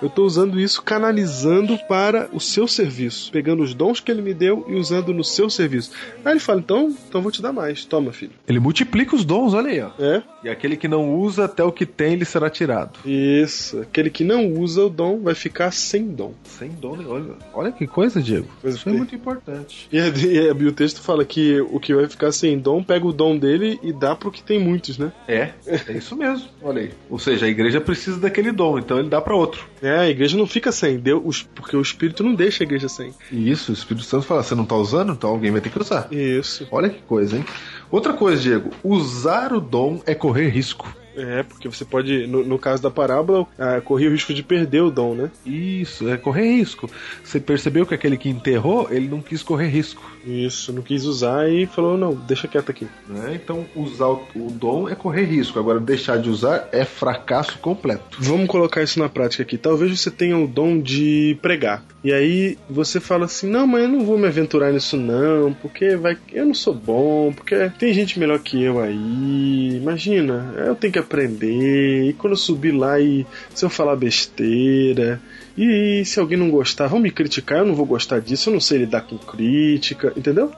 Eu 0.00 0.08
estou 0.08 0.24
usando 0.26 0.60
isso, 0.60 0.82
canalizando 0.82 1.76
para 1.88 2.28
o 2.32 2.40
seu 2.40 2.68
serviço, 2.68 3.30
pegando 3.32 3.62
os 3.62 3.74
dons 3.74 4.00
que 4.00 4.10
ele 4.10 4.22
me 4.22 4.32
deu 4.34 4.64
e 4.68 4.74
usando 4.74 5.12
no 5.12 5.24
seu 5.24 5.50
serviço. 5.50 5.90
Aí 6.24 6.32
ele 6.32 6.40
fala: 6.40 6.60
então, 6.60 6.94
então 7.08 7.20
vou 7.22 7.32
te 7.32 7.42
dar 7.42 7.52
mais. 7.52 7.84
Toma, 7.84 8.12
filho. 8.12 8.32
Ele 8.46 8.60
multiplica 8.60 9.16
os 9.16 9.24
dons, 9.24 9.54
olha 9.54 9.70
aí, 9.70 9.80
ó. 9.80 9.90
É? 9.98 10.22
E 10.44 10.48
aquele 10.48 10.76
que 10.76 10.86
não 10.86 11.14
usa, 11.16 11.44
até 11.46 11.62
o 11.64 11.72
que 11.72 11.84
tem, 11.84 12.14
lhe 12.16 12.24
será 12.24 12.48
tirado. 12.48 12.98
Isso. 13.04 13.80
Aquele 13.80 14.08
que 14.10 14.22
não 14.22 14.52
usa 14.52 14.84
o 14.84 14.88
dom 14.88 15.20
vai 15.20 15.34
ficar 15.34 15.70
sem 15.72 16.06
dom. 16.08 16.32
Sem 16.44 16.70
dom. 16.70 16.98
Olha, 17.08 17.34
olha 17.52 17.72
que 17.72 17.86
coisa, 17.86 18.22
Diego. 18.22 18.46
Coisa 18.62 18.76
Isso 18.76 18.88
é 18.88 18.92
que- 18.92 18.98
muito 18.98 19.14
importante. 19.14 19.88
E, 19.92 19.98
e 19.98 20.48
e 20.58 20.66
o 20.66 20.72
texto 20.72 21.00
fala 21.00 21.24
que 21.24 21.60
o 21.60 21.78
que 21.80 21.94
vai 21.94 22.06
ficar 22.08 22.30
sem 22.32 22.58
dom 22.58 22.82
pega 22.82 23.06
o 23.06 23.12
dom 23.12 23.36
dele 23.36 23.78
e 23.82 23.92
dá 23.92 24.14
pro 24.14 24.30
que 24.30 24.42
tem 24.42 24.58
muitos, 24.60 24.96
né? 24.98 25.12
É, 25.26 25.50
é 25.66 25.92
isso 25.96 26.14
mesmo. 26.16 26.48
Olha 26.62 26.82
aí. 26.82 26.90
Ou 27.10 27.18
seja, 27.18 27.46
a 27.46 27.48
igreja 27.48 27.80
precisa 27.80 28.18
daquele 28.18 28.52
dom, 28.52 28.78
então 28.78 28.98
ele 28.98 29.08
dá 29.08 29.20
para 29.20 29.34
outro. 29.34 29.66
É, 29.82 29.87
a 29.90 30.08
igreja 30.08 30.36
não 30.36 30.46
fica 30.46 30.72
sem, 30.72 30.98
Deus, 30.98 31.46
porque 31.54 31.76
o 31.76 31.82
Espírito 31.82 32.22
não 32.22 32.34
deixa 32.34 32.62
a 32.62 32.66
igreja 32.66 32.88
sem. 32.88 33.12
E 33.30 33.50
isso, 33.50 33.70
o 33.72 33.74
Espírito 33.74 34.04
Santo 34.04 34.26
fala: 34.26 34.42
você 34.42 34.54
não 34.54 34.64
tá 34.64 34.76
usando, 34.76 35.12
então 35.12 35.30
alguém 35.30 35.50
vai 35.50 35.60
ter 35.60 35.70
que 35.70 35.80
usar. 35.80 36.08
Isso. 36.12 36.66
Olha 36.70 36.88
que 36.88 37.02
coisa, 37.02 37.36
hein? 37.36 37.44
Outra 37.90 38.12
coisa, 38.12 38.42
Diego, 38.42 38.70
usar 38.82 39.52
o 39.52 39.60
dom 39.60 40.02
é 40.06 40.14
correr 40.14 40.48
risco. 40.48 40.94
É, 41.18 41.42
porque 41.42 41.68
você 41.68 41.84
pode, 41.84 42.26
no, 42.26 42.44
no 42.44 42.58
caso 42.58 42.82
da 42.82 42.90
parábola, 42.90 43.46
ah, 43.58 43.80
correr 43.80 44.08
o 44.08 44.12
risco 44.12 44.32
de 44.32 44.42
perder 44.42 44.82
o 44.82 44.90
dom, 44.90 45.14
né? 45.14 45.30
Isso, 45.44 46.08
é 46.08 46.16
correr 46.16 46.56
risco. 46.56 46.88
Você 47.24 47.40
percebeu 47.40 47.84
que 47.84 47.94
aquele 47.94 48.16
que 48.16 48.28
enterrou, 48.28 48.88
ele 48.90 49.08
não 49.08 49.20
quis 49.20 49.42
correr 49.42 49.68
risco. 49.68 50.02
Isso, 50.24 50.72
não 50.72 50.82
quis 50.82 51.04
usar 51.04 51.50
e 51.50 51.66
falou, 51.66 51.96
não, 51.96 52.14
deixa 52.14 52.46
quieto 52.46 52.70
aqui. 52.70 52.86
Né? 53.08 53.32
Então, 53.34 53.66
usar 53.74 54.08
o, 54.08 54.26
o 54.34 54.50
dom 54.50 54.88
é 54.88 54.94
correr 54.94 55.24
risco. 55.24 55.58
Agora, 55.58 55.80
deixar 55.80 56.18
de 56.18 56.28
usar 56.28 56.68
é 56.70 56.84
fracasso 56.84 57.58
completo. 57.58 58.18
Vamos 58.20 58.46
colocar 58.46 58.82
isso 58.82 58.98
na 58.98 59.08
prática 59.08 59.42
aqui. 59.42 59.58
Talvez 59.58 59.98
você 59.98 60.10
tenha 60.10 60.38
o 60.38 60.46
dom 60.46 60.80
de 60.80 61.38
pregar. 61.42 61.84
E 62.02 62.12
aí 62.12 62.56
você 62.70 63.00
fala 63.00 63.24
assim: 63.24 63.48
"Não, 63.48 63.66
mas 63.66 63.82
eu 63.82 63.88
não 63.88 64.04
vou 64.04 64.16
me 64.16 64.28
aventurar 64.28 64.72
nisso 64.72 64.96
não, 64.96 65.52
porque 65.52 65.96
vai 65.96 66.16
eu 66.32 66.46
não 66.46 66.54
sou 66.54 66.74
bom, 66.74 67.32
porque 67.32 67.70
tem 67.78 67.92
gente 67.92 68.18
melhor 68.18 68.38
que 68.38 68.62
eu 68.62 68.80
aí. 68.80 69.76
Imagina, 69.76 70.54
eu 70.56 70.74
tenho 70.74 70.92
que 70.92 70.98
aprender. 71.08 72.10
E 72.10 72.12
quando 72.12 72.34
eu 72.34 72.36
subir 72.36 72.72
lá 72.72 73.00
e 73.00 73.26
se 73.54 73.64
eu 73.64 73.70
falar 73.70 73.96
besteira, 73.96 75.20
e 75.56 76.04
se 76.04 76.20
alguém 76.20 76.38
não 76.38 76.50
gostar, 76.50 76.86
vão 76.86 77.00
me 77.00 77.10
criticar, 77.10 77.58
eu 77.58 77.66
não 77.66 77.74
vou 77.74 77.86
gostar 77.86 78.20
disso, 78.20 78.50
eu 78.50 78.54
não 78.54 78.60
sei 78.60 78.78
lidar 78.78 79.00
com 79.00 79.18
crítica, 79.18 80.12
entendeu? 80.16 80.52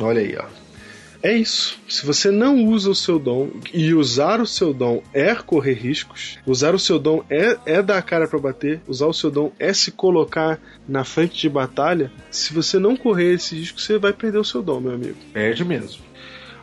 Olha 0.00 0.20
aí, 0.20 0.36
ó. 0.38 0.44
É 1.20 1.32
isso. 1.32 1.78
Se 1.88 2.06
você 2.06 2.30
não 2.30 2.64
usa 2.64 2.90
o 2.90 2.94
seu 2.94 3.18
dom 3.18 3.50
e 3.74 3.92
usar 3.92 4.40
o 4.40 4.46
seu 4.46 4.72
dom 4.72 5.02
é 5.12 5.34
correr 5.34 5.72
riscos, 5.72 6.38
usar 6.46 6.74
o 6.76 6.78
seu 6.78 6.96
dom 6.96 7.24
é, 7.28 7.56
é 7.66 7.82
dar 7.82 7.98
a 7.98 8.02
cara 8.02 8.28
para 8.28 8.38
bater, 8.38 8.80
usar 8.86 9.06
o 9.06 9.12
seu 9.12 9.28
dom 9.28 9.50
é 9.58 9.72
se 9.72 9.90
colocar 9.90 10.60
na 10.86 11.02
frente 11.02 11.40
de 11.40 11.48
batalha. 11.48 12.12
Se 12.30 12.54
você 12.54 12.78
não 12.78 12.96
correr 12.96 13.34
esse 13.34 13.56
risco, 13.56 13.80
você 13.80 13.98
vai 13.98 14.12
perder 14.12 14.38
o 14.38 14.44
seu 14.44 14.62
dom, 14.62 14.80
meu 14.80 14.92
amigo. 14.92 15.16
Perde 15.32 15.64
mesmo. 15.64 16.07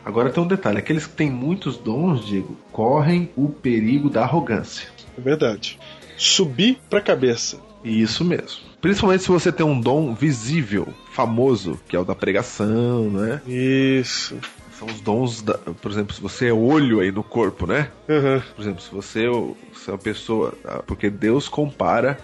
Agora 0.06 0.30
tem 0.30 0.40
um 0.40 0.46
detalhe: 0.46 0.78
aqueles 0.78 1.04
que 1.04 1.14
têm 1.16 1.28
muitos 1.28 1.76
dons, 1.76 2.24
Diego, 2.24 2.56
correm 2.70 3.28
o 3.36 3.48
perigo 3.48 4.08
da 4.08 4.22
arrogância. 4.22 4.88
É 5.18 5.20
verdade. 5.20 5.76
Subir 6.16 6.78
pra 6.88 7.00
cabeça. 7.00 7.58
Isso 7.82 8.24
mesmo. 8.24 8.60
Principalmente 8.80 9.24
se 9.24 9.28
você 9.28 9.50
tem 9.50 9.66
um 9.66 9.80
dom 9.80 10.14
visível, 10.14 10.86
famoso, 11.10 11.80
que 11.88 11.96
é 11.96 11.98
o 11.98 12.04
da 12.04 12.14
pregação, 12.14 13.10
né? 13.10 13.42
Isso. 13.46 14.38
São 14.78 14.86
os 14.86 15.00
dons, 15.00 15.42
da, 15.42 15.54
por 15.54 15.90
exemplo, 15.90 16.14
se 16.14 16.20
você 16.20 16.48
é 16.48 16.52
olho 16.52 17.00
aí 17.00 17.10
no 17.10 17.24
corpo, 17.24 17.66
né? 17.66 17.88
Uhum. 18.08 18.40
Por 18.54 18.62
exemplo, 18.62 18.80
se 18.82 18.92
você, 18.92 19.26
é 19.26 19.30
se 19.74 19.90
é 19.90 19.92
uma 19.92 19.98
pessoa. 19.98 20.54
ah, 20.64 20.82
Porque 20.86 21.10
Deus 21.10 21.48
compara 21.48 22.18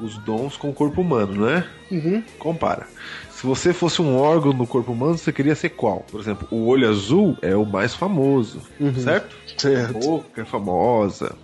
os 0.00 0.16
dons 0.18 0.56
com 0.56 0.70
o 0.70 0.72
corpo 0.72 1.00
humano, 1.02 1.46
né? 1.46 1.64
Uhum. 1.90 2.22
Compara. 2.38 2.86
Se 3.40 3.46
você 3.46 3.72
fosse 3.72 4.02
um 4.02 4.18
órgão 4.18 4.52
no 4.52 4.66
corpo 4.66 4.92
humano, 4.92 5.16
você 5.16 5.32
queria 5.32 5.54
ser 5.54 5.70
qual? 5.70 6.00
Por 6.10 6.20
exemplo, 6.20 6.46
o 6.50 6.66
olho 6.66 6.86
azul 6.86 7.38
é 7.40 7.56
o 7.56 7.64
mais 7.64 7.94
famoso, 7.94 8.60
certo? 9.02 9.34
A 9.56 9.60
Certo. 9.60 9.98
boca 9.98 10.42
é 10.42 10.44
famosa. 10.44 11.34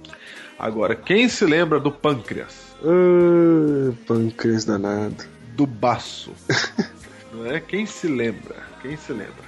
Agora, 0.59 0.95
quem 0.95 1.27
se 1.27 1.47
lembra 1.47 1.81
do 1.81 1.91
pâncreas? 1.91 2.75
Ah, 2.85 3.95
pâncreas 4.07 4.67
danado. 4.67 5.25
Do 5.57 5.67
baço? 5.67 6.33
Não 7.33 7.47
é? 7.47 7.61
Quem 7.61 7.87
se 7.87 8.07
lembra? 8.09 8.57
Quem 8.83 8.95
se 8.99 9.13
lembra? 9.13 9.47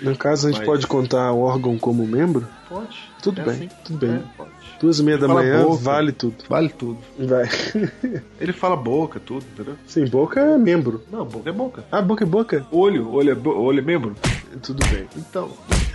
No 0.00 0.16
caso, 0.16 0.46
a 0.48 0.50
gente 0.50 0.60
Mas- 0.60 0.66
pode 0.68 0.86
contar 0.86 1.30
o 1.32 1.40
órgão 1.40 1.78
como 1.78 2.06
membro? 2.06 2.48
Pode. 2.66 2.96
Tudo 3.22 3.42
É 3.42 3.44
bem, 3.44 3.54
assim. 3.54 3.68
tudo 3.84 3.98
bem. 4.06 4.16
É, 4.16 4.22
pode. 4.38 4.50
Duas 4.80 4.98
e 4.98 5.02
meia 5.02 5.18
da 5.18 5.26
Fala 5.26 5.42
manhã, 5.42 5.62
boca. 5.64 5.82
vale 5.82 6.12
tudo. 6.12 6.34
Vale 6.48 6.68
tudo. 6.70 6.98
Vai. 7.18 7.46
Ele 8.40 8.52
fala 8.52 8.74
boca, 8.76 9.20
tudo, 9.20 9.44
entendeu? 9.52 9.74
Sim, 9.86 10.06
boca 10.06 10.40
é 10.40 10.56
membro. 10.56 11.02
Não, 11.12 11.24
boca 11.26 11.50
é 11.50 11.52
boca. 11.52 11.84
Ah, 11.92 12.00
boca 12.00 12.24
é 12.24 12.26
boca? 12.26 12.66
Olho, 12.72 13.12
olho 13.12 13.30
é, 13.30 13.34
bo- 13.34 13.58
olho 13.60 13.78
é 13.78 13.82
membro? 13.82 14.14
Tudo 14.62 14.82
bem. 14.88 15.06
Então, 15.16 15.50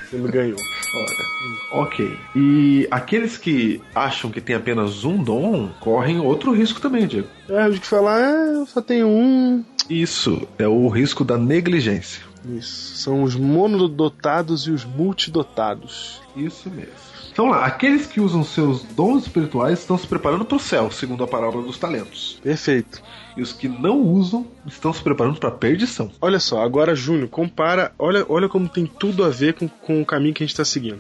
Você 0.10 0.18
me 0.18 0.30
ganhou. 0.30 0.58
Ora, 0.96 1.82
ok. 1.84 2.16
E 2.36 2.88
aqueles 2.92 3.38
que 3.40 3.82
acham 3.96 4.30
que 4.30 4.40
tem 4.40 4.56
apenas 4.56 5.04
um 5.04 5.22
dom 5.22 5.70
correm 5.80 6.20
outro 6.20 6.52
risco 6.54 6.80
também, 6.80 7.08
Diego. 7.08 7.28
É, 7.50 7.62
a 7.64 7.72
gente 7.72 7.88
fala, 7.88 8.20
é, 8.22 8.56
eu 8.56 8.66
só 8.68 8.82
tenho 8.82 9.08
um. 9.08 9.64
Isso 9.90 10.48
é 10.60 10.68
o 10.68 10.88
risco 10.90 11.24
da 11.26 11.38
negligência. 11.38 12.22
Isso. 12.48 12.98
São 12.98 13.24
os 13.24 13.36
monodotados 13.36 14.68
e 14.68 14.72
os 14.72 14.86
multidotados. 14.86 16.22
Isso 16.36 16.70
mesmo. 16.70 16.94
Então 17.32 17.48
lá, 17.48 17.66
aqueles 17.66 18.08
que 18.08 18.22
usam 18.22 18.44
seus 18.44 18.84
dons 18.84 19.24
espirituais 19.24 19.80
estão 19.80 19.98
se 19.98 20.08
preparando 20.08 20.46
para 20.46 20.56
o 20.56 20.60
céu, 20.60 20.90
segundo 20.90 21.24
a 21.24 21.28
parábola 21.28 21.64
dos 21.64 21.78
talentos. 21.78 22.40
Perfeito. 22.42 23.02
E 23.36 23.42
os 23.42 23.52
que 23.52 23.68
não 23.68 24.02
usam 24.02 24.48
estão 24.66 24.94
se 24.94 25.02
preparando 25.02 25.40
para 25.40 25.52
perdição. 25.52 26.12
Olha 26.22 26.40
só, 26.40 26.62
agora, 26.62 26.96
Júnior, 26.96 27.28
compara. 27.28 27.92
Olha, 28.00 28.26
olha 28.30 28.48
como 28.48 28.70
tem 28.70 28.86
tudo 28.86 29.24
a 29.24 29.30
ver 29.30 29.54
com, 29.54 29.68
com 29.68 30.02
o 30.02 30.06
caminho 30.06 30.34
que 30.34 30.44
a 30.44 30.46
gente 30.46 30.54
está 30.54 30.64
seguindo. 30.64 31.00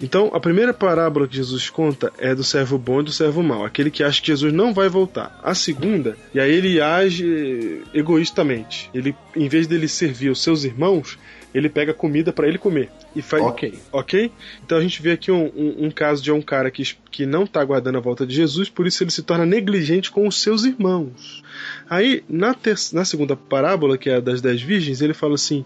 Então, 0.00 0.30
a 0.34 0.40
primeira 0.40 0.74
parábola 0.74 1.28
que 1.28 1.36
Jesus 1.36 1.70
conta 1.70 2.12
é 2.18 2.34
do 2.34 2.42
servo 2.44 2.76
bom 2.76 3.00
e 3.00 3.04
do 3.04 3.12
servo 3.12 3.42
mau, 3.42 3.64
aquele 3.64 3.90
que 3.90 4.02
acha 4.02 4.20
que 4.20 4.28
Jesus 4.28 4.52
não 4.52 4.74
vai 4.74 4.88
voltar. 4.88 5.38
A 5.42 5.54
segunda, 5.54 6.16
e 6.34 6.40
aí 6.40 6.52
ele 6.52 6.80
age 6.80 7.82
egoístamente. 7.94 8.90
Ele, 8.92 9.14
em 9.34 9.48
vez 9.48 9.66
dele 9.66 9.88
servir 9.88 10.30
os 10.30 10.42
seus 10.42 10.64
irmãos, 10.64 11.18
ele 11.56 11.68
pega 11.68 11.94
comida 11.94 12.32
para 12.32 12.46
ele 12.46 12.58
comer. 12.58 12.90
E 13.14 13.22
faz, 13.22 13.42
Ok. 13.42 13.74
ok? 13.92 14.30
Então 14.64 14.76
a 14.78 14.80
gente 14.80 15.00
vê 15.00 15.12
aqui 15.12 15.30
um, 15.32 15.46
um- 15.56 15.86
um 15.86 15.90
caso 15.90 16.22
de 16.22 16.30
um 16.30 16.42
cara 16.42 16.70
que, 16.70 16.82
que 17.10 17.24
não 17.26 17.44
está 17.44 17.60
aguardando 17.60 17.98
a 17.98 18.00
volta 18.00 18.26
de 18.26 18.34
Jesus, 18.34 18.68
por 18.68 18.86
isso 18.86 19.02
ele 19.02 19.10
se 19.10 19.22
torna 19.22 19.46
negligente 19.46 20.10
com 20.10 20.26
os 20.28 20.40
seus 20.40 20.64
irmãos. 20.64 21.42
Aí, 21.88 22.22
na, 22.28 22.52
ter- 22.54 22.76
na 22.92 23.04
segunda 23.04 23.34
parábola, 23.36 23.96
que 23.96 24.10
é 24.10 24.16
a 24.16 24.20
das 24.20 24.40
dez 24.40 24.60
virgens, 24.60 25.00
ele 25.00 25.14
fala 25.14 25.34
assim: 25.34 25.64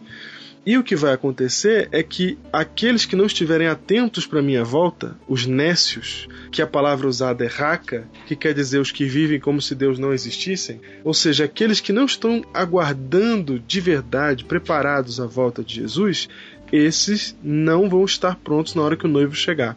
E 0.64 0.76
o 0.76 0.84
que 0.84 0.94
vai 0.94 1.14
acontecer 1.14 1.88
é 1.90 2.02
que 2.02 2.38
aqueles 2.52 3.06
que 3.06 3.16
não 3.16 3.24
estiverem 3.24 3.66
atentos 3.66 4.26
para 4.26 4.42
minha 4.42 4.62
volta, 4.62 5.16
os 5.26 5.46
nécios, 5.46 6.28
que 6.52 6.60
a 6.60 6.66
palavra 6.66 7.08
usada 7.08 7.44
é 7.44 7.48
raca, 7.48 8.06
que 8.26 8.36
quer 8.36 8.52
dizer 8.52 8.78
os 8.78 8.92
que 8.92 9.06
vivem 9.06 9.40
como 9.40 9.62
se 9.62 9.74
Deus 9.74 9.98
não 9.98 10.12
existissem, 10.12 10.80
ou 11.02 11.14
seja, 11.14 11.44
aqueles 11.44 11.80
que 11.80 11.94
não 11.94 12.04
estão 12.04 12.44
aguardando 12.52 13.58
de 13.58 13.80
verdade, 13.80 14.44
preparados 14.44 15.18
à 15.18 15.26
volta 15.26 15.64
de 15.64 15.76
Jesus, 15.76 16.28
esses 16.70 17.36
não 17.42 17.88
vão 17.88 18.04
estar 18.04 18.36
prontos 18.36 18.74
na 18.74 18.82
hora 18.82 18.96
que 18.96 19.06
o 19.06 19.08
noivo 19.08 19.34
chegar. 19.34 19.76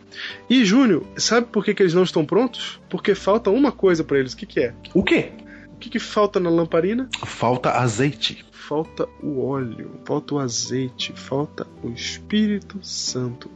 E 0.49 0.65
Júnior, 0.65 1.05
sabe 1.15 1.47
por 1.47 1.63
que, 1.63 1.73
que 1.73 1.81
eles 1.81 1.93
não 1.93 2.03
estão 2.03 2.25
prontos? 2.25 2.79
Porque 2.89 3.15
falta 3.15 3.49
uma 3.49 3.71
coisa 3.71 4.03
para 4.03 4.19
eles. 4.19 4.33
O 4.33 4.37
que, 4.37 4.45
que 4.45 4.59
é? 4.59 4.73
O 4.93 5.01
quê? 5.01 5.31
O 5.73 5.77
que, 5.77 5.89
que 5.89 5.99
falta 5.99 6.39
na 6.39 6.49
lamparina? 6.49 7.09
Falta 7.25 7.71
azeite. 7.71 8.45
Falta 8.73 9.07
o 9.21 9.45
óleo, 9.45 9.91
falta 10.03 10.33
o 10.33 10.39
azeite, 10.39 11.13
falta 11.15 11.67
o 11.83 11.91
Espírito 11.91 12.79
Santo. 12.81 13.47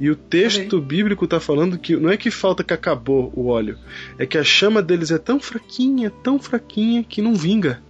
E 0.00 0.08
o 0.08 0.16
texto 0.16 0.80
bíblico 0.80 1.26
está 1.26 1.38
falando 1.38 1.76
que 1.76 1.94
não 1.94 2.08
é 2.08 2.16
que 2.16 2.30
falta 2.30 2.64
que 2.64 2.72
acabou 2.72 3.30
o 3.36 3.48
óleo, 3.48 3.78
é 4.18 4.24
que 4.24 4.38
a 4.38 4.42
chama 4.42 4.80
deles 4.80 5.10
é 5.10 5.18
tão 5.18 5.38
fraquinha, 5.38 6.08
tão 6.08 6.38
fraquinha 6.38 7.04
que 7.04 7.20
não 7.20 7.34
vinga. 7.34 7.82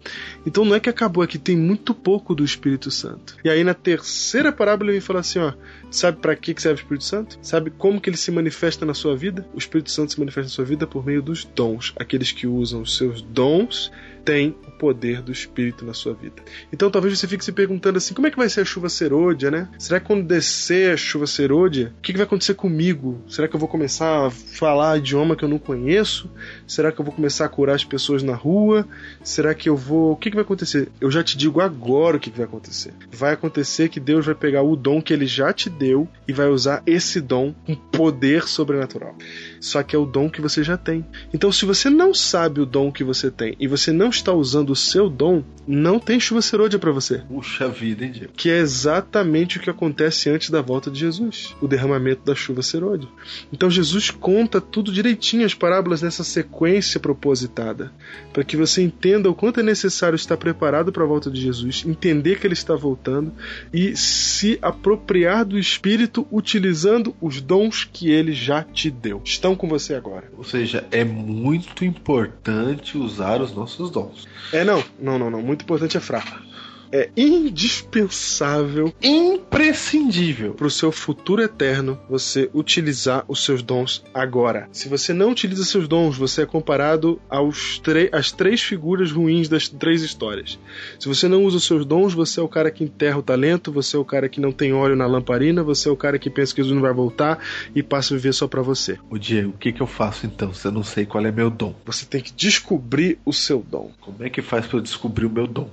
Então 0.45 0.65
não 0.65 0.75
é 0.75 0.81
que 0.81 0.91
acabou, 0.91 1.23
é 1.23 1.29
que 1.29 1.39
tem 1.39 1.57
muito 1.57 1.95
pouco 1.95 2.35
do 2.35 2.45
Espírito 2.45 2.91
Santo. 2.91 3.37
E 3.45 3.49
aí 3.49 3.63
na 3.63 3.73
terceira 3.73 4.51
parábola 4.51 4.91
ele 4.91 5.01
fala 5.01 5.21
assim, 5.21 5.39
ó, 5.39 5.53
sabe 5.89 6.19
para 6.19 6.35
que 6.35 6.53
serve 6.61 6.81
o 6.81 6.83
Espírito 6.83 7.05
Santo? 7.05 7.39
Sabe 7.43 7.71
como 7.71 8.01
que 8.01 8.11
ele 8.11 8.17
se 8.17 8.33
manifesta 8.33 8.85
na 8.85 8.93
sua 8.93 9.17
vida? 9.17 9.47
O 9.55 9.59
Espírito 9.59 9.93
Santo 9.93 10.11
se 10.11 10.19
manifesta 10.19 10.49
na 10.49 10.55
sua 10.55 10.65
vida 10.65 10.85
por 10.85 11.07
meio 11.07 11.23
dos 11.23 11.45
dons. 11.45 11.93
Aqueles 11.95 12.33
que 12.33 12.49
usam 12.49 12.83
os 12.83 12.97
seus 12.97 13.23
dons 13.23 13.93
têm 14.25 14.57
poder 14.77 15.23
do 15.23 15.33
Espírito 15.33 15.85
na 15.85 15.95
sua 15.95 16.15
vida. 16.15 16.43
Então 16.73 16.91
talvez 16.91 17.19
você 17.19 17.27
fique 17.27 17.45
se 17.45 17.53
perguntando 17.53 17.99
assim, 17.99 18.15
como 18.15 18.27
é 18.27 18.31
que 18.31 18.37
vai 18.37 18.49
ser 18.49 18.61
a 18.61 18.65
chuva 18.65 18.89
serôdia, 18.89 19.51
né? 19.51 19.69
Será 19.79 20.01
que 20.01 20.07
quando 20.07 20.25
descer 20.25 20.93
a 20.93 20.97
chuva 20.97 21.27
serôdia, 21.27 21.93
o 21.99 22.01
que, 22.01 22.13
que 22.13 22.19
vai 22.19 22.27
acontecer 22.27 22.55
comigo? 22.55 23.23
Será 23.29 23.49
que 23.49 23.55
eu 23.55 23.61
vou 23.61 23.69
começar 23.69 24.27
a 24.27 24.31
falar 24.31 24.99
idioma 24.99 25.37
que 25.37 25.45
eu 25.45 25.49
não 25.49 25.59
conheço? 25.59 26.31
Será 26.67 26.91
que 26.91 27.01
eu 27.01 27.05
vou 27.05 27.15
começar 27.15 27.45
a 27.45 27.49
curar 27.49 27.77
as 27.77 27.85
pessoas 27.85 28.23
na 28.23 28.35
rua? 28.35 28.87
Será 29.23 29.55
que 29.55 29.69
eu 29.69 29.77
vou... 29.77 30.13
O 30.13 30.17
que, 30.17 30.31
que 30.31 30.37
vai 30.37 30.45
acontecer? 30.45 30.89
Eu 31.01 31.11
já 31.11 31.23
te 31.23 31.39
digo 31.39 31.61
agora 31.61 32.17
o 32.17 32.21
que, 32.21 32.31
que 32.31 32.37
vai 32.37 32.47
acontecer. 32.47 32.93
Vai 33.11 33.33
acontecer 33.33 33.89
que 33.89 34.01
Deus 34.01 34.27
vai 34.27 34.35
pegar 34.35 34.63
o 34.63 34.75
dom 34.75 35.01
que 35.01 35.13
ele 35.13 35.27
já 35.27 35.53
te 35.53 35.71
deu 35.71 36.09
e 36.27 36.33
vai 36.33 36.49
usar 36.49 36.83
esse 36.85 37.21
dom 37.21 37.55
com 37.65 37.77
poder 37.77 38.49
sobrenatural. 38.49 39.15
Só 39.61 39.83
que 39.83 39.95
é 39.95 39.99
o 39.99 40.05
dom 40.05 40.29
que 40.29 40.41
você 40.41 40.65
já 40.65 40.77
tem. 40.77 41.07
Então, 41.33 41.53
se 41.53 41.65
você 41.65 41.89
não 41.89 42.13
sabe 42.13 42.61
o 42.61 42.67
dom 42.67 42.91
que 42.91 43.05
você 43.05 43.31
tem 43.31 43.55
e 43.61 43.69
você 43.69 43.93
não 43.93 44.09
está 44.09 44.33
usando 44.33 44.71
o 44.71 44.77
seu 44.77 45.09
dom, 45.09 45.45
não 45.67 46.01
tem 46.01 46.19
chuva 46.19 46.43
serôdia 46.43 46.79
para 46.79 46.91
você. 46.91 47.19
Puxa 47.29 47.69
vida, 47.69 48.05
hein, 48.05 48.11
Diego? 48.11 48.33
Que 48.37 48.51
é 48.51 48.59
exatamente 48.59 49.59
o 49.59 49.61
que 49.61 49.71
acontece 49.71 50.29
antes 50.29 50.51
da 50.51 50.61
volta 50.61 50.91
de 50.91 50.99
Jesus 50.99 51.55
o 51.61 51.69
derramamento 51.69 52.23
da 52.25 52.35
chuva 52.35 52.63
serôdia. 52.63 53.09
Então, 53.53 53.71
Jesus 53.71 54.11
conta 54.11 54.61
tudo 54.61 54.93
direitinho, 54.93 55.47
as 55.47 55.55
parábolas 55.55 56.03
nessa 56.03 56.25
sequência 56.25 56.56
propositada, 57.01 57.93
para 58.33 58.45
que 58.45 58.57
você 58.57 58.83
entenda 58.83 59.31
o 59.31 59.35
quanto 59.35 59.61
é 59.61 59.63
necessário 59.63 60.17
estar 60.17 60.37
preparado 60.37 60.93
para 60.93 61.05
a 61.05 61.07
volta 61.07 61.31
de 61.31 61.41
Jesus, 61.41 61.85
entender 61.87 62.39
que 62.39 62.47
ele 62.47 62.55
está 62.55 62.75
voltando 62.75 63.33
e 63.73 63.97
se 63.97 64.59
apropriar 64.63 65.45
do 65.45 65.59
Espírito 65.59 66.27
utilizando 66.31 67.15
os 67.21 67.41
dons 67.41 67.85
que 67.85 68.11
ele 68.11 68.33
já 68.33 68.63
te 68.63 68.91
deu. 68.91 69.21
Estão 69.25 69.55
com 69.55 69.69
você 69.69 69.95
agora. 69.95 70.31
Ou 70.37 70.45
seja, 70.45 70.87
é 70.91 71.05
muito 71.05 71.85
importante 71.85 72.97
usar 72.97 73.41
os 73.41 73.53
nossos 73.53 73.91
dons. 73.91 74.27
É, 74.53 74.65
não, 74.65 74.83
não, 75.01 75.19
não, 75.19 75.31
não. 75.31 75.43
Muito 75.43 75.63
importante 75.63 75.97
é 75.97 76.01
fraco. 76.01 76.46
É 76.93 77.11
indispensável 77.17 78.93
Imprescindível. 79.03 80.55
para 80.55 80.67
o 80.67 80.71
seu 80.71 80.93
futuro 80.93 81.43
eterno 81.43 81.99
você 82.09 82.51
utilizar 82.55 83.25
os 83.29 83.45
seus 83.45 83.63
dons 83.63 84.05
agora. 84.13 84.69
Se 84.73 84.89
você 84.89 85.13
não 85.13 85.31
utiliza 85.31 85.65
seus 85.65 85.89
dons, 85.89 86.17
você 86.17 86.43
é 86.43 86.47
comparado 86.47 87.21
aos 87.29 87.81
às 88.13 88.33
três 88.33 88.63
figuras 88.63 89.13
ruins 89.13 89.49
das 89.49 89.69
três 89.69 90.03
histórias. 90.03 90.59
Se 90.99 91.09
você 91.09 91.29
não 91.29 91.45
usa 91.45 91.59
os 91.59 91.65
seus 91.65 91.85
dons, 91.85 92.15
você 92.15 92.41
é 92.41 92.43
o 92.43 92.49
cara 92.49 92.71
que 92.71 92.85
enterra 92.85 93.19
o 93.19 93.23
talento, 93.23 93.71
você 93.73 93.97
é 93.97 93.99
o 93.99 94.05
cara 94.05 94.29
que 94.29 94.41
não 94.41 94.53
tem 94.53 94.73
óleo 94.73 94.97
na 94.97 95.07
lamparina, 95.07 95.63
você 95.63 95.89
é 95.89 95.93
o 95.93 95.97
cara 95.97 96.19
que 96.19 96.31
pensa 96.31 96.55
que 96.55 96.61
Jesus 96.63 96.75
não 96.75 96.83
vai 96.83 96.93
voltar 96.93 97.39
e 97.75 97.83
passa 97.83 98.15
a 98.15 98.17
viver 98.17 98.33
só 98.33 98.47
para 98.47 98.63
você. 98.63 98.99
O 99.11 99.19
Diego, 99.19 99.51
o 99.51 99.59
que, 99.59 99.73
que 99.73 99.81
eu 99.81 99.87
faço 99.87 100.27
então 100.27 100.53
se 100.53 100.67
eu 100.67 100.73
não 100.73 100.83
sei 100.83 101.07
qual 101.07 101.25
é 101.25 101.33
meu 101.33 101.51
dom? 101.51 101.75
Você 101.85 102.07
tem 102.07 102.21
que 102.21 102.33
descobrir 102.33 103.19
o 103.25 103.33
seu 103.33 103.65
dom. 103.69 103.91
Como 104.01 104.23
é 104.25 104.31
que 104.31 104.43
faz 104.43 104.67
para 104.67 104.79
eu 104.79 104.83
descobrir 104.83 105.27
o 105.27 105.31
meu 105.31 105.47
dom? 105.47 105.71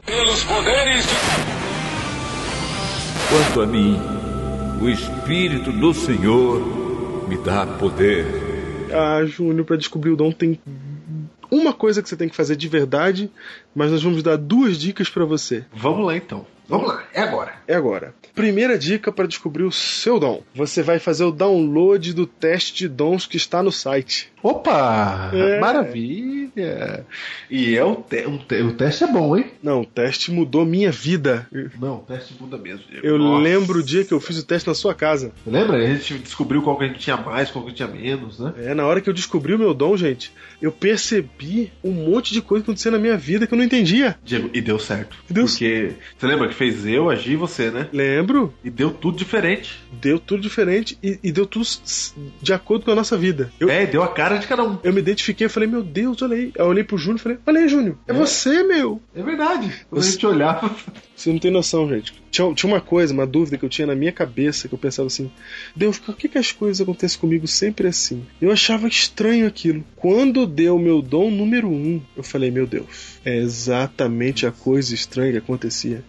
Quanto 3.30 3.62
a 3.62 3.66
mim, 3.66 4.00
o 4.82 4.90
Espírito 4.90 5.72
do 5.72 5.94
Senhor 5.94 7.28
me 7.28 7.38
dá 7.38 7.66
poder. 7.66 8.26
Ah, 8.92 9.26
Júnior, 9.26 9.66
para 9.66 9.76
descobrir 9.76 10.12
o 10.12 10.16
dom 10.16 10.32
tem 10.32 10.60
uma 11.50 11.74
coisa 11.74 12.02
que 12.02 12.10
você 12.10 12.18
tem 12.18 12.30
que 12.30 12.36
fazer 12.36 12.56
de 12.56 12.68
verdade, 12.68 13.32
mas 13.74 13.92
nós 13.92 14.04
vamos 14.04 14.24
dar 14.24 14.38
duas 14.38 14.78
dicas 14.78 15.10
para 15.10 15.26
você. 15.26 15.66
Vamos 15.74 16.06
lá 16.06 16.16
então. 16.16 16.46
Vamos 16.68 16.88
lá, 16.88 17.04
é 17.14 17.22
agora. 17.22 17.54
É 17.68 17.76
agora. 17.76 18.14
Primeira 18.34 18.78
dica 18.78 19.12
para 19.12 19.28
descobrir 19.28 19.64
o 19.64 19.72
seu 19.72 20.20
dom. 20.20 20.42
Você 20.56 20.82
vai 20.82 20.98
fazer 21.00 21.24
o 21.24 21.32
download 21.32 22.14
do 22.14 22.26
teste 22.26 22.74
de 22.80 22.88
dons 22.88 23.26
que 23.26 23.38
está 23.38 23.62
no 23.62 23.72
site. 23.72 24.32
Opa! 24.42 25.30
É. 25.34 25.60
Maravilha! 25.60 27.06
E 27.50 27.76
é 27.76 27.84
o, 27.84 27.96
te- 27.96 28.26
um 28.28 28.38
te- 28.38 28.62
o 28.62 28.74
teste 28.74 29.04
é 29.04 29.08
bom, 29.08 29.38
hein? 29.38 29.52
Não, 29.62 29.82
o 29.82 29.86
teste 29.86 30.32
mudou 30.32 30.66
minha 30.66 30.92
vida. 30.92 31.48
Não, 31.80 31.98
o 31.98 32.00
teste 32.00 32.34
muda 32.40 32.58
mesmo, 32.58 32.84
Diego. 32.90 33.06
Eu 33.06 33.18
Nossa. 33.18 33.42
lembro 33.44 33.80
o 33.80 33.84
dia 33.84 34.04
que 34.04 34.14
eu 34.14 34.20
fiz 34.20 34.38
o 34.38 34.46
teste 34.46 34.68
na 34.68 34.76
sua 34.76 34.94
casa. 34.94 35.32
Lembra? 35.46 35.78
A 35.78 35.86
gente 35.96 36.16
descobriu 36.20 36.62
qual 36.62 36.78
que 36.78 36.84
a 36.86 36.88
gente 36.88 37.00
tinha 37.00 37.18
mais, 37.18 37.50
qual 37.52 37.66
que 37.66 37.74
tinha 37.74 37.88
menos, 37.88 38.40
né? 38.40 38.54
É, 38.58 38.74
na 38.74 38.86
hora 38.86 39.00
que 39.02 39.10
eu 39.10 39.14
descobri 39.14 39.54
o 39.54 39.60
meu 39.60 39.74
dom, 39.74 39.96
gente, 39.96 40.32
eu 40.62 40.72
percebi 40.72 41.72
um 41.84 41.92
monte 41.92 42.34
de 42.34 42.42
coisa 42.42 42.64
acontecendo 42.64 42.94
na 42.94 43.00
minha 43.00 43.18
vida 43.18 43.48
que 43.48 43.54
eu 43.54 43.58
não 43.58 43.66
entendia. 43.66 44.18
Diego, 44.24 44.50
e 44.54 44.62
deu 44.62 44.78
certo. 44.80 45.16
Deu 45.30 45.46
Porque 45.46 45.94
você 46.18 46.28
lembra 46.28 46.48
que 46.54 46.58
fez 46.58 46.86
eu, 46.86 47.10
a 47.10 47.16
Gi 47.16 47.34
e 47.34 47.36
você, 47.36 47.70
né? 47.72 47.90
Lembro, 47.92 48.54
E 48.64 48.70
deu 48.70 48.92
tudo 48.92 49.18
diferente. 49.18 49.80
deu 50.02 50.20
tudo 50.20 50.42
diferente 50.42 50.98
e, 51.04 51.20
e 51.24 51.32
deu 51.32 51.46
tudo 51.46 51.66
de 52.42 52.54
acordo 52.54 52.86
com 52.86 52.92
a 52.92 52.96
nossa 52.96 53.18
vida. 53.18 53.52
Eu, 53.60 53.70
É, 53.70 53.86
deu 53.86 54.04
a 54.04 54.08
cara 54.08 54.38
de 54.38 54.48
cada 54.48 54.64
um. 54.64 54.78
eu 54.84 54.94
me 54.94 55.00
identifiquei 55.00 55.48
e 55.48 55.50
falei, 55.50 55.68
meu 55.68 55.84
Deus, 55.84 56.22
olha 56.22 56.36
aí. 56.36 56.52
Eu 56.56 56.66
olhei 56.68 56.84
pro 56.84 56.98
Júnior 56.98 57.18
e 57.20 57.22
falei, 57.22 57.38
olha 57.46 57.60
aí, 57.62 57.68
Júnior, 57.68 57.98
é, 58.08 58.12
É. 58.12 58.14
você, 58.16 58.64
meu. 58.64 59.02
É 59.16 59.22
verdade. 59.24 59.72
Quando 59.90 60.02
Você- 60.02 60.10
a 60.10 60.12
gente 60.12 60.26
olhava. 60.26 60.76
Você 61.16 61.32
não 61.32 61.40
tem 61.40 61.52
noção, 61.52 61.88
gente. 61.90 62.14
Tinha, 62.32 62.52
tinha 62.54 62.72
uma 62.74 62.82
coisa, 62.82 63.14
uma 63.14 63.28
dúvida 63.28 63.58
que 63.58 63.64
eu 63.64 63.70
tinha 63.70 63.86
na 63.88 63.96
minha 63.96 64.12
cabeça, 64.12 64.68
que 64.68 64.74
eu 64.74 64.80
pensava 64.80 65.06
assim: 65.08 65.32
Deus, 65.76 66.00
por 66.00 66.18
que, 66.18 66.28
que 66.28 66.38
as 66.40 66.52
coisas 66.52 66.82
acontecem 66.82 67.20
comigo 67.20 67.48
sempre 67.48 67.88
assim? 67.88 68.26
Eu 68.42 68.52
achava 68.52 68.88
estranho 68.88 69.46
aquilo. 69.48 69.84
Quando 69.96 70.46
deu 70.48 70.76
o 70.76 70.80
meu 70.80 71.02
dom 71.02 71.30
número 71.30 71.70
um, 71.70 72.02
eu 72.18 72.24
falei: 72.24 72.50
Meu 72.50 72.66
Deus, 72.66 73.20
é 73.24 73.38
exatamente 73.38 74.46
a 74.46 74.52
coisa 74.52 74.94
estranha 74.94 75.32
que 75.34 75.38
acontecia. 75.38 76.04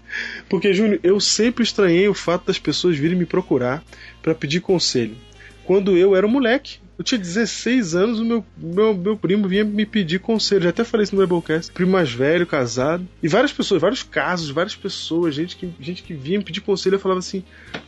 Porque, 0.48 0.72
Júnior, 0.72 1.00
eu 1.02 1.20
sempre 1.20 1.62
estranhei 1.64 2.08
o 2.08 2.14
fato 2.14 2.46
das 2.46 2.58
pessoas 2.58 2.96
virem 2.96 3.16
me 3.16 3.26
procurar 3.26 3.82
para 4.22 4.34
pedir 4.34 4.60
conselho. 4.60 5.16
Quando 5.64 5.96
eu 5.96 6.14
era 6.14 6.26
um 6.26 6.30
moleque, 6.30 6.78
eu 6.96 7.04
tinha 7.04 7.18
16 7.18 7.96
anos, 7.96 8.20
o 8.20 8.24
meu, 8.24 8.44
meu, 8.56 8.94
meu 8.94 9.16
primo 9.16 9.48
vinha 9.48 9.64
me 9.64 9.84
pedir 9.84 10.20
conselho. 10.20 10.62
Já 10.62 10.70
até 10.70 10.84
falei 10.84 11.02
isso 11.02 11.16
no 11.16 11.26
Biblecast. 11.26 11.72
Primo 11.72 11.90
mais 11.90 12.12
velho, 12.12 12.46
casado. 12.46 13.06
E 13.20 13.26
várias 13.26 13.52
pessoas, 13.52 13.80
vários 13.80 14.02
casos, 14.04 14.50
várias 14.50 14.76
pessoas, 14.76 15.34
gente 15.34 15.56
que, 15.56 15.68
gente 15.80 16.04
que 16.04 16.14
vinha 16.14 16.38
me 16.38 16.44
pedir 16.44 16.60
conselho, 16.60 16.94
eu 16.94 17.00
falava 17.00 17.18
assim: 17.18 17.42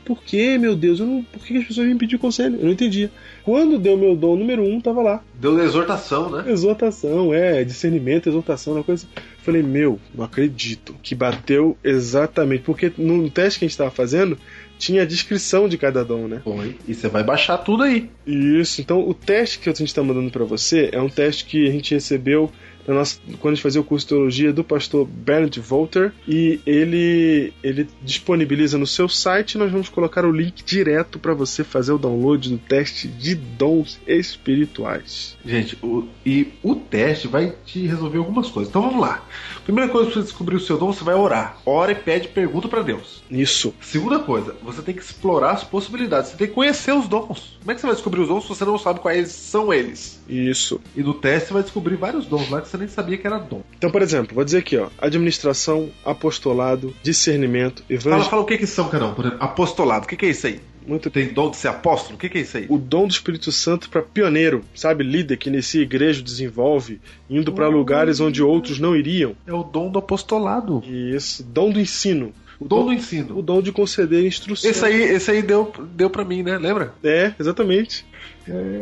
Por 0.04 0.22
que, 0.22 0.58
meu 0.58 0.74
Deus? 0.74 0.98
Eu 0.98 1.06
não, 1.06 1.22
por 1.22 1.44
que 1.44 1.56
as 1.56 1.66
pessoas 1.66 1.84
vinham 1.84 1.94
me 1.94 2.00
pedir 2.00 2.18
conselho? 2.18 2.56
Eu 2.56 2.64
não 2.64 2.72
entendia. 2.72 3.10
Quando 3.44 3.78
deu 3.78 3.96
meu 3.96 4.16
dom 4.16 4.36
número 4.36 4.64
um, 4.64 4.80
tava 4.80 5.02
lá. 5.02 5.22
Deu 5.34 5.56
exortação, 5.60 6.28
né? 6.28 6.50
Exortação, 6.50 7.32
é, 7.32 7.62
discernimento, 7.62 8.28
exortação, 8.28 8.74
uma 8.74 8.82
coisa. 8.82 9.06
Falei, 9.46 9.62
meu, 9.62 10.00
não 10.12 10.24
acredito 10.24 10.96
que 11.00 11.14
bateu 11.14 11.78
exatamente. 11.84 12.64
Porque 12.64 12.92
no 12.98 13.30
teste 13.30 13.60
que 13.60 13.64
a 13.64 13.68
gente 13.68 13.74
estava 13.74 13.92
fazendo, 13.92 14.36
tinha 14.76 15.02
a 15.02 15.04
descrição 15.04 15.68
de 15.68 15.78
cada 15.78 16.04
dom, 16.04 16.26
né? 16.26 16.40
Foi. 16.42 16.76
E 16.88 16.92
você 16.92 17.08
vai 17.08 17.22
baixar 17.22 17.58
tudo 17.58 17.84
aí. 17.84 18.10
Isso, 18.26 18.80
então 18.80 19.08
o 19.08 19.14
teste 19.14 19.60
que 19.60 19.70
a 19.70 19.72
gente 19.72 19.86
está 19.86 20.02
mandando 20.02 20.32
para 20.32 20.44
você 20.44 20.90
é 20.92 21.00
um 21.00 21.08
teste 21.08 21.44
que 21.44 21.68
a 21.68 21.70
gente 21.70 21.94
recebeu 21.94 22.50
na 22.86 22.94
nossa, 22.94 23.18
quando 23.40 23.52
a 23.52 23.54
gente 23.54 23.62
fazia 23.62 23.80
o 23.80 23.84
curso 23.84 24.06
de 24.06 24.10
teologia 24.10 24.52
do 24.52 24.62
pastor 24.62 25.06
Bernd 25.06 25.58
Volter 25.58 26.12
e 26.26 26.60
ele 26.66 27.52
ele 27.62 27.88
disponibiliza 28.02 28.78
no 28.78 28.86
seu 28.86 29.08
site 29.08 29.58
nós 29.58 29.70
vamos 29.70 29.88
colocar 29.88 30.24
o 30.24 30.30
link 30.30 30.64
direto 30.64 31.18
para 31.18 31.34
você 31.34 31.64
fazer 31.64 31.92
o 31.92 31.98
download 31.98 32.48
do 32.48 32.58
teste 32.58 33.08
de 33.08 33.34
dons 33.34 33.98
espirituais. 34.06 35.36
Gente, 35.44 35.76
o, 35.82 36.06
e 36.24 36.52
o 36.62 36.74
teste 36.74 37.28
vai 37.28 37.54
te 37.64 37.86
resolver 37.86 38.18
algumas 38.18 38.48
coisas. 38.48 38.70
Então 38.70 38.82
vamos 38.82 39.00
lá. 39.00 39.24
Primeira 39.64 39.90
coisa 39.90 40.10
pra 40.10 40.20
você 40.20 40.24
descobrir 40.24 40.56
o 40.56 40.60
seu 40.60 40.78
dom, 40.78 40.92
você 40.92 41.04
vai 41.04 41.14
orar. 41.14 41.58
Ora 41.64 41.92
e 41.92 41.94
pede 41.94 42.28
pergunta 42.28 42.68
para 42.68 42.82
Deus. 42.82 43.22
Isso. 43.30 43.74
Segunda 43.80 44.18
coisa, 44.18 44.54
você 44.62 44.82
tem 44.82 44.94
que 44.94 45.02
explorar 45.02 45.52
as 45.52 45.64
possibilidades. 45.64 46.30
Você 46.30 46.36
tem 46.36 46.48
que 46.48 46.54
conhecer 46.54 46.92
os 46.92 47.08
dons. 47.08 47.56
Como 47.60 47.70
é 47.70 47.74
que 47.74 47.80
você 47.80 47.86
vai 47.86 47.96
descobrir 47.96 48.20
os 48.20 48.28
dons 48.28 48.42
se 48.44 48.48
você 48.48 48.64
não 48.64 48.78
sabe 48.78 49.00
quais 49.00 49.30
são 49.30 49.72
eles? 49.72 50.22
Isso. 50.28 50.80
E 50.94 51.02
no 51.02 51.14
teste 51.14 51.48
você 51.48 51.54
vai 51.54 51.62
descobrir 51.62 51.96
vários 51.96 52.26
dons 52.26 52.48
lá 52.50 52.60
que 52.60 52.68
você 52.68 52.75
nem 52.78 52.88
sabia 52.88 53.16
que 53.18 53.26
era 53.26 53.38
dom. 53.38 53.62
Então, 53.76 53.90
por 53.90 54.02
exemplo, 54.02 54.34
vou 54.34 54.44
dizer 54.44 54.58
aqui, 54.58 54.76
ó, 54.76 54.88
administração, 54.98 55.90
apostolado, 56.04 56.94
discernimento, 57.02 57.82
Fala, 57.82 57.94
evangelho. 57.94 58.30
fala 58.30 58.42
o 58.42 58.46
que 58.46 58.58
que 58.58 58.66
são, 58.66 58.86
um. 58.86 59.14
Por 59.14 59.24
exemplo, 59.26 59.44
apostolado. 59.44 60.04
O 60.04 60.08
que 60.08 60.16
que 60.16 60.26
é 60.26 60.30
isso 60.30 60.46
aí? 60.46 60.60
Muito 60.86 61.10
Tem 61.10 61.26
dom 61.32 61.50
de 61.50 61.56
ser 61.56 61.66
apóstolo? 61.66 62.14
O 62.14 62.18
que 62.18 62.28
que 62.28 62.38
é 62.38 62.40
isso 62.42 62.56
aí? 62.58 62.66
o 62.68 62.78
dom 62.78 63.08
do 63.08 63.10
Espírito 63.10 63.50
Santo 63.50 63.90
para 63.90 64.02
pioneiro, 64.02 64.62
sabe? 64.72 65.02
Líder 65.02 65.36
que 65.36 65.48
inicia 65.48 65.82
igreja, 65.82 66.22
desenvolve, 66.22 67.00
indo 67.28 67.52
para 67.52 67.66
lugares 67.66 68.20
onde 68.20 68.40
outros 68.40 68.78
não 68.78 68.94
iriam. 68.94 69.34
É 69.46 69.52
o 69.52 69.64
dom 69.64 69.90
do 69.90 69.98
apostolado. 69.98 70.84
Isso, 70.86 71.42
dom 71.42 71.70
do 71.72 71.80
ensino. 71.80 72.32
O 72.60 72.64
dom 72.66 72.84
do 72.86 72.92
ensino. 72.92 73.36
O 73.36 73.42
dom 73.42 73.60
de 73.60 73.72
conceder 73.72 74.24
instrução. 74.24 74.70
Esse 74.70 74.84
aí, 74.84 75.02
esse 75.02 75.28
aí 75.30 75.42
deu, 75.42 75.72
deu 75.92 76.08
pra 76.08 76.24
mim, 76.24 76.44
né? 76.44 76.56
Lembra? 76.56 76.94
É, 77.02 77.34
exatamente. 77.38 78.06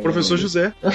Professor 0.03 0.37
José. 0.37 0.73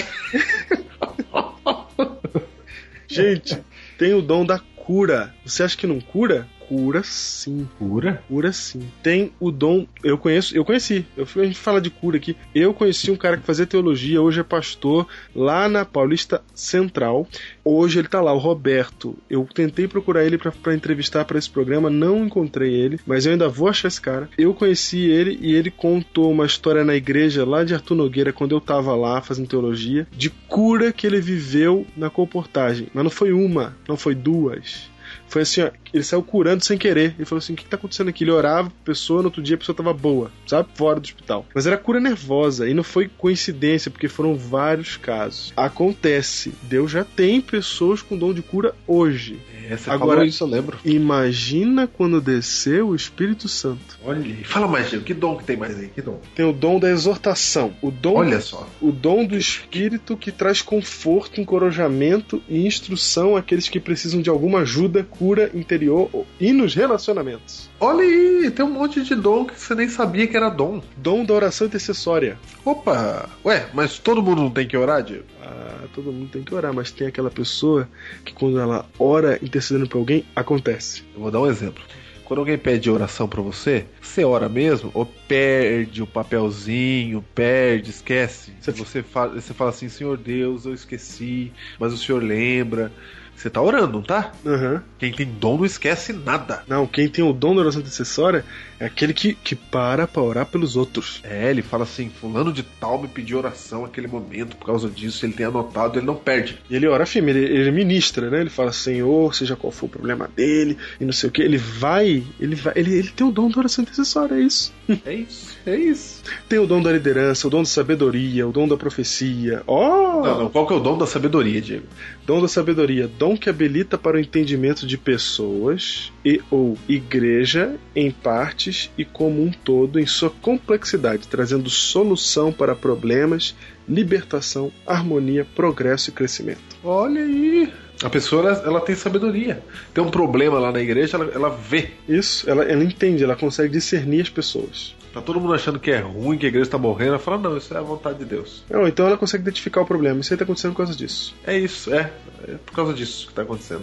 Gente, 3.11 3.59
tem 3.99 4.15
o 4.15 4.23
dom 4.23 4.47
da 4.47 4.59
cura. 4.59 5.35
Você 5.45 5.63
acha 5.65 5.77
que 5.77 5.87
não 5.87 6.01
cura? 6.01 6.49
Cura 6.71 7.03
sim. 7.03 7.69
Cura? 7.81 8.23
Cura 8.29 8.53
sim. 8.53 8.89
Tem 9.03 9.33
o 9.41 9.51
dom. 9.51 9.89
Eu 10.05 10.17
conheço, 10.17 10.57
eu 10.57 10.65
conheci. 10.65 11.05
Eu, 11.17 11.27
a 11.35 11.45
gente 11.45 11.59
fala 11.59 11.81
de 11.81 11.91
cura 11.91 12.17
aqui. 12.17 12.37
Eu 12.55 12.73
conheci 12.73 13.11
um 13.11 13.17
cara 13.17 13.37
que 13.37 13.43
fazia 13.43 13.67
teologia, 13.67 14.23
hoje 14.23 14.39
é 14.39 14.45
pastor, 14.45 15.09
lá 15.35 15.69
na 15.69 15.85
Paulista 15.85 16.41
Central. 16.55 17.27
Hoje 17.65 17.99
ele 17.99 18.07
tá 18.07 18.21
lá, 18.21 18.33
o 18.33 18.39
Roberto. 18.39 19.19
Eu 19.29 19.49
tentei 19.53 19.89
procurar 19.89 20.25
ele 20.25 20.39
pra 20.39 20.73
entrevistar 20.73 21.25
pra 21.25 21.41
esse 21.41 21.51
programa, 21.51 21.91
não 21.91 22.25
encontrei 22.25 22.73
ele, 22.73 23.01
mas 23.05 23.27
eu 23.27 23.33
ainda 23.33 23.49
vou 23.49 23.67
achar 23.67 23.89
esse 23.89 24.01
cara. 24.01 24.29
Eu 24.39 24.55
conheci 24.55 25.01
ele 25.01 25.41
e 25.43 25.53
ele 25.53 25.73
contou 25.73 26.31
uma 26.31 26.47
história 26.47 26.85
na 26.85 26.95
igreja 26.95 27.45
lá 27.45 27.65
de 27.65 27.75
Arthur 27.75 27.97
Nogueira, 27.97 28.33
quando 28.33 28.55
eu 28.55 28.61
tava 28.61 28.95
lá 28.95 29.21
fazendo 29.21 29.49
teologia, 29.49 30.07
de 30.17 30.31
cura 30.31 30.93
que 30.93 31.05
ele 31.05 31.21
viveu 31.21 31.85
na 31.97 32.09
comportagem. 32.09 32.87
Mas 32.95 33.03
não 33.03 33.11
foi 33.11 33.33
uma, 33.33 33.77
não 33.89 33.97
foi 33.97 34.15
duas. 34.15 34.89
Foi 35.31 35.43
assim, 35.43 35.63
ó, 35.63 35.71
ele 35.95 36.03
saiu 36.03 36.23
curando 36.23 36.65
sem 36.65 36.77
querer. 36.77 37.15
Ele 37.17 37.25
falou 37.25 37.39
assim: 37.39 37.53
o 37.53 37.57
que, 37.57 37.65
que 37.65 37.71
tá 37.71 37.77
acontecendo 37.77 38.09
aqui? 38.09 38.25
Ele 38.25 38.33
orava 38.33 38.69
pra 38.69 38.79
pessoa, 38.85 39.23
no 39.23 39.29
outro 39.29 39.41
dia 39.41 39.55
a 39.55 39.59
pessoa 39.59 39.75
tava 39.75 39.95
boa, 39.95 40.31
sabe? 40.47 40.69
Fora 40.75 40.99
do 40.99 41.05
hospital. 41.05 41.47
Mas 41.55 41.67
era 41.67 41.79
cura 41.79 42.01
nervosa 42.01 42.69
e 42.69 42.75
não 42.75 42.83
foi 42.83 43.09
coincidência, 43.09 43.91
porque 43.91 44.09
foram 44.09 44.35
vários 44.35 44.97
casos. 44.97 45.53
Acontece, 45.57 46.53
Deus 46.63 46.91
já 46.91 47.05
tem 47.05 47.41
pessoas 47.41 48.03
com 48.03 48.19
dom 48.19 48.35
de 48.35 48.43
cura 48.43 48.75
hoje. 48.87 49.41
É, 49.71 49.77
você 49.77 49.89
Agora- 49.89 50.11
falou 50.17 50.25
isso, 50.25 50.43
eu 50.43 50.49
lembro. 50.49 50.79
Imagina 50.85 51.87
quando 51.87 52.21
descer 52.21 52.83
o 52.83 52.93
Espírito 52.93 53.49
Santo. 53.49 53.97
Olha 54.05 54.21
aí. 54.21 54.43
Fala 54.43 54.67
mais, 54.67 54.91
Diego. 54.91 55.05
Que 55.05 55.15
dom 55.15 55.37
que 55.37 55.45
tem 55.45 55.57
mais 55.57 55.79
aí? 55.79 55.87
Que 55.89 56.03
dom? 56.03 56.21
Tem 56.35 56.45
o 56.45 56.53
dom 56.53 56.81
da 56.81 56.91
exortação, 56.91 57.73
o 57.81 57.89
dom 57.91 58.17
Olha 58.17 58.41
só. 58.41 58.69
o 58.81 58.91
dom 58.91 59.25
do 59.25 59.37
Espírito 59.37 60.17
que 60.17 60.33
traz 60.33 60.61
conforto, 60.61 61.41
encorajamento 61.41 62.43
e 62.49 62.67
instrução 62.67 63.37
àqueles 63.37 63.69
que 63.69 63.79
precisam 63.79 64.21
de 64.21 64.29
alguma 64.29 64.61
ajuda, 64.61 65.05
cura 65.05 65.51
interior 65.55 66.11
e 66.41 66.53
nos 66.53 66.75
relacionamentos. 66.75 67.70
Olha 67.83 68.03
aí, 68.03 68.51
tem 68.51 68.63
um 68.63 68.71
monte 68.71 69.03
de 69.03 69.15
dom 69.15 69.47
que 69.47 69.59
você 69.59 69.75
nem 69.75 69.89
sabia 69.89 70.27
que 70.27 70.37
era 70.37 70.51
dom. 70.51 70.83
Dom 70.99 71.25
da 71.25 71.33
oração 71.33 71.67
intercessória. 71.67 72.39
Opa! 72.63 73.27
Ué, 73.43 73.71
mas 73.73 73.99
todo 73.99 74.23
mundo 74.23 74.43
não 74.43 74.51
tem 74.51 74.69
que 74.69 74.77
orar, 74.77 75.03
Diego? 75.03 75.25
Ah, 75.43 75.87
todo 75.95 76.13
mundo 76.13 76.29
tem 76.31 76.43
que 76.43 76.55
orar, 76.55 76.75
mas 76.75 76.91
tem 76.91 77.07
aquela 77.07 77.31
pessoa 77.31 77.89
que 78.23 78.35
quando 78.35 78.61
ela 78.61 78.85
ora 78.99 79.39
intercedendo 79.43 79.89
por 79.89 79.97
alguém, 79.97 80.27
acontece. 80.37 81.03
Eu 81.15 81.23
vou 81.23 81.31
dar 81.31 81.41
um 81.41 81.47
exemplo. 81.47 81.83
Quando 82.27 82.41
alguém 82.41 82.59
pede 82.59 82.91
oração 82.91 83.27
pra 83.27 83.41
você, 83.41 83.87
você 84.01 84.25
ora 84.25 84.47
mesmo 84.47 84.91
ou 84.93 85.07
perde 85.07 86.03
o 86.03 86.07
papelzinho, 86.07 87.25
perde, 87.35 87.91
esquece? 87.91 88.53
Se 88.61 88.71
você 88.73 89.03
fala, 89.03 89.41
você 89.41 89.55
fala 89.55 89.71
assim, 89.71 89.89
Senhor 89.89 90.19
Deus, 90.19 90.67
eu 90.67 90.75
esqueci, 90.75 91.51
mas 91.79 91.95
o 91.95 91.99
Senhor 91.99 92.23
lembra. 92.23 92.93
Você 93.41 93.49
tá 93.49 93.63
orando, 93.63 93.95
não 93.95 94.03
tá? 94.03 94.33
Aham. 94.45 94.83
Quem 94.99 95.11
tem 95.11 95.25
dom 95.25 95.57
não 95.57 95.65
esquece 95.65 96.13
nada. 96.13 96.63
Não, 96.69 96.87
quem 96.87 97.09
tem 97.09 97.25
o 97.25 97.33
dom 97.33 97.55
da 97.55 97.63
oração 97.63 97.81
intercessória 97.81 98.45
é 98.79 98.85
aquele 98.85 99.15
que, 99.15 99.33
que 99.33 99.57
para 99.57 100.07
pra 100.07 100.21
orar 100.21 100.45
pelos 100.45 100.77
outros. 100.77 101.23
É, 101.25 101.49
ele 101.49 101.63
fala 101.63 101.85
assim, 101.85 102.11
fulano 102.11 102.53
de 102.53 102.63
tal 102.63 103.01
me 103.01 103.09
pediu 103.09 103.39
oração 103.39 103.83
naquele 103.83 104.09
momento, 104.09 104.59
por 104.59 104.67
causa 104.67 104.91
disso, 104.91 105.25
ele 105.25 105.33
tem 105.33 105.47
anotado, 105.47 105.99
ele 105.99 106.05
não 106.05 106.17
perde. 106.17 106.59
E 106.69 106.77
ele 106.77 106.87
ora 106.87 107.07
firme, 107.07 107.31
ele, 107.31 107.45
ele 107.45 107.71
ministra, 107.71 108.29
né? 108.29 108.43
Ele 108.43 108.51
fala, 108.51 108.73
Senhor, 108.73 109.35
seja 109.35 109.57
qual 109.57 109.71
for 109.71 109.87
o 109.87 109.89
problema 109.89 110.29
dele, 110.29 110.77
e 111.01 111.05
não 111.07 111.13
sei 111.13 111.31
o 111.31 111.33
que. 111.33 111.41
Ele 111.41 111.57
vai, 111.57 112.23
ele 112.39 112.55
vai, 112.55 112.75
ele, 112.77 112.93
ele 112.93 113.09
tem 113.09 113.27
o 113.27 113.33
dom 113.33 113.49
da 113.49 113.59
oração 113.59 113.83
intercessória, 113.83 114.35
é 114.35 114.41
isso. 114.41 114.71
É 115.05 115.15
isso, 115.15 115.57
é 115.67 115.77
isso. 115.77 116.23
Tem 116.49 116.59
o 116.59 116.67
dom 116.67 116.83
da 116.83 116.93
liderança, 116.93 117.47
o 117.47 117.51
dom 117.51 117.61
da 117.61 117.69
sabedoria, 117.69 118.47
o 118.47 118.53
dom 118.53 118.67
da 118.67 118.77
profecia. 118.77 119.63
Ó! 119.67 120.23
Não, 120.23 120.39
não, 120.41 120.51
qual 120.51 120.67
que 120.67 120.73
é 120.73 120.77
o 120.77 120.81
dom 120.81 120.99
da 120.99 121.07
sabedoria, 121.07 121.61
Diego? 121.61 121.87
Dom 122.27 122.41
da 122.41 122.49
sabedoria, 122.49 123.09
dom 123.09 123.37
que 123.37 123.49
habilita 123.49 123.97
para 123.97 124.17
o 124.17 124.21
entendimento 124.21 124.87
de 124.87 124.99
pessoas 124.99 126.13
e 126.25 126.41
ou 126.51 126.77
igreja 126.89 127.77
em 127.95 128.11
partes 128.11 128.91
e 128.97 129.05
como 129.05 129.43
um 129.43 129.51
todo 129.51 129.99
em 129.99 130.07
sua 130.07 130.31
complexidade, 130.31 131.29
trazendo 131.29 131.71
solução 131.71 132.53
para 132.53 132.75
problemas, 132.75 133.55
libertação, 133.89 134.73
harmonia, 134.87 135.47
progresso 135.55 136.11
e 136.11 136.13
crescimento. 136.13 136.61
Olha 136.83 137.23
aí. 137.23 137.73
A 138.03 138.09
pessoa, 138.09 138.49
ela, 138.49 138.63
ela 138.65 138.81
tem 138.81 138.95
sabedoria. 138.95 139.63
Tem 139.93 140.03
um 140.03 140.11
problema 140.11 140.59
lá 140.59 140.73
na 140.73 140.81
igreja, 140.81 141.17
ela, 141.17 141.31
ela 141.35 141.51
vê. 141.51 141.91
Isso, 142.09 142.49
ela, 142.49 142.65
ela 142.65 142.83
entende, 142.83 143.23
ela 143.23 143.37
consegue 143.37 143.73
discernir 143.73 144.23
as 144.23 144.29
pessoas. 144.29 144.95
Tá 145.13 145.21
todo 145.21 145.41
mundo 145.41 145.53
achando 145.53 145.79
que 145.79 145.91
é 145.91 145.99
ruim, 145.99 146.39
que 146.39 146.47
a 146.47 146.49
igreja 146.49 146.71
tá 146.71 146.79
morrendo. 146.79 147.11
Ela 147.11 147.19
fala, 147.19 147.37
não, 147.39 147.57
isso 147.57 147.75
é 147.75 147.79
a 147.79 147.83
vontade 147.83 148.19
de 148.21 148.25
Deus. 148.25 148.65
Não, 148.71 148.87
então 148.87 149.07
ela 149.07 149.19
consegue 149.19 149.43
identificar 149.43 149.81
o 149.81 149.87
problema. 149.87 150.21
Isso 150.21 150.33
aí 150.33 150.39
tá 150.39 150.45
acontecendo 150.45 150.71
por 150.73 150.79
causa 150.79 150.95
disso. 150.95 151.35
É 151.45 151.59
isso, 151.59 151.93
é. 151.93 152.13
É 152.47 152.55
por 152.65 152.75
causa 152.75 152.95
disso 152.95 153.27
que 153.27 153.35
tá 153.35 153.43
acontecendo. 153.43 153.83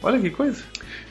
Olha 0.00 0.20
que 0.20 0.30
coisa. 0.30 0.62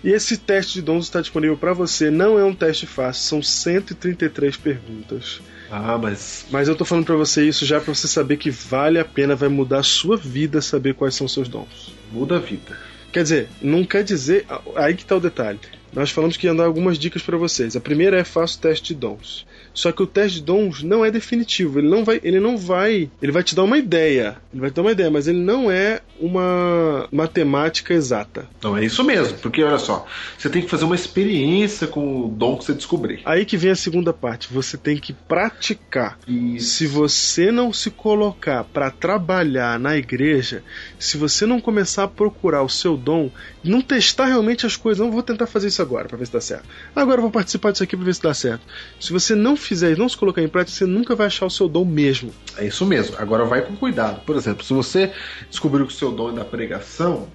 E 0.02 0.10
esse 0.10 0.38
teste 0.38 0.76
de 0.76 0.82
dons 0.82 1.06
está 1.06 1.20
disponível 1.20 1.58
para 1.58 1.74
você. 1.74 2.10
Não 2.10 2.40
é 2.40 2.46
um 2.46 2.56
teste 2.56 2.88
fácil, 2.88 3.24
são 3.24 3.44
133 3.44 4.56
perguntas. 4.56 5.42
Ah, 5.70 5.98
mas. 5.98 6.46
Mas 6.50 6.70
eu 6.70 6.76
tô 6.76 6.86
falando 6.86 7.06
para 7.06 7.18
você 7.18 7.46
isso 7.46 7.66
já 7.66 7.82
para 7.82 7.94
você 7.94 8.08
saber 8.08 8.38
que 8.38 8.50
vale 8.50 9.00
a 9.00 9.06
pena, 9.06 9.36
vai 9.36 9.50
mudar 9.50 9.80
a 9.80 9.84
sua 9.84 10.16
vida 10.16 10.62
saber 10.62 10.94
quais 10.94 11.14
são 11.14 11.26
os 11.26 11.34
seus 11.34 11.50
dons. 11.50 11.97
Muda 12.12 12.38
a 12.38 12.40
vida. 12.40 12.78
Quer 13.12 13.24
dizer, 13.24 13.50
não 13.62 13.84
quer 13.84 14.04
dizer. 14.04 14.46
Aí 14.76 14.96
que 14.96 15.06
tá 15.06 15.16
o 15.16 15.20
detalhe. 15.20 15.60
Nós 15.94 16.12
falamos 16.12 16.38
que 16.38 16.48
ia 16.48 16.54
dar 16.54 16.66
algumas 16.66 17.00
dicas 17.00 17.22
para 17.22 17.38
vocês. 17.38 17.76
A 17.76 17.82
primeira 17.82 18.20
é 18.20 18.24
faça 18.24 18.58
o 18.58 18.62
teste 18.62 18.94
de 18.94 19.00
dons. 19.00 19.46
Só 19.78 19.92
que 19.92 20.02
o 20.02 20.08
teste 20.08 20.40
de 20.40 20.46
dons 20.46 20.82
não 20.82 21.06
é 21.06 21.12
definitivo. 21.12 21.78
Ele 21.78 21.88
não 21.88 22.04
vai. 22.04 22.20
Ele 22.24 22.40
não 22.40 22.58
vai. 22.58 23.12
Ele 23.22 23.32
vai 23.32 23.44
te 23.44 23.54
dar 23.54 23.64
uma 23.64 23.78
ideia. 23.78 24.36
Ele 24.52 24.60
vai 24.60 24.72
te 24.72 24.74
dar 24.74 24.82
uma 24.82 24.92
ideia, 24.92 25.12
mas 25.12 25.28
ele 25.28 25.38
não 25.38 25.70
é 25.70 26.02
uma 26.20 27.08
matemática 27.12 27.94
exata. 27.94 28.50
Não, 28.64 28.76
é 28.76 28.84
isso 28.84 29.04
mesmo. 29.04 29.38
Porque 29.38 29.64
olha 29.64 29.78
só, 29.78 30.08
você 30.36 30.50
tem 30.50 30.64
que 30.64 30.68
fazer 30.68 30.84
uma 30.84 30.96
experiência 30.96 31.86
com 31.86 32.26
o 32.26 32.28
dom 32.28 32.58
que 32.58 32.66
você 32.66 32.74
descobrir. 32.74 33.22
Aí 33.24 33.46
que 33.46 33.56
vem 33.56 33.70
a 33.70 33.76
segunda 33.76 34.12
parte. 34.12 34.52
Você 34.52 34.78
tem 34.78 34.98
que 34.98 35.14
praticar. 35.14 36.18
E 36.28 36.60
se 36.60 36.88
você 36.88 37.52
não 37.52 37.72
se 37.72 37.92
colocar 37.92 38.64
para 38.64 38.90
trabalhar 38.90 39.80
na 39.80 39.96
igreja, 39.96 40.64
se 40.98 41.18
você 41.18 41.46
não 41.46 41.62
começar 41.62 42.06
a 42.06 42.08
procurar 42.08 42.64
o 42.64 42.70
seu 42.70 42.98
dom, 42.98 43.30
não 43.68 43.82
testar 43.82 44.26
realmente 44.26 44.66
as 44.66 44.76
coisas, 44.76 45.04
não 45.04 45.12
vou 45.12 45.24
tentar 45.24 45.48
fazer 45.48 45.68
isso 45.68 45.82
agora 45.82 46.08
para 46.08 46.18
ver 46.18 46.26
se 46.26 46.34
dá 46.34 46.42
certo. 46.42 46.66
Agora 46.96 47.22
vou 47.22 47.32
participar 47.32 47.72
disso 47.72 47.84
aqui 47.84 47.96
para 47.96 48.06
ver 48.06 48.16
se 48.16 48.22
dá 48.22 48.34
certo. 48.34 48.62
Se 49.00 49.12
você 49.12 49.36
não 49.36 49.56
fizer 49.56 49.98
não 49.98 50.08
se 50.08 50.18
colocar 50.18 50.42
em 50.42 50.48
prática, 50.48 50.78
você 50.78 50.86
nunca 50.86 51.16
vai 51.16 51.28
achar 51.28 51.46
o 51.46 51.50
seu 51.50 51.68
dom 51.68 51.86
mesmo. 51.86 52.34
É 52.58 52.66
isso 52.66 52.86
mesmo. 52.86 53.16
Agora 53.18 53.46
vai 53.46 53.62
com 53.62 53.76
cuidado. 53.76 54.22
Por 54.22 54.36
exemplo, 54.36 54.64
se 54.64 54.74
você 54.74 55.12
descobriu 55.50 55.86
que 55.86 55.94
o 55.94 55.96
seu 55.96 56.12
dom 56.12 56.32
é 56.32 56.34
da 56.34 56.46
pregação, 56.46 57.28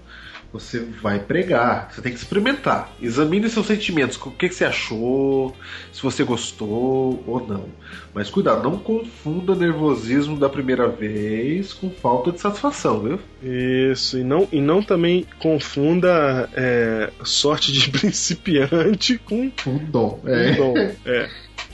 você 0.53 0.81
vai 0.81 1.19
pregar. 1.19 1.91
Você 1.93 2.03
tem 2.03 2.13
que 2.13 2.19
experimentar. 2.19 2.93
Examine 3.01 3.49
seus 3.49 3.67
sentimentos. 3.67 4.17
O 4.19 4.31
que, 4.31 4.49
que 4.49 4.55
você 4.55 4.65
achou? 4.65 5.57
Se 5.93 6.03
você 6.03 6.23
gostou 6.25 7.23
ou 7.27 7.47
não. 7.47 7.65
Mas 8.15 8.29
cuidado, 8.29 8.63
não 8.63 8.79
confunda 8.79 9.55
nervosismo 9.55 10.39
da 10.39 10.49
primeira 10.49 10.87
vez 10.89 11.73
com 11.73 11.89
falta 11.91 12.31
de 12.33 12.41
satisfação, 12.41 13.01
viu? 13.01 13.19
Isso, 13.91 14.19
e 14.19 14.25
não, 14.25 14.47
e 14.53 14.61
não 14.61 14.83
também 14.83 15.27
confunda 15.39 16.49
é, 16.55 17.11
sorte 17.25 17.73
de 17.73 17.89
principiante 17.91 19.19
com 19.19 19.51
Um 19.67 19.79
dom. 19.79 20.21
um 20.25 20.29
É. 20.29 20.55
dom. 20.55 20.75
É. 21.07 21.29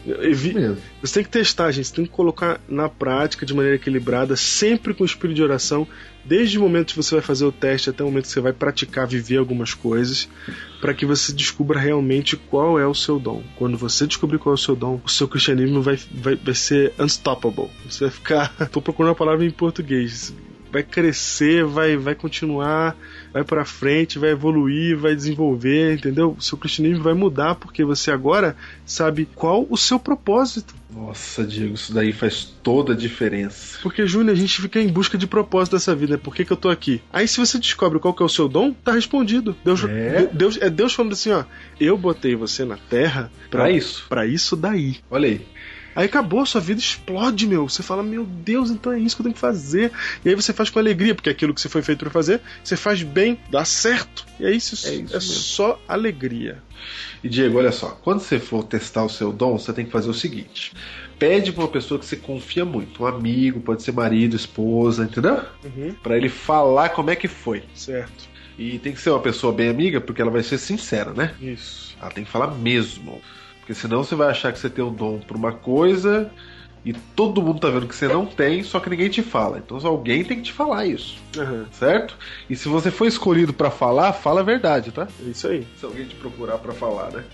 Mesmo. 0.06 0.78
Você 1.02 1.14
tem 1.14 1.24
que 1.24 1.28
testar, 1.30 1.70
gente. 1.70 1.88
Você 1.88 1.94
tem 1.96 2.04
que 2.06 2.10
colocar 2.10 2.60
na 2.68 2.88
prática 2.88 3.44
de 3.44 3.52
maneira 3.52 3.76
equilibrada, 3.76 4.36
sempre 4.36 4.94
com 4.94 5.04
espírito 5.04 5.36
de 5.36 5.42
oração, 5.42 5.86
desde 6.28 6.58
o 6.58 6.60
momento 6.60 6.88
que 6.88 6.96
você 6.96 7.14
vai 7.14 7.22
fazer 7.22 7.46
o 7.46 7.50
teste 7.50 7.88
até 7.88 8.04
o 8.04 8.06
momento 8.06 8.24
que 8.24 8.32
você 8.32 8.40
vai 8.40 8.52
praticar, 8.52 9.06
viver 9.06 9.38
algumas 9.38 9.72
coisas, 9.72 10.28
para 10.78 10.92
que 10.92 11.06
você 11.06 11.32
descubra 11.32 11.80
realmente 11.80 12.36
qual 12.36 12.78
é 12.78 12.86
o 12.86 12.94
seu 12.94 13.18
dom. 13.18 13.42
Quando 13.56 13.78
você 13.78 14.06
descobrir 14.06 14.38
qual 14.38 14.52
é 14.52 14.54
o 14.54 14.58
seu 14.58 14.76
dom, 14.76 15.00
o 15.02 15.08
seu 15.08 15.26
cristianismo 15.26 15.80
vai, 15.80 15.98
vai, 16.12 16.36
vai 16.36 16.54
ser 16.54 16.92
unstoppable. 16.98 17.70
Você 17.88 18.04
vai 18.04 18.10
ficar. 18.10 18.54
Tô 18.70 18.82
procurando 18.82 19.12
a 19.12 19.14
palavra 19.14 19.44
em 19.46 19.50
português. 19.50 20.34
Vai 20.70 20.82
crescer, 20.82 21.64
vai, 21.64 21.96
vai 21.96 22.14
continuar, 22.14 22.94
vai 23.32 23.44
para 23.44 23.64
frente, 23.64 24.18
vai 24.18 24.30
evoluir, 24.30 24.96
vai 24.96 25.14
desenvolver, 25.14 25.94
entendeu? 25.94 26.34
O 26.38 26.42
seu 26.42 26.56
cristianismo 26.58 27.02
vai 27.02 27.14
mudar 27.14 27.54
porque 27.54 27.84
você 27.84 28.10
agora 28.10 28.56
sabe 28.86 29.28
qual 29.34 29.66
o 29.68 29.76
seu 29.76 29.98
propósito. 29.98 30.74
Nossa, 30.90 31.44
Diego, 31.44 31.74
isso 31.74 31.92
daí 31.92 32.12
faz 32.12 32.44
toda 32.62 32.94
a 32.94 32.96
diferença. 32.96 33.78
Porque, 33.82 34.06
Júnior, 34.06 34.32
a 34.34 34.38
gente 34.38 34.60
fica 34.60 34.80
em 34.80 34.88
busca 34.88 35.18
de 35.18 35.26
propósito 35.26 35.76
dessa 35.76 35.94
vida, 35.94 36.14
né? 36.14 36.20
Por 36.22 36.34
que, 36.34 36.44
que 36.44 36.52
eu 36.52 36.56
tô 36.56 36.70
aqui? 36.70 37.02
Aí, 37.12 37.28
se 37.28 37.38
você 37.38 37.58
descobre 37.58 37.98
qual 37.98 38.14
que 38.14 38.22
é 38.22 38.26
o 38.26 38.28
seu 38.28 38.48
dom, 38.48 38.72
tá 38.72 38.92
respondido. 38.92 39.54
Deus, 39.64 39.84
É? 39.84 40.22
De- 40.26 40.36
Deus, 40.36 40.58
é 40.60 40.70
Deus 40.70 40.94
falando 40.94 41.12
assim, 41.12 41.30
ó. 41.30 41.44
Eu 41.78 41.96
botei 41.98 42.34
você 42.34 42.64
na 42.64 42.76
terra 42.76 43.30
Pra 43.50 43.70
isso. 43.70 44.06
Pra 44.08 44.26
isso 44.26 44.56
daí. 44.56 44.96
Olha 45.10 45.28
aí. 45.28 45.46
Aí 45.98 46.04
acabou, 46.04 46.46
sua 46.46 46.60
vida 46.60 46.78
explode, 46.78 47.44
meu. 47.44 47.68
Você 47.68 47.82
fala, 47.82 48.04
meu 48.04 48.24
Deus, 48.24 48.70
então 48.70 48.92
é 48.92 49.00
isso 49.00 49.16
que 49.16 49.22
eu 49.22 49.24
tenho 49.24 49.34
que 49.34 49.40
fazer. 49.40 49.90
E 50.24 50.28
aí 50.28 50.34
você 50.36 50.52
faz 50.52 50.70
com 50.70 50.78
alegria, 50.78 51.12
porque 51.12 51.28
aquilo 51.28 51.52
que 51.52 51.60
você 51.60 51.68
foi 51.68 51.82
feito 51.82 51.98
pra 51.98 52.10
fazer, 52.10 52.40
você 52.62 52.76
faz 52.76 53.02
bem, 53.02 53.36
dá 53.50 53.64
certo. 53.64 54.24
E 54.38 54.46
aí 54.46 54.56
isso 54.56 54.76
É 54.86 54.90
é, 54.90 54.94
isso 54.94 55.12
mesmo. 55.12 55.20
só 55.20 55.82
alegria. 55.88 56.62
E 57.24 57.28
Diego, 57.28 57.58
olha 57.58 57.72
só, 57.72 57.98
quando 58.00 58.20
você 58.20 58.38
for 58.38 58.62
testar 58.62 59.02
o 59.02 59.08
seu 59.08 59.32
dom, 59.32 59.58
você 59.58 59.72
tem 59.72 59.84
que 59.84 59.90
fazer 59.90 60.08
o 60.08 60.14
seguinte: 60.14 60.72
pede 61.18 61.50
pra 61.50 61.64
uma 61.64 61.68
pessoa 61.68 61.98
que 61.98 62.06
você 62.06 62.14
confia 62.14 62.64
muito, 62.64 63.02
um 63.02 63.06
amigo, 63.08 63.58
pode 63.58 63.82
ser 63.82 63.90
marido, 63.90 64.36
esposa, 64.36 65.02
entendeu? 65.02 65.40
Uhum. 65.64 65.96
Pra 66.00 66.16
ele 66.16 66.28
falar 66.28 66.90
como 66.90 67.10
é 67.10 67.16
que 67.16 67.26
foi. 67.26 67.64
Certo. 67.74 68.28
E 68.56 68.78
tem 68.78 68.92
que 68.92 69.00
ser 69.00 69.10
uma 69.10 69.18
pessoa 69.20 69.52
bem 69.52 69.68
amiga, 69.68 70.00
porque 70.00 70.22
ela 70.22 70.30
vai 70.30 70.44
ser 70.44 70.58
sincera, 70.58 71.12
né? 71.12 71.34
Isso. 71.40 71.96
Ela 72.00 72.10
tem 72.12 72.22
que 72.24 72.30
falar 72.30 72.54
mesmo. 72.54 73.20
Porque 73.68 73.78
senão 73.78 74.02
você 74.02 74.14
vai 74.14 74.30
achar 74.30 74.50
que 74.50 74.58
você 74.58 74.70
tem 74.70 74.82
um 74.82 74.90
dom 74.90 75.18
pra 75.18 75.36
uma 75.36 75.52
coisa 75.52 76.30
e 76.86 76.94
todo 76.94 77.42
mundo 77.42 77.60
tá 77.60 77.68
vendo 77.68 77.86
que 77.86 77.94
você 77.94 78.08
não 78.08 78.24
tem, 78.24 78.62
só 78.62 78.80
que 78.80 78.88
ninguém 78.88 79.10
te 79.10 79.20
fala. 79.20 79.58
Então 79.58 79.78
alguém 79.84 80.24
tem 80.24 80.38
que 80.38 80.44
te 80.44 80.52
falar 80.54 80.86
isso, 80.86 81.18
Uhum. 81.36 81.66
certo? 81.70 82.16
E 82.48 82.56
se 82.56 82.66
você 82.66 82.90
for 82.90 83.06
escolhido 83.06 83.52
pra 83.52 83.70
falar, 83.70 84.14
fala 84.14 84.40
a 84.40 84.42
verdade, 84.42 84.90
tá? 84.90 85.06
É 85.22 85.28
isso 85.28 85.46
aí. 85.48 85.66
se 85.78 85.84
alguém 85.84 86.06
te 86.06 86.14
procurar 86.14 86.56
pra 86.56 86.72
falar, 86.72 87.10
né? 87.12 87.24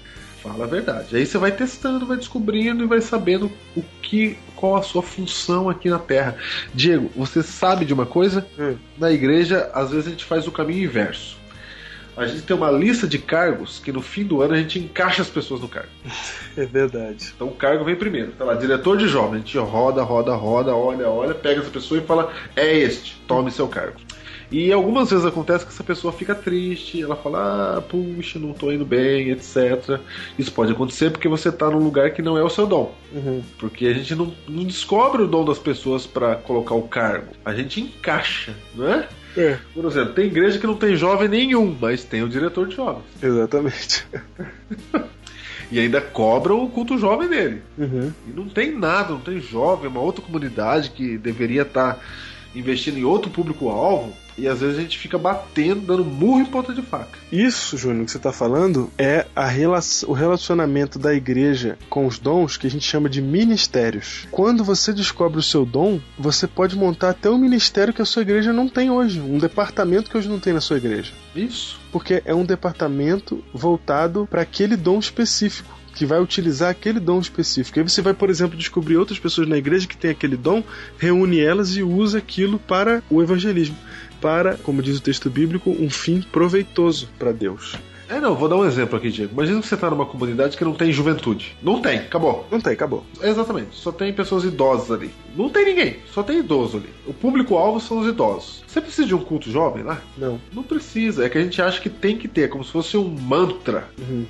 Fala 0.42 0.64
a 0.64 0.66
verdade. 0.66 1.14
Aí 1.16 1.24
você 1.24 1.38
vai 1.38 1.52
testando, 1.52 2.04
vai 2.04 2.16
descobrindo 2.16 2.82
e 2.82 2.86
vai 2.88 3.00
sabendo 3.00 3.48
o 3.76 3.82
que, 4.02 4.36
qual 4.56 4.74
a 4.74 4.82
sua 4.82 5.02
função 5.02 5.68
aqui 5.70 5.88
na 5.88 6.00
Terra. 6.00 6.36
Diego, 6.74 7.12
você 7.14 7.44
sabe 7.44 7.84
de 7.84 7.94
uma 7.94 8.06
coisa? 8.06 8.44
Hum. 8.58 8.74
Na 8.98 9.12
igreja, 9.12 9.70
às 9.72 9.92
vezes 9.92 10.08
a 10.08 10.10
gente 10.10 10.24
faz 10.24 10.48
o 10.48 10.52
caminho 10.52 10.82
inverso. 10.82 11.36
A 12.16 12.26
gente 12.26 12.42
tem 12.42 12.56
uma 12.56 12.70
lista 12.70 13.06
de 13.06 13.18
cargos 13.18 13.78
que 13.78 13.90
no 13.90 14.00
fim 14.00 14.24
do 14.24 14.40
ano 14.40 14.54
a 14.54 14.56
gente 14.56 14.78
encaixa 14.78 15.22
as 15.22 15.28
pessoas 15.28 15.60
no 15.60 15.68
cargo. 15.68 15.88
É 16.56 16.64
verdade. 16.64 17.32
Então 17.34 17.48
o 17.48 17.54
cargo 17.54 17.84
vem 17.84 17.96
primeiro. 17.96 18.30
Tá 18.30 18.44
lá, 18.44 18.54
diretor 18.54 18.96
de 18.96 19.08
jovem. 19.08 19.34
A 19.34 19.38
gente 19.38 19.58
roda, 19.58 20.04
roda, 20.04 20.36
roda, 20.36 20.72
olha, 20.72 21.08
olha, 21.08 21.34
pega 21.34 21.60
essa 21.60 21.70
pessoa 21.70 22.00
e 22.00 22.04
fala: 22.04 22.32
é 22.54 22.72
este, 22.72 23.20
tome 23.26 23.50
seu 23.50 23.66
cargo. 23.66 23.96
E 24.52 24.72
algumas 24.72 25.10
vezes 25.10 25.26
acontece 25.26 25.64
que 25.64 25.72
essa 25.72 25.82
pessoa 25.82 26.12
fica 26.12 26.32
triste, 26.32 27.02
ela 27.02 27.16
fala, 27.16 27.78
ah, 27.78 27.82
puxa, 27.82 28.38
não 28.38 28.52
tô 28.52 28.70
indo 28.70 28.84
bem, 28.84 29.30
etc. 29.30 29.98
Isso 30.38 30.52
pode 30.52 30.70
acontecer 30.70 31.10
porque 31.10 31.28
você 31.28 31.50
tá 31.50 31.68
num 31.68 31.78
lugar 31.78 32.12
que 32.12 32.22
não 32.22 32.38
é 32.38 32.42
o 32.44 32.48
seu 32.48 32.64
dom. 32.66 32.94
Uhum. 33.12 33.42
Porque 33.58 33.86
a 33.86 33.92
gente 33.92 34.14
não, 34.14 34.32
não 34.46 34.64
descobre 34.64 35.22
o 35.22 35.26
dom 35.26 35.44
das 35.44 35.58
pessoas 35.58 36.06
para 36.06 36.36
colocar 36.36 36.76
o 36.76 36.82
cargo. 36.82 37.32
A 37.44 37.52
gente 37.52 37.80
encaixa, 37.80 38.54
não 38.74 38.88
é? 38.88 39.08
É, 39.36 39.58
Por 39.72 39.84
exemplo, 39.84 40.14
tem 40.14 40.26
igreja 40.26 40.58
que 40.58 40.66
não 40.66 40.76
tem 40.76 40.96
jovem 40.96 41.28
nenhum, 41.28 41.76
mas 41.80 42.04
tem 42.04 42.22
o 42.22 42.28
diretor 42.28 42.68
de 42.68 42.76
jovens. 42.76 43.04
exatamente. 43.22 44.06
E 45.72 45.80
ainda 45.80 46.00
cobram 46.00 46.62
o 46.62 46.68
culto 46.68 46.98
jovem 46.98 47.28
dele. 47.28 47.62
Uhum. 47.76 48.12
E 48.28 48.32
não 48.32 48.48
tem 48.48 48.70
nada, 48.76 49.12
não 49.12 49.20
tem 49.20 49.40
jovem, 49.40 49.86
é 49.86 49.88
uma 49.88 50.00
outra 50.00 50.22
comunidade 50.22 50.90
que 50.90 51.18
deveria 51.18 51.62
estar 51.62 51.98
investindo 52.54 52.98
em 52.98 53.04
outro 53.04 53.30
público-alvo. 53.30 54.14
E 54.36 54.48
às 54.48 54.60
vezes 54.60 54.78
a 54.78 54.80
gente 54.82 54.98
fica 54.98 55.16
batendo, 55.16 55.80
dando 55.82 56.04
murro 56.04 56.40
em 56.40 56.44
ponta 56.46 56.74
de 56.74 56.82
faca. 56.82 57.18
Isso, 57.30 57.76
Júnior, 57.76 58.04
que 58.04 58.10
você 58.10 58.16
está 58.16 58.32
falando 58.32 58.90
é 58.98 59.26
a 59.34 59.46
rela- 59.46 59.78
o 60.06 60.12
relacionamento 60.12 60.98
da 60.98 61.14
igreja 61.14 61.78
com 61.88 62.06
os 62.06 62.18
dons 62.18 62.56
que 62.56 62.66
a 62.66 62.70
gente 62.70 62.84
chama 62.84 63.08
de 63.08 63.22
ministérios. 63.22 64.26
Quando 64.30 64.64
você 64.64 64.92
descobre 64.92 65.38
o 65.38 65.42
seu 65.42 65.64
dom, 65.64 66.00
você 66.18 66.46
pode 66.46 66.76
montar 66.76 67.10
até 67.10 67.30
um 67.30 67.38
ministério 67.38 67.94
que 67.94 68.02
a 68.02 68.04
sua 68.04 68.22
igreja 68.22 68.52
não 68.52 68.68
tem 68.68 68.90
hoje, 68.90 69.20
um 69.20 69.38
departamento 69.38 70.10
que 70.10 70.16
hoje 70.16 70.28
não 70.28 70.40
tem 70.40 70.52
na 70.52 70.60
sua 70.60 70.76
igreja. 70.78 71.12
Isso. 71.34 71.78
Porque 71.92 72.22
é 72.24 72.34
um 72.34 72.44
departamento 72.44 73.42
voltado 73.52 74.26
para 74.28 74.42
aquele 74.42 74.76
dom 74.76 74.98
específico. 74.98 75.72
Que 75.94 76.04
vai 76.04 76.20
utilizar 76.20 76.70
aquele 76.70 76.98
dom 76.98 77.20
específico. 77.20 77.78
Aí 77.78 77.88
você 77.88 78.02
vai, 78.02 78.12
por 78.12 78.28
exemplo, 78.28 78.58
descobrir 78.58 78.96
outras 78.96 79.16
pessoas 79.20 79.46
na 79.46 79.56
igreja 79.56 79.86
que 79.86 79.96
têm 79.96 80.10
aquele 80.10 80.36
dom, 80.36 80.60
reúne 80.98 81.38
elas 81.38 81.76
e 81.76 81.84
usa 81.84 82.18
aquilo 82.18 82.58
para 82.58 83.00
o 83.08 83.22
evangelismo. 83.22 83.76
Para, 84.24 84.56
como 84.56 84.80
diz 84.80 84.96
o 84.96 85.02
texto 85.02 85.28
bíblico, 85.28 85.68
um 85.78 85.90
fim 85.90 86.22
proveitoso 86.22 87.10
para 87.18 87.30
Deus. 87.30 87.76
É, 88.08 88.18
não, 88.18 88.34
vou 88.34 88.48
dar 88.48 88.56
um 88.56 88.64
exemplo 88.64 88.96
aqui, 88.96 89.10
Diego. 89.10 89.34
Imagina 89.34 89.60
que 89.60 89.66
você 89.66 89.76
tá 89.76 89.90
numa 89.90 90.06
comunidade 90.06 90.56
que 90.56 90.64
não 90.64 90.72
tem 90.72 90.90
juventude. 90.90 91.54
Não 91.62 91.82
tem, 91.82 91.98
acabou. 91.98 92.46
Não 92.50 92.58
tem, 92.58 92.72
acabou. 92.72 93.04
Exatamente, 93.22 93.76
só 93.76 93.92
tem 93.92 94.14
pessoas 94.14 94.44
idosas 94.44 94.90
ali. 94.90 95.10
Não 95.36 95.50
tem 95.50 95.66
ninguém, 95.66 95.98
só 96.10 96.22
tem 96.22 96.38
idoso 96.38 96.78
ali. 96.78 96.88
O 97.06 97.12
público-alvo 97.12 97.78
são 97.80 97.98
os 97.98 98.08
idosos. 98.08 98.64
Você 98.66 98.80
precisa 98.80 99.06
de 99.06 99.14
um 99.14 99.20
culto 99.20 99.50
jovem 99.50 99.82
lá? 99.82 100.00
Não. 100.16 100.40
Não 100.54 100.62
precisa, 100.62 101.26
é 101.26 101.28
que 101.28 101.36
a 101.36 101.42
gente 101.42 101.60
acha 101.60 101.78
que 101.78 101.90
tem 101.90 102.16
que 102.16 102.26
ter, 102.26 102.48
como 102.48 102.64
se 102.64 102.72
fosse 102.72 102.96
um 102.96 103.04
mantra. 103.06 103.90
Uhum. 103.98 104.24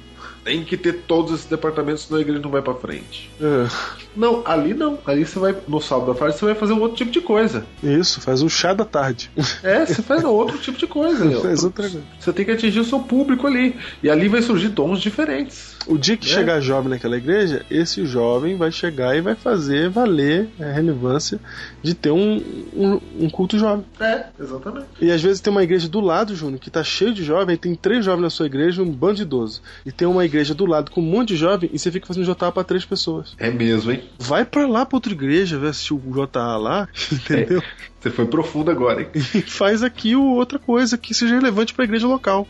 Tem 0.45 0.63
que 0.63 0.77
ter 0.77 0.93
todos 1.07 1.33
esses 1.33 1.47
departamentos, 1.47 2.03
senão 2.05 2.19
a 2.19 2.21
igreja 2.23 2.41
não 2.43 2.51
vai 2.51 2.61
pra 2.61 2.75
frente. 2.75 3.31
É, 3.41 3.67
Não, 4.15 4.43
ali 4.45 4.75
não. 4.75 4.99
Ali 5.07 5.25
você 5.25 5.39
vai, 5.39 5.57
no 5.67 5.81
sábado 5.81 6.13
da 6.13 6.19
tarde, 6.19 6.37
você 6.39 6.45
vai 6.45 6.55
fazer 6.55 6.75
um 6.75 6.81
outro 6.81 6.99
tipo 6.99 7.11
de 7.11 7.21
coisa. 7.23 7.67
isso, 7.83 8.21
faz 8.21 8.43
um 8.43 8.49
chá 8.49 8.75
da 8.75 8.85
tarde. 8.85 9.31
É, 9.63 9.87
você 9.87 10.03
faz 10.03 10.23
outro 10.23 10.59
tipo 10.59 10.77
de 10.79 10.87
coisa. 10.87 11.25
meu. 11.25 11.41
Faz 11.43 11.65
outra 11.65 11.89
coisa. 11.89 12.03
Você 12.21 12.33
tem 12.33 12.45
que 12.45 12.51
atingir 12.51 12.81
o 12.81 12.85
seu 12.85 13.01
público 13.01 13.47
ali. 13.47 13.75
E 14.03 14.11
ali 14.11 14.29
vai 14.29 14.43
surgir 14.43 14.69
dons 14.69 15.01
diferentes. 15.01 15.74
O 15.87 15.99
dia 15.99 16.17
que 16.17 16.27
É. 16.27 16.35
chegar 16.35 16.61
jovem 16.61 16.91
naquela 16.91 17.17
igreja, 17.17 17.65
esse 17.71 18.05
jovem 18.07 18.57
vai 18.57 18.71
chegar 18.73 19.17
e 19.17 19.21
vai 19.21 19.35
fazer 19.35 19.89
valer 19.91 20.49
a 20.61 20.65
relevância 20.73 21.39
de 21.83 21.95
ter 21.95 22.11
um, 22.11 22.43
um, 22.75 23.01
um 23.21 23.31
culto 23.31 23.59
jovem. 23.59 23.85
É, 24.01 24.27
exatamente. 24.41 24.87
E 25.01 25.11
às 25.11 25.23
vezes 25.23 25.41
tem 25.41 25.51
uma 25.51 25.63
igreja 25.63 25.89
do 25.89 26.01
lado, 26.01 26.35
Júnior, 26.35 26.59
que 26.61 26.71
tá 26.71 26.83
cheio 26.83 27.13
de 27.13 27.23
jovem, 27.23 27.57
tem 27.57 27.75
três 27.75 28.05
jovens 28.05 28.23
na 28.23 28.31
sua 28.31 28.47
igreja 28.47 28.83
um 28.83 28.91
bando 28.91 29.17
de 29.17 29.23
idoso. 29.23 29.61
E 29.85 29.93
tem 29.93 30.09
uma 30.09 30.25
igreja 30.25 30.55
do 30.55 30.67
lado 30.67 30.91
com 30.91 31.01
um 31.01 31.05
monte 31.05 31.29
de 31.29 31.37
jovem 31.37 31.69
e 31.73 31.79
você 31.79 31.91
fica 31.91 32.07
fazendo 32.07 32.25
JA 32.25 32.51
pra 32.53 32.65
três 32.65 32.85
pessoas. 32.85 33.35
É 33.39 33.51
mesmo, 33.51 33.93
hein? 33.93 34.03
Vai 34.19 34.45
pra 34.45 34.67
lá 34.67 34.87
pra 34.87 34.97
outra 34.97 35.13
igreja, 35.13 35.59
vai 35.59 35.69
assistir 35.71 35.95
o 35.95 36.01
JA 36.01 36.57
lá, 36.57 36.89
entendeu? 37.13 37.63
Você 38.05 38.11
foi 38.11 38.27
profundo 38.27 38.71
agora, 38.71 39.01
hein? 39.01 39.09
e 39.35 39.41
faz 39.41 39.83
aqui 39.83 40.15
outra 40.15 40.59
coisa 40.59 40.99
que 40.99 41.15
seja 41.15 41.37
relevante 41.37 41.73
para 41.73 41.85
a 41.85 41.87
igreja 41.87 42.07
local. 42.07 42.47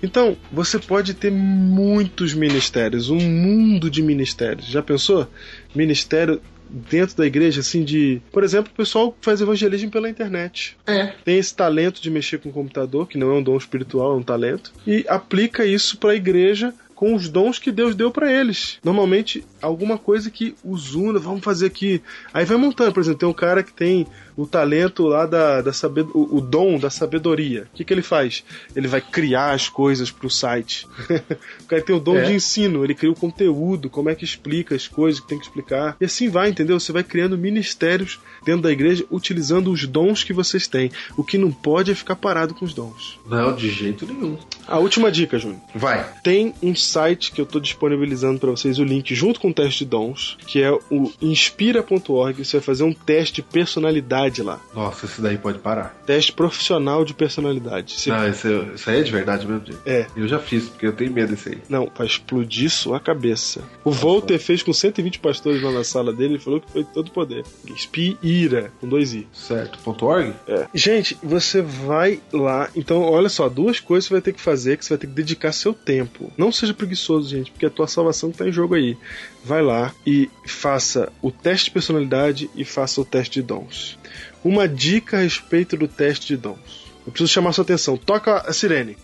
Então, 0.00 0.36
você 0.52 0.78
pode 0.78 1.14
ter 1.14 1.32
muitos 1.32 2.32
ministérios, 2.32 3.10
um 3.10 3.18
mundo 3.18 3.90
de 3.90 4.00
ministérios. 4.00 4.66
Já 4.68 4.80
pensou? 4.80 5.26
Ministério 5.74 6.40
dentro 6.70 7.16
da 7.16 7.26
igreja, 7.26 7.58
assim, 7.58 7.82
de. 7.82 8.22
Por 8.30 8.44
exemplo, 8.44 8.70
o 8.72 8.76
pessoal 8.76 9.16
faz 9.20 9.40
evangelismo 9.40 9.90
pela 9.90 10.08
internet. 10.08 10.76
É. 10.86 11.06
Tem 11.24 11.38
esse 11.38 11.56
talento 11.56 12.00
de 12.00 12.08
mexer 12.08 12.38
com 12.38 12.50
o 12.50 12.52
computador, 12.52 13.08
que 13.08 13.18
não 13.18 13.32
é 13.32 13.34
um 13.34 13.42
dom 13.42 13.56
espiritual, 13.56 14.14
é 14.14 14.16
um 14.16 14.22
talento, 14.22 14.72
e 14.86 15.04
aplica 15.08 15.66
isso 15.66 15.98
para 15.98 16.12
a 16.12 16.14
igreja 16.14 16.72
com 16.94 17.14
os 17.14 17.28
dons 17.28 17.58
que 17.58 17.72
Deus 17.72 17.94
deu 17.94 18.10
para 18.10 18.32
eles. 18.32 18.78
Normalmente, 18.82 19.44
alguma 19.60 19.98
coisa 19.98 20.30
que 20.30 20.54
os 20.64 20.94
una, 20.94 21.18
vamos 21.18 21.42
fazer 21.42 21.66
aqui. 21.66 22.00
Aí 22.32 22.44
vai 22.44 22.56
montando, 22.56 22.92
por 22.92 23.00
exemplo, 23.00 23.18
tem 23.18 23.28
um 23.28 23.32
cara 23.32 23.62
que 23.62 23.72
tem 23.72 24.06
o 24.36 24.46
talento 24.46 25.06
lá 25.06 25.26
da, 25.26 25.60
da 25.62 25.72
sabed... 25.72 26.08
o, 26.12 26.38
o 26.38 26.40
dom 26.40 26.78
da 26.78 26.90
sabedoria. 26.90 27.68
O 27.72 27.76
que, 27.76 27.84
que 27.84 27.92
ele 27.92 28.02
faz? 28.02 28.44
Ele 28.74 28.88
vai 28.88 29.00
criar 29.00 29.52
as 29.52 29.68
coisas 29.68 30.10
pro 30.10 30.28
site. 30.30 30.86
o 31.62 31.66
cara 31.66 31.82
tem 31.82 31.94
o 31.94 32.00
dom 32.00 32.16
É. 32.16 32.24
de 32.24 32.32
ensino, 32.34 32.84
ele 32.84 32.94
cria 32.94 33.10
o 33.10 33.14
conteúdo, 33.14 33.88
como 33.90 34.08
é 34.10 34.14
que 34.14 34.24
explica 34.24 34.74
as 34.74 34.88
coisas 34.88 35.20
que 35.20 35.28
tem 35.28 35.38
que 35.38 35.44
explicar. 35.44 35.96
E 36.00 36.04
assim 36.04 36.28
vai, 36.28 36.48
entendeu? 36.50 36.78
Você 36.78 36.92
vai 36.92 37.04
criando 37.04 37.36
ministérios 37.38 38.18
dentro 38.44 38.62
da 38.62 38.72
igreja 38.72 39.04
utilizando 39.10 39.70
os 39.70 39.86
dons 39.86 40.24
que 40.24 40.32
vocês 40.32 40.66
têm. 40.66 40.90
O 41.16 41.24
que 41.24 41.38
não 41.38 41.50
pode 41.52 41.90
é 41.90 41.94
ficar 41.94 42.16
parado 42.16 42.54
com 42.54 42.64
os 42.64 42.74
dons. 42.74 43.18
Não, 43.26 43.54
de 43.54 43.70
jeito 43.70 44.06
nenhum. 44.06 44.36
A 44.66 44.78
última 44.78 45.10
dica, 45.10 45.38
Júnior. 45.38 45.60
Vai. 45.74 46.04
Tem 46.22 46.54
um 46.62 46.74
site 46.74 47.32
que 47.32 47.40
eu 47.40 47.44
estou 47.44 47.60
disponibilizando 47.60 48.38
para 48.38 48.50
vocês 48.50 48.78
o 48.78 48.84
link 48.84 49.14
junto 49.14 49.40
com 49.40 49.50
o 49.50 49.54
teste 49.54 49.84
de 49.84 49.90
dons, 49.90 50.36
que 50.46 50.62
é 50.62 50.70
o 50.72 51.12
inspira.org. 51.20 52.44
Você 52.44 52.56
vai 52.58 52.64
fazer 52.64 52.84
um 52.84 52.92
teste 52.92 53.36
de 53.36 53.42
personalidade 53.42 54.23
lá. 54.42 54.60
Nossa, 54.74 55.06
esse 55.06 55.20
daí 55.20 55.38
pode 55.38 55.58
parar. 55.58 55.94
Teste 56.06 56.32
profissional 56.32 57.04
de 57.04 57.14
personalidade. 57.14 57.94
Você- 57.94 58.10
Não, 58.10 58.26
esse, 58.28 58.48
isso 58.74 58.90
aí 58.90 59.00
é 59.00 59.02
de 59.02 59.12
verdade 59.12 59.46
mesmo, 59.46 59.66
gente. 59.66 59.78
É. 59.86 60.06
Eu 60.16 60.26
já 60.28 60.38
fiz, 60.38 60.68
porque 60.68 60.86
eu 60.86 60.92
tenho 60.92 61.12
medo 61.12 61.30
desse 61.30 61.50
aí. 61.50 61.58
Não, 61.68 61.90
vai 61.96 62.06
explodir 62.06 62.70
sua 62.70 62.98
cabeça. 63.00 63.62
O 63.84 63.90
Volter 63.90 64.38
fez 64.38 64.62
com 64.62 64.72
120 64.72 65.18
pastores 65.18 65.62
lá 65.62 65.70
na 65.70 65.84
sala 65.84 66.12
dele 66.12 66.36
e 66.36 66.38
falou 66.38 66.60
que 66.60 66.70
foi 66.70 66.84
todo 66.84 67.10
poder. 67.10 67.44
Inspira, 67.68 68.72
com 68.80 68.88
dois 68.88 69.12
i. 69.14 69.26
Certo. 69.32 69.78
Ponto 69.80 70.06
.org? 70.06 70.32
É. 70.48 70.66
Gente, 70.74 71.16
você 71.22 71.60
vai 71.62 72.20
lá. 72.32 72.68
Então, 72.74 73.02
olha 73.02 73.28
só, 73.28 73.48
duas 73.48 73.80
coisas 73.80 74.06
você 74.08 74.14
vai 74.14 74.20
ter 74.22 74.32
que 74.32 74.40
fazer 74.40 74.76
que 74.76 74.84
você 74.84 74.90
vai 74.94 74.98
ter 74.98 75.06
que 75.06 75.12
dedicar 75.12 75.52
seu 75.52 75.72
tempo. 75.74 76.32
Não 76.36 76.50
seja 76.50 76.74
preguiçoso, 76.74 77.28
gente, 77.28 77.50
porque 77.50 77.66
a 77.66 77.70
tua 77.70 77.86
salvação 77.86 78.30
que 78.30 78.38
tá 78.38 78.48
em 78.48 78.52
jogo 78.52 78.74
aí. 78.74 78.96
Vai 79.44 79.62
lá 79.62 79.92
e 80.06 80.30
faça 80.46 81.12
o 81.20 81.30
teste 81.30 81.66
de 81.66 81.72
personalidade 81.72 82.50
e 82.54 82.64
faça 82.64 83.00
o 83.00 83.04
teste 83.04 83.40
de 83.40 83.46
dons. 83.46 83.98
Uma 84.42 84.66
dica 84.66 85.18
a 85.18 85.20
respeito 85.20 85.76
do 85.76 85.86
teste 85.86 86.28
de 86.28 86.36
dons. 86.38 86.92
Eu 87.06 87.12
preciso 87.12 87.30
chamar 87.32 87.52
sua 87.52 87.62
atenção. 87.64 87.96
Toca 87.96 88.38
a 88.38 88.52
sirene. 88.54 88.96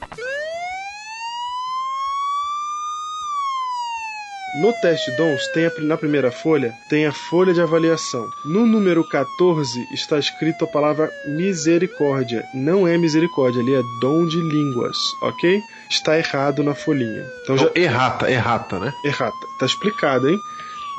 No 4.62 4.72
teste 4.80 5.10
dons, 5.16 5.46
tem 5.54 5.66
a- 5.66 5.72
na 5.82 5.96
primeira 5.96 6.32
folha, 6.32 6.72
tem 6.88 7.06
a 7.06 7.12
folha 7.12 7.54
de 7.54 7.60
avaliação. 7.60 8.28
No 8.44 8.66
número 8.66 9.04
14 9.08 9.86
está 9.92 10.18
escrito 10.18 10.64
a 10.64 10.68
palavra 10.68 11.08
misericórdia. 11.36 12.44
Não 12.52 12.88
é 12.88 12.98
misericórdia, 12.98 13.60
ali 13.60 13.74
é 13.74 13.82
dom 14.00 14.26
de 14.26 14.38
línguas, 14.40 14.96
ok? 15.22 15.62
Está 15.90 16.16
errado 16.16 16.62
na 16.62 16.74
folhinha. 16.74 17.26
Então 17.42 17.58
já. 17.58 17.70
Errata, 17.74 18.30
errata, 18.30 18.78
né? 18.78 18.94
Errata. 19.04 19.36
Tá 19.58 19.66
explicado, 19.66 20.28
hein? 20.30 20.38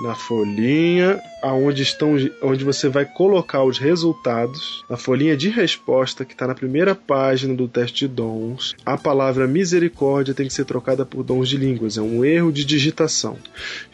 Na 0.03 0.15
folhinha, 0.15 1.21
aonde 1.43 1.83
estão, 1.83 2.15
onde 2.41 2.63
você 2.63 2.89
vai 2.89 3.05
colocar 3.05 3.63
os 3.63 3.77
resultados, 3.77 4.83
na 4.89 4.97
folhinha 4.97 5.37
de 5.37 5.49
resposta 5.49 6.25
que 6.25 6.33
está 6.33 6.47
na 6.47 6.55
primeira 6.55 6.95
página 6.95 7.53
do 7.53 7.67
teste 7.67 8.07
de 8.07 8.13
dons, 8.13 8.75
a 8.85 8.97
palavra 8.97 9.47
misericórdia 9.47 10.33
tem 10.33 10.47
que 10.47 10.53
ser 10.53 10.65
trocada 10.65 11.05
por 11.05 11.23
dons 11.23 11.47
de 11.47 11.57
línguas. 11.57 11.97
É 11.97 12.01
um 12.01 12.25
erro 12.25 12.51
de 12.51 12.65
digitação. 12.65 13.37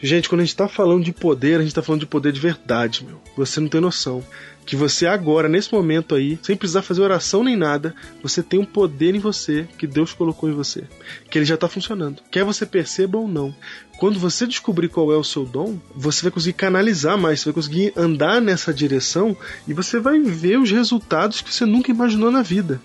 Gente, 0.00 0.28
quando 0.28 0.40
a 0.40 0.44
gente 0.44 0.54
está 0.54 0.66
falando 0.66 1.04
de 1.04 1.12
poder, 1.12 1.56
a 1.56 1.58
gente 1.58 1.68
está 1.68 1.82
falando 1.82 2.00
de 2.00 2.06
poder 2.06 2.32
de 2.32 2.40
verdade, 2.40 3.04
meu. 3.04 3.20
Você 3.36 3.60
não 3.60 3.68
tem 3.68 3.80
noção 3.80 4.24
que 4.68 4.76
você 4.76 5.06
agora, 5.06 5.48
nesse 5.48 5.72
momento 5.72 6.14
aí, 6.14 6.38
sem 6.42 6.54
precisar 6.54 6.82
fazer 6.82 7.00
oração 7.00 7.42
nem 7.42 7.56
nada, 7.56 7.94
você 8.22 8.42
tem 8.42 8.60
um 8.60 8.66
poder 8.66 9.14
em 9.14 9.18
você 9.18 9.66
que 9.78 9.86
Deus 9.86 10.12
colocou 10.12 10.46
em 10.46 10.52
você, 10.52 10.84
que 11.30 11.38
ele 11.38 11.46
já 11.46 11.54
está 11.54 11.66
funcionando. 11.66 12.22
Quer 12.30 12.44
você 12.44 12.66
perceba 12.66 13.16
ou 13.16 13.26
não. 13.26 13.56
Quando 13.98 14.20
você 14.20 14.46
descobrir 14.46 14.90
qual 14.90 15.10
é 15.10 15.16
o 15.16 15.24
seu 15.24 15.46
dom, 15.46 15.78
você 15.96 16.20
vai 16.20 16.30
conseguir 16.30 16.52
canalizar 16.52 17.16
mais, 17.16 17.40
você 17.40 17.46
vai 17.46 17.54
conseguir 17.54 17.94
andar 17.96 18.42
nessa 18.42 18.70
direção 18.70 19.34
e 19.66 19.72
você 19.72 19.98
vai 19.98 20.20
ver 20.20 20.58
os 20.58 20.70
resultados 20.70 21.40
que 21.40 21.50
você 21.50 21.64
nunca 21.64 21.90
imaginou 21.90 22.30
na 22.30 22.42
vida. 22.42 22.78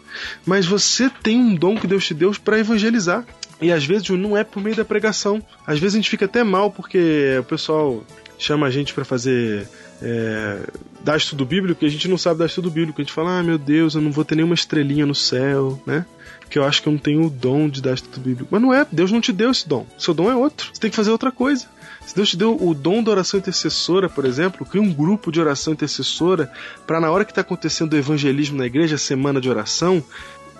Mas 0.45 0.65
você 0.65 1.09
tem 1.09 1.37
um 1.37 1.53
dom 1.53 1.75
que 1.75 1.85
Deus 1.85 2.05
te 2.05 2.13
deu 2.13 2.31
para 2.45 2.59
evangelizar. 2.59 3.25
E 3.61 3.73
às 3.73 3.85
vezes 3.85 4.07
não 4.09 4.37
é 4.37 4.45
por 4.45 4.63
meio 4.63 4.75
da 4.77 4.85
pregação. 4.85 5.43
Às 5.67 5.79
vezes 5.79 5.95
a 5.95 5.97
gente 5.97 6.09
fica 6.09 6.25
até 6.25 6.45
mal 6.45 6.71
porque 6.71 7.35
o 7.41 7.43
pessoal 7.43 8.05
chama 8.37 8.67
a 8.67 8.71
gente 8.71 8.93
para 8.93 9.03
fazer 9.03 9.67
é, 10.01 10.59
dar 11.03 11.17
estudo 11.17 11.45
bíblico 11.45 11.83
e 11.83 11.87
a 11.87 11.89
gente 11.89 12.07
não 12.07 12.17
sabe 12.17 12.39
dar 12.39 12.45
estudo 12.45 12.71
bíblico. 12.71 13.01
A 13.01 13.03
gente 13.03 13.13
fala, 13.13 13.39
ah, 13.39 13.43
meu 13.43 13.57
Deus, 13.57 13.95
eu 13.95 14.01
não 14.01 14.11
vou 14.11 14.23
ter 14.23 14.35
nenhuma 14.35 14.55
estrelinha 14.55 15.05
no 15.05 15.13
céu, 15.13 15.81
né? 15.85 16.05
Porque 16.39 16.57
eu 16.57 16.63
acho 16.63 16.81
que 16.81 16.87
eu 16.87 16.93
não 16.93 16.99
tenho 16.99 17.25
o 17.25 17.29
dom 17.29 17.67
de 17.67 17.81
dar 17.81 17.93
estudo 17.93 18.19
bíblico. 18.21 18.49
Mas 18.49 18.61
não 18.61 18.73
é, 18.73 18.85
Deus 18.91 19.11
não 19.11 19.19
te 19.19 19.33
deu 19.33 19.51
esse 19.51 19.67
dom. 19.67 19.85
Seu 19.97 20.13
dom 20.13 20.31
é 20.31 20.35
outro. 20.35 20.69
Você 20.71 20.79
tem 20.79 20.89
que 20.89 20.95
fazer 20.95 21.11
outra 21.11 21.31
coisa. 21.31 21.67
Se 22.05 22.15
Deus 22.15 22.29
te 22.29 22.37
deu 22.37 22.57
o 22.61 22.73
dom 22.73 23.01
da 23.01 23.11
oração 23.11 23.39
intercessora, 23.39 24.09
por 24.09 24.25
exemplo, 24.25 24.65
cria 24.65 24.81
um 24.81 24.93
grupo 24.93 25.31
de 25.31 25.39
oração 25.39 25.73
intercessora 25.73 26.51
para 26.85 26.99
na 26.99 27.09
hora 27.09 27.25
que 27.25 27.31
está 27.31 27.41
acontecendo 27.41 27.93
o 27.93 27.97
evangelismo 27.97 28.57
na 28.57 28.65
igreja, 28.65 28.97
semana 28.97 29.39
de 29.39 29.49
oração, 29.49 30.03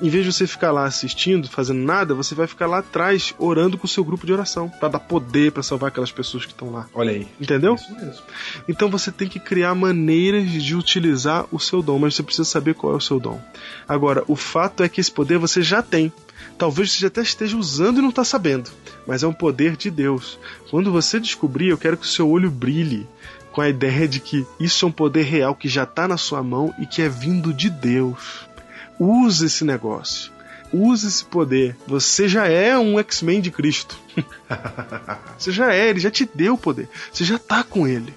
em 0.02 0.10
vez 0.10 0.26
de 0.26 0.34
você 0.34 0.48
ficar 0.48 0.72
lá 0.72 0.86
assistindo, 0.86 1.48
fazendo 1.48 1.80
nada, 1.80 2.14
você 2.14 2.36
vai 2.36 2.48
ficar 2.48 2.68
lá 2.68 2.80
atrás 2.80 3.34
orando 3.38 3.78
com 3.78 3.86
o 3.86 3.90
seu 3.90 4.04
grupo 4.04 4.26
de 4.26 4.34
oração, 4.34 4.70
para 4.70 4.90
dar 4.90 5.00
poder 5.00 5.52
para 5.52 5.64
salvar 5.64 5.90
aquelas 5.90 6.12
pessoas 6.12 6.46
que 6.46 6.52
estão 6.52 6.72
lá. 6.72 6.88
Olha 6.94 7.12
aí. 7.12 7.28
Entendeu? 7.40 7.76
Isso 7.76 7.94
mesmo. 7.94 8.24
Então 8.68 8.90
você 8.90 9.12
tem 9.12 9.28
que 9.28 9.40
criar 9.40 9.74
maneiras 9.76 10.52
de 10.52 10.76
utilizar 10.76 11.46
o 11.52 11.60
seu 11.60 11.82
dom, 11.82 12.00
mas 12.00 12.16
você 12.16 12.24
precisa 12.24 12.46
saber 12.46 12.76
qual 12.76 12.94
é 12.94 12.98
o 12.98 13.02
seu 13.02 13.20
dom. 13.20 13.42
Agora, 13.88 14.24
o 14.28 14.36
fato 14.36 14.84
é 14.84 14.90
que 14.90 15.00
esse 15.00 15.12
poder 15.12 15.38
você 15.38 15.62
já 15.62 15.82
tem. 15.82 16.12
Talvez 16.58 16.92
você 16.92 17.08
até 17.08 17.22
esteja 17.22 17.58
usando 17.58 17.98
e 17.98 18.02
não 18.02 18.10
está 18.10 18.24
sabendo, 18.24 18.70
mas 19.08 19.24
é 19.24 19.28
um 19.28 19.34
poder 19.34 19.76
de 19.76 19.90
Deus. 19.90 20.38
Quando 20.70 20.92
você 20.92 21.20
descobrir, 21.20 21.70
eu 21.70 21.78
quero 21.78 21.98
que 21.98 22.06
o 22.06 22.10
seu 22.10 22.30
olho 22.30 22.52
brilhe 22.52 23.08
com 23.52 23.62
a 23.62 23.70
ideia 23.70 24.08
de 24.08 24.20
que 24.20 24.46
isso 24.60 24.86
é 24.86 24.88
um 24.88 24.92
poder 24.92 25.24
real 25.24 25.56
que 25.56 25.70
já 25.70 25.84
está 25.84 26.08
na 26.08 26.18
sua 26.18 26.42
mão 26.44 26.74
e 26.80 26.86
que 26.86 27.02
é 27.02 27.10
vindo 27.10 27.54
de 27.54 27.70
Deus. 27.70 28.48
Use 29.00 29.46
esse 29.46 29.64
negócio. 29.64 30.32
Use 30.74 31.08
esse 31.08 31.24
poder. 31.24 31.76
Você 31.88 32.28
já 32.28 32.48
é 32.48 32.78
um 32.78 32.98
X-Men 33.00 33.42
de 33.42 33.52
Cristo. 33.52 34.00
Você 35.38 35.52
já 35.52 35.74
é, 35.74 35.90
ele 35.90 36.00
já 36.00 36.10
te 36.10 36.28
deu 36.34 36.56
o 36.56 36.58
poder. 36.58 36.90
Você 37.12 37.24
já 37.24 37.38
tá 37.38 37.64
com 37.64 37.88
ele. 37.88 38.14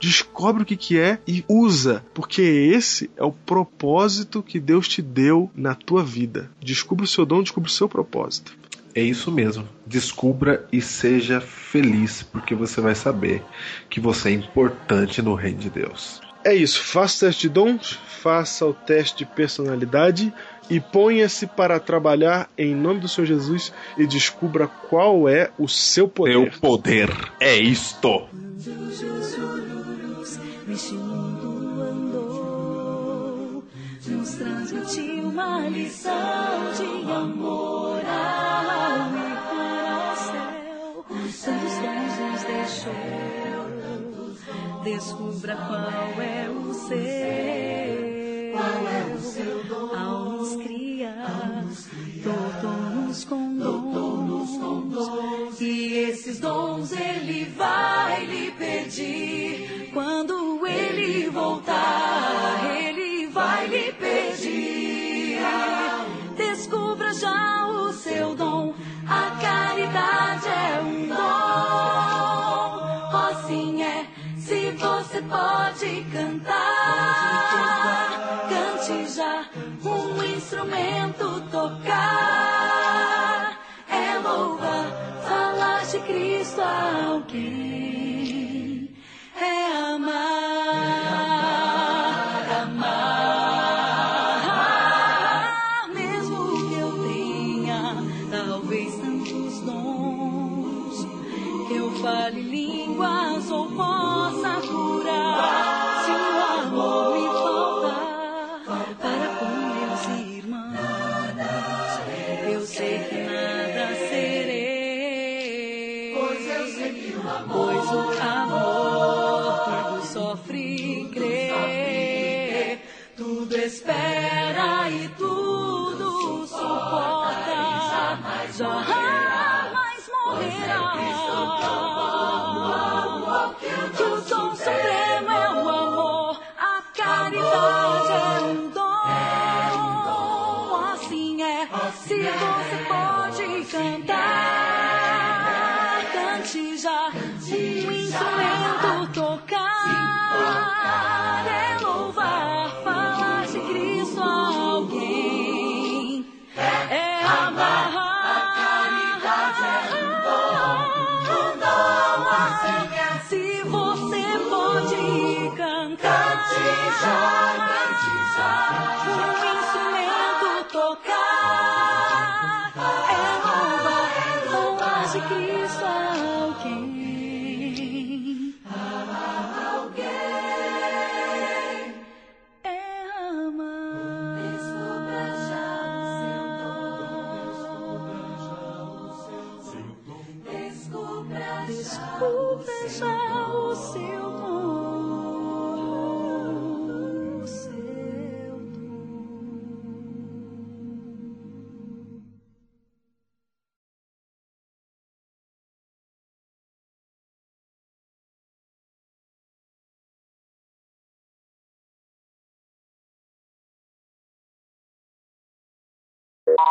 Descobre 0.00 0.62
o 0.62 0.66
que, 0.66 0.76
que 0.76 0.98
é 0.98 1.18
e 1.28 1.44
usa, 1.46 2.04
porque 2.14 2.40
esse 2.40 3.10
é 3.16 3.22
o 3.22 3.30
propósito 3.30 4.42
que 4.42 4.58
Deus 4.58 4.88
te 4.88 5.02
deu 5.02 5.50
na 5.54 5.74
tua 5.74 6.02
vida. 6.02 6.50
Descubra 6.58 7.04
o 7.04 7.08
seu 7.08 7.26
dom, 7.26 7.42
descubra 7.42 7.68
o 7.68 7.72
seu 7.72 7.88
propósito. 7.88 8.56
É 8.94 9.02
isso 9.02 9.30
mesmo. 9.30 9.68
Descubra 9.86 10.66
e 10.72 10.80
seja 10.80 11.40
feliz, 11.40 12.22
porque 12.22 12.54
você 12.54 12.80
vai 12.80 12.94
saber 12.94 13.42
que 13.88 14.00
você 14.00 14.30
é 14.30 14.32
importante 14.32 15.22
no 15.22 15.34
reino 15.34 15.58
de 15.58 15.70
Deus. 15.70 16.20
É 16.50 16.54
isso. 16.54 16.82
Faça 16.82 17.26
o 17.26 17.28
teste 17.28 17.42
de 17.42 17.48
dons, 17.48 17.96
faça 18.08 18.66
o 18.66 18.74
teste 18.74 19.18
de 19.18 19.24
personalidade 19.24 20.34
e 20.68 20.80
ponha-se 20.80 21.46
para 21.46 21.78
trabalhar 21.78 22.50
em 22.58 22.74
nome 22.74 22.98
do 22.98 23.06
Senhor 23.06 23.24
Jesus 23.24 23.72
e 23.96 24.04
descubra 24.04 24.66
qual 24.66 25.28
é 25.28 25.52
o 25.56 25.68
seu 25.68 26.08
poder. 26.08 26.38
Meu 26.40 26.50
poder 26.60 27.08
é 27.38 27.56
isto. 27.56 28.26
Jesus 28.58 29.10
neste 30.66 30.94
mundo 30.94 31.82
andou, 31.82 33.64
nos 34.08 34.30
transmitiu 34.34 35.28
uma 35.28 35.68
lição 35.68 36.72
de 36.76 37.12
amor 37.12 38.02
ao 38.06 39.10
ir 39.14 39.36
para 39.50 40.12
o 40.12 40.16
céu. 40.16 41.54
Nos 42.32 42.42
deixou, 42.42 43.59
descubra 44.82 45.56
qual 45.56 46.22
é 46.22 46.48
o 46.48 46.74
seu. 46.74 48.10
Qual 48.52 48.88
é 48.88 49.14
o 49.14 49.20
seu 49.20 49.64
dom? 49.64 49.94
Ao 49.96 50.24
nos 50.30 50.56
criar, 50.56 51.64
dotou-nos 52.22 53.24
com 53.24 53.54
dons. 53.56 54.00
E 55.60 55.94
esses 56.08 56.40
dons 56.40 56.92
ele 56.92 57.44
vai 57.56 58.24
lhe 58.24 58.50
pedir. 58.52 59.90
Quando 59.92 60.66
ele 60.66 61.28
voltar, 61.28 62.69
pode 75.22 76.04
cantar, 76.12 76.48
cante 78.48 79.06
já 79.12 79.44
um 79.84 80.22
instrumento 80.24 81.40
tocar. 81.50 82.40
É 83.88 84.18
louvar, 84.18 84.86
falar 85.26 85.84
de 85.84 85.98
Cristo 86.00 86.60
a 86.60 87.06
alguém. 87.06 88.90
É 89.36 89.72
amar, 89.94 90.59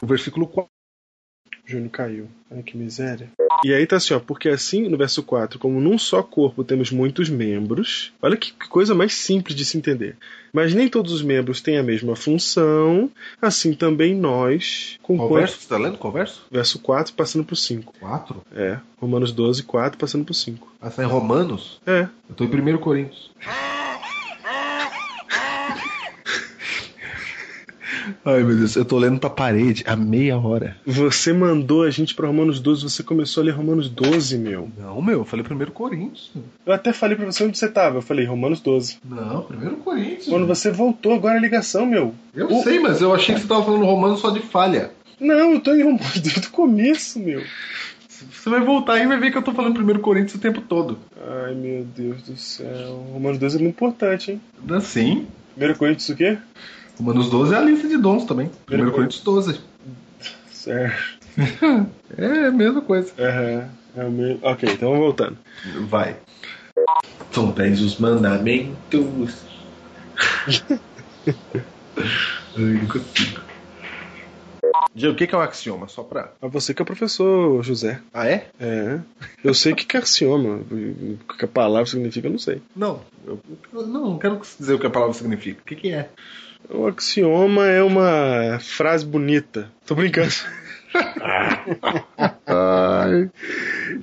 versículo 0.10 0.48
4. 0.48 0.70
Júnior 1.66 1.92
caiu. 1.92 2.28
Ai, 2.50 2.64
que 2.64 2.76
miséria. 2.76 3.30
E 3.64 3.72
aí 3.74 3.86
tá 3.86 3.98
assim, 3.98 4.14
ó, 4.16 4.20
porque 4.20 4.50
assim, 4.50 4.90
no 4.90 4.98
verso 4.98 5.22
4, 5.22 5.60
como 5.60 5.80
num 5.80 6.00
só 6.00 6.24
corpo 6.24 6.64
temos 6.64 6.90
muitos 6.92 7.30
membros, 7.30 8.12
olha 8.22 8.36
que 8.36 8.52
coisa 8.70 8.96
mais 8.96 9.14
simples 9.14 9.56
de 9.56 9.64
se 9.64 9.78
entender. 9.78 10.18
Mas 10.52 10.74
nem 10.74 10.90
todos 10.90 11.14
os 11.14 11.22
membros 11.22 11.62
têm 11.62 11.78
a 11.78 11.84
mesma 11.84 12.16
função, 12.16 13.12
assim 13.40 13.74
também 13.74 14.16
nós, 14.16 14.98
com 15.04 15.16
Qual 15.16 15.34
verso? 15.34 15.60
Você 15.60 15.68
tá 15.68 15.78
lendo 15.78 15.98
qual 16.00 16.12
verso? 16.12 16.42
verso 16.50 16.80
4 16.80 17.14
passando 17.14 17.46
pro 17.46 17.56
5. 17.56 17.94
4? 18.00 18.42
É, 18.56 18.80
Romanos 18.98 19.32
12, 19.32 19.62
4 19.64 20.00
passando 20.00 20.26
pro 20.26 20.34
5. 20.34 20.76
Ah, 20.82 20.90
tá 20.90 21.04
em 21.04 21.08
Romanos? 21.08 21.80
É, 21.86 22.08
Eu 22.28 22.36
tô 22.36 22.46
em 22.46 22.48
1 22.48 22.78
Coríntios. 22.80 23.30
Ai, 28.26 28.44
meu 28.44 28.56
Deus, 28.58 28.76
eu 28.76 28.84
tô 28.84 28.98
lendo 28.98 29.18
pra 29.20 29.30
parede 29.30 29.84
há 29.88 29.96
meia 29.96 30.38
hora. 30.38 30.76
você 30.86 31.32
mandou 31.32 31.84
a 31.84 31.90
gente 31.90 32.14
pra 32.14 32.28
Romanos 32.28 32.60
12, 32.60 32.84
você 32.84 33.02
começou 33.02 33.42
a 33.42 33.46
ler 33.46 33.52
Romanos 33.52 33.90
12, 33.90 34.38
meu. 34.38 34.70
Não, 34.78 35.02
meu, 35.02 35.20
eu 35.20 35.26
falei 35.26 35.46
1 35.50 35.66
Coríntios. 35.72 36.32
Eu 36.66 36.74
até 36.74 36.92
falei 36.92 37.16
pra 37.16 37.26
você 37.26 37.44
onde 37.46 37.58
você 37.58 37.70
tava, 37.70 37.98
eu 37.98 38.02
falei 38.02 38.26
Romanos 38.26 38.60
12. 38.60 38.98
Não, 39.10 39.48
1 39.50 39.76
Coríntios. 39.78 40.28
Quando 40.28 40.46
você 40.46 40.70
voltou 40.70 41.14
agora 41.14 41.38
a 41.38 41.42
ligação, 41.42 41.86
meu. 41.86 42.14
Eu 42.36 42.48
O- 42.52 42.62
sei, 42.62 42.78
mas 42.80 43.02
eu 43.02 43.14
achei 43.16 43.34
que 43.36 43.42
você 43.42 43.48
tava 43.48 43.64
falando 43.64 43.86
Romanos 43.86 44.20
só 44.20 44.30
de 44.32 44.42
falha. 44.42 44.92
Não, 45.20 45.54
eu 45.54 45.60
tô 45.62 45.74
em 45.74 45.82
Romanos 45.84 46.14
desde 46.20 46.48
o 46.48 46.52
começo, 46.52 47.20
meu. 47.20 47.42
Você 48.10 48.50
vai 48.50 48.60
voltar 48.60 49.00
e 49.02 49.08
vai 49.08 49.18
ver 49.18 49.32
que 49.32 49.38
eu 49.38 49.42
tô 49.42 49.54
falando 49.54 49.80
1 49.82 50.00
Coríntios 50.00 50.36
o 50.36 50.40
tempo 50.40 50.60
todo. 50.60 51.00
Ai, 51.46 51.56
meu 51.56 51.86
Deus 51.96 52.22
do 52.24 52.36
céu. 52.36 53.06
Romanos 53.14 53.38
12 53.40 53.58
é 53.58 53.62
muito 53.62 53.76
importante, 53.76 54.32
hein? 54.34 54.42
Assim. 54.72 55.26
1 55.58 55.74
Coríntios 55.78 56.10
o 56.10 56.16
quê? 56.16 56.38
Romanos 57.00 57.30
12 57.30 57.54
é 57.54 57.58
a 57.58 57.62
lista 57.62 57.88
de 57.88 57.98
dons 57.98 58.26
também. 58.26 58.48
1 58.48 58.52
Primeiro 58.66 58.92
Coríntios 58.92 59.24
12. 59.24 59.60
Certo. 60.52 61.20
É 62.18 62.48
a 62.48 62.52
mesma 62.52 62.82
coisa. 62.82 63.14
Aham. 63.18 63.70
É 63.96 64.04
o 64.04 64.12
mesmo. 64.12 64.40
Ok, 64.42 64.68
então 64.70 64.90
vamos 64.90 65.06
voltando. 65.06 65.38
Vai. 65.88 66.18
São 67.32 67.52
dez 67.52 67.82
os 67.82 67.98
mandamentos. 67.98 69.44
Ai, 72.58 72.64
não 72.74 72.88
consigo. 72.88 73.42
Diego, 74.94 75.14
o 75.14 75.18
que 75.18 75.34
é 75.34 75.38
um 75.38 75.42
axioma? 75.42 75.88
Só 75.88 76.04
pra. 76.04 76.34
Mas 76.42 76.52
você 76.52 76.74
que 76.74 76.82
é 76.82 76.86
professor, 76.86 77.64
José. 77.64 78.02
Ah, 78.14 78.28
é? 78.28 78.48
É. 78.60 79.00
Eu 79.44 79.54
sei 79.54 79.72
o 79.72 79.76
que 79.76 79.96
é 79.96 80.00
axioma. 80.00 80.62
O 80.72 81.36
que 81.36 81.46
a 81.46 81.48
palavra 81.48 81.86
significa, 81.86 82.28
eu 82.28 82.32
não 82.32 82.40
sei. 82.40 82.62
Não. 82.76 83.02
Eu 83.26 83.40
não, 83.72 83.88
não 83.88 84.18
quero 84.18 84.42
dizer 84.58 84.74
o 84.74 84.80
que 84.80 84.88
a 84.88 84.90
palavra 84.90 85.14
significa. 85.14 85.62
O 85.62 85.66
que, 85.66 85.76
que 85.76 85.92
é? 85.94 86.10
O 86.68 86.88
axioma 86.88 87.68
é 87.68 87.84
uma 87.84 88.60
frase 88.60 89.06
bonita. 89.06 89.72
Tô 89.86 89.96
brincando. 89.96 90.34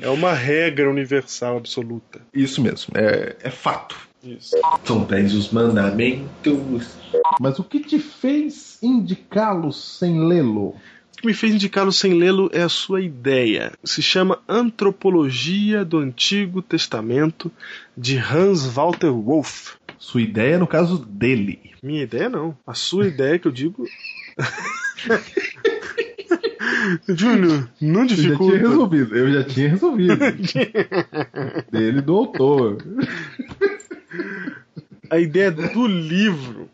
É 0.01 0.09
uma 0.09 0.33
regra 0.33 0.89
universal 0.89 1.57
absoluta. 1.57 2.21
Isso 2.33 2.63
mesmo. 2.63 2.93
É, 2.97 3.37
é 3.43 3.51
fato. 3.51 3.97
Isso. 4.23 4.57
São 4.85 5.05
dez 5.05 5.35
os 5.35 5.51
mandamentos. 5.51 6.97
Mas 7.41 7.59
o 7.59 7.65
que 7.65 7.81
te 7.81 7.99
fez 7.99 8.79
indicá-lo 8.83 9.73
sem 9.73 10.27
lê-lo? 10.27 10.69
O 10.69 11.21
que 11.21 11.27
me 11.27 11.35
fez 11.35 11.55
indicá-lo 11.55 11.93
sem 11.93 12.15
lê-lo 12.15 12.51
é 12.53 12.63
a 12.63 12.69
sua 12.69 13.01
ideia. 13.01 13.73
Se 13.83 14.03
chama 14.03 14.39
Antropologia 14.49 15.85
do 15.85 15.99
Antigo 15.99 16.61
Testamento, 16.61 17.51
de 17.97 18.19
Hans 18.19 18.67
Walter 18.67 19.11
Wolff. 19.11 19.77
Sua 19.99 20.21
ideia 20.23 20.59
no 20.59 20.67
caso 20.67 20.99
dele. 20.99 21.71
Minha 21.83 22.03
ideia 22.03 22.29
não. 22.29 22.57
A 22.67 22.75
sua 22.75 23.07
ideia 23.07 23.39
que 23.39 23.49
eu 23.49 23.53
digo. 23.53 23.87
Júnior, 27.09 27.69
não 27.81 28.03
Eu 28.03 28.09
já 28.09 28.15
tinha 28.17 28.29
dificulta. 28.29 28.57
resolvido. 28.59 29.17
Eu 29.17 29.33
já 29.33 29.45
tinha 29.45 29.69
resolvido. 29.71 30.17
dele 31.71 32.01
do 32.01 32.17
autor. 32.17 32.79
A 35.11 35.19
ideia 35.19 35.51
do 35.51 35.87
livro. 35.87 36.69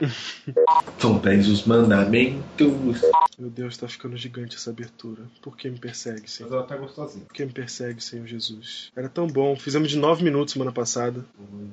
São 0.98 1.18
dez 1.18 1.48
os 1.48 1.64
mandamentos. 1.64 3.00
Meu 3.38 3.50
Deus, 3.50 3.76
tá 3.76 3.88
ficando 3.88 4.16
gigante 4.16 4.56
essa 4.56 4.70
abertura. 4.70 5.22
Por 5.40 5.56
que 5.56 5.68
me 5.68 5.78
persegue, 5.78 6.30
Senhor? 6.30 6.52
ela 6.52 6.62
tá 6.62 6.76
gostosinha. 6.76 7.24
Por 7.24 7.34
que 7.34 7.44
me 7.44 7.52
persegue, 7.52 8.02
Senhor 8.02 8.26
Jesus? 8.26 8.90
Era 8.96 9.08
tão 9.08 9.26
bom. 9.26 9.56
Fizemos 9.56 9.90
de 9.90 9.98
9 9.98 10.22
minutos 10.24 10.52
semana 10.52 10.72
passada. 10.72 11.24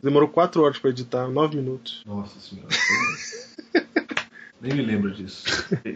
Demorou 0.01 0.29
4 0.29 0.61
horas 0.61 0.77
pra 0.77 0.89
editar. 0.89 1.27
9 1.27 1.55
minutos. 1.55 2.03
Nossa 2.05 2.39
senhora. 2.39 2.67
Nem 4.61 4.75
me 4.75 4.83
lembro 4.83 5.11
disso. 5.11 5.43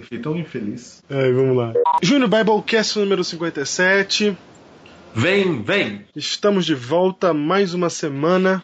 Fiquei 0.01 0.17
tão 0.17 0.35
infeliz. 0.35 1.03
Ai, 1.07 1.31
vamos 1.31 1.55
lá. 1.55 1.71
Júnior 2.01 2.29
Biblecast 2.29 2.97
número 2.97 3.23
57. 3.23 4.35
Vem, 5.13 5.61
vem! 5.61 6.05
Estamos 6.15 6.65
de 6.65 6.75
volta 6.75 7.33
mais 7.33 7.73
uma 7.73 7.89
semana. 7.89 8.61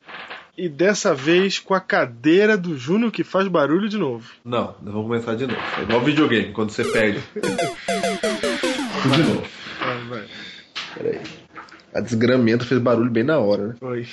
E 0.58 0.68
dessa 0.68 1.14
vez 1.16 1.60
com 1.60 1.74
a 1.74 1.80
cadeira 1.80 2.58
do 2.58 2.78
Júnior 2.78 3.12
que 3.12 3.24
faz 3.24 3.48
barulho 3.48 3.88
de 3.88 3.98
novo. 3.98 4.30
Não, 4.44 4.76
nós 4.82 4.94
vamos 4.94 5.08
começar 5.08 5.36
de 5.36 5.48
novo. 5.48 5.60
É 5.78 5.82
igual 5.84 6.02
videogame, 6.02 6.52
quando 6.52 6.72
você 6.72 6.84
perde. 6.84 7.22
Tudo 7.34 9.16
de 9.16 9.24
novo. 9.24 9.44
Vai, 9.80 9.98
vai. 10.10 10.28
Peraí. 10.96 11.22
A 11.94 12.00
desgramenta 12.00 12.66
fez 12.66 12.80
barulho 12.80 13.10
bem 13.10 13.24
na 13.24 13.38
hora, 13.40 13.68
né? 13.68 13.76
Foi. 13.80 14.08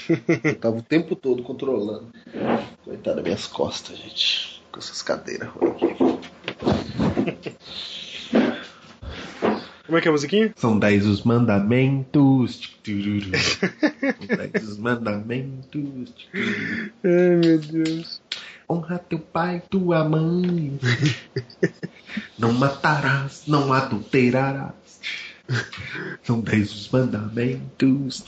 Eu 0.44 0.54
tava 0.56 0.78
o 0.78 0.82
tempo 0.82 1.14
todo 1.14 1.42
controlando. 1.42 2.08
Coitada 2.84 3.16
das 3.16 3.24
minhas 3.24 3.46
costas, 3.46 3.98
gente. 3.98 4.62
Com 4.72 4.78
essas 4.78 5.02
cadeiras. 5.02 5.48
Olha 5.60 5.72
aqui. 5.72 7.17
Como 9.88 9.96
é 9.96 10.02
que 10.02 10.08
é 10.08 10.10
a 10.10 10.12
musiquinha? 10.12 10.52
São 10.54 10.78
dez 10.78 11.06
os 11.06 11.22
mandamentos. 11.22 12.76
São 12.84 14.36
dez 14.36 14.68
os 14.68 14.76
mandamentos. 14.76 16.28
Ai, 17.02 17.36
meu 17.42 17.58
Deus. 17.58 18.20
Honra 18.68 18.98
teu 18.98 19.18
pai 19.18 19.56
e 19.56 19.68
tua 19.70 20.06
mãe. 20.06 20.78
Não 22.38 22.52
matarás, 22.52 23.44
não 23.46 23.72
adulterarás. 23.72 25.00
São 26.22 26.38
dez 26.40 26.70
os 26.70 26.90
mandamentos. 26.90 28.26